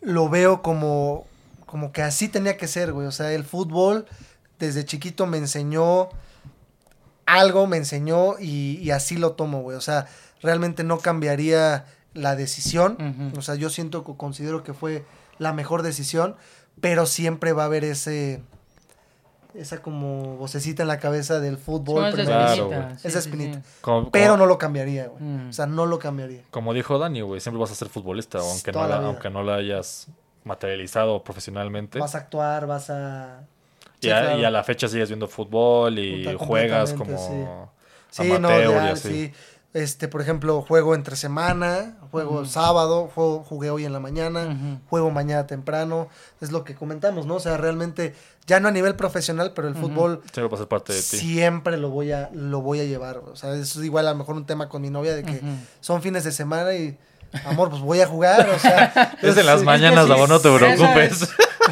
lo 0.01 0.29
veo 0.29 0.61
como, 0.61 1.25
como 1.65 1.91
que 1.91 2.01
así 2.01 2.29
tenía 2.29 2.55
que 2.55 2.67
ser, 2.67 2.93
güey. 2.93 3.07
O 3.07 3.11
sea, 3.11 3.33
el 3.33 3.43
fútbol 3.43 4.05
desde 4.59 4.85
chiquito 4.85 5.25
me 5.25 5.37
enseñó 5.37 6.09
algo, 7.25 7.67
me 7.67 7.77
enseñó 7.77 8.39
y, 8.39 8.77
y 8.77 8.91
así 8.91 9.17
lo 9.17 9.33
tomo, 9.33 9.61
güey. 9.61 9.75
O 9.75 9.81
sea, 9.81 10.07
realmente 10.41 10.83
no 10.83 10.99
cambiaría 10.99 11.85
la 12.13 12.35
decisión. 12.35 13.33
O 13.37 13.41
sea, 13.41 13.55
yo 13.55 13.69
siento 13.69 14.03
que 14.03 14.15
considero 14.15 14.63
que 14.63 14.73
fue 14.73 15.05
la 15.37 15.53
mejor 15.53 15.81
decisión, 15.81 16.35
pero 16.81 17.05
siempre 17.05 17.53
va 17.53 17.63
a 17.63 17.65
haber 17.65 17.83
ese 17.83 18.41
esa 19.55 19.81
como 19.81 20.37
vocecita 20.37 20.83
en 20.83 20.87
la 20.89 20.99
cabeza 20.99 21.39
del 21.39 21.57
fútbol. 21.57 22.05
Esa 22.05 22.13
primero. 22.15 22.31
Claro, 22.37 22.53
espinita, 22.53 22.81
güey. 22.85 22.97
sí, 22.99 23.07
Esa 23.07 23.19
espinita. 23.19 23.59
sí. 23.61 23.65
Como, 23.81 24.11
Pero 24.11 24.25
como- 24.33 24.37
no 24.37 24.45
lo 24.45 24.57
cambiaría, 24.57 25.07
güey. 25.07 25.23
Mm. 25.23 25.49
O 25.49 25.53
sea, 25.53 25.65
no 25.65 25.85
lo 25.85 25.97
cambiaría. 25.99 26.41
como 26.51 26.73
dijo 26.73 26.97
Dani, 26.99 27.21
güey, 27.21 27.41
siempre 27.41 27.59
vas 27.59 27.71
a 27.71 27.75
ser 27.75 27.89
futbolista, 27.89 28.37
aunque 28.39 28.71
Toda 28.71 28.87
no, 28.87 29.01
la 29.01 29.07
aunque 29.07 29.29
no 29.29 29.43
la 29.43 29.55
hayas 29.55 30.07
materializado 30.43 31.23
profesionalmente. 31.23 31.99
Vas 31.99 32.15
a 32.15 32.19
actuar, 32.19 32.65
vas 32.67 32.89
a... 32.89 33.41
y, 34.01 34.05
Sí, 34.05 34.09
a, 34.11 34.21
claro. 34.21 34.39
y 34.39 34.45
a 34.45 34.49
la 34.51 34.63
fecha 34.63 34.87
sigues 34.87 35.09
viendo 35.09 35.27
fútbol 35.27 35.99
y 35.99 36.25
juegas 36.37 36.93
como 36.93 37.71
Sí, 38.11 38.27
no, 38.27 38.35
amateur 38.37 38.63
y 38.63 38.67
real, 38.73 38.87
así. 38.93 39.09
sí. 39.27 39.33
Este, 39.71 40.07
por 40.07 40.19
ejemplo, 40.21 40.63
juego 40.63 40.95
entre 40.95 41.15
semana, 41.15 41.95
juego 42.09 42.43
sábado, 42.45 43.07
juego, 43.13 43.43
jugué 43.47 43.69
hoy 43.69 43.85
en 43.85 43.93
la 43.93 43.99
mañana, 43.99 44.79
juego 44.89 45.11
mañana 45.11 45.45
temprano. 45.45 46.07
Es 46.41 46.51
lo 46.51 46.63
que 46.63 46.73
comentamos, 46.73 47.27
¿no? 47.27 47.35
O 47.35 47.39
sea, 47.39 47.55
realmente, 47.55 48.15
ya 48.47 48.59
no 48.59 48.67
a 48.67 48.71
nivel 48.71 48.95
profesional, 48.95 49.51
pero 49.55 49.67
el 49.67 49.75
fútbol 49.75 50.21
Siempre 50.33 50.47
va 50.47 50.55
a 50.55 50.57
ser 50.57 50.67
parte 50.67 50.93
de 50.93 50.99
ti. 51.03 51.17
siempre 51.19 51.77
lo 51.77 51.89
voy 51.91 52.11
a, 52.11 52.31
lo 52.33 52.61
voy 52.61 52.79
a 52.79 52.85
llevar. 52.85 53.17
O 53.19 53.35
sea, 53.35 53.53
es 53.53 53.75
igual 53.75 54.07
a 54.07 54.11
lo 54.11 54.17
mejor 54.17 54.35
un 54.37 54.47
tema 54.47 54.69
con 54.69 54.81
mi 54.81 54.89
novia 54.89 55.13
de 55.15 55.23
que 55.23 55.39
son 55.81 56.01
fines 56.01 56.23
de 56.23 56.31
semana 56.31 56.73
y, 56.73 56.97
amor, 57.45 57.69
pues 57.69 57.81
voy 57.83 58.01
a 58.01 58.07
jugar. 58.07 58.49
O 58.49 58.57
sea, 58.57 59.15
Es 59.21 59.37
en 59.37 59.45
las 59.45 59.61
mañanas, 59.61 60.07
sí, 60.07 60.11
amor, 60.11 60.29
no 60.29 60.39
te 60.39 60.47
eso 60.49 60.57
preocupes. 60.57 61.21
es- 61.21 61.29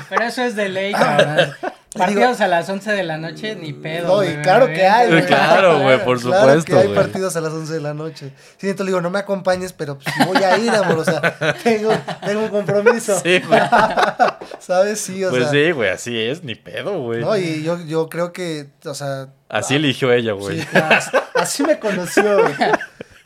Pero 0.08 0.24
eso 0.26 0.44
es 0.44 0.56
de 0.56 0.70
ley, 0.70 0.94
cabrón. 0.94 1.50
Partidos 1.94 2.42
a 2.42 2.48
las 2.48 2.70
11 2.70 2.92
de 2.92 3.04
la 3.04 3.18
noche, 3.18 3.56
ni 3.56 3.74
pedo. 3.74 4.08
No, 4.08 4.24
y 4.24 4.36
claro 4.44 4.68
que 4.68 4.86
hay, 4.86 5.10
güey. 5.10 5.26
Claro, 5.26 5.80
güey, 5.80 6.04
por 6.04 6.20
Claro 6.22 6.40
supuesto, 6.62 6.72
que 6.74 6.80
hay 6.80 6.94
partidos 6.94 7.36
a 7.38 7.42
las 7.42 7.54
11 7.54 7.74
de 7.74 7.80
la 7.82 7.94
noche. 7.94 8.34
Sí, 8.58 8.68
entonces 8.70 8.86
le 8.86 8.92
digo, 8.92 9.02
no 9.02 9.10
me 9.10 9.20
acompañes, 9.20 9.74
pero 9.74 9.98
pues, 9.98 10.14
voy 10.28 10.44
a 10.44 10.58
ir, 10.58 10.70
amor. 10.70 11.00
O 11.00 11.04
sea, 11.06 11.22
tengo, 11.64 11.92
tengo 12.26 12.42
un 12.42 12.50
compromiso. 12.50 13.20
Sí, 13.22 13.40
güey. 13.40 13.60
¿Sabes? 14.60 15.02
Sí, 15.02 15.24
o 15.24 15.30
Pues 15.30 15.44
sea. 15.44 15.52
sí, 15.52 15.72
güey, 15.72 15.90
así 15.90 16.20
es, 16.20 16.44
ni 16.44 16.56
pedo, 16.56 17.00
güey. 17.02 17.22
No, 17.22 17.36
y 17.38 17.64
yo, 17.64 17.80
yo 17.86 18.10
creo 18.10 18.32
que, 18.34 18.68
o 18.86 18.94
sea. 18.94 19.30
Así 19.50 19.76
eligió 19.76 20.12
ella, 20.12 20.34
güey. 20.34 20.60
Sí, 20.60 20.66
claro, 20.68 21.00
así 21.36 21.64
me 21.64 21.80
conoció, 21.80 22.42
güey. 22.42 22.54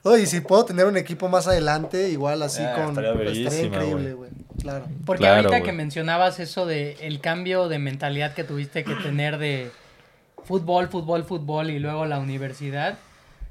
Y 0.04 0.26
si 0.26 0.41
puedo 0.41 0.66
tener 0.66 0.86
un 0.88 0.97
equipo 0.97 1.30
más 1.30 1.47
adelante, 1.47 2.10
igual 2.10 2.41
así 2.41 2.62
Ah, 2.64 2.74
con. 2.76 2.89
estaría 2.89 3.14
pues, 3.14 3.26
verísima, 3.26 3.68
increíble, 3.68 4.14
güey. 4.14 4.30
Claro. 4.60 4.86
Porque 5.06 5.22
Claro, 5.24 5.47
ahorita 5.47 5.64
que 5.64 5.72
mencionabas 5.72 6.39
eso 6.39 6.66
de 6.66 6.97
el 7.02 7.20
cambio 7.22 7.68
de 7.68 7.80
mentalidad 7.80 8.34
que 8.34 8.43
tuviste 8.43 8.84
que 8.84 8.95
tener 8.95 9.38
de 9.38 9.72
fútbol, 10.43 10.88
fútbol, 10.89 11.24
fútbol 11.24 11.70
y 11.70 11.80
luego 11.80 12.06
la 12.06 12.20
universidad, 12.20 12.97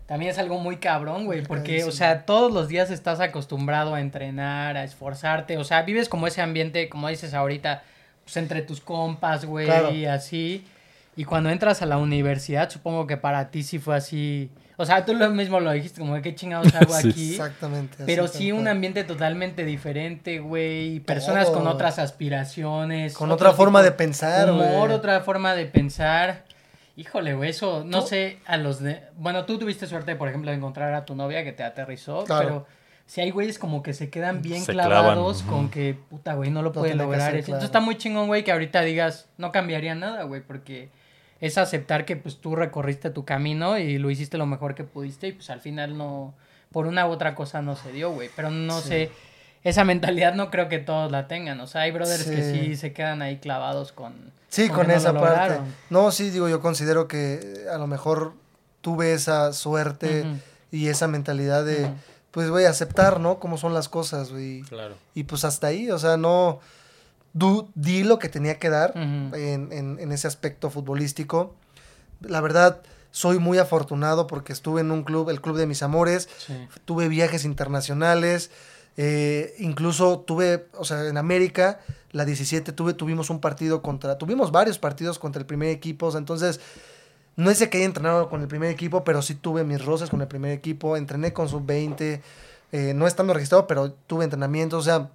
también 0.07 0.33
es 0.33 0.39
algo 0.39 0.59
muy 0.59 0.79
cabrón, 0.79 1.25
güey, 1.27 1.43
porque, 1.43 1.85
o 1.85 1.93
sea, 1.93 2.27
todos 2.27 2.53
los 2.53 2.67
días 2.69 2.91
estás 2.91 3.21
acostumbrado 3.21 3.95
a 3.95 4.01
entrenar, 4.01 4.77
a 4.77 4.83
esforzarte, 4.85 5.57
o 5.57 5.63
sea, 5.65 5.83
vives 5.83 6.09
como 6.09 6.27
ese 6.27 6.43
ambiente, 6.43 6.89
como 6.89 7.09
dices 7.09 7.33
ahorita, 7.33 7.83
pues 8.25 8.37
entre 8.37 8.63
tus 8.63 8.81
compas, 8.81 9.45
güey, 9.45 9.67
Claro. 9.67 9.93
y 9.93 10.07
así. 10.07 10.65
Y 11.17 11.25
cuando 11.25 11.51
entras 11.51 11.81
a 11.83 11.87
la 11.87 11.99
universidad, 11.99 12.71
supongo 12.71 13.07
que 13.07 13.17
para 13.17 13.51
ti 13.51 13.63
sí 13.63 13.79
fue 13.79 13.95
así. 13.97 14.51
O 14.81 14.87
sea, 14.87 15.05
tú 15.05 15.13
lo 15.15 15.29
mismo 15.31 15.61
lo 15.61 15.73
dijiste, 15.73 16.01
como 16.01 16.15
de 16.15 16.23
qué 16.23 16.35
chingados 16.35 16.75
hago 16.75 16.93
Sí. 17.01 17.11
aquí. 17.11 17.31
Exactamente. 17.33 18.03
Pero 18.07 18.29
sí 18.29 18.51
un 18.53 18.67
ambiente 18.67 19.05
totalmente 19.05 19.65
diferente, 19.65 20.39
güey. 20.39 21.01
Personas 21.01 21.51
con 21.51 21.67
otras 21.67 21.99
aspiraciones. 21.99 23.15
Con 23.15 23.31
otra 23.31 23.53
forma 23.53 23.81
tipo 23.81 23.91
de 23.91 23.97
pensar, 23.97 24.53
güey. 24.53 24.69
Otra 24.91 25.21
forma 25.21 25.55
de 25.55 25.67
pensar. 25.67 26.45
Híjole, 26.97 27.35
güey, 27.35 27.51
eso, 27.51 27.83
no 27.85 28.01
Tú- 28.03 28.09
sé, 28.09 28.39
a 28.47 28.57
los 28.57 28.81
de... 28.81 29.03
Bueno, 29.17 29.45
tú 29.45 29.59
tuviste 29.59 29.87
suerte, 29.87 30.17
por 30.17 30.29
ejemplo, 30.29 30.51
de 30.51 30.57
encontrar 30.57 30.93
a 30.95 31.05
tu 31.05 31.15
novia 31.15 31.45
que 31.45 31.53
te 31.53 31.63
aterrizó, 31.63 32.25
Claro. 32.25 32.43
pero 32.43 32.67
si 33.07 33.21
hay 33.23 33.31
güeyes 33.31 33.59
como 33.59 33.83
que 33.83 33.95
se 33.95 34.11
quedan 34.11 34.43
bien 34.43 34.63
Se 34.63 34.73
clavados 34.73 35.43
clavan, 35.43 35.57
con 35.61 35.71
que, 35.71 35.95
puta, 36.09 36.35
güey, 36.35 36.51
no 36.51 36.63
lo 36.63 36.69
Lo 36.69 36.73
puede 36.73 36.95
lograr. 36.95 37.21
claro. 37.31 37.39
Entonces 37.39 37.65
está 37.65 37.81
muy 37.81 37.97
chingón, 37.97 38.27
güey, 38.27 38.45
que 38.45 38.53
ahorita 38.53 38.83
digas, 38.83 39.29
no 39.39 39.51
cambiaría 39.53 39.95
nada, 39.95 40.25
güey, 40.25 40.43
porque 40.43 40.91
es 41.41 41.59
aceptar 41.59 42.05
que 42.05 42.17
pues 42.17 42.37
tú 42.39 42.55
recorriste 42.57 43.11
tu 43.11 43.25
camino 43.25 43.79
y 43.79 43.99
lo 43.99 44.11
hiciste 44.11 44.37
lo 44.39 44.47
mejor 44.47 44.75
que 44.75 44.85
pudiste 44.85 45.29
y 45.29 45.33
pues 45.33 45.51
al 45.51 45.61
final 45.61 45.97
no, 45.97 46.35
por 46.73 46.87
una 46.87 47.07
u 47.07 47.11
otra 47.11 47.35
cosa 47.35 47.63
no 47.63 47.77
se 47.77 47.93
dio, 47.93 48.11
güey. 48.13 48.31
Pero 48.37 48.51
no 48.51 48.81
Sí. 48.81 48.89
sé, 48.89 49.11
esa 49.65 49.85
mentalidad 49.85 50.35
no 50.35 50.51
creo 50.51 50.69
que 50.69 50.79
todos 50.79 51.11
la 51.11 51.29
tengan. 51.29 51.61
O 51.61 51.67
sea, 51.67 51.83
hay 51.83 51.91
brothers 51.93 52.25
que 52.25 52.43
Sí. 52.53 52.77
se 52.77 52.93
quedan 52.93 53.23
ahí 53.23 53.39
clavados 53.39 53.93
con... 53.93 54.15
Sí, 54.49 54.67
con 54.69 54.79
con 54.79 54.87
que 54.87 54.93
no 54.93 54.99
esa 54.99 55.13
lo 55.13 55.21
parte. 55.21 55.37
lograron. 55.41 55.75
No, 55.91 56.11
sí, 56.11 56.31
digo, 56.31 56.49
yo 56.49 56.61
considero 56.61 57.07
que 57.09 57.35
eh, 57.43 57.69
a 57.73 57.79
lo 57.79 57.87
mejor 57.87 58.33
tuve 58.81 59.13
esa 59.15 59.53
suerte 59.53 60.25
y 60.73 60.89
esa 60.89 61.07
mentalidad 61.09 61.65
de, 61.65 61.85
Ujú. 61.85 61.95
pues, 62.33 62.51
güey, 62.51 62.65
aceptar, 62.67 63.21
¿no? 63.21 63.39
Cómo 63.39 63.59
son 63.59 63.75
las 63.75 63.89
cosas, 63.89 64.31
güey. 64.33 64.63
Claro. 64.63 64.95
Y 65.15 65.25
pues 65.25 65.45
hasta 65.45 65.69
ahí, 65.69 65.91
o 65.91 65.99
sea, 65.99 66.17
no. 66.17 66.61
Du, 67.33 67.71
di 67.75 68.03
lo 68.03 68.19
que 68.19 68.29
tenía 68.29 68.59
que 68.59 68.71
dar 68.71 68.93
en, 68.97 69.69
en- 69.73 69.99
en 70.01 70.13
ese 70.13 70.27
aspecto 70.27 70.69
futbolístico. 70.71 71.55
La 72.21 72.41
verdad, 72.41 72.81
soy 73.13 73.39
muy 73.39 73.59
afortunado 73.59 74.27
porque 74.27 74.53
estuve 74.53 74.81
en 74.81 74.91
un 74.91 75.05
club, 75.05 75.31
el 75.31 75.41
club 75.41 75.57
de 75.57 75.67
mis 75.67 75.83
amores, 75.83 76.29
Sí. 76.39 76.55
tuve 76.85 77.09
viajes 77.09 77.45
internacionales, 77.45 78.51
eh, 78.97 79.55
incluso 79.59 80.21
tuve, 80.21 80.67
o 80.77 80.85
sea, 80.85 81.07
en 81.07 81.17
América, 81.17 81.81
la 82.13 82.25
17, 82.25 82.73
tuve, 82.73 82.93
tuvimos 82.95 83.31
un 83.31 83.41
partido 83.41 83.81
contra, 83.83 84.19
tuvimos 84.19 84.51
varios 84.53 84.79
partidos 84.79 85.19
contra 85.19 85.41
el 85.41 85.47
primer 85.47 85.69
equipo, 85.71 86.07
o 86.07 86.11
sea, 86.11 86.19
entonces, 86.19 86.61
no 87.37 87.51
es 87.51 87.61
de 87.61 87.71
que 87.71 87.79
haya 87.79 87.87
entrenado 87.87 88.29
con 88.29 88.43
el 88.43 88.49
primer 88.49 88.71
equipo, 88.71 89.05
pero 89.05 89.23
sí 89.23 89.35
tuve 89.37 89.63
mis 89.65 89.83
roces 89.85 90.11
con 90.11 90.21
el 90.21 90.27
primer 90.29 90.51
equipo, 90.51 90.97
entrené 90.97 91.33
con 91.33 91.49
sub-20, 91.49 92.21
eh, 92.73 92.93
no 92.95 93.07
estando 93.07 93.33
registrado, 93.33 93.67
pero 93.69 93.93
tuve 93.93 94.25
entrenamiento, 94.25 94.77
o 94.79 94.83
sea, 94.83 95.11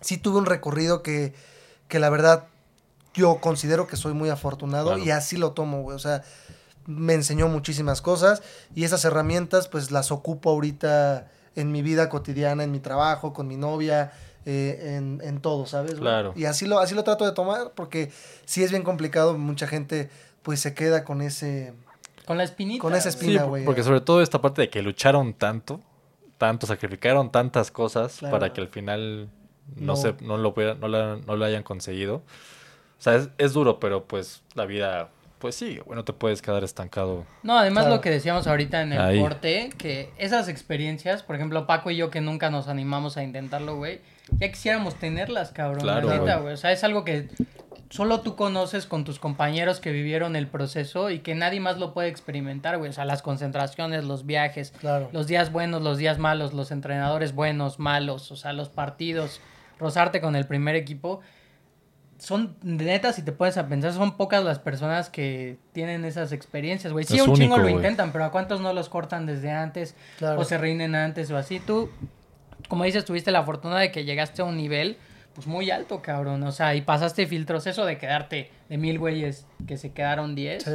sí 0.00 0.16
tuve 0.18 0.38
un 0.38 0.46
recorrido 0.46 1.02
que, 1.02 1.32
que 1.92 1.98
la 2.00 2.08
verdad 2.08 2.46
yo 3.12 3.36
considero 3.42 3.86
que 3.86 3.96
soy 3.98 4.14
muy 4.14 4.30
afortunado 4.30 4.86
Claro. 4.94 5.04
y 5.04 5.10
así 5.10 5.36
lo 5.36 5.52
tomo, 5.52 5.82
güey, 5.82 5.94
o 5.94 5.98
sea, 5.98 6.22
me 6.86 7.12
enseñó 7.12 7.48
muchísimas 7.48 8.00
cosas 8.00 8.42
y 8.74 8.84
esas 8.84 9.04
herramientas 9.04 9.68
pues 9.68 9.90
las 9.90 10.10
ocupo 10.10 10.48
ahorita 10.50 11.28
en 11.54 11.70
mi 11.70 11.82
vida 11.82 12.08
cotidiana, 12.08 12.64
en 12.64 12.70
mi 12.72 12.80
trabajo, 12.80 13.34
con 13.34 13.46
mi 13.46 13.58
novia, 13.58 14.10
eh, 14.46 14.94
en, 14.96 15.20
en 15.22 15.40
todo, 15.42 15.66
¿sabes? 15.66 15.90
güey? 15.92 16.00
Claro. 16.02 16.32
Y 16.34 16.46
así 16.46 16.64
lo, 16.64 16.78
así 16.78 16.94
lo 16.94 17.04
trato 17.04 17.26
de 17.26 17.32
tomar 17.32 17.72
porque 17.76 18.10
sí 18.46 18.64
es 18.64 18.70
bien 18.70 18.82
complicado, 18.84 19.36
mucha 19.36 19.66
gente 19.66 20.08
pues 20.42 20.60
se 20.60 20.72
queda 20.72 21.04
con 21.04 21.20
ese... 21.20 21.74
Con 22.24 22.38
la 22.38 22.44
espinita. 22.44 22.80
Con 22.80 22.94
esa 22.94 23.10
güey. 23.10 23.14
espina. 23.20 23.42
Sí, 23.42 23.48
güey. 23.48 23.64
porque 23.66 23.82
sobre 23.82 24.00
todo 24.00 24.22
esta 24.22 24.40
parte 24.40 24.62
de 24.62 24.70
que 24.70 24.80
lucharon 24.80 25.34
tanto, 25.34 25.80
tanto, 26.38 26.66
sacrificaron 26.66 27.30
tantas 27.30 27.70
cosas 27.70 28.16
Claro. 28.18 28.32
para 28.38 28.52
que 28.54 28.62
al 28.62 28.68
final 28.68 29.28
no, 29.76 29.92
No. 29.92 29.96
se, 29.96 30.14
no, 30.20 30.36
lo, 30.36 30.54
no, 30.80 30.88
la- 30.88 31.18
no 31.26 31.36
lo 31.36 31.44
hayan 31.44 31.62
conseguido. 31.62 32.16
O 32.16 33.02
sea, 33.02 33.16
es, 33.16 33.30
es 33.38 33.52
duro, 33.52 33.80
pero 33.80 34.04
pues 34.04 34.42
la 34.54 34.64
vida, 34.64 35.08
pues 35.38 35.56
sí, 35.56 35.78
güey, 35.84 35.96
no 35.96 36.04
te 36.04 36.12
puedes 36.12 36.40
quedar 36.40 36.62
estancado. 36.62 37.24
No, 37.42 37.58
además 37.58 37.84
Claro. 37.84 37.96
lo 37.96 38.00
que 38.00 38.10
decíamos 38.10 38.46
ahorita 38.46 38.80
en 38.82 38.92
el 38.92 39.00
Ahí. 39.00 39.20
corte, 39.20 39.70
que 39.76 40.10
esas 40.18 40.48
experiencias, 40.48 41.22
por 41.22 41.34
ejemplo, 41.36 41.66
Paco 41.66 41.90
y 41.90 41.96
yo 41.96 42.10
que 42.10 42.20
nunca 42.20 42.50
nos 42.50 42.68
animamos 42.68 43.16
a 43.16 43.24
intentarlo, 43.24 43.76
güey, 43.76 44.00
ya 44.38 44.50
quisiéramos 44.52 44.94
tenerlas, 44.94 45.50
cabrón. 45.50 45.80
Claro, 45.80 46.06
la 46.08 46.14
neta, 46.18 46.32
güey. 46.34 46.42
güey. 46.42 46.54
O 46.54 46.56
sea, 46.56 46.70
es 46.70 46.84
algo 46.84 47.04
que 47.04 47.28
solo 47.90 48.20
tú 48.20 48.36
conoces 48.36 48.86
con 48.86 49.04
tus 49.04 49.18
compañeros 49.18 49.80
que 49.80 49.90
vivieron 49.90 50.36
el 50.36 50.46
proceso 50.46 51.10
y 51.10 51.18
que 51.18 51.34
nadie 51.34 51.58
más 51.60 51.78
lo 51.78 51.92
puede 51.92 52.08
experimentar, 52.08 52.78
güey. 52.78 52.88
O 52.90 52.92
sea, 52.92 53.04
las 53.04 53.20
concentraciones, 53.20 54.04
los 54.04 54.24
viajes, 54.26 54.72
Claro. 54.78 55.10
los 55.12 55.26
días 55.26 55.50
buenos, 55.52 55.82
los 55.82 55.98
días 55.98 56.18
malos, 56.18 56.54
los 56.54 56.70
entrenadores 56.70 57.34
buenos, 57.34 57.78
malos, 57.80 58.30
o 58.30 58.36
sea, 58.36 58.52
los 58.52 58.68
partidos, 58.68 59.40
rozarte 59.78 60.20
con 60.20 60.36
el 60.36 60.46
primer 60.46 60.76
equipo. 60.76 61.20
Son, 62.18 62.56
neta, 62.62 63.12
si 63.12 63.22
te 63.22 63.32
pones 63.32 63.56
a 63.58 63.66
pensar, 63.66 63.92
son 63.92 64.16
pocas 64.16 64.44
las 64.44 64.60
personas 64.60 65.10
que 65.10 65.58
tienen 65.72 66.04
esas 66.04 66.30
experiencias, 66.32 66.92
güey. 66.92 67.04
Sí, 67.04 67.16
Es 67.16 67.26
un 67.26 67.34
chingo 67.34 67.58
lo 67.58 67.68
intentan, 67.68 68.12
pero 68.12 68.24
¿a 68.24 68.30
cuántos 68.30 68.60
no 68.60 68.72
los 68.72 68.88
cortan 68.88 69.26
desde 69.26 69.50
antes? 69.50 69.96
Claro. 70.18 70.40
O 70.40 70.44
se 70.44 70.56
reinen 70.56 70.94
antes 70.94 71.30
o 71.32 71.36
así. 71.36 71.58
Tú, 71.58 71.90
como 72.68 72.84
dices, 72.84 73.04
tuviste 73.04 73.32
la 73.32 73.42
fortuna 73.42 73.78
de 73.80 73.90
que 73.90 74.04
llegaste 74.04 74.42
a 74.42 74.44
un 74.44 74.56
nivel, 74.56 74.98
pues 75.34 75.48
muy 75.48 75.72
alto, 75.72 76.00
cabrón. 76.00 76.44
O 76.44 76.52
sea, 76.52 76.76
y 76.76 76.82
pasaste 76.82 77.26
filtros. 77.26 77.66
Eso 77.66 77.84
de 77.84 77.98
quedarte 77.98 78.50
de 78.68 78.78
mil 78.78 79.00
güeyes 79.00 79.46
que 79.66 79.76
se 79.76 79.92
quedaron 79.92 80.36
diez, 80.36 80.62
Sí. 80.62 80.70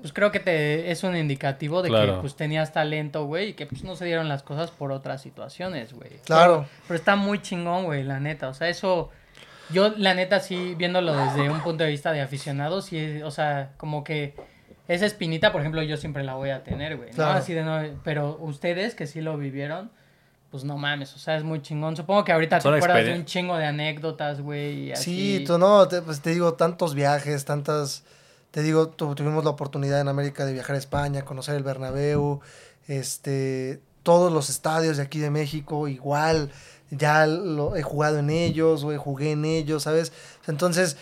Pues 0.00 0.12
creo 0.12 0.32
que 0.32 0.40
te 0.40 0.90
es 0.90 1.04
un 1.04 1.16
indicativo 1.16 1.82
de 1.82 1.90
que 1.90 2.18
pues 2.20 2.34
tenías 2.36 2.72
talento, 2.72 3.24
güey, 3.26 3.50
y 3.50 3.52
que 3.54 3.66
pues 3.66 3.84
no 3.84 3.96
se 3.96 4.04
dieron 4.04 4.28
las 4.28 4.42
cosas 4.42 4.70
por 4.70 4.92
otras 4.92 5.22
situaciones, 5.22 5.92
güey. 5.92 6.10
Claro. 6.24 6.66
Pero, 6.66 6.82
pero 6.88 6.98
está 6.98 7.16
muy 7.16 7.40
chingón, 7.42 7.84
güey, 7.84 8.02
la 8.02 8.20
neta. 8.20 8.48
O 8.48 8.54
sea, 8.54 8.68
eso 8.68 9.10
yo 9.72 9.94
la 9.96 10.14
neta 10.14 10.40
sí 10.40 10.74
viéndolo 10.76 11.16
desde 11.16 11.48
un 11.48 11.60
punto 11.60 11.84
de 11.84 11.90
vista 11.90 12.12
de 12.12 12.20
aficionado, 12.20 12.82
sí, 12.82 13.22
o 13.22 13.30
sea, 13.30 13.72
como 13.76 14.04
que 14.04 14.34
esa 14.88 15.06
espinita, 15.06 15.52
por 15.52 15.60
ejemplo, 15.60 15.82
yo 15.82 15.96
siempre 15.96 16.24
la 16.24 16.34
voy 16.34 16.50
a 16.50 16.64
tener, 16.64 16.96
güey. 16.96 17.10
¿no? 17.16 17.24
Así 17.24 17.54
de 17.54 17.62
no, 17.62 17.80
pero 18.02 18.36
ustedes 18.40 18.94
que 18.94 19.06
sí 19.06 19.20
lo 19.20 19.36
vivieron, 19.36 19.90
pues 20.50 20.64
no 20.64 20.76
mames, 20.76 21.14
o 21.14 21.18
sea, 21.18 21.36
es 21.36 21.44
muy 21.44 21.62
chingón. 21.62 21.96
Supongo 21.96 22.24
que 22.24 22.32
ahorita 22.32 22.60
Son 22.60 22.72
te 22.72 22.78
acuerdas 22.78 23.04
de 23.04 23.14
un 23.14 23.24
chingo 23.24 23.56
de 23.56 23.66
anécdotas, 23.66 24.40
güey. 24.40 24.94
Sí, 24.96 25.44
tú 25.46 25.58
no, 25.58 25.86
te, 25.86 26.02
pues 26.02 26.20
te 26.20 26.30
digo, 26.30 26.54
tantos 26.54 26.94
viajes, 26.94 27.44
tantas, 27.44 28.04
te 28.50 28.62
digo, 28.62 28.88
tu- 28.88 29.14
tuvimos 29.14 29.44
la 29.44 29.50
oportunidad 29.50 30.00
en 30.00 30.08
América 30.08 30.44
de 30.44 30.52
viajar 30.52 30.76
a 30.76 30.78
España, 30.78 31.24
conocer 31.24 31.54
el 31.56 31.62
Bernabéu, 31.62 32.40
este, 32.88 33.80
todos 34.02 34.32
los 34.32 34.50
estadios 34.50 34.96
de 34.96 35.02
aquí 35.04 35.18
de 35.18 35.30
México, 35.30 35.86
igual, 35.88 36.50
ya 36.90 37.26
lo 37.26 37.76
he 37.76 37.82
jugado 37.82 38.18
en 38.18 38.30
ellos, 38.30 38.82
güey, 38.84 38.96
jugué 38.96 39.32
en 39.32 39.44
ellos, 39.44 39.84
¿sabes? 39.84 40.12
Entonces, 40.48 40.96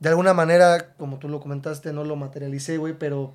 de 0.00 0.08
alguna 0.08 0.34
manera, 0.34 0.94
como 0.98 1.18
tú 1.18 1.28
lo 1.28 1.40
comentaste, 1.40 1.92
no 1.92 2.02
lo 2.04 2.16
materialicé, 2.16 2.78
güey, 2.78 2.94
pero 2.98 3.32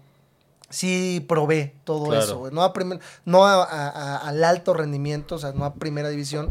sí 0.70 1.26
probé 1.30 1.76
todo 1.86 2.08
Claro. 2.08 2.22
eso, 2.26 2.38
güey. 2.40 2.54
No, 2.54 2.62
a 2.64 2.74
primer- 2.74 3.00
no 3.24 3.46
a- 3.46 3.64
a- 3.64 3.90
a- 3.90 4.18
al 4.18 4.44
alto 4.44 4.74
rendimiento, 4.74 5.36
o 5.36 5.40
sea, 5.40 5.54
no 5.54 5.64
a 5.64 5.76
primera 5.76 6.10
división, 6.10 6.50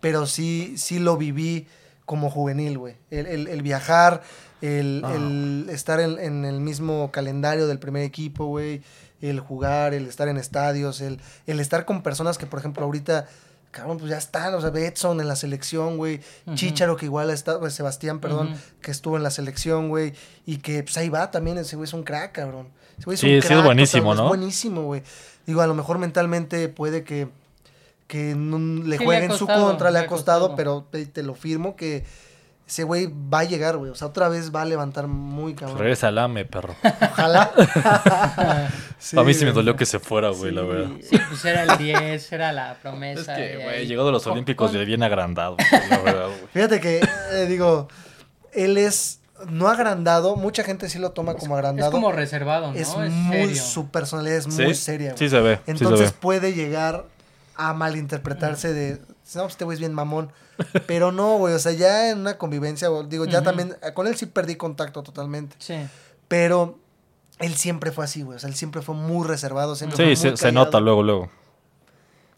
pero 0.00 0.26
sí, 0.26 0.74
sí 0.78 1.00
lo 1.00 1.16
viví 1.16 1.66
como 2.04 2.30
juvenil, 2.30 2.78
güey. 2.78 2.94
El, 3.10 3.26
el- 3.26 3.48
el 3.48 3.62
viajar, 3.62 4.22
el, 4.62 5.02
Ah. 5.04 5.14
el 5.14 5.66
estar 5.70 6.00
en, 6.00 6.18
en 6.18 6.44
el 6.44 6.60
mismo 6.60 7.10
calendario 7.12 7.66
del 7.66 7.78
primer 7.78 8.02
equipo, 8.02 8.46
güey. 8.46 8.82
El 9.22 9.40
jugar, 9.40 9.94
el 9.94 10.06
estar 10.06 10.28
en 10.28 10.36
estadios, 10.36 11.00
el, 11.00 11.20
el 11.46 11.58
estar 11.60 11.84
con 11.86 12.02
personas 12.02 12.36
que, 12.36 12.44
por 12.46 12.58
ejemplo, 12.58 12.84
ahorita, 12.84 13.26
cabrón, 13.70 13.96
pues 13.98 14.10
ya 14.10 14.18
están, 14.18 14.52
o 14.54 14.60
sea, 14.60 14.68
Betson 14.70 15.20
en 15.20 15.28
la 15.28 15.36
selección, 15.36 15.96
güey. 15.96 16.20
Ujú. 16.46 16.54
Chicharo, 16.56 16.96
que 16.96 17.06
igual 17.06 17.30
está, 17.30 17.58
pues, 17.58 17.72
Sebastián, 17.72 18.20
perdón, 18.20 18.54
que 18.82 18.90
estuvo 18.90 19.16
en 19.16 19.22
la 19.22 19.30
selección, 19.30 19.88
güey. 19.88 20.12
Y 20.44 20.58
que, 20.58 20.82
pues 20.82 20.96
ahí 20.98 21.08
va 21.08 21.30
también, 21.30 21.56
ese 21.58 21.76
güey 21.76 21.86
es 21.88 21.94
un 21.94 22.02
crack, 22.02 22.32
cabrón. 22.32 22.68
Ese 22.98 23.04
güey 23.06 23.14
es 23.14 23.20
Sí, 23.20 23.26
un 23.26 23.32
sí 23.32 23.38
es 23.38 23.46
crack, 23.46 23.64
buenísimo, 23.64 24.14
¿no? 24.14 24.22
Es 24.24 24.28
buenísimo, 24.28 24.82
güey. 24.82 25.02
Digo, 25.46 25.60
a 25.62 25.66
lo 25.66 25.74
mejor 25.74 25.96
mentalmente 25.98 26.68
puede 26.68 27.02
que, 27.02 27.28
que 28.06 28.34
no- 28.36 28.58
le 28.58 28.82
Sí, 28.82 28.88
le 28.88 28.96
ha 28.96 28.98
juegue 29.04 29.24
en 29.24 29.32
su 29.32 29.46
costado, 29.46 29.66
contra, 29.66 29.90
le 29.90 29.98
le 30.00 30.04
ha 30.04 30.08
costado, 30.08 30.40
costado. 30.48 30.56
pero 30.56 30.86
te, 30.90 31.06
te 31.06 31.22
lo 31.22 31.34
firmo 31.34 31.74
que 31.74 32.04
ese 32.66 32.82
güey 32.82 33.08
va 33.32 33.40
a 33.40 33.44
llegar, 33.44 33.76
güey. 33.76 33.90
O 33.90 33.94
sea, 33.94 34.08
otra 34.08 34.28
vez 34.28 34.52
va 34.54 34.62
a 34.62 34.64
levantar 34.64 35.06
muy 35.06 35.54
cabrón. 35.54 35.78
Regresa 35.78 36.08
al 36.08 36.18
AME, 36.18 36.44
perro. 36.46 36.74
Ojalá. 37.12 37.52
a 39.16 39.22
mí 39.22 39.34
sí 39.34 39.44
me 39.44 39.52
dolió 39.52 39.76
que 39.76 39.86
se 39.86 39.98
fuera, 39.98 40.30
güey, 40.30 40.52
la 40.52 40.62
verdad. 40.62 40.90
Sí, 41.08 41.16
pues 41.28 41.44
era 41.44 41.62
el 41.62 41.78
10, 41.78 42.32
era 42.32 42.52
la 42.52 42.72
Es 42.72 42.78
promesa. 42.78 43.36
que, 43.36 43.52
y 43.60 43.62
güey, 43.62 43.86
llegó 43.86 44.04
de 44.06 44.12
los 44.12 44.24
con- 44.24 44.32
Olímpicos 44.32 44.72
con- 44.72 44.84
bien 44.84 45.02
agrandado, 45.02 45.56
güey, 45.56 45.88
la 45.90 45.98
verdad, 45.98 46.26
güey. 46.26 46.40
Fíjate 46.52 46.80
que, 46.80 47.00
eh, 47.32 47.46
digo, 47.48 47.88
él 48.52 48.78
es 48.78 49.20
no 49.48 49.68
agrandado, 49.68 50.34
mucha 50.36 50.64
gente 50.64 50.88
sí 50.88 50.98
lo 50.98 51.10
toma 51.10 51.34
como 51.34 51.54
Es 51.56 51.58
agrandado. 51.58 51.92
como 51.92 52.10
reservado, 52.10 52.72
¿no? 52.72 52.74
es, 52.74 52.88
Es, 52.88 52.96
muy, 52.96 53.10
serio. 53.48 53.62
su 53.62 53.88
personalidad 53.90 54.38
es 54.38 54.44
Sí, 54.44 54.62
muy 54.62 54.74
seria. 54.74 55.10
sí 55.16 55.28
güey. 55.28 55.30
se 55.30 55.40
ve, 55.40 55.56
sí 55.56 55.62
se 55.66 55.70
Entonces 55.84 56.10
ve. 56.12 56.16
puede 56.20 56.52
llegar 56.54 57.04
a 57.54 57.74
malinterpretarse 57.74 58.72
de, 58.72 58.98
no, 59.34 59.42
pues 59.42 59.52
este 59.52 59.64
güey 59.64 59.74
es 59.74 59.80
bien 59.80 59.92
mamón. 59.92 60.30
Pero 60.86 61.12
no, 61.12 61.36
güey, 61.38 61.54
o 61.54 61.58
sea, 61.58 61.72
ya 61.72 62.10
en 62.10 62.20
una 62.20 62.38
convivencia, 62.38 62.88
digo, 63.08 63.24
ya 63.26 63.42
también, 63.42 63.76
con 63.94 64.06
él 64.06 64.16
sí 64.16 64.26
perdí 64.26 64.56
contacto 64.56 65.02
totalmente. 65.02 65.56
Sí. 65.58 65.74
Pero 66.28 66.78
él 67.38 67.54
siempre 67.56 67.92
fue 67.92 68.04
así, 68.04 68.22
güey, 68.22 68.36
o 68.36 68.38
sea, 68.38 68.48
él 68.48 68.54
siempre 68.54 68.82
fue 68.82 68.94
muy 68.94 69.26
reservado. 69.26 69.74
Siempre 69.76 69.96
fue 69.96 70.16
Sí, 70.16 70.28
muy 70.28 70.36
se, 70.36 70.52
nota 70.52 70.80
luego, 70.80 71.02
luego. 71.02 71.30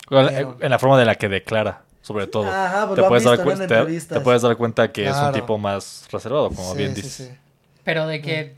Pero- 0.09 0.57
En 0.61 0.71
la 0.71 0.79
forma 0.79 0.99
de 0.99 1.05
la 1.05 1.15
que 1.17 1.29
declara, 1.29 1.83
sobre 2.03 2.27
todo. 2.27 2.47
Ajá, 2.47 2.87
pues 2.87 2.97
te, 2.97 3.03
lo 3.03 3.09
puedes 3.09 3.25
dar 3.25 3.37
te- 3.69 4.01
te 4.01 4.21
puedes 4.21 4.43
dar 4.43 4.57
cuenta 4.57 4.91
que 4.91 5.07
es 5.09 5.17
un 5.17 5.33
tipo 5.33 5.59
más 5.59 6.07
reservado, 6.11 6.49
como 6.51 6.73
Sí, 6.73 6.79
bien 6.79 6.95
sí, 6.95 7.03
dices. 7.03 7.29
sí. 7.29 7.39
Pero 7.85 8.07
de 8.07 8.21
que. 8.23 8.57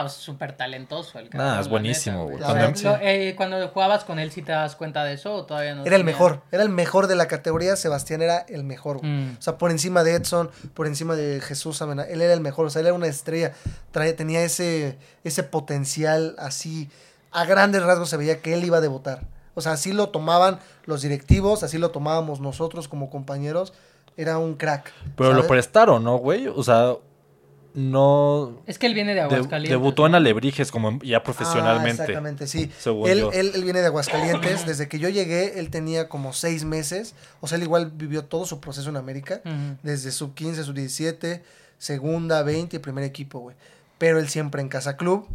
No, 0.00 0.06
es 0.06 0.12
súper 0.12 0.56
talentoso 0.56 1.18
el 1.18 1.28
cabrón, 1.28 1.48
Nah, 1.54 1.60
es 1.60 1.68
buenísimo, 1.68 2.24
güey. 2.24 2.38
Cuando- 2.38 2.98
eh, 3.00 3.34
cuando 3.36 3.68
jugabas 3.68 4.04
con 4.04 4.18
él, 4.18 4.30
¿sí 4.30 4.42
te 4.42 4.52
das 4.52 4.76
cuenta 4.76 5.04
de 5.04 5.14
eso 5.14 5.32
o 5.34 5.44
todavía 5.46 5.74
no? 5.74 5.84
Era 5.84 5.96
el 5.96 6.04
mejor, 6.04 6.42
era 6.52 6.62
el 6.62 6.68
mejor 6.68 7.06
de 7.06 7.16
la 7.16 7.26
categoría. 7.26 7.76
Sebastián 7.76 8.22
era 8.22 8.38
el 8.48 8.64
mejor, 8.64 8.98
güey. 8.98 9.10
Mm. 9.10 9.36
O 9.38 9.42
sea, 9.42 9.58
por 9.58 9.70
encima 9.70 10.02
de 10.04 10.14
Edson, 10.14 10.50
por 10.74 10.86
encima 10.86 11.14
de 11.16 11.40
Jesús 11.40 11.80
Amena. 11.82 12.04
Él 12.04 12.22
era 12.22 12.32
el 12.34 12.40
mejor, 12.40 12.66
o 12.66 12.70
sea, 12.70 12.80
él 12.80 12.86
era 12.86 12.94
una 12.94 13.06
estrella. 13.06 13.52
Trae, 13.90 14.12
tenía 14.12 14.42
ese, 14.42 14.98
ese 15.24 15.42
potencial 15.42 16.34
así. 16.38 16.90
A 17.32 17.44
grandes 17.44 17.82
rasgos 17.82 18.08
se 18.10 18.16
veía 18.16 18.40
que 18.40 18.54
él 18.54 18.64
iba 18.64 18.78
a 18.78 18.80
debutar. 18.80 19.20
O 19.54 19.60
sea, 19.60 19.72
así 19.72 19.92
lo 19.92 20.08
tomaban 20.08 20.58
los 20.84 21.02
directivos, 21.02 21.62
así 21.62 21.78
lo 21.78 21.90
tomábamos 21.90 22.40
nosotros 22.40 22.88
como 22.88 23.10
compañeros. 23.10 23.72
Era 24.16 24.38
un 24.38 24.54
crack. 24.54 24.92
Pero 25.16 25.32
lo 25.32 25.46
prestaron, 25.46 26.04
¿no, 26.04 26.16
güey? 26.18 26.46
O 26.46 26.62
sea, 26.62 26.94
no... 27.74 28.62
Es 28.66 28.78
que 28.78 28.86
él 28.86 28.94
viene 28.94 29.10
de 29.14 29.20
de- 29.20 29.22
Aguascalientes. 29.22 29.70
debutó 29.70 30.06
en. 30.06 30.14
Alebrijes 30.14 30.70
como 30.70 30.98
ya 31.02 31.18
Ah, 31.18 31.22
profesionalmente. 31.24 32.02
exactamente, 32.02 32.46
sí. 32.46 32.70
según 32.78 33.08
Él, 33.10 33.18
yo. 33.18 33.32
él, 33.32 33.50
él 33.54 33.64
viene 33.64 33.80
de 33.80 33.86
Aguascalientes. 33.86 34.64
Desde 34.66 34.88
que 34.88 34.98
yo 34.98 35.08
llegué, 35.08 35.58
él 35.58 35.70
tenía 35.70 36.08
como 36.08 36.32
seis 36.32 36.64
meses. 36.64 37.14
O 37.40 37.48
sea, 37.48 37.56
él 37.56 37.64
igual 37.64 37.90
vivió 37.92 38.24
todo 38.24 38.46
su 38.46 38.60
proceso 38.60 38.88
en 38.90 38.96
América. 38.96 39.42
Desde 39.82 40.10
sub 40.12 40.34
15, 40.34 40.62
sub 40.64 40.74
17, 40.74 41.42
segunda, 41.78 42.42
20 42.44 42.76
y 42.76 42.78
primer 42.78 43.04
equipo, 43.04 43.40
güey. 43.40 43.56
Pero 43.98 44.18
él 44.18 44.28
siempre 44.28 44.62
en 44.62 44.68
Casa 44.68 44.96
Club. 44.96 45.26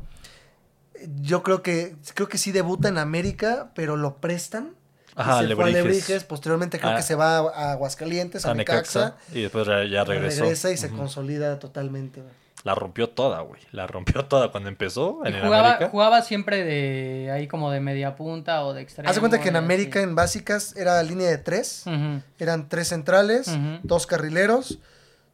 Yo 1.22 1.44
creo 1.44 1.62
que 1.62 1.96
creo 2.14 2.28
que 2.28 2.38
sí 2.38 2.52
debuta 2.52 2.90
en 2.90 2.98
América, 2.98 3.72
pero 3.74 3.96
lo 3.96 4.18
prestan. 4.18 4.72
Y 5.18 5.22
Ajá, 5.22 5.40
se 5.42 5.56
fue 5.56 5.66
a. 5.74 6.24
Posteriormente 6.24 6.80
creo 6.80 6.92
Ah. 6.92 6.96
que 6.96 7.02
se 7.02 7.16
va 7.16 7.38
a, 7.40 7.72
Aguascalientes, 7.74 8.46
a, 8.46 8.52
a 8.52 8.54
Necaxa. 8.54 9.00
Necaxa. 9.06 9.18
Y 9.38 9.42
después 9.44 9.68
ya, 9.68 10.04
regresó. 10.04 10.42
Regresa 10.44 10.72
y 10.72 10.78
se 10.78 10.90
consolida 10.90 11.60
totalmente, 11.60 12.22
güey. 12.22 12.34
La 12.66 12.76
rompió 12.76 13.08
toda, 13.10 13.40
güey. 13.40 13.62
La 13.72 13.88
rompió 13.88 14.26
toda 14.26 14.52
cuando 14.52 14.68
empezó 14.68 15.22
Y 15.24 15.30
en 15.30 15.36
el 15.36 15.42
jugaba, 15.44 15.70
América. 15.70 15.90
jugaba 15.92 16.22
siempre 16.22 16.64
de 16.66 17.32
ahí 17.32 17.48
como 17.48 17.72
de 17.72 17.80
media 17.80 18.18
punta 18.18 18.66
o 18.66 18.74
de 18.74 18.82
extremo. 18.82 19.08
Haz 19.10 19.16
de 19.16 19.22
cuenta 19.22 19.40
que 19.40 19.48
en 19.48 19.56
y 19.56 19.58
así. 19.58 19.64
América, 19.66 20.02
en 20.02 20.14
básicas, 20.14 20.76
era 20.76 21.02
línea 21.04 21.30
de 21.30 21.38
tres. 21.38 21.86
Eran 22.38 22.68
tres 22.68 22.90
centrales, 22.90 23.50
dos 23.84 24.08
carrileros, 24.08 24.80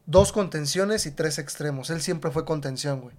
dos 0.05 0.31
contenciones 0.31 1.07
y 1.07 1.11
tres 1.11 1.39
extremos. 1.39 1.89
Él 1.89 2.01
siempre 2.01 2.29
fue 2.29 2.45
contención, 2.45 3.01
güey. 3.01 3.15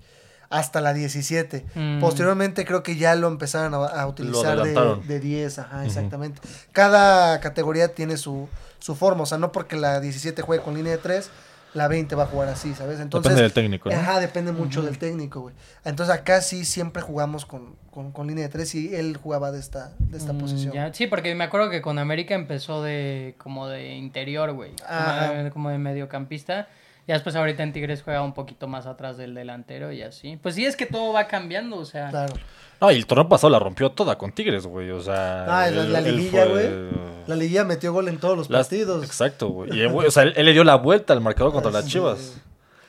Hasta 0.49 0.81
la 0.81 0.93
17. 0.95 1.65
Mm. 1.75 2.01
Posteriormente 2.01 2.65
creo 2.65 2.83
que 2.83 2.97
ya 2.97 3.15
lo 3.15 3.29
empezaron 3.29 3.75
a, 3.75 3.79
a 3.87 4.07
utilizar 4.07 4.63
de, 4.63 4.97
de 5.07 5.21
10, 5.21 5.59
ajá, 5.59 5.85
exactamente. 5.85 6.41
Cada 6.73 7.41
categoría 7.41 7.95
tiene 7.95 8.17
su, 8.17 8.49
su 8.79 8.95
forma, 8.95 9.23
o 9.23 9.27
sea, 9.27 9.39
no 9.39 9.51
porque 9.53 9.77
la 9.77 10.01
17 10.01 10.43
juegue 10.43 10.63
con 10.63 10.75
línea 10.75 10.93
de 10.93 10.99
3, 10.99 11.31
la 11.75 11.89
20 11.89 12.15
va 12.15 12.23
a 12.23 12.27
jugar 12.27 12.49
así, 12.49 12.75
¿sabes? 12.75 13.01
Entonces, 13.01 13.29
Depende 13.31 13.43
del 13.43 13.53
técnico, 13.53 13.91
¿no? 13.91 13.97
Ajá, 13.97 14.19
depende 14.21 14.53
mucho 14.53 14.83
del 14.83 14.99
técnico, 14.99 15.41
güey. 15.41 15.55
Entonces 15.85 16.15
acá 16.15 16.41
sí 16.41 16.65
siempre 16.65 17.03
jugamos 17.03 17.45
con, 17.45 17.75
con, 17.91 18.13
con 18.13 18.27
línea 18.29 18.45
de 18.45 18.49
3 18.51 18.75
y 18.77 18.95
él 18.95 19.17
jugaba 19.23 19.51
de 19.53 19.59
esta, 19.59 19.93
de 19.99 20.17
esta 20.17 20.33
Mm, 20.33 20.39
posición. 20.39 20.73
ya. 20.73 20.95
Sí, 20.95 21.07
porque 21.07 21.35
me 21.35 21.45
acuerdo 21.45 21.69
que 21.69 21.83
con 21.83 21.99
América 21.99 22.35
empezó 22.35 22.83
de 22.83 23.35
como 23.37 23.69
de 23.69 23.95
interior, 23.97 24.53
güey. 24.53 24.71
Como 24.77 25.51
Como 25.51 25.69
de 25.71 25.79
mediocampista. 25.79 26.69
Ya 27.07 27.15
después 27.15 27.37
ahorita 27.37 27.63
en 27.63 27.73
Tigres 27.73 28.03
juega 28.03 28.23
un 28.23 28.35
poquito 28.35 28.67
más 28.67 28.87
atrás 28.87 29.17
del 29.17 29.35
delantero 29.35 29.93
y 29.93 30.03
así. 30.03 30.39
Pues 30.43 30.57
sí, 30.57 30.65
es 30.67 30.77
que 30.77 30.87
todo 30.87 31.13
va 31.13 31.29
cambiando, 31.29 31.77
o 31.77 31.85
sea. 31.85 32.11
Claro. 32.11 32.35
No, 32.81 32.91
y 32.91 32.97
el 32.97 33.07
torneo 33.07 33.29
pasado 33.29 33.51
la 33.51 33.59
rompió 33.61 33.91
toda 33.93 34.19
con 34.19 34.33
Tigres, 34.33 34.67
güey. 34.67 34.91
O 34.91 35.01
sea. 35.01 35.45
Ah, 35.45 35.71
la, 35.71 35.83
él- 35.83 35.93
la 35.93 35.99
él 36.01 36.17
liguilla, 36.17 36.47
fue- 36.47 36.51
güey. 36.53 36.91
La 37.29 37.37
liguilla 37.37 37.65
metió 37.65 37.93
gol 37.93 38.09
en 38.09 38.19
todos 38.19 38.37
los 38.37 38.51
Las- 38.51 38.67
partidos. 38.69 39.05
Exacto, 39.05 39.49
güey. 39.49 39.71
Y, 39.81 39.87
güey, 39.87 40.09
o 40.09 40.11
sea, 40.11 40.25
él, 40.25 40.33
él 40.37 40.47
le 40.47 40.53
dio 40.53 40.65
la 40.65 40.75
vuelta 40.77 41.13
al 41.13 41.21
marcador 41.21 41.53
contra 41.53 41.71
las. 41.71 41.87
Chivas. 41.87 42.41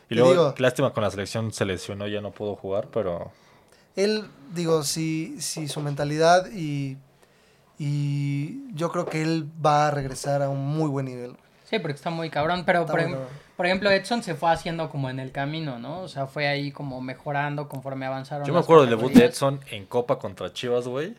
Y 0.09 0.15
luego, 0.15 0.31
digo- 0.31 0.55
lástima 0.57 0.93
con 0.93 1.03
la 1.03 1.11
selección 1.11 1.51
se 1.53 1.65
lesionó, 1.65 2.07
ya 2.07 2.19
no 2.21 2.31
pudo 2.31 2.55
jugar, 2.55 2.87
pero. 2.91 3.31
Él, 3.95 4.25
digo, 4.53 4.83
si, 4.83 5.39
si 5.41 5.67
su 5.67 5.79
mentalidad 5.81 6.47
y, 6.51 6.97
y 7.79 8.73
yo 8.73 8.91
creo 8.91 9.05
que 9.05 9.21
él 9.21 9.47
va 9.63 9.87
a 9.87 9.91
regresar 9.91 10.41
a 10.41 10.49
un 10.49 10.65
muy 10.65 10.89
buen 10.89 11.05
nivel. 11.05 11.35
Sí, 11.69 11.79
porque 11.79 11.95
está 11.95 12.09
muy 12.09 12.29
cabrón. 12.29 12.63
Pero 12.65 12.81
Está 12.81 12.91
por, 12.93 13.01
muy 13.01 13.09
ejem- 13.11 13.13
cabrón. 13.15 13.29
por 13.57 13.65
ejemplo, 13.65 13.91
Edson 13.91 14.23
se 14.23 14.35
fue 14.35 14.51
haciendo 14.51 14.89
como 14.89 15.09
en 15.09 15.19
el 15.19 15.31
camino, 15.31 15.79
¿no? 15.79 15.99
O 16.01 16.07
sea, 16.07 16.27
fue 16.27 16.47
ahí 16.47 16.71
como 16.71 17.01
mejorando 17.01 17.67
conforme 17.67 18.05
avanzaron. 18.05 18.47
Yo 18.47 18.53
me 18.53 18.59
acuerdo 18.59 18.83
del 18.85 18.91
debut 18.91 19.11
de. 19.11 19.25
Edson 19.25 19.59
en 19.71 19.85
Copa 19.85 20.17
contra 20.17 20.51
Chivas, 20.53 20.87
güey. 20.87 21.15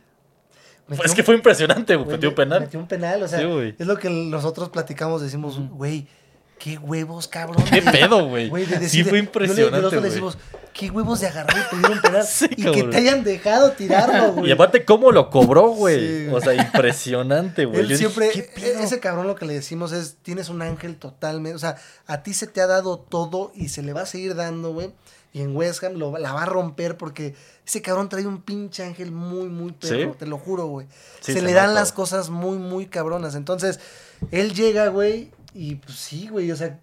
Metió 0.86 1.05
Es 1.05 1.11
un- 1.11 1.16
que 1.16 1.22
fue 1.22 1.34
impresionante, 1.34 1.94
güey. 1.96 2.05
güey, 2.07 2.16
Metió 2.16 2.28
un 2.30 2.34
penal. 2.34 2.61
Metió 2.61 2.80
un 2.80 2.86
penal, 2.86 3.22
o 3.22 3.28
sea, 3.28 3.38
Sí, 3.40 3.44
güey. 3.44 3.74
es 3.78 3.86
lo 3.86 3.99
que 3.99 4.09
nosotros 4.09 4.70
platicamos, 4.70 5.20
decimos, 5.20 5.59
güey, 5.70 6.07
qué 6.59 6.78
huevos, 6.78 7.28
cabrón. 7.28 7.64
¿Qué 7.70 7.82
pedo, 7.82 8.28
güey? 8.28 8.50
de 8.50 8.88
Sí 8.88 9.04
fue 9.04 9.18
impresionante, 9.18 9.70
nosotros 9.70 9.92
le 9.92 9.98
güey. 9.98 10.11
decimos, 10.11 10.38
qué 10.74 10.90
huevos 10.90 11.20
de 11.20 11.26
agarrar 11.28 11.56
y 11.56 11.74
pedir 11.76 11.90
un 11.90 12.00
penal 12.02 12.24
Sí, 12.24 12.46
y 12.56 12.64
que 12.70 12.82
te 12.84 12.96
hayan 12.96 13.24
dejado 13.24 13.72
tirarlo, 13.72 14.32
güey. 14.34 14.48
Y 14.48 14.52
aparte, 14.52 14.84
¿cómo 14.84 15.11
lo 15.12 15.30
cobró, 15.30 15.68
güey? 15.70 16.26
Sí, 16.26 16.28
o 16.32 16.40
sea, 16.40 16.54
impresionante, 16.54 17.64
güey. 17.64 17.80
Él 17.80 17.88
Yo 17.88 17.96
siempre, 17.96 18.30
¿qué 18.30 18.50
e- 18.56 18.82
ese 18.82 19.00
cabrón 19.00 19.26
lo 19.26 19.34
que 19.34 19.46
le 19.46 19.54
decimos 19.54 19.92
es, 19.92 20.16
tienes 20.22 20.48
un 20.48 20.62
ángel 20.62 20.96
totalmente, 20.96 21.54
o 21.56 21.59
sea, 21.59 21.76
a 22.06 22.22
ti 22.22 22.34
se 22.34 22.46
te 22.46 22.61
ha 22.61 22.66
dado 22.66 22.98
todo 22.98 23.52
y 23.54 23.68
se 23.68 23.82
le 23.82 23.92
va 23.92 24.02
a 24.02 24.06
seguir 24.06 24.34
dando, 24.34 24.72
güey. 24.72 24.92
Y 25.32 25.42
en 25.42 25.54
West 25.54 25.84
Ham 25.84 25.94
lo, 25.94 26.16
la 26.16 26.32
va 26.32 26.44
a 26.44 26.46
romper 26.46 26.96
porque 26.96 27.34
ese 27.66 27.82
cabrón 27.82 28.09
trae 28.09 28.26
un 28.26 28.40
pinche 28.40 28.82
ángel 28.82 29.12
muy, 29.12 29.48
muy 29.48 29.72
perro, 29.72 30.14
te 30.18 30.24
lo 30.26 30.38
juro, 30.38 30.66
güey. 30.66 30.86
Se, 31.20 31.34
se 31.34 31.42
le 31.42 31.52
dan 31.52 31.74
las 31.74 31.92
cosas 31.92 32.30
muy, 32.30 32.56
muy 32.56 32.86
cabronas. 32.86 33.34
Entonces, 33.34 33.78
él 34.30 34.54
llega, 34.54 34.88
güey, 34.88 35.30
y 35.59 35.74
pues 35.74 35.98
sí, 35.98 36.28
güey, 36.28 36.52
o 36.52 36.56
sea, 36.56 36.78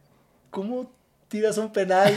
¿cómo 0.51 0.91
tiras 1.29 1.57
un 1.57 1.71
penal? 1.71 2.13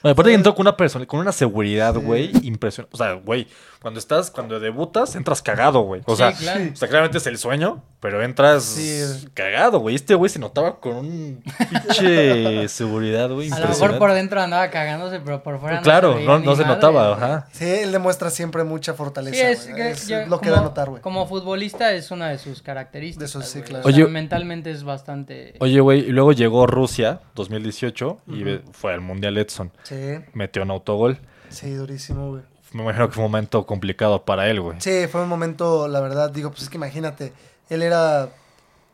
Bueno, 0.00 0.12
aparte 0.12 0.32
entró 0.32 0.54
con 0.54 0.62
una 0.62 0.76
persona, 0.76 1.04
con 1.04 1.18
una 1.18 1.32
seguridad, 1.32 1.96
güey, 1.96 2.30
impresionante. 2.46 2.94
O 2.94 2.96
sea, 2.96 3.14
güey, 3.14 3.48
cuando 3.82 3.98
estás, 4.00 4.30
cuando 4.30 4.60
debutas, 4.60 5.16
entras 5.16 5.42
cagado, 5.42 5.80
güey. 5.80 6.00
O 6.06 6.12
Sí, 6.12 6.18
sea, 6.22 6.32
claro. 6.32 6.64
o 6.72 6.76
sea, 6.76 6.88
claramente 6.88 7.18
es 7.18 7.26
el 7.26 7.36
sueño, 7.36 7.82
pero 8.00 8.22
entras 8.22 8.62
Sí. 8.64 9.26
cagado, 9.34 9.80
güey. 9.80 9.96
Este 9.96 10.14
güey 10.14 10.30
se 10.30 10.38
notaba 10.38 10.78
con 10.80 10.94
un 10.96 11.42
pinche 11.86 12.68
seguridad, 12.68 13.28
güey, 13.30 13.50
A 13.50 13.58
lo 13.58 13.68
mejor 13.68 13.98
por 13.98 14.12
dentro 14.12 14.40
andaba 14.40 14.70
cagándose, 14.70 15.20
pero 15.20 15.42
por 15.42 15.58
fuera 15.60 15.76
no 15.76 15.82
claro, 15.82 16.18
no, 16.20 16.38
ni 16.38 16.46
no 16.46 16.54
se 16.56 16.62
madre, 16.62 16.74
notaba, 16.76 17.12
ajá. 17.14 17.48
sí, 17.52 17.64
él 17.64 17.92
demuestra 17.92 18.30
siempre 18.30 18.64
mucha 18.64 18.94
fortaleza, 18.94 19.36
Sí, 19.36 19.42
es, 19.42 19.66
que 19.74 19.90
Es 19.90 20.08
yo- 20.08 20.26
lo 20.26 20.40
que 20.40 20.48
como- 20.48 20.52
da 20.52 20.60
a 20.60 20.64
notar, 20.64 20.90
güey. 20.90 21.02
Como 21.02 21.26
futbolista 21.26 21.92
es 21.92 22.10
una 22.10 22.28
de 22.28 22.38
sus 22.38 22.62
características. 22.62 23.32
De 23.32 23.40
sus- 23.40 23.46
sí, 23.46 23.62
claro. 23.62 23.84
O 23.86 23.90
sea, 23.90 24.02
Oye- 24.04 24.10
mentalmente 24.12 24.70
es 24.70 24.84
bastante. 24.84 25.54
Oye, 25.58 25.80
güey, 25.80 26.00
y 26.00 26.12
luego 26.12 26.32
llegó 26.32 26.66
Rusia, 26.66 27.20
2018, 27.34 28.18
y 28.28 28.42
ve- 28.44 28.62
fue 28.72 28.92
al 28.94 29.00
Mundial 29.00 29.36
Edson. 29.38 29.72
Sí, 29.82 29.96
Metió 30.34 30.62
un 30.62 30.70
autogol. 30.70 31.18
sí, 31.48 31.70
durísimo, 31.74 32.30
güey. 32.30 32.42
Me 32.72 32.82
imagino 32.82 33.08
que 33.08 33.14
fue 33.14 33.24
un 33.24 33.30
momento 33.30 33.66
complicado 33.66 34.24
para 34.24 34.48
él, 34.50 34.60
güey. 34.60 34.80
Sí, 34.80 35.06
fue 35.10 35.22
un 35.22 35.28
momento, 35.28 35.88
la 35.88 36.00
verdad, 36.00 36.30
digo, 36.30 36.50
pues 36.50 36.62
es 36.62 36.68
que 36.70 36.76
imagínate, 36.76 37.32
él 37.68 37.82
era 37.82 38.30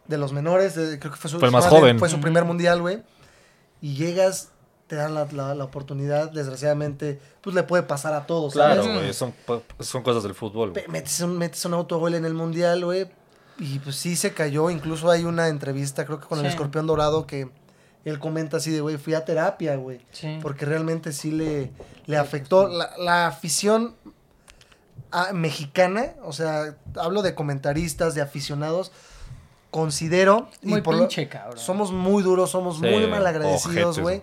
de 0.06 0.18
los 0.18 0.32
menores, 0.32 0.74
de- 0.74 0.98
creo 0.98 1.12
que 1.12 1.18
fue 1.18 1.30
su, 1.30 1.38
Fue 1.38 1.48
el 1.48 1.52
más 1.52 1.64
madre- 1.66 1.78
joven. 1.78 1.98
Fue 1.98 2.08
su 2.08 2.20
primer 2.20 2.44
mundial, 2.44 2.80
güey. 2.80 3.02
y 3.80 3.94
llegas, 3.94 4.48
te 4.88 4.96
dan 4.96 5.14
la, 5.14 5.26
la- 5.32 5.54
la 5.54 5.64
oportunidad, 5.64 6.30
desgraciadamente, 6.32 7.20
pues 7.42 7.54
le 7.54 7.62
puede 7.62 7.82
pasar 7.84 8.12
a 8.14 8.26
todos. 8.26 8.54
Claro, 8.54 8.82
güey, 8.82 9.12
son, 9.14 9.32
son 9.78 10.02
cosas 10.02 10.22
del 10.24 10.34
fútbol. 10.34 10.72
Metes 10.88 11.20
un, 11.20 11.38
metes 11.38 11.64
un 11.64 11.74
autogol 11.74 12.14
en 12.14 12.24
el 12.24 12.34
mundial, 12.34 12.84
güey. 12.84 13.06
Y 13.60 13.78
pues 13.80 13.96
sí 13.96 14.16
se 14.16 14.32
cayó. 14.34 14.70
Incluso 14.70 15.10
hay 15.10 15.24
una 15.24 15.48
entrevista, 15.48 16.04
creo 16.06 16.18
que 16.20 16.26
con 16.26 16.38
el 16.40 16.46
escorpión 16.46 16.86
dorado, 16.86 17.26
que 17.26 17.50
él 18.08 18.18
comenta 18.18 18.56
así 18.58 18.70
de, 18.70 18.80
güey, 18.80 18.96
fui 18.96 19.14
a 19.14 19.24
terapia, 19.24 19.76
güey. 19.76 20.00
Sí. 20.12 20.38
Porque 20.42 20.64
realmente 20.64 21.12
sí 21.12 21.30
le, 21.30 21.70
le 22.06 22.16
afectó. 22.16 22.68
La, 22.68 22.90
la 22.98 23.26
afición 23.26 23.94
ah, 25.10 25.30
mexicana, 25.32 26.14
o 26.22 26.32
sea, 26.32 26.76
hablo 26.96 27.22
de 27.22 27.34
comentaristas, 27.34 28.14
de 28.14 28.22
aficionados, 28.22 28.92
considero. 29.70 30.48
Muy 30.62 30.80
por 30.82 30.94
lo- 30.94 31.00
pinche, 31.00 31.28
cabrón. 31.28 31.58
somos 31.58 31.92
muy 31.92 32.22
duros, 32.22 32.50
somos 32.50 32.76
Sí, 32.78 32.82
muy 32.86 33.06
mal 33.06 33.26
agradecidos, 33.26 33.98
güey. 33.98 34.22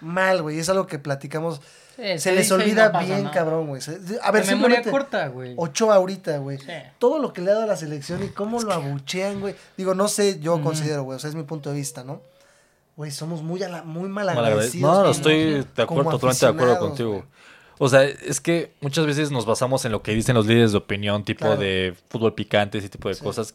Mal, 0.00 0.42
güey. 0.42 0.58
Es 0.58 0.68
algo 0.68 0.86
que 0.86 0.98
platicamos. 0.98 1.60
Sí, 1.94 2.02
se 2.02 2.18
se 2.18 2.32
les 2.32 2.48
y 2.48 2.52
olvida 2.54 2.88
no 2.90 2.98
bien, 3.00 3.22
nada. 3.24 3.34
cabrón, 3.34 3.66
güey. 3.68 3.80
A 4.22 4.30
ver, 4.32 4.44
De 4.44 4.50
memoria 4.54 4.78
simplemente- 4.78 4.90
corta, 4.90 5.28
güey. 5.28 5.54
Ochoa 5.56 5.94
ahorita, 5.96 6.38
güey. 6.38 6.58
Sí. 6.58 6.66
Todo 6.98 7.18
lo 7.18 7.32
que 7.32 7.42
le 7.42 7.50
ha 7.50 7.54
dado 7.54 7.64
a 7.64 7.68
la 7.68 7.76
selección 7.76 8.22
y 8.24 8.28
cómo 8.28 8.60
lo 8.62 8.72
abuchean, 8.72 9.40
güey. 9.40 9.54
Digo, 9.76 9.94
no 9.94 10.08
sé, 10.08 10.40
yo 10.40 10.60
considero, 10.62 11.04
güey. 11.04 11.16
O 11.16 11.18
sea, 11.20 11.28
es 11.30 11.36
mi 11.36 11.42
punto 11.44 11.70
de 11.70 11.76
vista, 11.76 12.02
¿no? 12.02 12.20
Güey, 12.96 13.10
somos 13.10 13.42
muy, 13.42 13.62
ala- 13.62 13.82
muy 13.84 14.08
mal 14.08 14.26
Mal 14.26 14.36
agrade- 14.38 14.52
agradecidos. 14.52 15.04
No, 15.04 15.10
estoy 15.10 15.64
de 15.74 15.82
acuerdo, 15.82 16.10
totalmente 16.10 16.44
de 16.46 16.52
acuerdo 16.52 16.78
contigo. 16.78 17.24
O 17.78 17.88
sea, 17.88 18.04
es 18.04 18.40
que 18.40 18.72
muchas 18.80 19.06
veces 19.06 19.30
nos 19.30 19.46
basamos 19.46 19.84
en 19.84 19.92
lo 19.92 20.02
que 20.02 20.12
dicen 20.14 20.34
los 20.36 20.46
líderes 20.46 20.72
de 20.72 20.78
opinión, 20.78 21.24
tipo 21.24 21.40
Claro. 21.46 21.56
de 21.60 21.94
fútbol 22.10 22.34
picante, 22.34 22.78
ese 22.78 22.88
tipo 22.88 23.08
de 23.08 23.14
Sí. 23.14 23.24
cosas. 23.24 23.54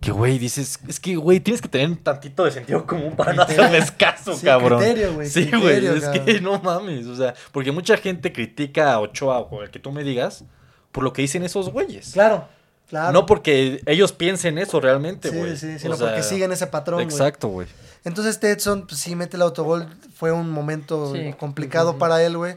Que, 0.00 0.12
güey, 0.12 0.38
dices, 0.38 0.78
es 0.88 1.00
que, 1.00 1.16
güey, 1.16 1.40
tienes 1.40 1.60
que 1.60 1.68
tener 1.68 1.88
un 1.88 1.96
tantito 1.96 2.44
de 2.44 2.50
sentido 2.52 2.86
común 2.86 3.16
para 3.16 3.32
no 3.34 3.42
hacerles 3.42 3.90
caso, 3.90 4.34
Sí, 4.34 4.44
cabrón. 4.46 4.78
criterio, 4.78 5.14
güey, 5.14 5.28
Sí, 5.28 5.50
güey, 5.50 5.86
es 5.86 6.06
que 6.08 6.40
no 6.40 6.58
mames, 6.60 7.06
o 7.06 7.16
sea, 7.16 7.34
porque 7.52 7.70
mucha 7.72 7.96
gente 7.98 8.32
critica 8.32 8.92
a 8.94 9.00
Ochoa 9.00 9.40
o 9.40 9.62
el 9.62 9.70
que 9.70 9.78
tú 9.78 9.90
me 9.92 10.02
digas 10.04 10.44
por 10.92 11.02
lo 11.04 11.12
que 11.12 11.20
dicen 11.22 11.42
esos 11.44 11.70
güeyes. 11.70 12.12
Claro, 12.12 12.46
claro. 12.88 13.12
No 13.12 13.26
porque 13.26 13.82
ellos 13.84 14.12
piensen 14.12 14.56
eso 14.58 14.80
realmente, 14.80 15.30
Sí, 15.30 15.36
güey. 15.36 15.56
sí, 15.56 15.74
O 15.74 15.78
sino 15.78 15.96
sea, 15.96 16.06
porque 16.08 16.22
siguen 16.22 16.52
ese 16.52 16.66
patrón, 16.66 17.02
güey. 17.02 17.06
Exacto, 17.06 17.48
güey. 17.48 17.66
Entonces, 18.04 18.38
Tetson, 18.40 18.86
pues 18.86 19.00
sí, 19.00 19.16
mete 19.16 19.36
el 19.36 19.42
autogol. 19.42 19.88
Fue 20.14 20.30
un 20.32 20.50
momento 20.50 21.14
Sí, 21.14 21.34
complicado 21.38 21.90
sí, 21.90 21.94
sí. 21.96 22.00
para 22.00 22.22
él, 22.22 22.36
güey. 22.36 22.56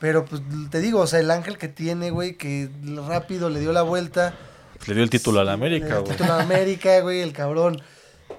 Pero, 0.00 0.24
pues, 0.24 0.42
te 0.70 0.80
digo, 0.80 1.00
o 1.00 1.06
sea, 1.06 1.20
el 1.20 1.30
ángel 1.30 1.58
que 1.58 1.68
tiene, 1.68 2.10
güey, 2.10 2.36
que 2.36 2.70
rápido 3.06 3.50
le 3.50 3.60
dio 3.60 3.72
la 3.72 3.82
vuelta. 3.82 4.34
Le 4.86 4.94
dio 4.94 5.02
el 5.02 5.10
título 5.10 5.40
a 5.40 5.44
la 5.44 5.52
América, 5.52 5.96
El 5.96 6.00
güey. 6.02 6.12
título 6.12 6.32
a 6.32 6.36
la 6.38 6.42
América, 6.42 7.00
güey, 7.00 7.20
el 7.20 7.32
cabrón. 7.32 7.80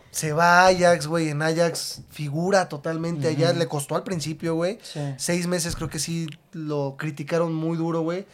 Se 0.10 0.34
va 0.34 0.62
a 0.64 0.68
Ajax, 0.68 1.08
güey. 1.08 1.30
En 1.30 1.42
Ajax 1.42 2.02
figura 2.10 2.68
totalmente 2.68 3.30
allá. 3.30 3.54
Le 3.54 3.68
costó 3.68 3.96
al 3.96 4.04
principio, 4.04 4.56
güey. 4.56 4.78
Sí. 4.82 5.00
Seis 5.18 5.48
meses 5.48 5.76
creo 5.76 5.88
que 5.90 6.00
sí 6.00 6.28
lo 6.52 6.96
criticaron 6.98 7.54
muy 7.54 7.78
duro, 7.78 8.02
güey. 8.02 8.26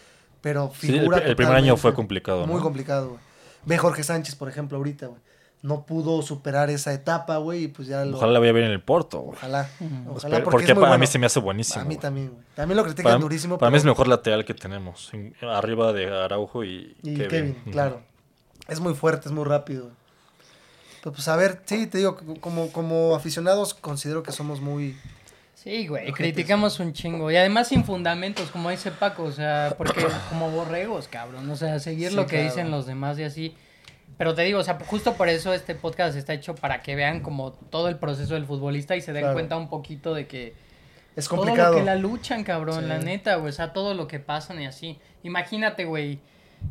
Pero 0.41 0.71
Sí, 0.79 0.87
el, 0.87 0.99
figura 1.01 1.17
el 1.19 1.35
primer 1.35 1.55
año 1.55 1.77
fue 1.77 1.93
complicado, 1.93 2.47
¿no? 2.47 2.53
Muy 2.53 2.61
complicado, 2.61 3.09
güey. 3.09 3.19
Ve 3.65 3.77
Jorge 3.77 4.03
Sánchez, 4.03 4.35
por 4.35 4.47
ejemplo, 4.49 4.77
ahorita, 4.77 5.07
güey. 5.07 5.19
No 5.63 5.85
pudo 5.85 6.21
superar 6.21 6.69
esa 6.69 6.93
etapa, 6.93 7.37
güey, 7.37 7.63
y 7.63 7.67
pues 7.67 7.87
ya 7.87 8.05
lo... 8.05 8.17
Ojalá 8.17 8.33
la 8.33 8.39
vaya 8.39 8.51
bien 8.51 8.65
en 8.65 8.71
el 8.71 8.81
Porto, 8.81 9.19
güey. 9.19 9.37
Ojalá. 9.37 9.69
Ojalá, 10.07 10.35
porque, 10.37 10.51
porque 10.51 10.65
es 10.65 10.75
muy 10.75 10.81
para 10.81 10.91
bueno. 10.91 10.99
mí 10.99 11.07
se 11.07 11.17
me 11.19 11.25
hace 11.25 11.39
buenísimo. 11.39 11.81
A 11.81 11.83
mí 11.83 11.95
güey. 11.95 11.97
también, 11.99 12.29
güey. 12.29 12.43
También 12.55 12.77
lo 12.77 12.83
critican 12.83 13.03
Para, 13.05 13.17
durísimo. 13.17 13.57
para 13.57 13.71
mí 13.71 13.77
es 13.77 13.83
el 13.83 13.89
mejor 13.89 14.07
lateral 14.07 14.45
que 14.45 14.53
tenemos. 14.53 15.11
en- 15.13 15.35
arriba 15.41 15.93
de 15.93 16.07
Araujo 16.15 16.63
y, 16.63 16.95
Y 17.01 17.15
Kevin. 17.15 17.55
Claro. 17.71 18.01
Es 18.67 18.79
muy 18.79 18.93
fuerte, 18.93 19.29
es 19.29 19.33
muy 19.33 19.45
rápido. 19.45 19.89
Pero 21.01 21.13
pues 21.13 21.27
a 21.27 21.35
ver, 21.35 21.61
sí, 21.65 21.87
te 21.87 21.97
digo, 21.99 22.17
como, 22.39 22.71
como 22.71 23.15
aficionados 23.15 23.73
considero 23.73 24.23
que 24.23 24.31
somos 24.31 24.61
muy... 24.61 24.95
Sí, 25.55 25.87
güey, 25.87 26.11
criticamos 26.13 26.79
un 26.79 26.93
chingo. 26.93 27.29
Y 27.31 27.35
además 27.35 27.67
sin 27.69 27.83
fundamentos, 27.83 28.49
como 28.51 28.69
dice 28.69 28.91
Paco, 28.91 29.23
o 29.23 29.31
sea, 29.31 29.73
porque 29.77 30.05
como 30.29 30.49
borregos, 30.51 31.07
cabrón. 31.07 31.49
O 31.49 31.55
sea, 31.55 31.79
seguir 31.79 32.09
Sí, 32.11 32.15
lo 32.15 32.23
que 32.25 32.37
claro. 32.37 32.43
dicen 32.45 32.71
los 32.71 32.85
demás 32.85 33.17
y 33.19 33.23
así. 33.23 33.55
Pero 34.17 34.33
te 34.33 34.41
digo, 34.43 34.59
o 34.59 34.63
sea, 34.63 34.77
justo 34.87 35.13
por 35.13 35.29
eso 35.29 35.53
este 35.53 35.75
podcast 35.75 36.17
está 36.17 36.33
hecho 36.33 36.55
para 36.55 36.81
que 36.81 36.95
vean 36.95 37.19
como 37.21 37.51
todo 37.51 37.87
el 37.87 37.97
proceso 37.97 38.33
del 38.33 38.45
futbolista 38.45 38.95
y 38.95 39.01
se 39.01 39.13
den 39.13 39.21
Claro. 39.23 39.33
cuenta 39.35 39.57
un 39.57 39.69
poquito 39.69 40.13
de 40.15 40.25
que 40.27 40.55
Es 41.15 41.27
todo 41.27 41.37
complicado. 41.41 41.73
lo 41.73 41.79
que 41.79 41.85
la 41.85 41.95
luchan, 41.95 42.43
cabrón, 42.43 42.81
Sí. 42.83 42.87
la 42.89 42.97
neta, 42.97 43.35
güey. 43.35 43.49
O 43.49 43.53
sea, 43.53 43.73
todo 43.73 43.93
lo 43.93 44.07
que 44.07 44.19
pasan 44.19 44.59
y 44.61 44.65
así. 44.65 44.97
Imagínate, 45.23 45.85
güey. 45.85 46.19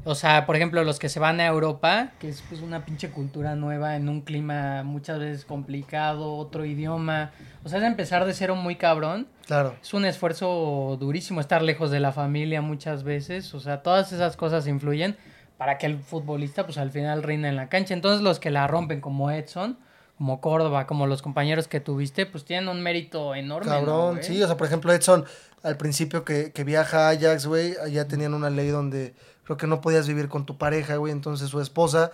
O 0.03 0.17
sea, 0.17 0.47
por 0.47 0.57
ejemplo, 0.57 0.83
los 0.83 0.99
que 0.99 1.09
se 1.09 1.21
van 1.21 1.39
a 1.39 1.47
Europa, 1.47 2.11
que 2.19 2.29
es 2.29 2.43
pues 2.49 2.61
una 2.61 2.85
pinche 2.85 3.11
cultura 3.11 3.55
nueva 3.55 3.95
en 3.95 4.09
un 4.09 4.23
clima 4.23 4.83
muchas 4.83 5.21
veces 5.21 5.45
complicado, 5.45 6.35
otro 6.35 6.65
idioma. 6.65 7.31
O 7.63 7.69
sea, 7.69 7.79
es 7.79 7.85
empezar 7.85 8.25
de 8.25 8.35
cero 8.35 8.57
muy 8.57 8.75
cabrón. 8.75 9.29
Claro. 9.47 9.77
Es 9.81 9.95
un 9.95 10.05
esfuerzo 10.05 10.97
durísimo 10.99 11.41
estar 11.41 11.63
lejos 11.63 11.93
de 11.93 12.01
la 12.01 12.11
familia 12.11 12.61
muchas 12.63 13.05
veces. 13.05 13.55
O 13.55 13.61
sea, 13.61 13.83
todas 13.85 14.13
esas 14.13 14.37
cosas 14.37 14.67
influyen 14.67 15.17
para 15.59 15.79
que 15.79 15.87
el 15.87 15.99
futbolista, 15.99 16.65
pues 16.65 16.79
al 16.79 16.91
final 16.91 17.23
reina 17.23 17.49
en 17.49 17.57
la 17.57 17.69
cancha. 17.69 17.95
Entonces, 17.95 18.23
los 18.23 18.39
que 18.39 18.51
la 18.51 18.67
rompen, 18.67 19.01
como 19.01 19.31
Edson, 19.31 19.79
como 20.19 20.41
Córdoba, 20.41 20.87
como 20.87 21.07
los 21.07 21.23
compañeros 21.23 21.69
que 21.69 21.81
tuviste, 21.81 22.27
pues 22.27 22.45
tienen 22.45 22.69
un 22.69 22.83
mérito 22.83 23.35
enorme. 23.35 23.71
¿no, 23.71 23.77
Cabrón, 23.77 24.19
sí, 24.23 24.43
o 24.43 24.47
sea, 24.47 24.57
por 24.57 24.67
ejemplo, 24.67 24.93
Edson, 24.93 25.25
al 25.63 25.77
principio 25.77 26.25
que, 26.25 26.53
que 26.53 26.65
viaja 26.65 27.09
a 27.09 27.11
Ajax, 27.11 27.47
güey, 27.47 27.75
allá 27.83 28.09
tenían 28.09 28.35
una 28.35 28.51
ley 28.51 28.69
donde 28.69 29.15
creo 29.45 29.57
que 29.57 29.67
no 29.67 29.81
podías 29.81 30.09
vivir 30.09 30.29
con 30.29 30.47
tu 30.47 30.59
pareja, 30.59 30.97
güey, 30.97 31.13
entonces 31.13 31.49
su 31.51 31.61
esposa 31.61 32.13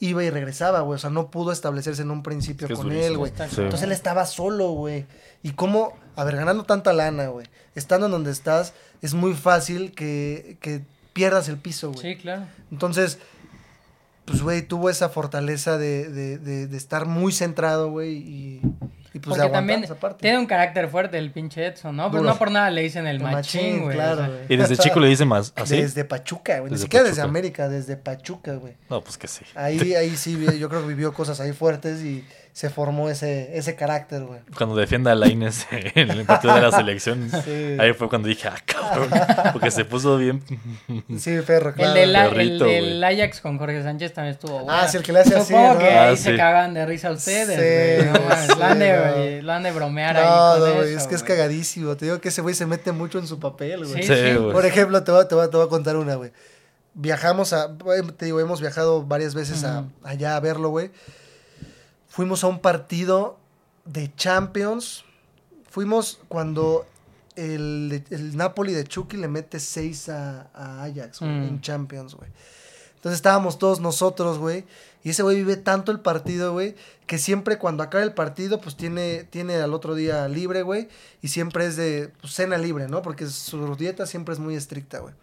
iba 0.00 0.24
y 0.24 0.30
regresaba, 0.30 0.80
güey, 0.80 0.96
o 0.96 0.98
sea, 0.98 1.10
no 1.10 1.30
pudo 1.30 1.52
establecerse 1.52 2.02
en 2.02 2.10
un 2.10 2.22
principio 2.22 2.66
Es 2.66 2.68
que 2.68 2.72
es 2.74 2.78
con 2.78 2.88
durísimo. 2.88 3.12
él, 3.12 3.18
güey. 3.18 3.32
Sí. 3.36 3.60
Entonces 3.60 3.82
él 3.82 3.92
estaba 3.92 4.26
solo, 4.26 4.70
güey. 4.70 5.06
Y 5.42 5.52
cómo, 5.52 5.92
a 6.16 6.24
ver, 6.24 6.36
ganando 6.36 6.64
tanta 6.64 6.92
lana, 6.92 7.28
güey, 7.28 7.46
estando 7.74 8.06
en 8.06 8.12
donde 8.12 8.30
estás, 8.30 8.74
es 9.02 9.14
muy 9.14 9.34
fácil 9.34 9.92
que, 9.92 10.56
que 10.60 10.82
pierdas 11.14 11.48
el 11.48 11.56
piso, 11.56 11.90
güey. 11.92 12.14
Sí, 12.14 12.20
claro. 12.20 12.42
Entonces, 12.70 13.18
pues, 14.26 14.42
güey, 14.42 14.60
tuvo 14.62 14.90
esa 14.90 15.08
fortaleza 15.08 15.78
de, 15.78 16.08
de, 16.10 16.36
de, 16.38 16.66
de 16.66 16.76
estar 16.76 17.06
muy 17.06 17.32
centrado, 17.32 17.90
güey, 17.90 18.12
y, 18.16 18.60
y 19.12 19.18
pues 19.20 19.36
Porque 19.36 19.52
también 19.52 19.84
esa 19.84 19.94
parte. 19.94 20.22
tiene 20.22 20.38
un 20.38 20.46
carácter 20.46 20.88
fuerte 20.88 21.18
el 21.18 21.30
pinche 21.30 21.66
Edson, 21.66 21.94
¿no? 21.96 22.10
Pero 22.10 22.22
Duro. 22.22 22.32
no 22.32 22.38
por 22.38 22.50
nada 22.50 22.68
le 22.70 22.82
dicen 22.82 23.06
el, 23.06 23.16
El 23.16 23.22
machín, 23.22 23.82
güey. 23.82 23.94
claro, 23.96 24.14
o 24.14 24.16
sea, 24.16 24.28
güey. 24.28 24.40
Y 24.48 24.56
desde 24.56 24.76
chico 24.76 24.98
le 24.98 25.08
dicen 25.08 25.28
más 25.28 25.52
así. 25.56 25.76
Desde 25.80 26.04
Pachuca, 26.04 26.54
güey. 26.58 26.64
Ni 26.64 26.70
Desde 26.70 26.82
siquiera 26.84 27.06
desde. 27.06 27.22
América, 27.22 27.68
desde 27.68 27.96
Pachuca, 27.96 28.54
güey. 28.54 28.74
No, 28.90 29.02
pues 29.02 29.16
que 29.16 29.28
sí. 29.28 29.44
Ahí, 29.54 29.94
ahí 29.94 30.16
sí, 30.16 30.36
yo 30.58 30.68
creo 30.68 30.82
que 30.82 30.88
vivió 30.88 31.12
cosas 31.14 31.38
ahí 31.40 31.52
fuertes 31.52 32.00
y 32.02 32.24
se 32.54 32.70
formó 32.70 33.10
ese, 33.10 33.58
ese 33.58 33.74
carácter, 33.74 34.22
güey. 34.22 34.38
Cuando 34.56 34.76
defienda 34.76 35.10
a 35.10 35.16
Laines 35.16 35.66
en 35.72 36.08
el 36.08 36.24
partido 36.24 36.54
de 36.54 36.60
la 36.60 36.70
selección, 36.70 37.28
Sí. 37.44 37.76
ahí 37.80 37.92
fue 37.94 38.08
cuando 38.08 38.28
dije, 38.28 38.46
ah, 38.46 38.54
cabrón. 38.64 39.10
Porque 39.52 39.72
se 39.72 39.84
puso 39.84 40.16
bien. 40.18 40.40
Sí, 41.18 41.36
perro, 41.44 41.70
El, 41.70 41.74
claro. 41.74 42.30
del, 42.36 42.50
el 42.52 42.58
del 42.60 43.02
Ajax 43.02 43.40
con 43.40 43.58
Jorge 43.58 43.82
Sánchez 43.82 44.12
también 44.14 44.34
estuvo 44.34 44.60
bueno. 44.60 44.72
Ah, 44.72 44.86
sí, 44.86 44.96
el 44.98 45.02
que 45.02 45.12
le 45.12 45.18
hace 45.18 45.34
así, 45.34 45.48
Supongo 45.52 45.72
¿no? 45.74 45.78
que 45.80 45.88
Ah, 45.90 46.08
ahí 46.10 46.16
sí. 46.16 46.22
se 46.22 46.36
cagan 46.36 46.74
de 46.74 46.86
risa 46.86 47.10
ustedes, 47.10 47.48
Sí, 47.48 48.02
güey. 48.04 48.12
No 48.12 48.28
mames, 48.28 48.46
sí, 48.46 48.52
lo, 48.56 48.64
han 48.64 48.78
de, 48.78 49.42
lo 49.42 49.52
han 49.52 49.62
de 49.64 49.72
bromear 49.72 50.16
ahí 50.16 50.24
No, 50.24 50.60
con 50.60 50.68
no, 50.70 50.74
güey, 50.76 50.94
es 50.94 51.06
que 51.08 51.14
es 51.16 51.22
güey. 51.24 51.36
cagadísimo. 51.36 51.96
Te 51.96 52.04
digo 52.04 52.20
que 52.20 52.28
ese 52.28 52.40
güey 52.40 52.54
se 52.54 52.66
mete 52.66 52.92
mucho 52.92 53.18
en 53.18 53.26
su 53.26 53.40
papel, 53.40 53.84
güey. 53.84 54.00
Sí, 54.04 54.14
Sí, 54.14 54.14
sí. 54.14 54.34
güey. 54.36 54.52
Por 54.52 54.64
ejemplo, 54.64 55.02
te 55.02 55.10
voy, 55.10 55.22
a- 55.22 55.26
te, 55.28 55.34
voy, 55.34 55.50
te 55.50 55.56
voy 55.56 55.66
a 55.66 55.68
contar 55.68 55.96
una, 55.96 56.14
güey. 56.14 56.30
Viajamos 56.94 57.52
a. 57.52 57.76
Te 58.16 58.26
digo, 58.26 58.38
hemos 58.38 58.60
viajado 58.60 59.02
varias 59.04 59.34
veces 59.34 59.64
a- 59.64 59.86
allá 60.04 60.36
a 60.36 60.40
verlo, 60.40 60.68
güey. 60.68 60.92
Fuimos 62.14 62.44
a 62.44 62.46
un 62.46 62.60
partido 62.60 63.36
de 63.84 64.14
Champions. 64.14 65.04
Fuimos 65.68 66.20
cuando 66.28 66.86
el, 67.34 68.04
el 68.10 68.36
Napoli 68.36 68.72
de 68.72 68.84
Chucky 68.84 69.16
le 69.16 69.26
mete 69.26 69.58
6 69.58 70.08
a, 70.10 70.48
a 70.54 70.84
Ajax, 70.84 71.18
güey, 71.18 71.32
Mm. 71.32 71.42
en 71.44 71.60
Champions, 71.60 72.14
güey. 72.14 72.30
Entonces 72.94 73.16
estábamos 73.16 73.58
todos 73.58 73.80
nosotros, 73.80 74.38
güey. 74.38 74.64
Y 75.02 75.10
ese 75.10 75.22
güey 75.24 75.36
vive 75.36 75.56
tanto 75.56 75.90
el 75.92 75.98
partido, 76.00 76.52
güey, 76.52 76.76
que 77.06 77.18
siempre 77.18 77.58
cuando 77.58 77.82
acaba 77.82 78.04
el 78.04 78.14
partido, 78.14 78.60
pues 78.60 78.76
tiene, 78.76 79.24
tiene 79.24 79.56
al 79.56 79.74
otro 79.74 79.94
día 79.96 80.26
libre, 80.28 80.62
güey. 80.62 80.88
Y 81.20 81.28
siempre 81.28 81.66
es 81.66 81.74
de 81.76 82.12
pues, 82.20 82.32
cena 82.32 82.56
libre, 82.58 82.86
¿no? 82.88 83.02
Porque 83.02 83.26
su 83.26 83.74
dieta 83.74 84.06
siempre 84.06 84.32
es 84.34 84.38
muy 84.38 84.54
estricta, 84.54 85.00
güey. 85.00 85.14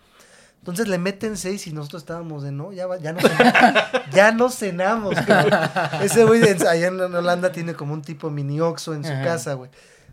Entonces 0.61 0.87
le 0.87 0.99
meten 0.99 1.37
seis 1.37 1.65
y 1.65 1.73
nosotros 1.73 2.03
estábamos 2.03 2.43
de 2.43 2.51
no, 2.51 2.71
ya, 2.71 2.85
va- 2.85 2.97
ya 2.99 3.13
no 3.13 3.19
cenamos. 3.21 3.83
ya 4.13 4.31
no 4.31 4.49
cenamos, 4.49 5.15
cabrón. 5.25 5.59
Ese 6.03 6.23
güey 6.23 6.39
de- 6.39 6.67
allá 6.67 6.87
en 6.87 6.99
Holanda 7.01 7.51
tiene 7.51 7.73
como 7.73 7.93
un 7.93 8.03
tipo 8.03 8.29
mini 8.29 8.61
oxo 8.61 8.93
en 8.93 9.03
su 9.03 9.11
Ajá. 9.11 9.23
casa, 9.23 9.53
güey. 9.55 9.71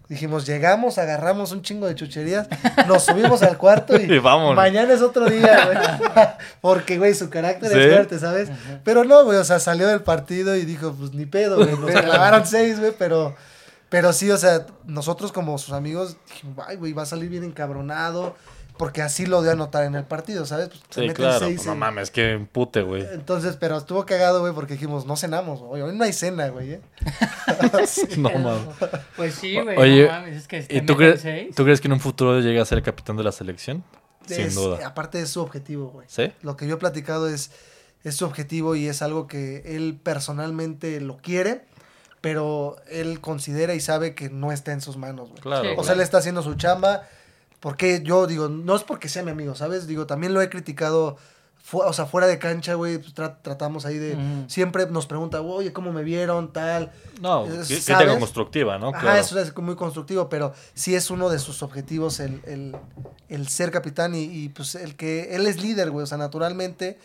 Dijimos, 0.09 0.47
llegamos, 0.47 0.97
agarramos 0.97 1.53
un 1.53 1.61
chingo 1.61 1.87
de 1.87 1.95
chucherías, 1.95 2.49
nos 2.87 3.03
subimos 3.05 3.43
al 3.43 3.59
cuarto 3.59 3.95
y, 4.01 4.07
mañana 4.57 4.95
es 4.95 5.03
otro 5.03 5.27
día, 5.29 5.67
güey. 5.67 6.27
Porque, 6.63 6.97
güey, 6.97 7.13
su 7.13 7.29
carácter 7.29 7.71
¿Sí? 7.71 7.79
es 7.79 7.93
fuerte, 7.95 8.19
¿sabes? 8.19 8.49
Pero 8.85 9.05
no, 9.05 9.25
güey, 9.27 9.37
o 9.37 9.45
sea, 9.45 9.59
salió 9.61 9.87
del 9.87 10.01
partido 10.01 10.57
y 10.57 10.65
dijo, 10.65 10.95
pues 10.99 11.13
ni 11.13 11.27
pedo, 11.27 11.57
güey. 11.59 11.77
Nos 11.77 11.91
clavaron 11.91 12.47
seis, 12.47 12.81
güey, 12.81 12.95
pero, 12.99 13.37
pero 13.91 14.15
sí, 14.15 14.31
o 14.31 14.39
sea, 14.39 14.65
nosotros 14.87 15.31
como 15.31 15.59
sus 15.59 15.75
amigos 15.75 16.17
dijimos, 16.31 16.65
ay, 16.67 16.77
güey, 16.77 16.95
va 16.95 17.03
a 17.03 17.07
salir 17.07 17.29
bien 17.29 17.45
encabronado. 17.45 18.35
Porque 18.79 19.03
así 19.03 19.27
lo 19.27 19.43
dio 19.43 19.51
a 19.53 19.55
notar 19.55 19.85
en 19.85 19.95
el 19.97 20.05
partido, 20.05 20.47
¿sabes? 20.47 20.69
Pues, 20.69 20.81
se 20.89 20.95
Sí, 20.95 21.07
meten 21.09 21.15
claro. 21.17 21.39
seis 21.41 21.57
pues, 21.57 21.67
no 21.67 21.75
mames, 21.75 22.11
que 22.11 22.33
empute, 22.33 22.83
güey. 22.83 23.05
Entonces, 23.13 23.57
pero 23.57 23.77
estuvo 23.77 24.07
cagado, 24.07 24.41
güey, 24.41 24.55
porque 24.55 24.75
dijimos, 24.75 25.05
no 25.05 25.17
cenamos, 25.17 25.61
güey. 25.61 25.83
Hoy 25.83 25.95
no 25.95 26.05
hay 26.05 26.13
cena, 26.13 26.49
güey, 26.49 26.73
¿eh? 26.75 26.81
No 28.17 28.31
mames. 28.31 28.75
Pues 29.17 29.35
sí, 29.35 29.59
güey. 29.61 29.77
Oye, 29.77 30.07
no 30.07 30.13
mames, 30.13 30.37
es 30.37 30.49
que 30.49 30.59
¿Y 30.61 30.63
te 30.63 30.81
tú, 30.83 30.97
seis. 31.21 31.55
tú 31.55 31.65
crees 31.65 31.81
que 31.81 31.89
en 31.89 31.93
un 31.93 32.01
futuro 32.01 32.41
llegue 32.41 32.61
a 32.61 32.65
ser 32.65 32.83
capitán 32.83 33.17
de 33.17 33.25
la 33.25 33.33
selección? 33.33 33.85
Sin 34.27 34.41
Es- 34.47 34.55
duda. 34.55 34.87
Aparte 34.87 35.21
es 35.21 35.31
su 35.31 35.41
objetivo, 35.41 35.89
güey. 35.89 36.07
¿Sí? 36.09 36.33
Lo 36.43 36.57
que 36.57 36.67
yo 36.67 36.75
he 36.75 36.79
platicado 36.79 37.29
es, 37.29 37.51
es 38.05 38.15
su 38.15 38.25
objetivo 38.27 38.75
y 38.77 38.87
es 38.87 39.03
algo 39.03 39.27
que 39.27 39.63
él 39.77 39.99
personalmente 40.03 41.01
lo 41.01 41.17
quiere, 41.19 41.65
pero 42.21 42.77
él 42.91 43.21
considera 43.21 43.75
y 43.75 43.81
sabe 43.81 44.15
que 44.15 44.29
no 44.29 44.53
está 44.53 44.73
en 44.73 44.81
sus 44.81 44.97
manos, 44.97 45.31
güey. 45.31 45.41
Claro. 45.41 45.63
Sí, 45.65 45.75
O 45.79 45.85
sea, 45.85 45.95
él 45.95 46.01
está 46.01 46.19
haciendo 46.19 46.43
su 46.43 46.55
chamba. 46.55 47.03
Porque 47.61 48.03
yo 48.05 48.27
digo, 48.27 48.49
no 48.49 48.77
es 48.77 48.85
porque 48.85 49.09
sea 49.09 49.23
mi 49.23 49.31
amigo, 49.31 49.55
¿sabes? 49.55 49.87
Digo, 49.87 50.07
también 50.07 50.33
lo 50.35 50.41
he 50.41 50.49
criticado, 50.49 51.17
o 51.73 51.93
sea, 51.93 52.07
fuera 52.07 52.27
de 52.29 52.39
cancha, 52.39 52.75
güey, 52.75 52.99
pues, 52.99 53.15
tra- 53.15 53.37
tratamos 53.43 53.85
ahí 53.85 53.99
de... 53.99 54.17
Siempre 54.47 54.87
nos 54.87 55.07
pregunta, 55.07 55.41
oye, 55.41 55.73
¿cómo 55.73 55.93
me 55.93 56.03
vieron? 56.05 56.53
Tal. 56.53 56.93
No, 57.21 57.45
crítica 57.67 58.19
constructiva, 58.21 58.79
¿no? 58.79 58.91
Ajá, 58.91 59.01
Claro. 59.01 59.21
eso 59.21 59.39
es 59.41 59.57
muy 59.57 59.75
constructivo, 59.75 60.29
pero 60.29 60.53
sí 60.75 60.95
es 60.95 61.11
uno 61.11 61.29
de 61.31 61.39
sus 61.41 61.63
objetivos 61.65 62.21
el, 62.21 62.41
el- 62.47 62.77
el 63.29 63.49
ser 63.49 63.71
capitán 63.73 64.15
y, 64.15 64.23
y, 64.25 64.49
pues 64.51 64.75
el 64.77 64.95
que 64.97 65.35
él 65.35 65.47
es 65.47 65.61
líder, 65.61 65.91
güey. 65.91 66.05
O 66.05 66.07
sea, 66.07 66.17
naturalmente 66.17 66.99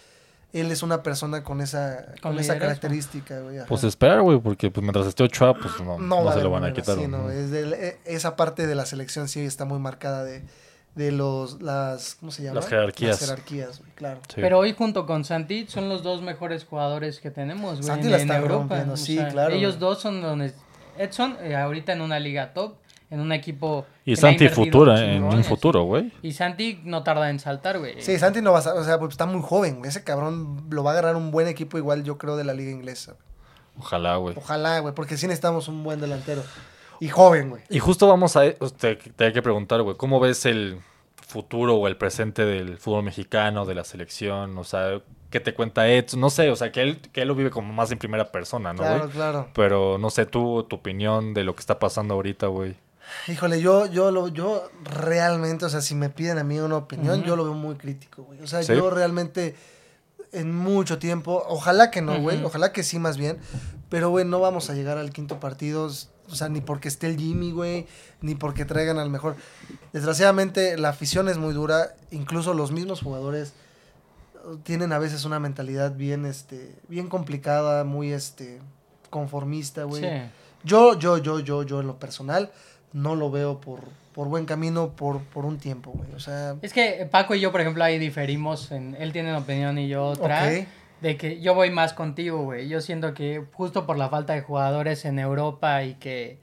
él 0.53 0.71
es 0.71 0.83
una 0.83 1.01
persona 1.03 1.43
con 1.43 1.61
esa, 1.61 2.05
con, 2.21 2.33
Con 2.33 2.39
esa 2.39 2.57
característica, 2.59 3.39
güey. 3.39 3.57
ajá. 3.57 3.65
Pues 3.67 3.83
esperar, 3.83 4.21
güey, 4.21 4.39
porque 4.39 4.69
pues, 4.71 4.81
mientras 4.83 5.07
esté 5.07 5.23
Ochoa, 5.23 5.55
pues 5.55 5.79
no, 5.81 5.97
no, 5.99 6.31
se 6.31 6.41
lo 6.41 6.49
van 6.51 6.63
a 6.63 6.73
quitar. 6.73 6.95
sí, 6.97 7.07
no, 7.07 7.29
es 7.31 7.49
del- 7.51 7.73
e- 7.73 7.99
esa 8.05 8.35
parte 8.35 8.67
de 8.67 8.75
la 8.75 8.85
selección 8.85 9.27
sí 9.27 9.41
está 9.41 9.65
muy 9.65 9.79
marcada 9.79 10.23
de, 10.23 10.43
de 10.95 11.11
los, 11.11 11.59
las, 11.61 12.15
¿cómo 12.19 12.31
se 12.31 12.43
llama? 12.43 12.55
Las 12.55 12.67
jerarquías. 12.69 13.19
Las 13.19 13.29
jerarquías, 13.29 13.79
güey, 13.79 13.91
claro. 13.95 14.19
Sí. 14.27 14.35
Pero 14.41 14.59
hoy 14.59 14.73
junto 14.73 15.07
con 15.07 15.25
Santi 15.25 15.65
son 15.67 15.89
los 15.89 16.03
dos 16.03 16.21
mejores 16.21 16.65
jugadores 16.65 17.19
que 17.19 17.31
tenemos, 17.31 17.77
güey, 17.77 17.83
Santi 17.87 18.05
en, 18.05 18.11
la 18.11 18.17
en 18.17 18.21
está 18.23 18.35
Europa. 18.37 18.57
rompiendo, 18.59 18.93
O 18.93 18.97
sí, 18.97 19.15
sea, 19.17 19.29
claro, 19.29 19.55
Ellos 19.55 19.77
güey. 19.77 19.79
dos 19.89 20.01
son 20.01 20.21
donde 20.21 20.53
Edson 20.99 21.35
eh, 21.41 21.55
ahorita 21.55 21.93
en 21.93 22.01
una 22.01 22.19
liga 22.19 22.53
top, 22.53 22.75
en 23.13 23.19
un 23.19 23.31
equipo 23.31 23.85
Y 24.05 24.15
Santi 24.15 24.49
futura, 24.49 25.13
en 25.13 25.23
un 25.23 25.43
futuro, 25.43 25.83
güey. 25.83 26.11
Y 26.23 26.31
Santi 26.31 26.81
no 26.83 27.03
tarda 27.03 27.29
en 27.29 27.39
saltar, 27.39 27.77
güey. 27.77 28.01
Sí, 28.01 28.17
Santi 28.17 28.41
no 28.41 28.51
va 28.51 28.59
a, 28.59 28.73
o 28.73 28.83
sea, 28.83 28.97
pues, 28.97 29.11
está 29.11 29.27
muy 29.27 29.41
joven, 29.43 29.77
güey. 29.77 29.89
Ese 29.89 30.03
cabrón 30.03 30.65
lo 30.71 30.83
va 30.83 30.91
a 30.91 30.93
agarrar 30.93 31.15
un 31.15 31.29
buen 31.29 31.47
equipo 31.47 31.77
igual, 31.77 32.03
yo 32.03 32.17
creo, 32.17 32.35
de 32.37 32.43
la 32.43 32.55
liga 32.55 32.71
inglesa. 32.71 33.15
Ojalá, 33.77 34.15
güey. 34.15 34.35
Ojalá, 34.35 34.79
güey, 34.79 34.95
porque 34.95 35.15
sí 35.17 35.27
necesitamos 35.27 35.67
un 35.67 35.83
buen 35.83 36.01
delantero. 36.01 36.41
Y 36.99 37.09
joven, 37.09 37.51
güey. 37.51 37.61
Y 37.69 37.77
justo 37.77 38.07
vamos 38.07 38.35
a... 38.35 38.51
Te, 38.51 38.95
te 38.95 39.25
hay 39.25 39.33
que 39.33 39.43
preguntar, 39.43 39.83
güey, 39.83 39.95
¿cómo 39.95 40.19
ves 40.19 40.47
el 40.47 40.79
futuro 41.15 41.75
o 41.75 41.87
el 41.87 41.97
presente 41.97 42.45
del 42.45 42.79
fútbol 42.79 43.03
mexicano, 43.03 43.65
de 43.65 43.75
la 43.75 43.83
selección? 43.83 44.57
O 44.57 44.63
sea, 44.63 45.01
¿qué 45.29 45.39
te 45.39 45.53
cuenta 45.53 45.87
Edson? 45.87 46.19
No 46.19 46.31
sé, 46.31 46.49
o 46.49 46.55
sea, 46.55 46.71
que 46.71 46.81
él, 46.81 46.99
que 47.11 47.21
él 47.21 47.27
lo 47.27 47.35
vive 47.35 47.51
como 47.51 47.73
más 47.73 47.91
en 47.91 47.99
primera 47.99 48.31
persona, 48.31 48.73
¿no, 48.73 48.83
güey? 48.83 48.93
claro, 48.93 49.09
claro. 49.09 49.49
Pero 49.53 49.97
no 49.99 50.09
sé, 50.09 50.25
tú, 50.25 50.63
tu 50.63 50.77
opinión 50.77 51.33
de 51.35 51.43
lo 51.43 51.55
que 51.55 51.59
está 51.59 51.77
pasando 51.77 52.15
ahorita, 52.15 52.47
güey. 52.47 52.75
Híjole, 53.27 53.61
yo, 53.61 53.85
yo, 53.85 54.11
lo, 54.11 54.27
yo 54.27 54.69
realmente, 54.83 55.65
o 55.65 55.69
sea, 55.69 55.81
si 55.81 55.95
me 55.95 56.09
piden 56.09 56.37
a 56.37 56.43
mí 56.43 56.59
una 56.59 56.77
opinión, 56.77 57.23
yo 57.23 57.35
lo 57.35 57.43
veo 57.43 57.53
muy 57.53 57.75
crítico, 57.75 58.23
güey. 58.23 58.41
O 58.41 58.47
sea, 58.47 58.63
¿Sí? 58.63 58.73
yo 58.73 58.89
realmente 58.89 59.55
en 60.33 60.53
mucho 60.53 60.97
tiempo, 60.97 61.43
ojalá 61.47 61.91
que 61.91 62.01
no, 62.01 62.19
güey, 62.19 62.43
ojalá 62.43 62.73
que 62.73 62.83
sí 62.83 62.99
más 62.99 63.17
bien, 63.17 63.37
pero, 63.89 64.09
güey, 64.09 64.25
no 64.25 64.39
vamos 64.39 64.69
a 64.69 64.73
llegar 64.73 64.97
al 64.97 65.11
quinto 65.11 65.39
partido, 65.39 65.85
o 65.85 66.35
sea, 66.35 66.49
ni 66.49 66.59
porque 66.59 66.87
esté 66.87 67.07
el 67.07 67.17
Jimmy, 67.17 67.51
güey, 67.51 67.85
ni 68.21 68.33
porque 68.33 68.65
traigan 68.65 68.97
al 68.97 69.09
mejor. 69.09 69.35
Desgraciadamente, 69.93 70.77
la 70.77 70.89
afición 70.89 71.29
es 71.29 71.37
muy 71.37 71.53
dura, 71.53 71.95
incluso 72.09 72.55
los 72.55 72.71
mismos 72.71 73.01
jugadores 73.01 73.53
eh, 74.33 74.57
tienen 74.63 74.91
a 74.91 74.97
veces 74.99 75.23
una 75.25 75.39
mentalidad 75.39 75.95
bien, 75.95 76.25
este, 76.25 76.75
bien 76.87 77.07
complicada, 77.07 77.83
muy, 77.83 78.11
este, 78.11 78.59
conformista, 79.11 79.83
güey. 79.83 80.01
Sí. 80.01 80.09
Yo, 80.63 80.97
yo, 80.97 81.19
yo, 81.19 81.39
yo, 81.39 81.61
yo 81.61 81.81
en 81.81 81.87
lo 81.87 81.99
personal 81.99 82.51
no 82.93 83.15
lo 83.15 83.29
veo 83.31 83.59
por, 83.59 83.79
por 84.13 84.27
buen 84.27 84.45
camino 84.45 84.91
por, 84.91 85.19
por 85.21 85.45
un 85.45 85.57
tiempo, 85.57 85.91
güey. 85.91 86.11
O 86.15 86.19
sea, 86.19 86.55
Es 86.61 86.71
que 86.73 87.07
Paco 87.09 87.35
y 87.35 87.39
yo, 87.39 87.51
por 87.51 87.61
ejemplo, 87.61 87.83
ahí 87.83 87.97
diferimos. 87.99 88.71
En, 88.71 88.95
él 88.99 89.11
tiene 89.11 89.29
una 89.29 89.39
opinión 89.39 89.77
y 89.77 89.87
yo 89.87 90.05
otra. 90.05 90.47
Ok. 90.47 90.67
De 91.01 91.17
que 91.17 91.41
yo 91.41 91.53
voy 91.53 91.69
más 91.69 91.91
contigo, 91.93 92.43
güey. 92.43 92.69
Yo 92.69 92.79
siento 92.79 93.13
que 93.13 93.43
justo 93.53 93.85
por 93.85 93.97
la 93.97 94.07
falta 94.09 94.33
de 94.33 94.41
jugadores 94.41 95.03
en 95.03 95.19
Europa 95.19 95.83
y 95.83 95.95
que 95.95 96.37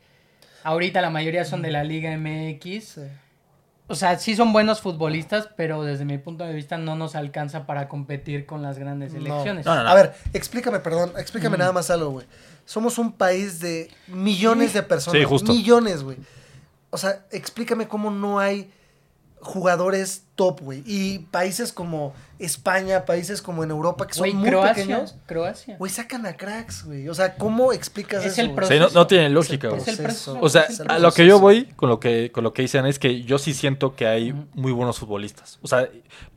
ahorita 0.64 1.01
la 1.01 1.09
mayoría 1.09 1.44
son 1.47 1.62
de 1.62 1.70
la 1.70 1.82
Liga 1.85 2.14
MX. 2.16 2.85
sí. 2.85 3.01
O 3.86 3.97
sea, 3.97 4.16
sí 4.20 4.36
son 4.36 4.52
buenos 4.52 4.81
futbolistas, 4.81 5.48
pero 5.56 5.82
desde 5.82 6.05
mi 6.05 6.16
punto 6.16 6.44
de 6.44 6.52
vista 6.55 6.78
no 6.78 6.94
nos 6.94 7.16
alcanza 7.16 7.66
para 7.66 7.89
competir 7.89 8.47
con 8.47 8.62
las 8.62 8.78
grandes 8.78 9.12
No. 9.12 9.18
selecciones. 9.18 9.66
No, 9.66 9.74
no, 9.74 9.82
no. 9.82 9.89
a 9.89 9.94
ver, 9.97 10.12
explícame, 10.32 10.78
perdón, 10.78 11.10
explícame 11.18 11.56
Mm. 11.56 11.59
nada 11.59 11.72
más 11.72 11.90
algo, 11.90 12.10
güey. 12.10 12.27
Somos 12.66 12.98
un 12.98 13.10
país 13.10 13.59
de 13.59 13.90
millones 14.06 14.74
de 14.74 14.85
personas. 14.85 15.18
Sí, 15.18 15.24
justo. 15.27 15.51
Millones, 15.52 16.05
güey. 16.05 16.18
O 16.91 16.99
sea, 16.99 17.25
explícame 17.31 17.89
cómo 17.89 18.11
no 18.11 18.39
hay 18.39 18.71
jugadores 19.43 20.25
top, 20.35 20.61
güey. 20.61 20.83
Y 20.87 21.21
países 21.31 21.73
como 21.73 22.12
España, 22.39 23.05
países 23.07 23.41
como 23.41 23.65
en 23.65 23.71
Europa, 23.71 24.07
que 24.07 24.12
son 24.15 24.23
Güey, 24.23 24.35
muy 24.35 24.51
Croacia. 24.51 24.75
pequeños, 24.75 25.17
Croacia. 25.27 25.77
güey, 25.79 25.91
sacan 25.91 26.27
a 26.27 26.37
cracks, 26.37 26.85
güey. 26.85 27.09
O 27.09 27.15
sea, 27.15 27.37
¿cómo 27.37 27.73
explicas 27.73 28.25
Es 28.25 28.33
eso? 28.35 28.43
el 28.43 28.55
proceso. 28.55 28.89
Sí, 28.89 28.95
no, 28.95 29.01
no 29.01 29.07
tiene 29.07 29.31
lógica, 29.31 29.69
güey. 29.69 29.81
Es 29.81 29.89
el 29.89 29.97
proceso. 29.99 30.39
proceso. 30.39 30.45
O 30.45 30.49
sea, 30.49 30.95
a 30.95 30.99
lo 30.99 31.12
que 31.12 31.27
yo 31.27 31.39
voy 31.39 31.65
con 31.77 31.89
lo 31.89 32.01
que 32.01 32.31
con 32.33 32.45
lo 32.45 32.53
que 32.53 32.62
dicen 32.62 32.85
es 32.87 32.99
que 32.99 33.23
yo 33.23 33.39
sí 33.39 33.55
siento 33.55 33.95
que 33.97 34.07
hay 34.07 34.33
muy 34.55 34.73
buenos 34.73 34.99
futbolistas. 34.99 35.59
O 35.62 35.69
sea, 35.69 35.89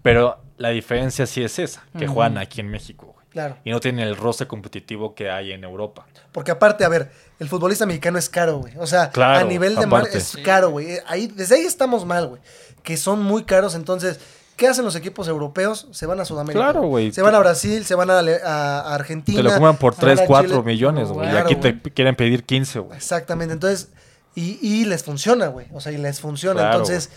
pero 0.01 0.39
la 0.57 0.69
diferencia 0.69 1.25
sí 1.25 1.43
es 1.43 1.59
esa, 1.59 1.83
que 1.97 2.07
juegan 2.07 2.37
aquí 2.37 2.61
en 2.61 2.69
México, 2.69 3.07
güey. 3.13 3.22
Claro. 3.33 3.57
Y 3.63 3.71
no 3.71 3.79
tienen 3.79 4.07
el 4.07 4.15
roce 4.15 4.45
competitivo 4.47 5.15
que 5.15 5.29
hay 5.31 5.51
en 5.51 5.63
Europa. 5.63 6.05
Porque 6.31 6.51
aparte, 6.51 6.85
a 6.85 6.89
ver, 6.89 7.11
el 7.39 7.49
futbolista 7.49 7.87
mexicano 7.87 8.19
es 8.19 8.29
caro, 8.29 8.59
güey. 8.59 8.73
O 8.77 8.85
sea, 8.85 9.09
Claro, 9.09 9.39
a 9.39 9.49
nivel 9.49 9.75
de 9.75 9.87
mar 9.87 10.07
es 10.13 10.37
caro, 10.43 10.69
güey. 10.69 10.99
Ahí, 11.07 11.27
desde 11.27 11.55
ahí 11.55 11.61
estamos 11.63 12.05
mal, 12.05 12.27
güey. 12.27 12.41
Que 12.83 12.95
son 12.95 13.23
muy 13.23 13.43
caros, 13.43 13.73
entonces, 13.73 14.19
¿qué 14.55 14.67
hacen 14.67 14.85
los 14.85 14.95
equipos 14.95 15.27
europeos? 15.27 15.87
Se 15.91 16.05
van 16.05 16.19
a 16.19 16.25
Sudamérica. 16.25 16.63
Claro, 16.63 16.87
güey. 16.87 17.11
Se 17.11 17.23
van 17.23 17.33
a 17.33 17.39
Brasil, 17.39 17.83
se 17.85 17.95
van 17.95 18.11
a, 18.11 18.93
Argentina. 18.93 19.37
Te 19.37 19.43
lo 19.43 19.53
coman 19.53 19.77
por 19.77 19.95
se 19.95 20.05
van 20.05 20.15
3, 20.15 20.25
a 20.25 20.27
4 20.27 20.49
Chile. 20.49 20.61
millones, 20.63 21.07
güey. 21.09 21.27
Claro, 21.27 21.49
y 21.49 21.53
aquí 21.53 21.55
te 21.55 21.81
quieren 21.91 22.15
pedir 22.15 22.43
15, 22.43 22.79
güey. 22.79 22.97
Exactamente, 22.97 23.53
entonces, 23.53 23.89
y, 24.35 24.59
y 24.61 24.85
les 24.85 25.03
funciona, 25.03 25.47
güey. 25.47 25.65
O 25.73 25.81
sea, 25.81 25.91
y 25.91 25.97
les 25.97 26.21
funciona. 26.21 26.59
Claro, 26.61 26.73
entonces, 26.73 27.09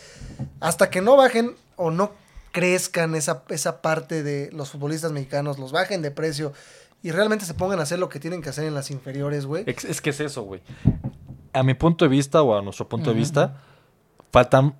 hasta 0.60 0.88
que 0.88 1.02
no 1.02 1.16
bajen 1.16 1.56
o 1.76 1.90
no 1.90 2.12
crezcan 2.56 3.14
esa, 3.14 3.44
esa 3.50 3.82
parte 3.82 4.22
de 4.22 4.50
los 4.50 4.70
futbolistas 4.70 5.12
mexicanos, 5.12 5.58
los 5.58 5.72
bajen 5.72 6.00
de 6.00 6.10
precio 6.10 6.54
y 7.02 7.10
realmente 7.10 7.44
se 7.44 7.52
pongan 7.52 7.80
a 7.80 7.82
hacer 7.82 7.98
lo 7.98 8.08
que 8.08 8.18
tienen 8.18 8.40
que 8.40 8.48
hacer 8.48 8.64
en 8.64 8.72
las 8.72 8.90
inferiores, 8.90 9.44
güey. 9.44 9.64
Es, 9.66 9.84
es 9.84 10.00
que 10.00 10.08
es 10.08 10.20
eso, 10.20 10.42
güey. 10.42 10.62
A 11.52 11.62
mi 11.62 11.74
punto 11.74 12.06
de 12.06 12.08
vista 12.08 12.40
o 12.40 12.56
a 12.56 12.62
nuestro 12.62 12.88
punto 12.88 13.10
de 13.10 13.16
vista, 13.16 13.60
faltan 14.32 14.74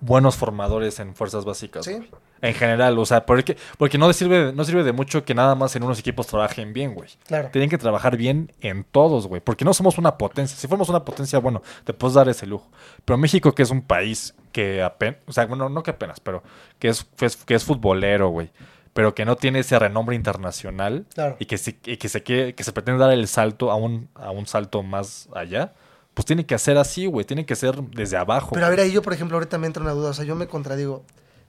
buenos 0.00 0.36
formadores 0.36 1.00
en 1.00 1.16
fuerzas 1.16 1.44
básicas. 1.44 1.84
Sí. 1.84 2.08
En 2.42 2.54
general, 2.54 2.98
o 2.98 3.04
sea, 3.04 3.26
porque, 3.26 3.56
porque 3.76 3.98
no 3.98 4.10
sirve, 4.14 4.52
no 4.54 4.64
sirve 4.64 4.82
de 4.82 4.92
mucho 4.92 5.24
que 5.24 5.34
nada 5.34 5.54
más 5.54 5.76
en 5.76 5.82
unos 5.82 5.98
equipos 5.98 6.26
trabajen 6.26 6.72
bien, 6.72 6.94
güey. 6.94 7.10
Claro. 7.26 7.50
Tienen 7.52 7.68
que 7.68 7.76
trabajar 7.76 8.16
bien 8.16 8.50
en 8.60 8.84
todos, 8.84 9.26
güey. 9.26 9.42
Porque 9.42 9.64
no 9.64 9.74
somos 9.74 9.98
una 9.98 10.16
potencia. 10.16 10.56
Si 10.56 10.66
fuéramos 10.66 10.88
una 10.88 11.04
potencia, 11.04 11.38
bueno, 11.38 11.62
te 11.84 11.92
puedes 11.92 12.14
dar 12.14 12.28
ese 12.30 12.46
lujo. 12.46 12.70
Pero 13.04 13.18
México, 13.18 13.54
que 13.54 13.62
es 13.62 13.70
un 13.70 13.82
país 13.82 14.34
que 14.52 14.82
apenas, 14.82 15.18
o 15.26 15.32
sea, 15.32 15.44
bueno, 15.46 15.68
no 15.68 15.82
que 15.82 15.90
apenas, 15.90 16.18
pero 16.20 16.42
que 16.78 16.88
es, 16.88 17.04
que 17.16 17.26
es, 17.26 17.36
que 17.36 17.58
futbolero, 17.58 18.28
güey. 18.30 18.50
Pero 18.94 19.14
que 19.14 19.24
no 19.24 19.36
tiene 19.36 19.58
ese 19.60 19.78
renombre 19.78 20.16
internacional. 20.16 21.04
Claro. 21.14 21.36
Y 21.38 21.44
que, 21.46 21.58
se, 21.58 21.78
y 21.84 21.96
que, 21.98 22.08
se 22.08 22.22
quiere- 22.22 22.54
que 22.54 22.64
se 22.64 22.72
pretende 22.72 22.98
dar 23.00 23.12
el 23.12 23.28
salto 23.28 23.70
a 23.70 23.76
un, 23.76 24.08
a 24.14 24.30
un 24.30 24.46
salto 24.46 24.82
más 24.82 25.28
allá. 25.34 25.74
Pues 26.14 26.24
tiene 26.26 26.44
que 26.44 26.54
hacer 26.54 26.76
así, 26.78 27.06
güey. 27.06 27.24
Tiene 27.24 27.46
que 27.46 27.54
ser 27.54 27.76
desde 27.82 28.16
abajo. 28.16 28.50
Pero 28.54 28.66
a 28.66 28.68
ver, 28.70 28.80
ahí 28.80 28.90
yo, 28.92 29.02
por 29.02 29.12
ejemplo, 29.12 29.36
ahorita 29.36 29.58
me 29.58 29.66
entra 29.66 29.82
una 29.82 29.92
duda. 29.92 30.10
O 30.10 30.12
sea, 30.14 30.24
yo 30.24 30.34
me 30.34 30.48
contradigo. 30.48 31.04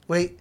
Güey, 0.08 0.38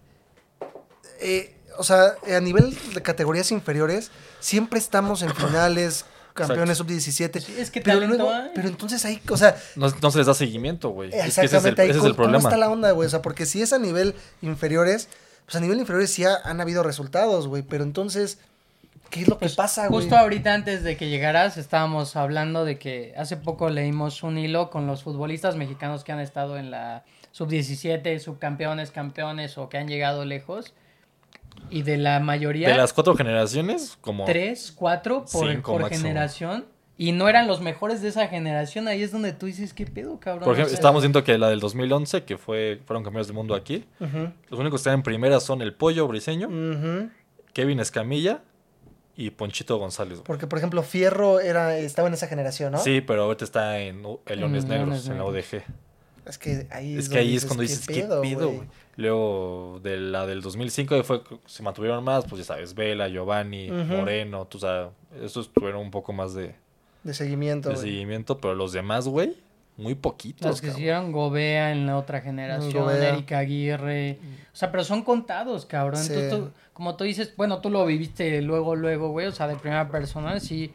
eh, 1.21 1.55
o 1.79 1.85
sea, 1.85 2.15
eh, 2.27 2.35
a 2.37 2.41
nivel 2.41 2.77
de 2.95 3.03
categorías 3.03 3.51
inferiores, 3.53 4.11
siempre 4.41 4.79
estamos 4.79 5.23
en 5.23 5.35
finales, 5.35 6.05
campeones 6.35 6.79
sub-17. 6.79 7.41
Sí, 7.41 7.55
es 7.59 7.71
que 7.71 7.81
pero 7.81 8.01
luego, 8.07 8.31
pero 8.55 8.69
entonces 8.69 9.05
ahí, 9.05 9.21
o 9.29 9.37
sea, 9.37 9.57
No, 9.77 9.89
no 10.03 10.11
se 10.11 10.19
les 10.19 10.27
da 10.27 10.35
seguimiento, 10.35 10.91
güey. 10.91 11.11
Es 11.11 11.15
que 11.15 11.21
ese 11.21 11.29
es 11.29 11.39
el, 11.39 11.45
exactamente 11.45 11.83
ahí, 11.83 11.89
ese 11.91 11.99
es 11.99 12.01
¿cómo, 12.03 12.09
el 12.11 12.17
cómo 12.17 12.25
problema. 12.25 12.49
está 12.49 12.57
la 12.59 12.71
onda, 12.71 12.91
güey? 12.93 13.07
O 13.07 13.11
sea, 13.11 13.23
porque 13.23 13.47
si 13.47 13.63
es 13.63 13.73
a 13.73 13.79
nivel 13.79 14.15
inferiores, 14.43 15.09
pues 15.45 15.57
a 15.57 15.61
nivel 15.61 15.79
inferiores 15.81 16.11
sí 16.13 16.25
ha- 16.25 16.41
han 16.45 16.61
habido 16.61 16.83
resultados, 16.83 17.47
güey. 17.49 17.63
Pero 17.63 17.83
entonces, 17.85 18.39
¿qué 19.11 19.23
es 19.23 19.29
lo 19.29 19.37
que 19.37 19.47
Pues, 19.47 19.55
pasa, 19.57 19.89
güey? 19.89 20.03
Justo 20.03 20.17
ahorita 20.17 20.55
antes 20.55 20.83
de 20.85 20.97
que 20.97 21.09
llegaras 21.09 21.57
estábamos 21.57 22.15
hablando 22.17 22.65
de 22.65 22.79
que 22.79 23.13
hace 23.17 23.37
poco 23.37 23.69
leímos 23.71 24.23
un 24.23 24.39
hilo 24.39 24.71
con 24.71 24.87
los 24.87 25.03
futbolistas 25.03 25.57
mexicanos 25.57 26.05
que 26.05 26.13
han 26.13 26.21
estado 26.21 26.57
en 26.59 26.71
la 26.71 27.05
sub-17, 27.33 28.19
subcampeones, 28.21 28.91
campeones 28.93 29.59
o 29.59 29.69
que 29.69 29.79
han 29.79 29.89
llegado 29.89 30.25
lejos. 30.25 30.73
Y 31.71 31.83
de 31.83 31.97
la 31.99 32.19
mayoría, 32.21 32.69
De 32.69 32.77
las 32.77 32.93
cuatro 32.93 33.15
generaciones, 33.15 33.97
como... 34.01 34.25
tres, 34.25 34.73
cuatro 34.75 35.25
por, 35.31 35.49
Cinco 35.51 35.73
por 35.73 35.83
máximo. 35.83 36.03
generación. 36.03 36.65
y 36.99 37.13
no 37.13 37.29
eran 37.29 37.47
los 37.47 37.61
mejores 37.61 38.03
de 38.03 38.09
esa 38.09 38.27
generación. 38.29 38.89
Ahí 38.89 39.03
es 39.03 39.13
donde 39.13 39.33
tú 39.33 39.47
dices, 39.47 39.73
¿qué 39.73 39.87
pedo, 39.87 40.19
cabrón? 40.19 40.45
Por 40.45 40.55
ejemplo, 40.55 40.67
O 40.67 40.69
sea, 40.69 40.75
estábamos 40.75 41.03
viendo 41.03 41.23
que 41.25 41.39
la 41.39 41.49
del 41.49 41.61
2011, 41.61 42.25
que 42.25 42.37
fue, 42.39 42.81
fueron 42.85 43.05
campeones 43.05 43.29
del 43.29 43.37
mundo 43.37 43.55
aquí, 43.55 43.85
los 44.01 44.59
únicos 44.59 44.81
que 44.81 44.83
están 44.83 44.95
en 44.95 45.03
primera 45.03 45.39
son 45.41 45.63
el 45.63 45.73
Pollo 45.75 46.07
Briseño. 46.09 46.49
Kevin 47.53 47.81
Escamilla 47.81 48.43
y 49.17 49.31
Ponchito 49.31 49.77
González. 49.79 50.15
güey. 50.19 50.25
Porque, 50.25 50.47
por 50.47 50.59
ejemplo, 50.59 50.83
Fierro 50.83 51.41
era, 51.41 51.77
estaba 51.79 52.09
en 52.09 52.15
esa 52.15 52.27
generación, 52.27 52.73
¿no? 52.73 52.79
Sí, 52.79 53.01
pero 53.01 53.25
ahorita 53.25 53.45
está 53.45 53.79
en 53.79 54.03
Leones 54.03 54.65
Negros, 54.65 55.07
Leones 55.07 55.09
en 55.09 55.19
la. 55.19 55.25
ODG. 55.25 55.63
Es 56.31 56.39
que 56.39 56.67
ahí 56.71 56.95
es, 56.95 57.05
Es 57.05 57.09
que 57.11 57.19
ahí 57.19 57.37
es 57.37 57.45
cuando 57.45 57.63
¿qué 57.63 57.69
dices, 57.69 57.87
¿qué 57.87 58.03
pedo, 58.03 58.23
güey? 58.49 58.61
Luego, 58.97 59.81
de 59.83 59.97
la 59.99 60.27
del 60.27 60.43
2005 60.43 61.03
fue, 61.05 61.23
se 61.47 61.63
mantuvieron 61.63 62.03
más, 62.05 62.25
pues 62.27 62.41
ya 62.41 62.45
sabes, 62.55 62.75
Vela, 62.75 63.09
Giovanni. 63.09 63.71
Moreno, 63.71 64.47
tú 64.47 64.59
sabes, 64.59 64.91
estos 65.23 65.53
tuvieron 65.53 65.81
un 65.81 65.91
poco 65.91 66.13
más 66.13 66.35
de, 66.35 66.55
De 67.03 67.15
seguimiento, 67.15 67.71
de 67.71 67.77
seguimiento, 67.77 68.39
pero 68.39 68.55
los 68.55 68.73
demás, 68.73 69.09
güey, 69.09 69.37
muy 69.77 69.95
poquitos. 69.95 70.47
Los 70.47 70.61
que 70.61 70.67
cabrón. 70.67 70.81
hicieron 70.83 71.13
Gobea 71.13 71.73
en 71.73 71.87
la 71.87 71.97
otra 71.97 72.21
generación, 72.21 72.73
Gobea. 72.85 73.15
Erika 73.15 73.39
Aguirre. 73.39 74.19
O 74.53 74.57
sea, 74.57 74.71
pero 74.71 74.85
son 74.85 75.03
contados, 75.03 75.65
cabrón. 75.65 76.03
Sí. 76.03 76.13
Entonces, 76.13 76.39
tú- 76.39 76.51
como 76.75 76.97
tú 76.97 77.05
dices, 77.05 77.33
bueno, 77.37 77.61
tú 77.61 77.71
lo 77.71 77.87
viviste 77.87 78.43
luego, 78.43 78.77
luego, 78.77 79.09
güey. 79.11 79.27
O 79.29 79.33
sea, 79.33 79.47
de 79.49 79.57
primera 79.57 79.89
persona, 79.89 80.39
sí. 80.41 80.71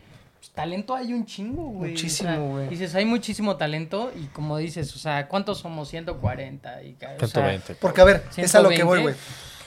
Pues, 0.45 0.55
talento 0.55 0.95
hay 0.95 1.13
un 1.13 1.25
chingo, 1.25 1.63
güey. 1.69 1.91
Muchísimo, 1.91 2.29
O 2.29 2.33
sea, 2.33 2.41
güey. 2.43 2.69
Dices, 2.69 2.95
hay 2.95 3.05
muchísimo 3.05 3.57
talento. 3.57 4.11
Y 4.15 4.25
como 4.27 4.57
dices, 4.57 4.93
o 4.95 4.99
sea, 4.99 5.27
¿cuántos 5.27 5.59
somos? 5.59 5.89
140. 5.89 6.83
Y, 6.83 6.95
o 6.95 6.99
sea, 6.99 7.27
120. 7.27 7.75
Porque, 7.75 8.01
a 8.01 8.03
ver, 8.03 8.23
es 8.37 8.55
a 8.55 8.61
lo 8.61 8.69
que 8.69 8.83
voy, 8.83 8.99
120. 8.99 9.01
güey. 9.03 9.15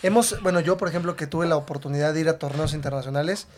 Hemos, 0.03 0.41
bueno, 0.43 0.61
yo, 0.61 0.77
por 0.77 0.89
ejemplo, 0.89 1.17
que 1.17 1.27
tuve 1.27 1.47
la 1.47 1.57
oportunidad 1.57 2.15
de 2.15 2.21
ir 2.21 2.29
a 2.29 2.39
torneos 2.39 2.73
internacionales, 2.75 3.49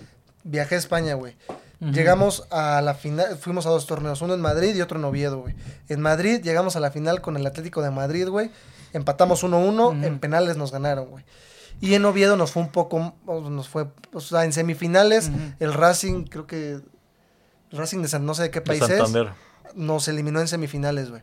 viajé 0.42 0.76
a 0.76 0.78
España, 0.78 1.14
güey. 1.14 1.36
Llegamos 1.80 2.46
a 2.50 2.82
la 2.82 2.92
final, 2.94 3.36
fuimos 3.38 3.64
a 3.64 3.70
dos 3.70 3.86
torneos, 3.86 4.20
uno 4.20 4.34
en 4.34 4.40
Madrid 4.42 4.74
y 4.74 4.82
otro 4.82 4.98
en 4.98 5.04
Oviedo, 5.06 5.40
güey. 5.40 5.54
En 5.88 6.00
Madrid 6.00 6.40
llegamos 6.42 6.76
a 6.76 6.80
la 6.80 6.90
final 6.90 7.22
con 7.22 7.38
el 7.38 7.46
Atlético 7.46 7.80
de 7.80 7.90
Madrid, 7.90 8.28
güey. 8.28 8.50
Empatamos 8.92 9.42
1-1, 9.44 9.86
Ujú. 9.96 10.04
en 10.04 10.18
penales 10.18 10.58
nos 10.58 10.72
ganaron, 10.72 11.06
güey. 11.08 11.24
Y 11.80 11.94
en 11.94 12.04
Oviedo 12.04 12.36
nos 12.36 12.50
fue 12.52 12.62
un 12.62 12.68
poco, 12.68 13.14
nos 13.26 13.68
fue, 13.70 13.86
o 14.12 14.20
sea, 14.20 14.44
en 14.44 14.52
semifinales, 14.52 15.30
el 15.58 15.72
Racing, 15.72 16.24
creo 16.24 16.46
que, 16.46 16.80
Racing 17.72 18.02
de 18.02 18.08
San, 18.08 18.24
no 18.26 18.34
sé 18.34 18.42
de 18.44 18.50
qué 18.50 18.60
De 18.60 18.66
país 18.66 18.82
es 18.82 18.88
nos 19.74 20.08
eliminó 20.08 20.40
en 20.40 20.48
semifinales, 20.48 21.10
güey. 21.10 21.22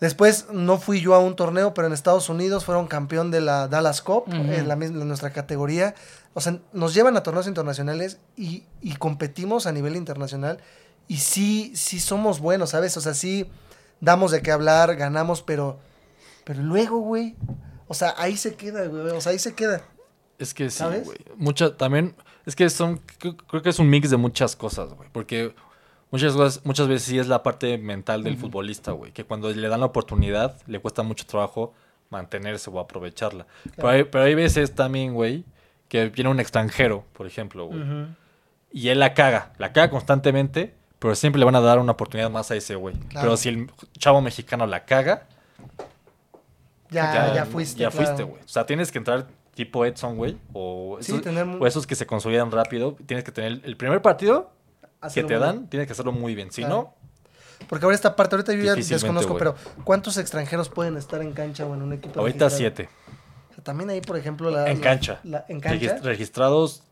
Después 0.00 0.46
no 0.52 0.78
fui 0.78 1.00
yo 1.00 1.14
a 1.14 1.18
un 1.18 1.34
torneo, 1.34 1.74
pero 1.74 1.88
en 1.88 1.92
Estados 1.92 2.28
Unidos 2.28 2.64
fueron 2.64 2.86
campeón 2.86 3.32
de 3.32 3.40
la 3.40 3.66
Dallas 3.66 4.00
Cup, 4.00 4.24
en, 4.28 4.68
la, 4.68 4.76
misma- 4.76 5.00
en 5.02 5.08
nuestra 5.08 5.32
categoría. 5.32 5.94
O 6.34 6.40
sea, 6.40 6.58
nos 6.72 6.94
llevan 6.94 7.16
a 7.16 7.24
torneos 7.24 7.48
internacionales 7.48 8.18
y, 8.36 8.64
y 8.80 8.94
competimos 8.94 9.66
a 9.66 9.72
nivel 9.72 9.96
internacional. 9.96 10.58
Y 11.08 11.16
sí, 11.18 11.72
sí 11.74 11.98
somos 11.98 12.38
buenos, 12.38 12.70
¿sabes? 12.70 12.96
O 12.96 13.00
sea, 13.00 13.14
sí 13.14 13.50
damos 14.00 14.30
de 14.30 14.40
qué 14.40 14.52
hablar, 14.52 14.94
ganamos, 14.94 15.42
pero, 15.42 15.80
pero 16.44 16.62
luego, 16.62 16.98
güey. 17.00 17.34
O 17.88 17.94
sea, 17.94 18.14
ahí 18.18 18.36
se 18.36 18.54
queda, 18.54 18.86
güey. 18.86 19.02
O 19.16 19.20
sea, 19.20 19.32
ahí 19.32 19.38
se 19.40 19.54
queda. 19.54 19.82
Es 20.38 20.54
que 20.54 20.70
sí, 20.70 20.78
¿Sabes? 20.78 21.06
güey. 21.06 21.18
Mucha, 21.36 21.76
también, 21.76 22.14
es 22.48 22.56
que 22.56 22.70
son, 22.70 22.98
creo, 23.18 23.62
que 23.62 23.68
es 23.68 23.78
un 23.78 23.90
mix 23.90 24.08
de 24.08 24.16
muchas 24.16 24.56
cosas, 24.56 24.94
güey. 24.94 25.10
Porque 25.12 25.54
muchas 26.10 26.32
cosas, 26.32 26.64
muchas 26.64 26.88
veces 26.88 27.06
sí 27.06 27.18
es 27.18 27.28
la 27.28 27.42
parte 27.42 27.76
mental 27.76 28.24
del 28.24 28.38
futbolista, 28.38 28.92
güey. 28.92 29.12
Que 29.12 29.22
cuando 29.24 29.50
le 29.50 29.68
dan 29.68 29.80
la 29.80 29.86
oportunidad, 29.86 30.56
le 30.66 30.78
cuesta 30.78 31.02
mucho 31.02 31.26
trabajo 31.26 31.74
mantenerse 32.08 32.70
o 32.70 32.80
aprovecharla. 32.80 33.46
Pero, 33.76 33.88
hay, 33.90 34.04
pero 34.04 34.24
hay 34.24 34.34
veces 34.34 34.74
también, 34.74 35.12
güey, 35.12 35.44
que 35.88 36.08
viene 36.08 36.30
un 36.30 36.40
extranjero, 36.40 37.04
por 37.12 37.26
ejemplo, 37.26 37.66
güey. 37.66 37.82
Y 38.72 38.88
él 38.88 38.98
la 38.98 39.12
caga, 39.12 39.52
la 39.58 39.74
caga 39.74 39.90
constantemente, 39.90 40.74
pero 40.98 41.14
siempre 41.16 41.40
le 41.40 41.44
van 41.44 41.54
a 41.54 41.60
dar 41.60 41.78
una 41.78 41.92
oportunidad 41.92 42.30
más 42.30 42.50
a 42.50 42.56
ese 42.56 42.76
güey. 42.76 42.94
Claro. 42.94 43.26
Pero 43.26 43.36
si 43.36 43.50
el 43.50 43.70
chavo 43.98 44.22
mexicano 44.22 44.66
la 44.66 44.86
caga, 44.86 45.26
Ya, 46.90 47.34
ya, 47.34 47.44
fuiste. 47.44 47.78
Ya 47.78 47.90
claro. 47.90 48.06
fuiste, 48.06 48.22
güey. 48.22 48.42
O 48.42 48.48
sea, 48.48 48.64
tienes 48.64 48.90
que 48.90 48.96
entrar 48.96 49.26
tipo 49.58 49.84
Edson, 49.84 50.16
güey. 50.16 50.38
O, 50.52 50.98
Sí, 51.00 51.10
esos- 51.12 51.22
tener 51.22 51.44
o 51.46 51.66
esos 51.66 51.84
que 51.86 51.96
se 51.96 52.06
consolidan 52.06 52.50
rápido. 52.52 52.96
Tienes 53.06 53.24
que 53.24 53.32
tener 53.32 53.60
el 53.64 53.76
primer 53.76 54.00
partido 54.00 54.52
que 55.12 55.22
te 55.22 55.26
bien. 55.26 55.40
dan, 55.40 55.68
tienes 55.68 55.86
que 55.88 55.92
hacerlo 55.94 56.12
muy 56.12 56.34
bien. 56.36 56.52
Si 56.52 56.62
Claro. 56.62 56.74
no, 56.76 56.94
Porque 57.68 57.84
ahora 57.84 57.96
esta 57.96 58.14
parte, 58.14 58.36
ahorita 58.36 58.52
yo 58.54 58.62
ya 58.62 58.76
desconozco, 58.76 59.36
pero 59.36 59.56
¿cuántos 59.82 60.16
extranjeros 60.16 60.68
pueden 60.68 60.96
estar 60.96 61.20
en 61.22 61.32
cancha 61.32 61.66
o 61.66 61.74
en 61.74 61.82
un 61.82 61.92
equipo? 61.92 62.20
ahorita 62.20 62.44
registrado? 62.44 62.56
siete. 62.56 62.88
O 63.50 63.54
sea, 63.56 63.64
también 63.64 63.90
ahí, 63.90 64.00
por 64.00 64.16
ejemplo, 64.16 64.48
la... 64.50 64.70
En 64.70 64.78
cancha. 64.80 65.18
la- 65.24 65.44
en 65.48 65.58
cancha. 65.60 65.96
Regis- 65.98 66.02
registrados, 66.02 66.84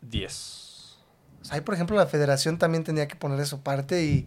10. 0.00 0.96
O 1.40 1.44
sea, 1.44 1.54
ahí, 1.54 1.60
por 1.60 1.74
ejemplo, 1.74 1.96
la 1.96 2.06
federación 2.06 2.58
también 2.58 2.82
tenía 2.82 3.06
que 3.06 3.14
poner 3.14 3.38
de 3.38 3.46
su 3.46 3.60
parte 3.60 4.02
y, 4.04 4.26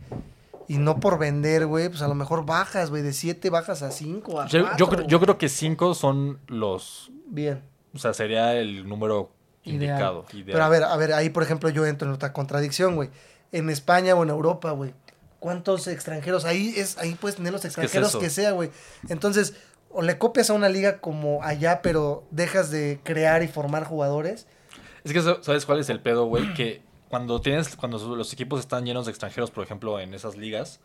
y 0.69 0.77
no 0.77 1.01
por 1.01 1.19
vender, 1.19 1.65
güey, 1.67 1.89
pues 1.89 2.01
a 2.01 2.07
lo 2.07 2.15
mejor 2.15 2.45
bajas, 2.45 2.89
güey, 2.89 3.01
de 3.03 3.11
7 3.11 3.49
bajas 3.49 3.81
a 3.81 3.91
5, 3.91 4.39
a 4.39 4.47
Yo, 4.47 4.65
yo, 4.77 4.87
creo, 4.87 5.05
yo 5.07 5.19
creo 5.19 5.37
que 5.37 5.49
5 5.49 5.93
son 5.93 6.39
los. 6.47 7.11
Bien. 7.27 7.61
O 7.93 7.99
sea, 7.99 8.13
sería 8.13 8.55
el 8.55 8.87
número 8.87 9.31
Ideal. 9.63 9.83
indicado. 9.83 10.25
ideal. 10.33 10.45
Pero 10.51 10.63
a 10.63 10.69
ver, 10.69 10.83
a 10.83 10.95
ver, 10.97 11.13
ahí, 11.13 11.29
por 11.29 11.43
ejemplo, 11.43 11.69
yo 11.69 11.85
entro 11.85 12.07
en 12.07 12.13
otra 12.13 12.33
contradicción, 12.33 12.95
güey. 12.95 13.09
En 13.51 13.69
España 13.69 14.15
o 14.15 14.23
en 14.23 14.29
Europa, 14.29 14.71
güey. 14.71 14.93
¿Cuántos 15.39 15.87
extranjeros? 15.87 16.45
Ahí 16.45 16.73
es 16.77 16.97
ahí 16.97 17.15
puedes 17.15 17.35
tener 17.35 17.51
los 17.51 17.61
es 17.61 17.65
extranjeros 17.65 18.15
que 18.15 18.29
sea, 18.29 18.51
güey. 18.51 18.69
Entonces, 19.09 19.55
o 19.89 20.01
le 20.01 20.17
copias 20.17 20.49
a 20.49 20.53
una 20.53 20.69
liga 20.69 20.99
como 20.99 21.43
allá, 21.43 21.81
pero 21.81 22.23
dejas 22.31 22.71
de 22.71 22.99
crear 23.03 23.43
y 23.43 23.47
formar 23.47 23.83
jugadores. 23.83 24.47
Es 25.03 25.13
que, 25.13 25.21
¿sabes 25.21 25.65
cuál 25.65 25.79
es 25.79 25.89
el 25.89 25.99
pedo, 25.99 26.25
güey? 26.25 26.53
Que 26.53 26.81
cuando 27.09 27.41
tienes, 27.41 27.75
cuando 27.75 27.97
los 28.15 28.31
equipos 28.33 28.59
están 28.59 28.85
llenos 28.85 29.05
de 29.05 29.11
extranjeros, 29.11 29.51
por 29.51 29.63
ejemplo, 29.63 29.99
en 29.99 30.13
esas 30.13 30.37
ligas, 30.37 30.79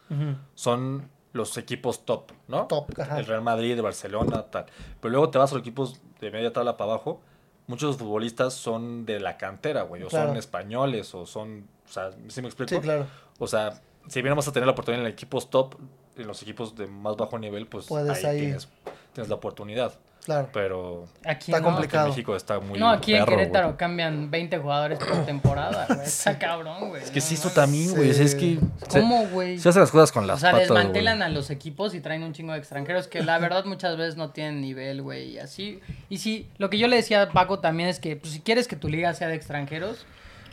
son 0.54 1.10
los 1.36 1.56
equipos 1.58 2.04
top, 2.04 2.32
¿no? 2.48 2.66
Top, 2.66 2.90
ajá. 3.00 3.18
El 3.18 3.26
Real 3.26 3.42
Madrid, 3.42 3.72
el 3.72 3.82
Barcelona, 3.82 4.42
tal. 4.50 4.66
Pero 5.00 5.12
luego 5.12 5.30
te 5.30 5.38
vas 5.38 5.52
a 5.52 5.54
los 5.54 5.60
equipos 5.62 6.00
de 6.20 6.30
media 6.30 6.52
tabla 6.52 6.76
para 6.76 6.92
abajo. 6.92 7.20
Muchos 7.68 7.96
futbolistas 7.96 8.54
son 8.54 9.04
de 9.06 9.20
la 9.20 9.36
cantera, 9.36 9.82
güey. 9.82 10.02
O 10.02 10.08
Claro. 10.08 10.28
son 10.28 10.36
españoles, 10.36 11.14
o 11.14 11.26
son. 11.26 11.66
O 11.88 11.92
sea, 11.92 12.10
¿sí 12.28 12.40
me 12.42 12.48
explico? 12.48 12.74
Sí, 12.74 12.80
claro. 12.80 13.06
O 13.38 13.46
sea, 13.46 13.80
si 14.08 14.22
bien 14.22 14.32
vamos 14.32 14.46
a 14.48 14.52
tener 14.52 14.66
la 14.66 14.72
oportunidad 14.72 15.04
en 15.04 15.10
equipos 15.12 15.50
top, 15.50 15.74
en 16.16 16.26
los 16.26 16.40
equipos 16.42 16.74
de 16.76 16.86
más 16.86 17.16
bajo 17.16 17.38
nivel, 17.38 17.66
pues 17.66 17.86
Puedes 17.86 18.24
ahí, 18.24 18.24
ahí. 18.24 18.40
Tienes, 18.40 18.68
tienes 19.16 19.28
la 19.28 19.34
oportunidad. 19.34 19.93
Claro. 20.24 20.48
Pero 20.52 21.06
Aquí 21.24 21.52
Está 21.52 21.60
no. 21.60 21.68
complicado. 21.70 22.06
en 22.06 22.10
México 22.10 22.34
está 22.34 22.59
muy. 22.59 22.80
no, 22.80 22.90
aquí 22.90 23.14
en 23.14 23.24
güey. 23.24 23.36
Querétaro 23.38 23.76
cambian 23.76 24.28
20 24.28 24.59
jugadores 24.59 24.98
por 24.98 25.24
temporada, 25.24 25.86
güey. 25.86 26.01
Está 26.05 26.36
cabrón, 26.36 26.88
güey. 26.88 27.01
Es 27.05 27.10
que 27.12 27.20
no 27.20 27.26
sí, 27.26 27.36
mames. 27.36 27.55
también, 27.55 27.94
güey. 27.94 28.12
Sí. 28.12 28.22
Es 28.24 28.34
que. 28.34 28.59
se- 28.88 29.01
¿Cómo, 29.01 29.26
güey? 29.28 29.56
Se 29.60 29.68
hacen 29.68 29.82
las 29.82 29.93
cosas 29.93 30.10
con 30.10 30.24
O 30.24 30.26
las 30.26 30.40
sea, 30.40 30.51
patas, 30.51 30.68
desmantelan 30.68 31.18
güey. 31.18 31.28
a 31.28 31.32
los 31.32 31.51
equipos 31.51 31.94
y 31.94 32.01
traen 32.01 32.24
un 32.24 32.32
chingo 32.32 32.55
de 32.55 32.59
extranjeros 32.59 33.06
que 33.06 33.22
la 33.22 33.38
verdad 33.38 33.64
muchas 33.66 33.97
veces 33.97 34.16
no 34.16 34.30
tienen 34.30 34.60
nivel, 34.60 35.01
güey, 35.01 35.30
y 35.34 35.38
así. 35.38 35.78
Y 36.09 36.18
sí, 36.18 36.48
lo 36.59 36.70
que 36.70 36.78
yo 36.78 36.88
le 36.88 36.97
decía 36.97 37.22
a 37.22 37.30
Paco 37.30 37.60
también 37.60 37.88
es 37.88 38.01
que, 38.01 38.16
pues 38.16 38.32
si 38.32 38.40
quieres 38.40 38.66
que 38.66 38.74
tu 38.74 38.88
liga 38.88 39.14
sea 39.14 39.28
de 39.28 39.36
extranjeros, 39.36 40.06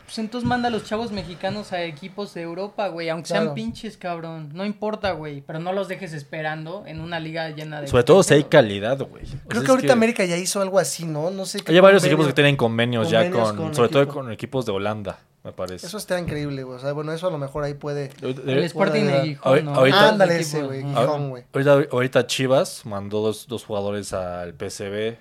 pues 0.04 0.18
entonces 0.18 0.48
manda 0.48 0.68
a 0.68 0.70
los 0.70 0.84
chavos 0.84 1.10
mexicanos 1.12 1.72
a 1.72 1.82
equipos 1.82 2.34
de 2.34 2.42
Europa, 2.42 2.88
güey, 2.88 3.08
aunque 3.08 3.28
Claro. 3.28 3.44
sean 3.46 3.54
pinches, 3.54 3.96
cabrón. 3.96 4.50
No 4.52 4.64
importa, 4.64 5.12
güey, 5.12 5.40
pero 5.40 5.58
no 5.58 5.72
los 5.72 5.88
dejes 5.88 6.12
esperando 6.12 6.84
en 6.86 7.00
una 7.00 7.18
liga 7.20 7.48
llena 7.50 7.80
de 7.80 7.88
Sobre 7.88 8.04
todo 8.04 8.22
si 8.22 8.34
hay 8.34 8.44
calidad, 8.44 8.98
güey. 8.98 9.24
O 9.24 9.26
sea, 9.26 9.40
Creo 9.48 9.62
que 9.64 9.70
ahorita 9.70 9.92
América 9.92 10.24
ya 10.24 10.36
hizo 10.36 10.60
algo 10.60 10.78
así, 10.78 11.04
¿no? 11.04 11.30
No 11.30 11.46
sé 11.46 11.60
qué. 11.60 11.72
Hay 11.72 11.80
varios 11.80 12.02
convenio. 12.02 12.14
equipos 12.16 12.26
que 12.28 12.34
tienen 12.34 12.56
convenios, 12.56 13.10
ya 13.10 13.30
con, 13.30 13.56
con 13.56 13.74
sobre 13.74 13.88
todo 13.88 14.06
con 14.08 14.30
equipos 14.30 14.66
de 14.66 14.72
Holanda, 14.72 15.18
me 15.42 15.52
parece. 15.52 15.86
Eso 15.86 15.98
está 15.98 16.18
increíble, 16.18 16.62
güey. 16.64 16.76
O 16.76 16.80
sea, 16.80 16.92
bueno, 16.92 17.12
eso 17.12 17.26
a 17.26 17.30
lo 17.30 17.38
mejor 17.38 17.64
ahí 17.64 17.74
puede. 17.74 18.10
El 18.22 18.58
Sporting 18.64 19.04
de 19.04 19.22
Gijón, 19.22 19.64
¿no? 19.64 19.74
ahorita- 19.74 20.08
Ándale 20.10 20.38
ese, 20.40 20.62
güey. 20.62 20.82
Gijón, 20.84 21.30
güey. 21.30 21.44
Ahorita, 21.52 21.72
ahorita 21.92 22.26
Chivas 22.26 22.84
mandó 22.86 23.20
dos, 23.20 23.46
dos 23.48 23.64
jugadores 23.64 24.12
al 24.12 24.52
PSV. 24.54 25.16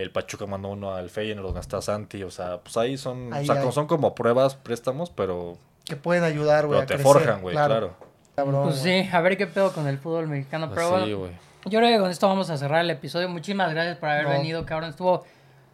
El 0.00 0.10
Pachuca 0.10 0.46
mandó 0.46 0.70
uno 0.70 0.92
al 0.94 1.08
Feyenoord 1.08 1.46
donde 1.46 1.60
está 1.60 1.80
Santi. 1.80 2.22
O 2.24 2.30
sea, 2.30 2.58
pues 2.58 2.76
ahí 2.76 2.96
son, 2.98 3.32
Ahí 3.32 3.48
o 3.48 3.52
sea, 3.54 3.70
son 3.72 3.86
como 3.86 4.14
pruebas, 4.14 4.56
préstamos, 4.56 5.10
pero, 5.10 5.56
Que 5.84 5.96
pueden 5.96 6.24
ayudar, 6.24 6.66
güey. 6.66 6.80
pero 6.80 6.82
a 6.82 6.86
te 6.86 6.94
crecer, 6.94 7.12
forjan, 7.12 7.42
güey, 7.42 7.54
claro. 7.54 7.94
Cabrón, 8.34 8.64
Pues 8.64 8.76
sí, 8.80 9.08
a 9.12 9.20
ver 9.20 9.36
qué 9.36 9.46
pedo 9.46 9.72
con 9.72 9.86
el 9.86 9.98
fútbol 9.98 10.26
mexicano, 10.26 10.70
pero 10.74 10.90
Pues 10.90 11.04
sí, 11.04 11.12
güey. 11.12 11.30
Yo 11.66 11.78
creo 11.78 11.88
que 11.90 11.98
con 12.00 12.10
esto 12.10 12.26
vamos 12.28 12.50
a 12.50 12.56
cerrar 12.58 12.80
el 12.80 12.90
episodio. 12.90 13.28
Muchísimas 13.28 13.72
gracias 13.72 13.96
por 13.98 14.08
haber 14.08 14.24
No. 14.24 14.30
venido, 14.30 14.66
cabrón. 14.66 14.90
Estuvo 14.90 15.24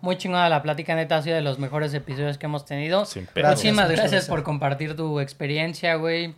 muy 0.03 0.17
chingona 0.19 0.49
la 0.49 0.63
plática, 0.63 0.95
neta. 0.95 1.17
Ha 1.17 1.23
sido 1.23 1.35
de 1.37 1.43
los 1.43 1.59
mejores 1.59 1.93
episodios 1.95 2.37
que 2.39 2.47
hemos 2.47 2.65
tenido. 2.67 3.07
Sin 3.07 3.25
pedo. 3.27 3.43
Gracias. 3.47 3.59
Muchísimas 3.65 3.89
gracias, 3.89 4.11
gracias. 4.13 4.29
por 4.29 4.43
compartir 4.43 4.95
tu 4.95 5.19
experiencia, 5.19 5.95
güey. 5.97 6.35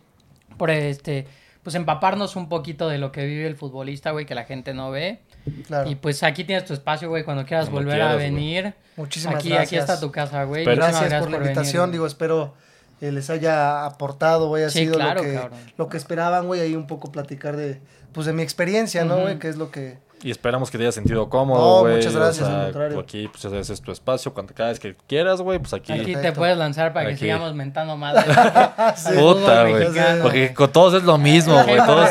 Por 0.57 0.71
este, 0.71 1.27
pues 1.61 1.75
empaparnos 1.75 2.35
un 2.35 2.47
poquito 2.49 2.87
de 2.87 2.97
lo 2.97 3.11
que 3.11 3.25
vive 3.25 3.45
el 3.45 3.55
futbolista, 3.55 4.11
güey, 4.11 4.25
que 4.25 4.35
la 4.35 4.45
gente 4.45 4.73
no 4.73 4.89
ve. 4.89 5.19
Claro. 5.67 5.89
Y 5.89 5.95
pues 5.95 6.23
aquí 6.23 6.43
tienes 6.45 6.65
tu 6.65 6.73
espacio, 6.73 7.09
güey, 7.09 7.23
cuando 7.23 7.45
quieras 7.45 7.69
Cuando 7.69 7.89
volver 7.89 8.01
a 8.01 8.15
quieras, 8.15 8.17
venir. 8.17 8.73
Muchísimas 8.95 9.35
aquí, 9.35 9.49
gracias. 9.49 9.67
aquí 9.67 9.75
está 9.91 9.99
tu 9.99 10.11
casa, 10.11 10.43
güey. 10.45 10.63
Muchísimas 10.65 10.99
gracias, 11.01 11.21
por 11.21 11.31
la 11.31 11.37
invitación. 11.37 11.91
Digo, 11.91 12.07
espero 12.07 12.53
eh, 13.01 13.11
les 13.11 13.29
haya 13.29 13.85
aportado, 13.85 14.47
güey, 14.47 14.63
ha 14.63 14.69
Sí, 14.69 14.79
sido 14.79 14.95
claro, 14.95 15.21
lo, 15.21 15.27
que, 15.29 15.33
cabrón. 15.35 15.59
lo 15.77 15.89
que 15.89 15.97
esperaban, 15.97 16.47
güey, 16.47 16.61
ahí 16.61 16.75
un 16.75 16.87
poco 16.87 17.11
platicar 17.11 17.57
de, 17.57 17.81
pues, 18.13 18.25
de 18.25 18.31
mi 18.33 18.41
experiencia, 18.43 19.03
¿no, 19.03 19.19
güey? 19.19 19.39
Que 19.39 19.49
es 19.49 19.57
lo 19.57 19.71
que, 19.71 19.97
Y 20.23 20.31
esperamos 20.31 20.71
que 20.71 20.77
te 20.77 20.85
haya 20.85 20.91
sentido 20.93 21.29
cómodo, 21.29 21.59
No, 21.59 21.79
güey. 21.81 21.97
muchas 21.97 22.15
gracias, 22.15 22.47
O 22.47 22.49
sea, 22.49 22.59
al 22.61 22.63
contrario. 22.71 22.99
aquí, 22.99 23.27
pues, 23.27 23.43
ese 23.45 23.73
es 23.73 23.81
tu 23.81 23.91
espacio. 23.91 24.33
Cuando 24.33 24.53
cada 24.53 24.69
vez 24.69 24.79
que 24.79 24.95
quieras, 25.07 25.41
güey, 25.41 25.59
pues 25.59 25.73
aquí. 25.73 25.91
Aquí 25.91 26.15
te 26.15 26.31
puedes 26.31 26.57
lanzar 26.57 26.93
para 26.93 27.09
que 27.09 27.17
sigamos 27.17 27.53
mentando 27.53 27.97
madre. 27.97 28.23
Puta, 29.17 29.67
güey. 29.67 29.87
Porque 30.21 30.53
con 30.53 30.71
todos 30.71 30.93
es 30.93 31.03
lo 31.03 31.17
mismo, 31.17 31.61
güey. 31.63 31.77
Todos, 31.85 32.09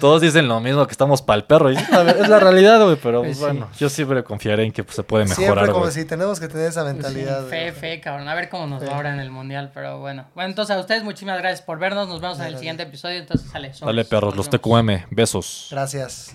todos 0.00 0.20
dicen 0.22 0.48
lo 0.48 0.60
mismo, 0.60 0.86
que 0.86 0.92
estamos 0.92 1.22
pa'l 1.22 1.44
perro. 1.44 1.70
Y 1.70 1.76
es 1.76 2.28
la, 2.28 2.40
realidad, 2.40 2.82
güey. 2.82 2.96
Pero 3.02 3.22
Pues 3.22 3.36
sí. 3.36 3.42
bueno, 3.44 3.68
yo 3.78 3.88
siempre 3.88 4.24
confiaré 4.24 4.64
en 4.64 4.72
que 4.72 4.82
pues, 4.84 4.96
se 4.96 5.02
puede 5.04 5.26
Siempre 5.26 5.44
mejorar, 5.46 5.66
como 5.70 5.80
güey. 5.82 5.92
si 5.92 6.04
tenemos 6.04 6.40
que 6.40 6.48
tener 6.48 6.66
esa 6.68 6.82
mentalidad. 6.84 7.44
Fe, 7.46 7.72
fe, 7.72 8.00
cabrón. 8.00 8.28
A 8.28 8.34
ver 8.34 8.48
cómo 8.48 8.66
nos 8.66 8.82
Fe. 8.82 8.88
va 8.90 8.96
ahora 8.96 9.14
en 9.14 9.20
el 9.20 9.30
mundial, 9.30 9.70
pero 9.72 9.98
bueno. 10.00 10.24
Bueno, 10.34 10.50
entonces 10.50 10.74
a 10.76 10.80
ustedes 10.80 11.04
muchísimas 11.04 11.38
gracias 11.38 11.62
por 11.62 11.78
vernos. 11.78 12.08
Nos 12.08 12.20
vemos 12.20 12.38
en 12.40 12.46
el 12.46 12.56
siguiente 12.58 12.82
episodio. 12.82 13.18
Entonces 13.20 13.48
sale. 13.50 13.72
sobres. 13.74 13.86
Dale, 13.94 14.04
perros, 14.04 14.34
los. 14.36 14.48
TQM. 14.50 15.06
Besos. 15.10 15.68
Gracias. 15.70 16.32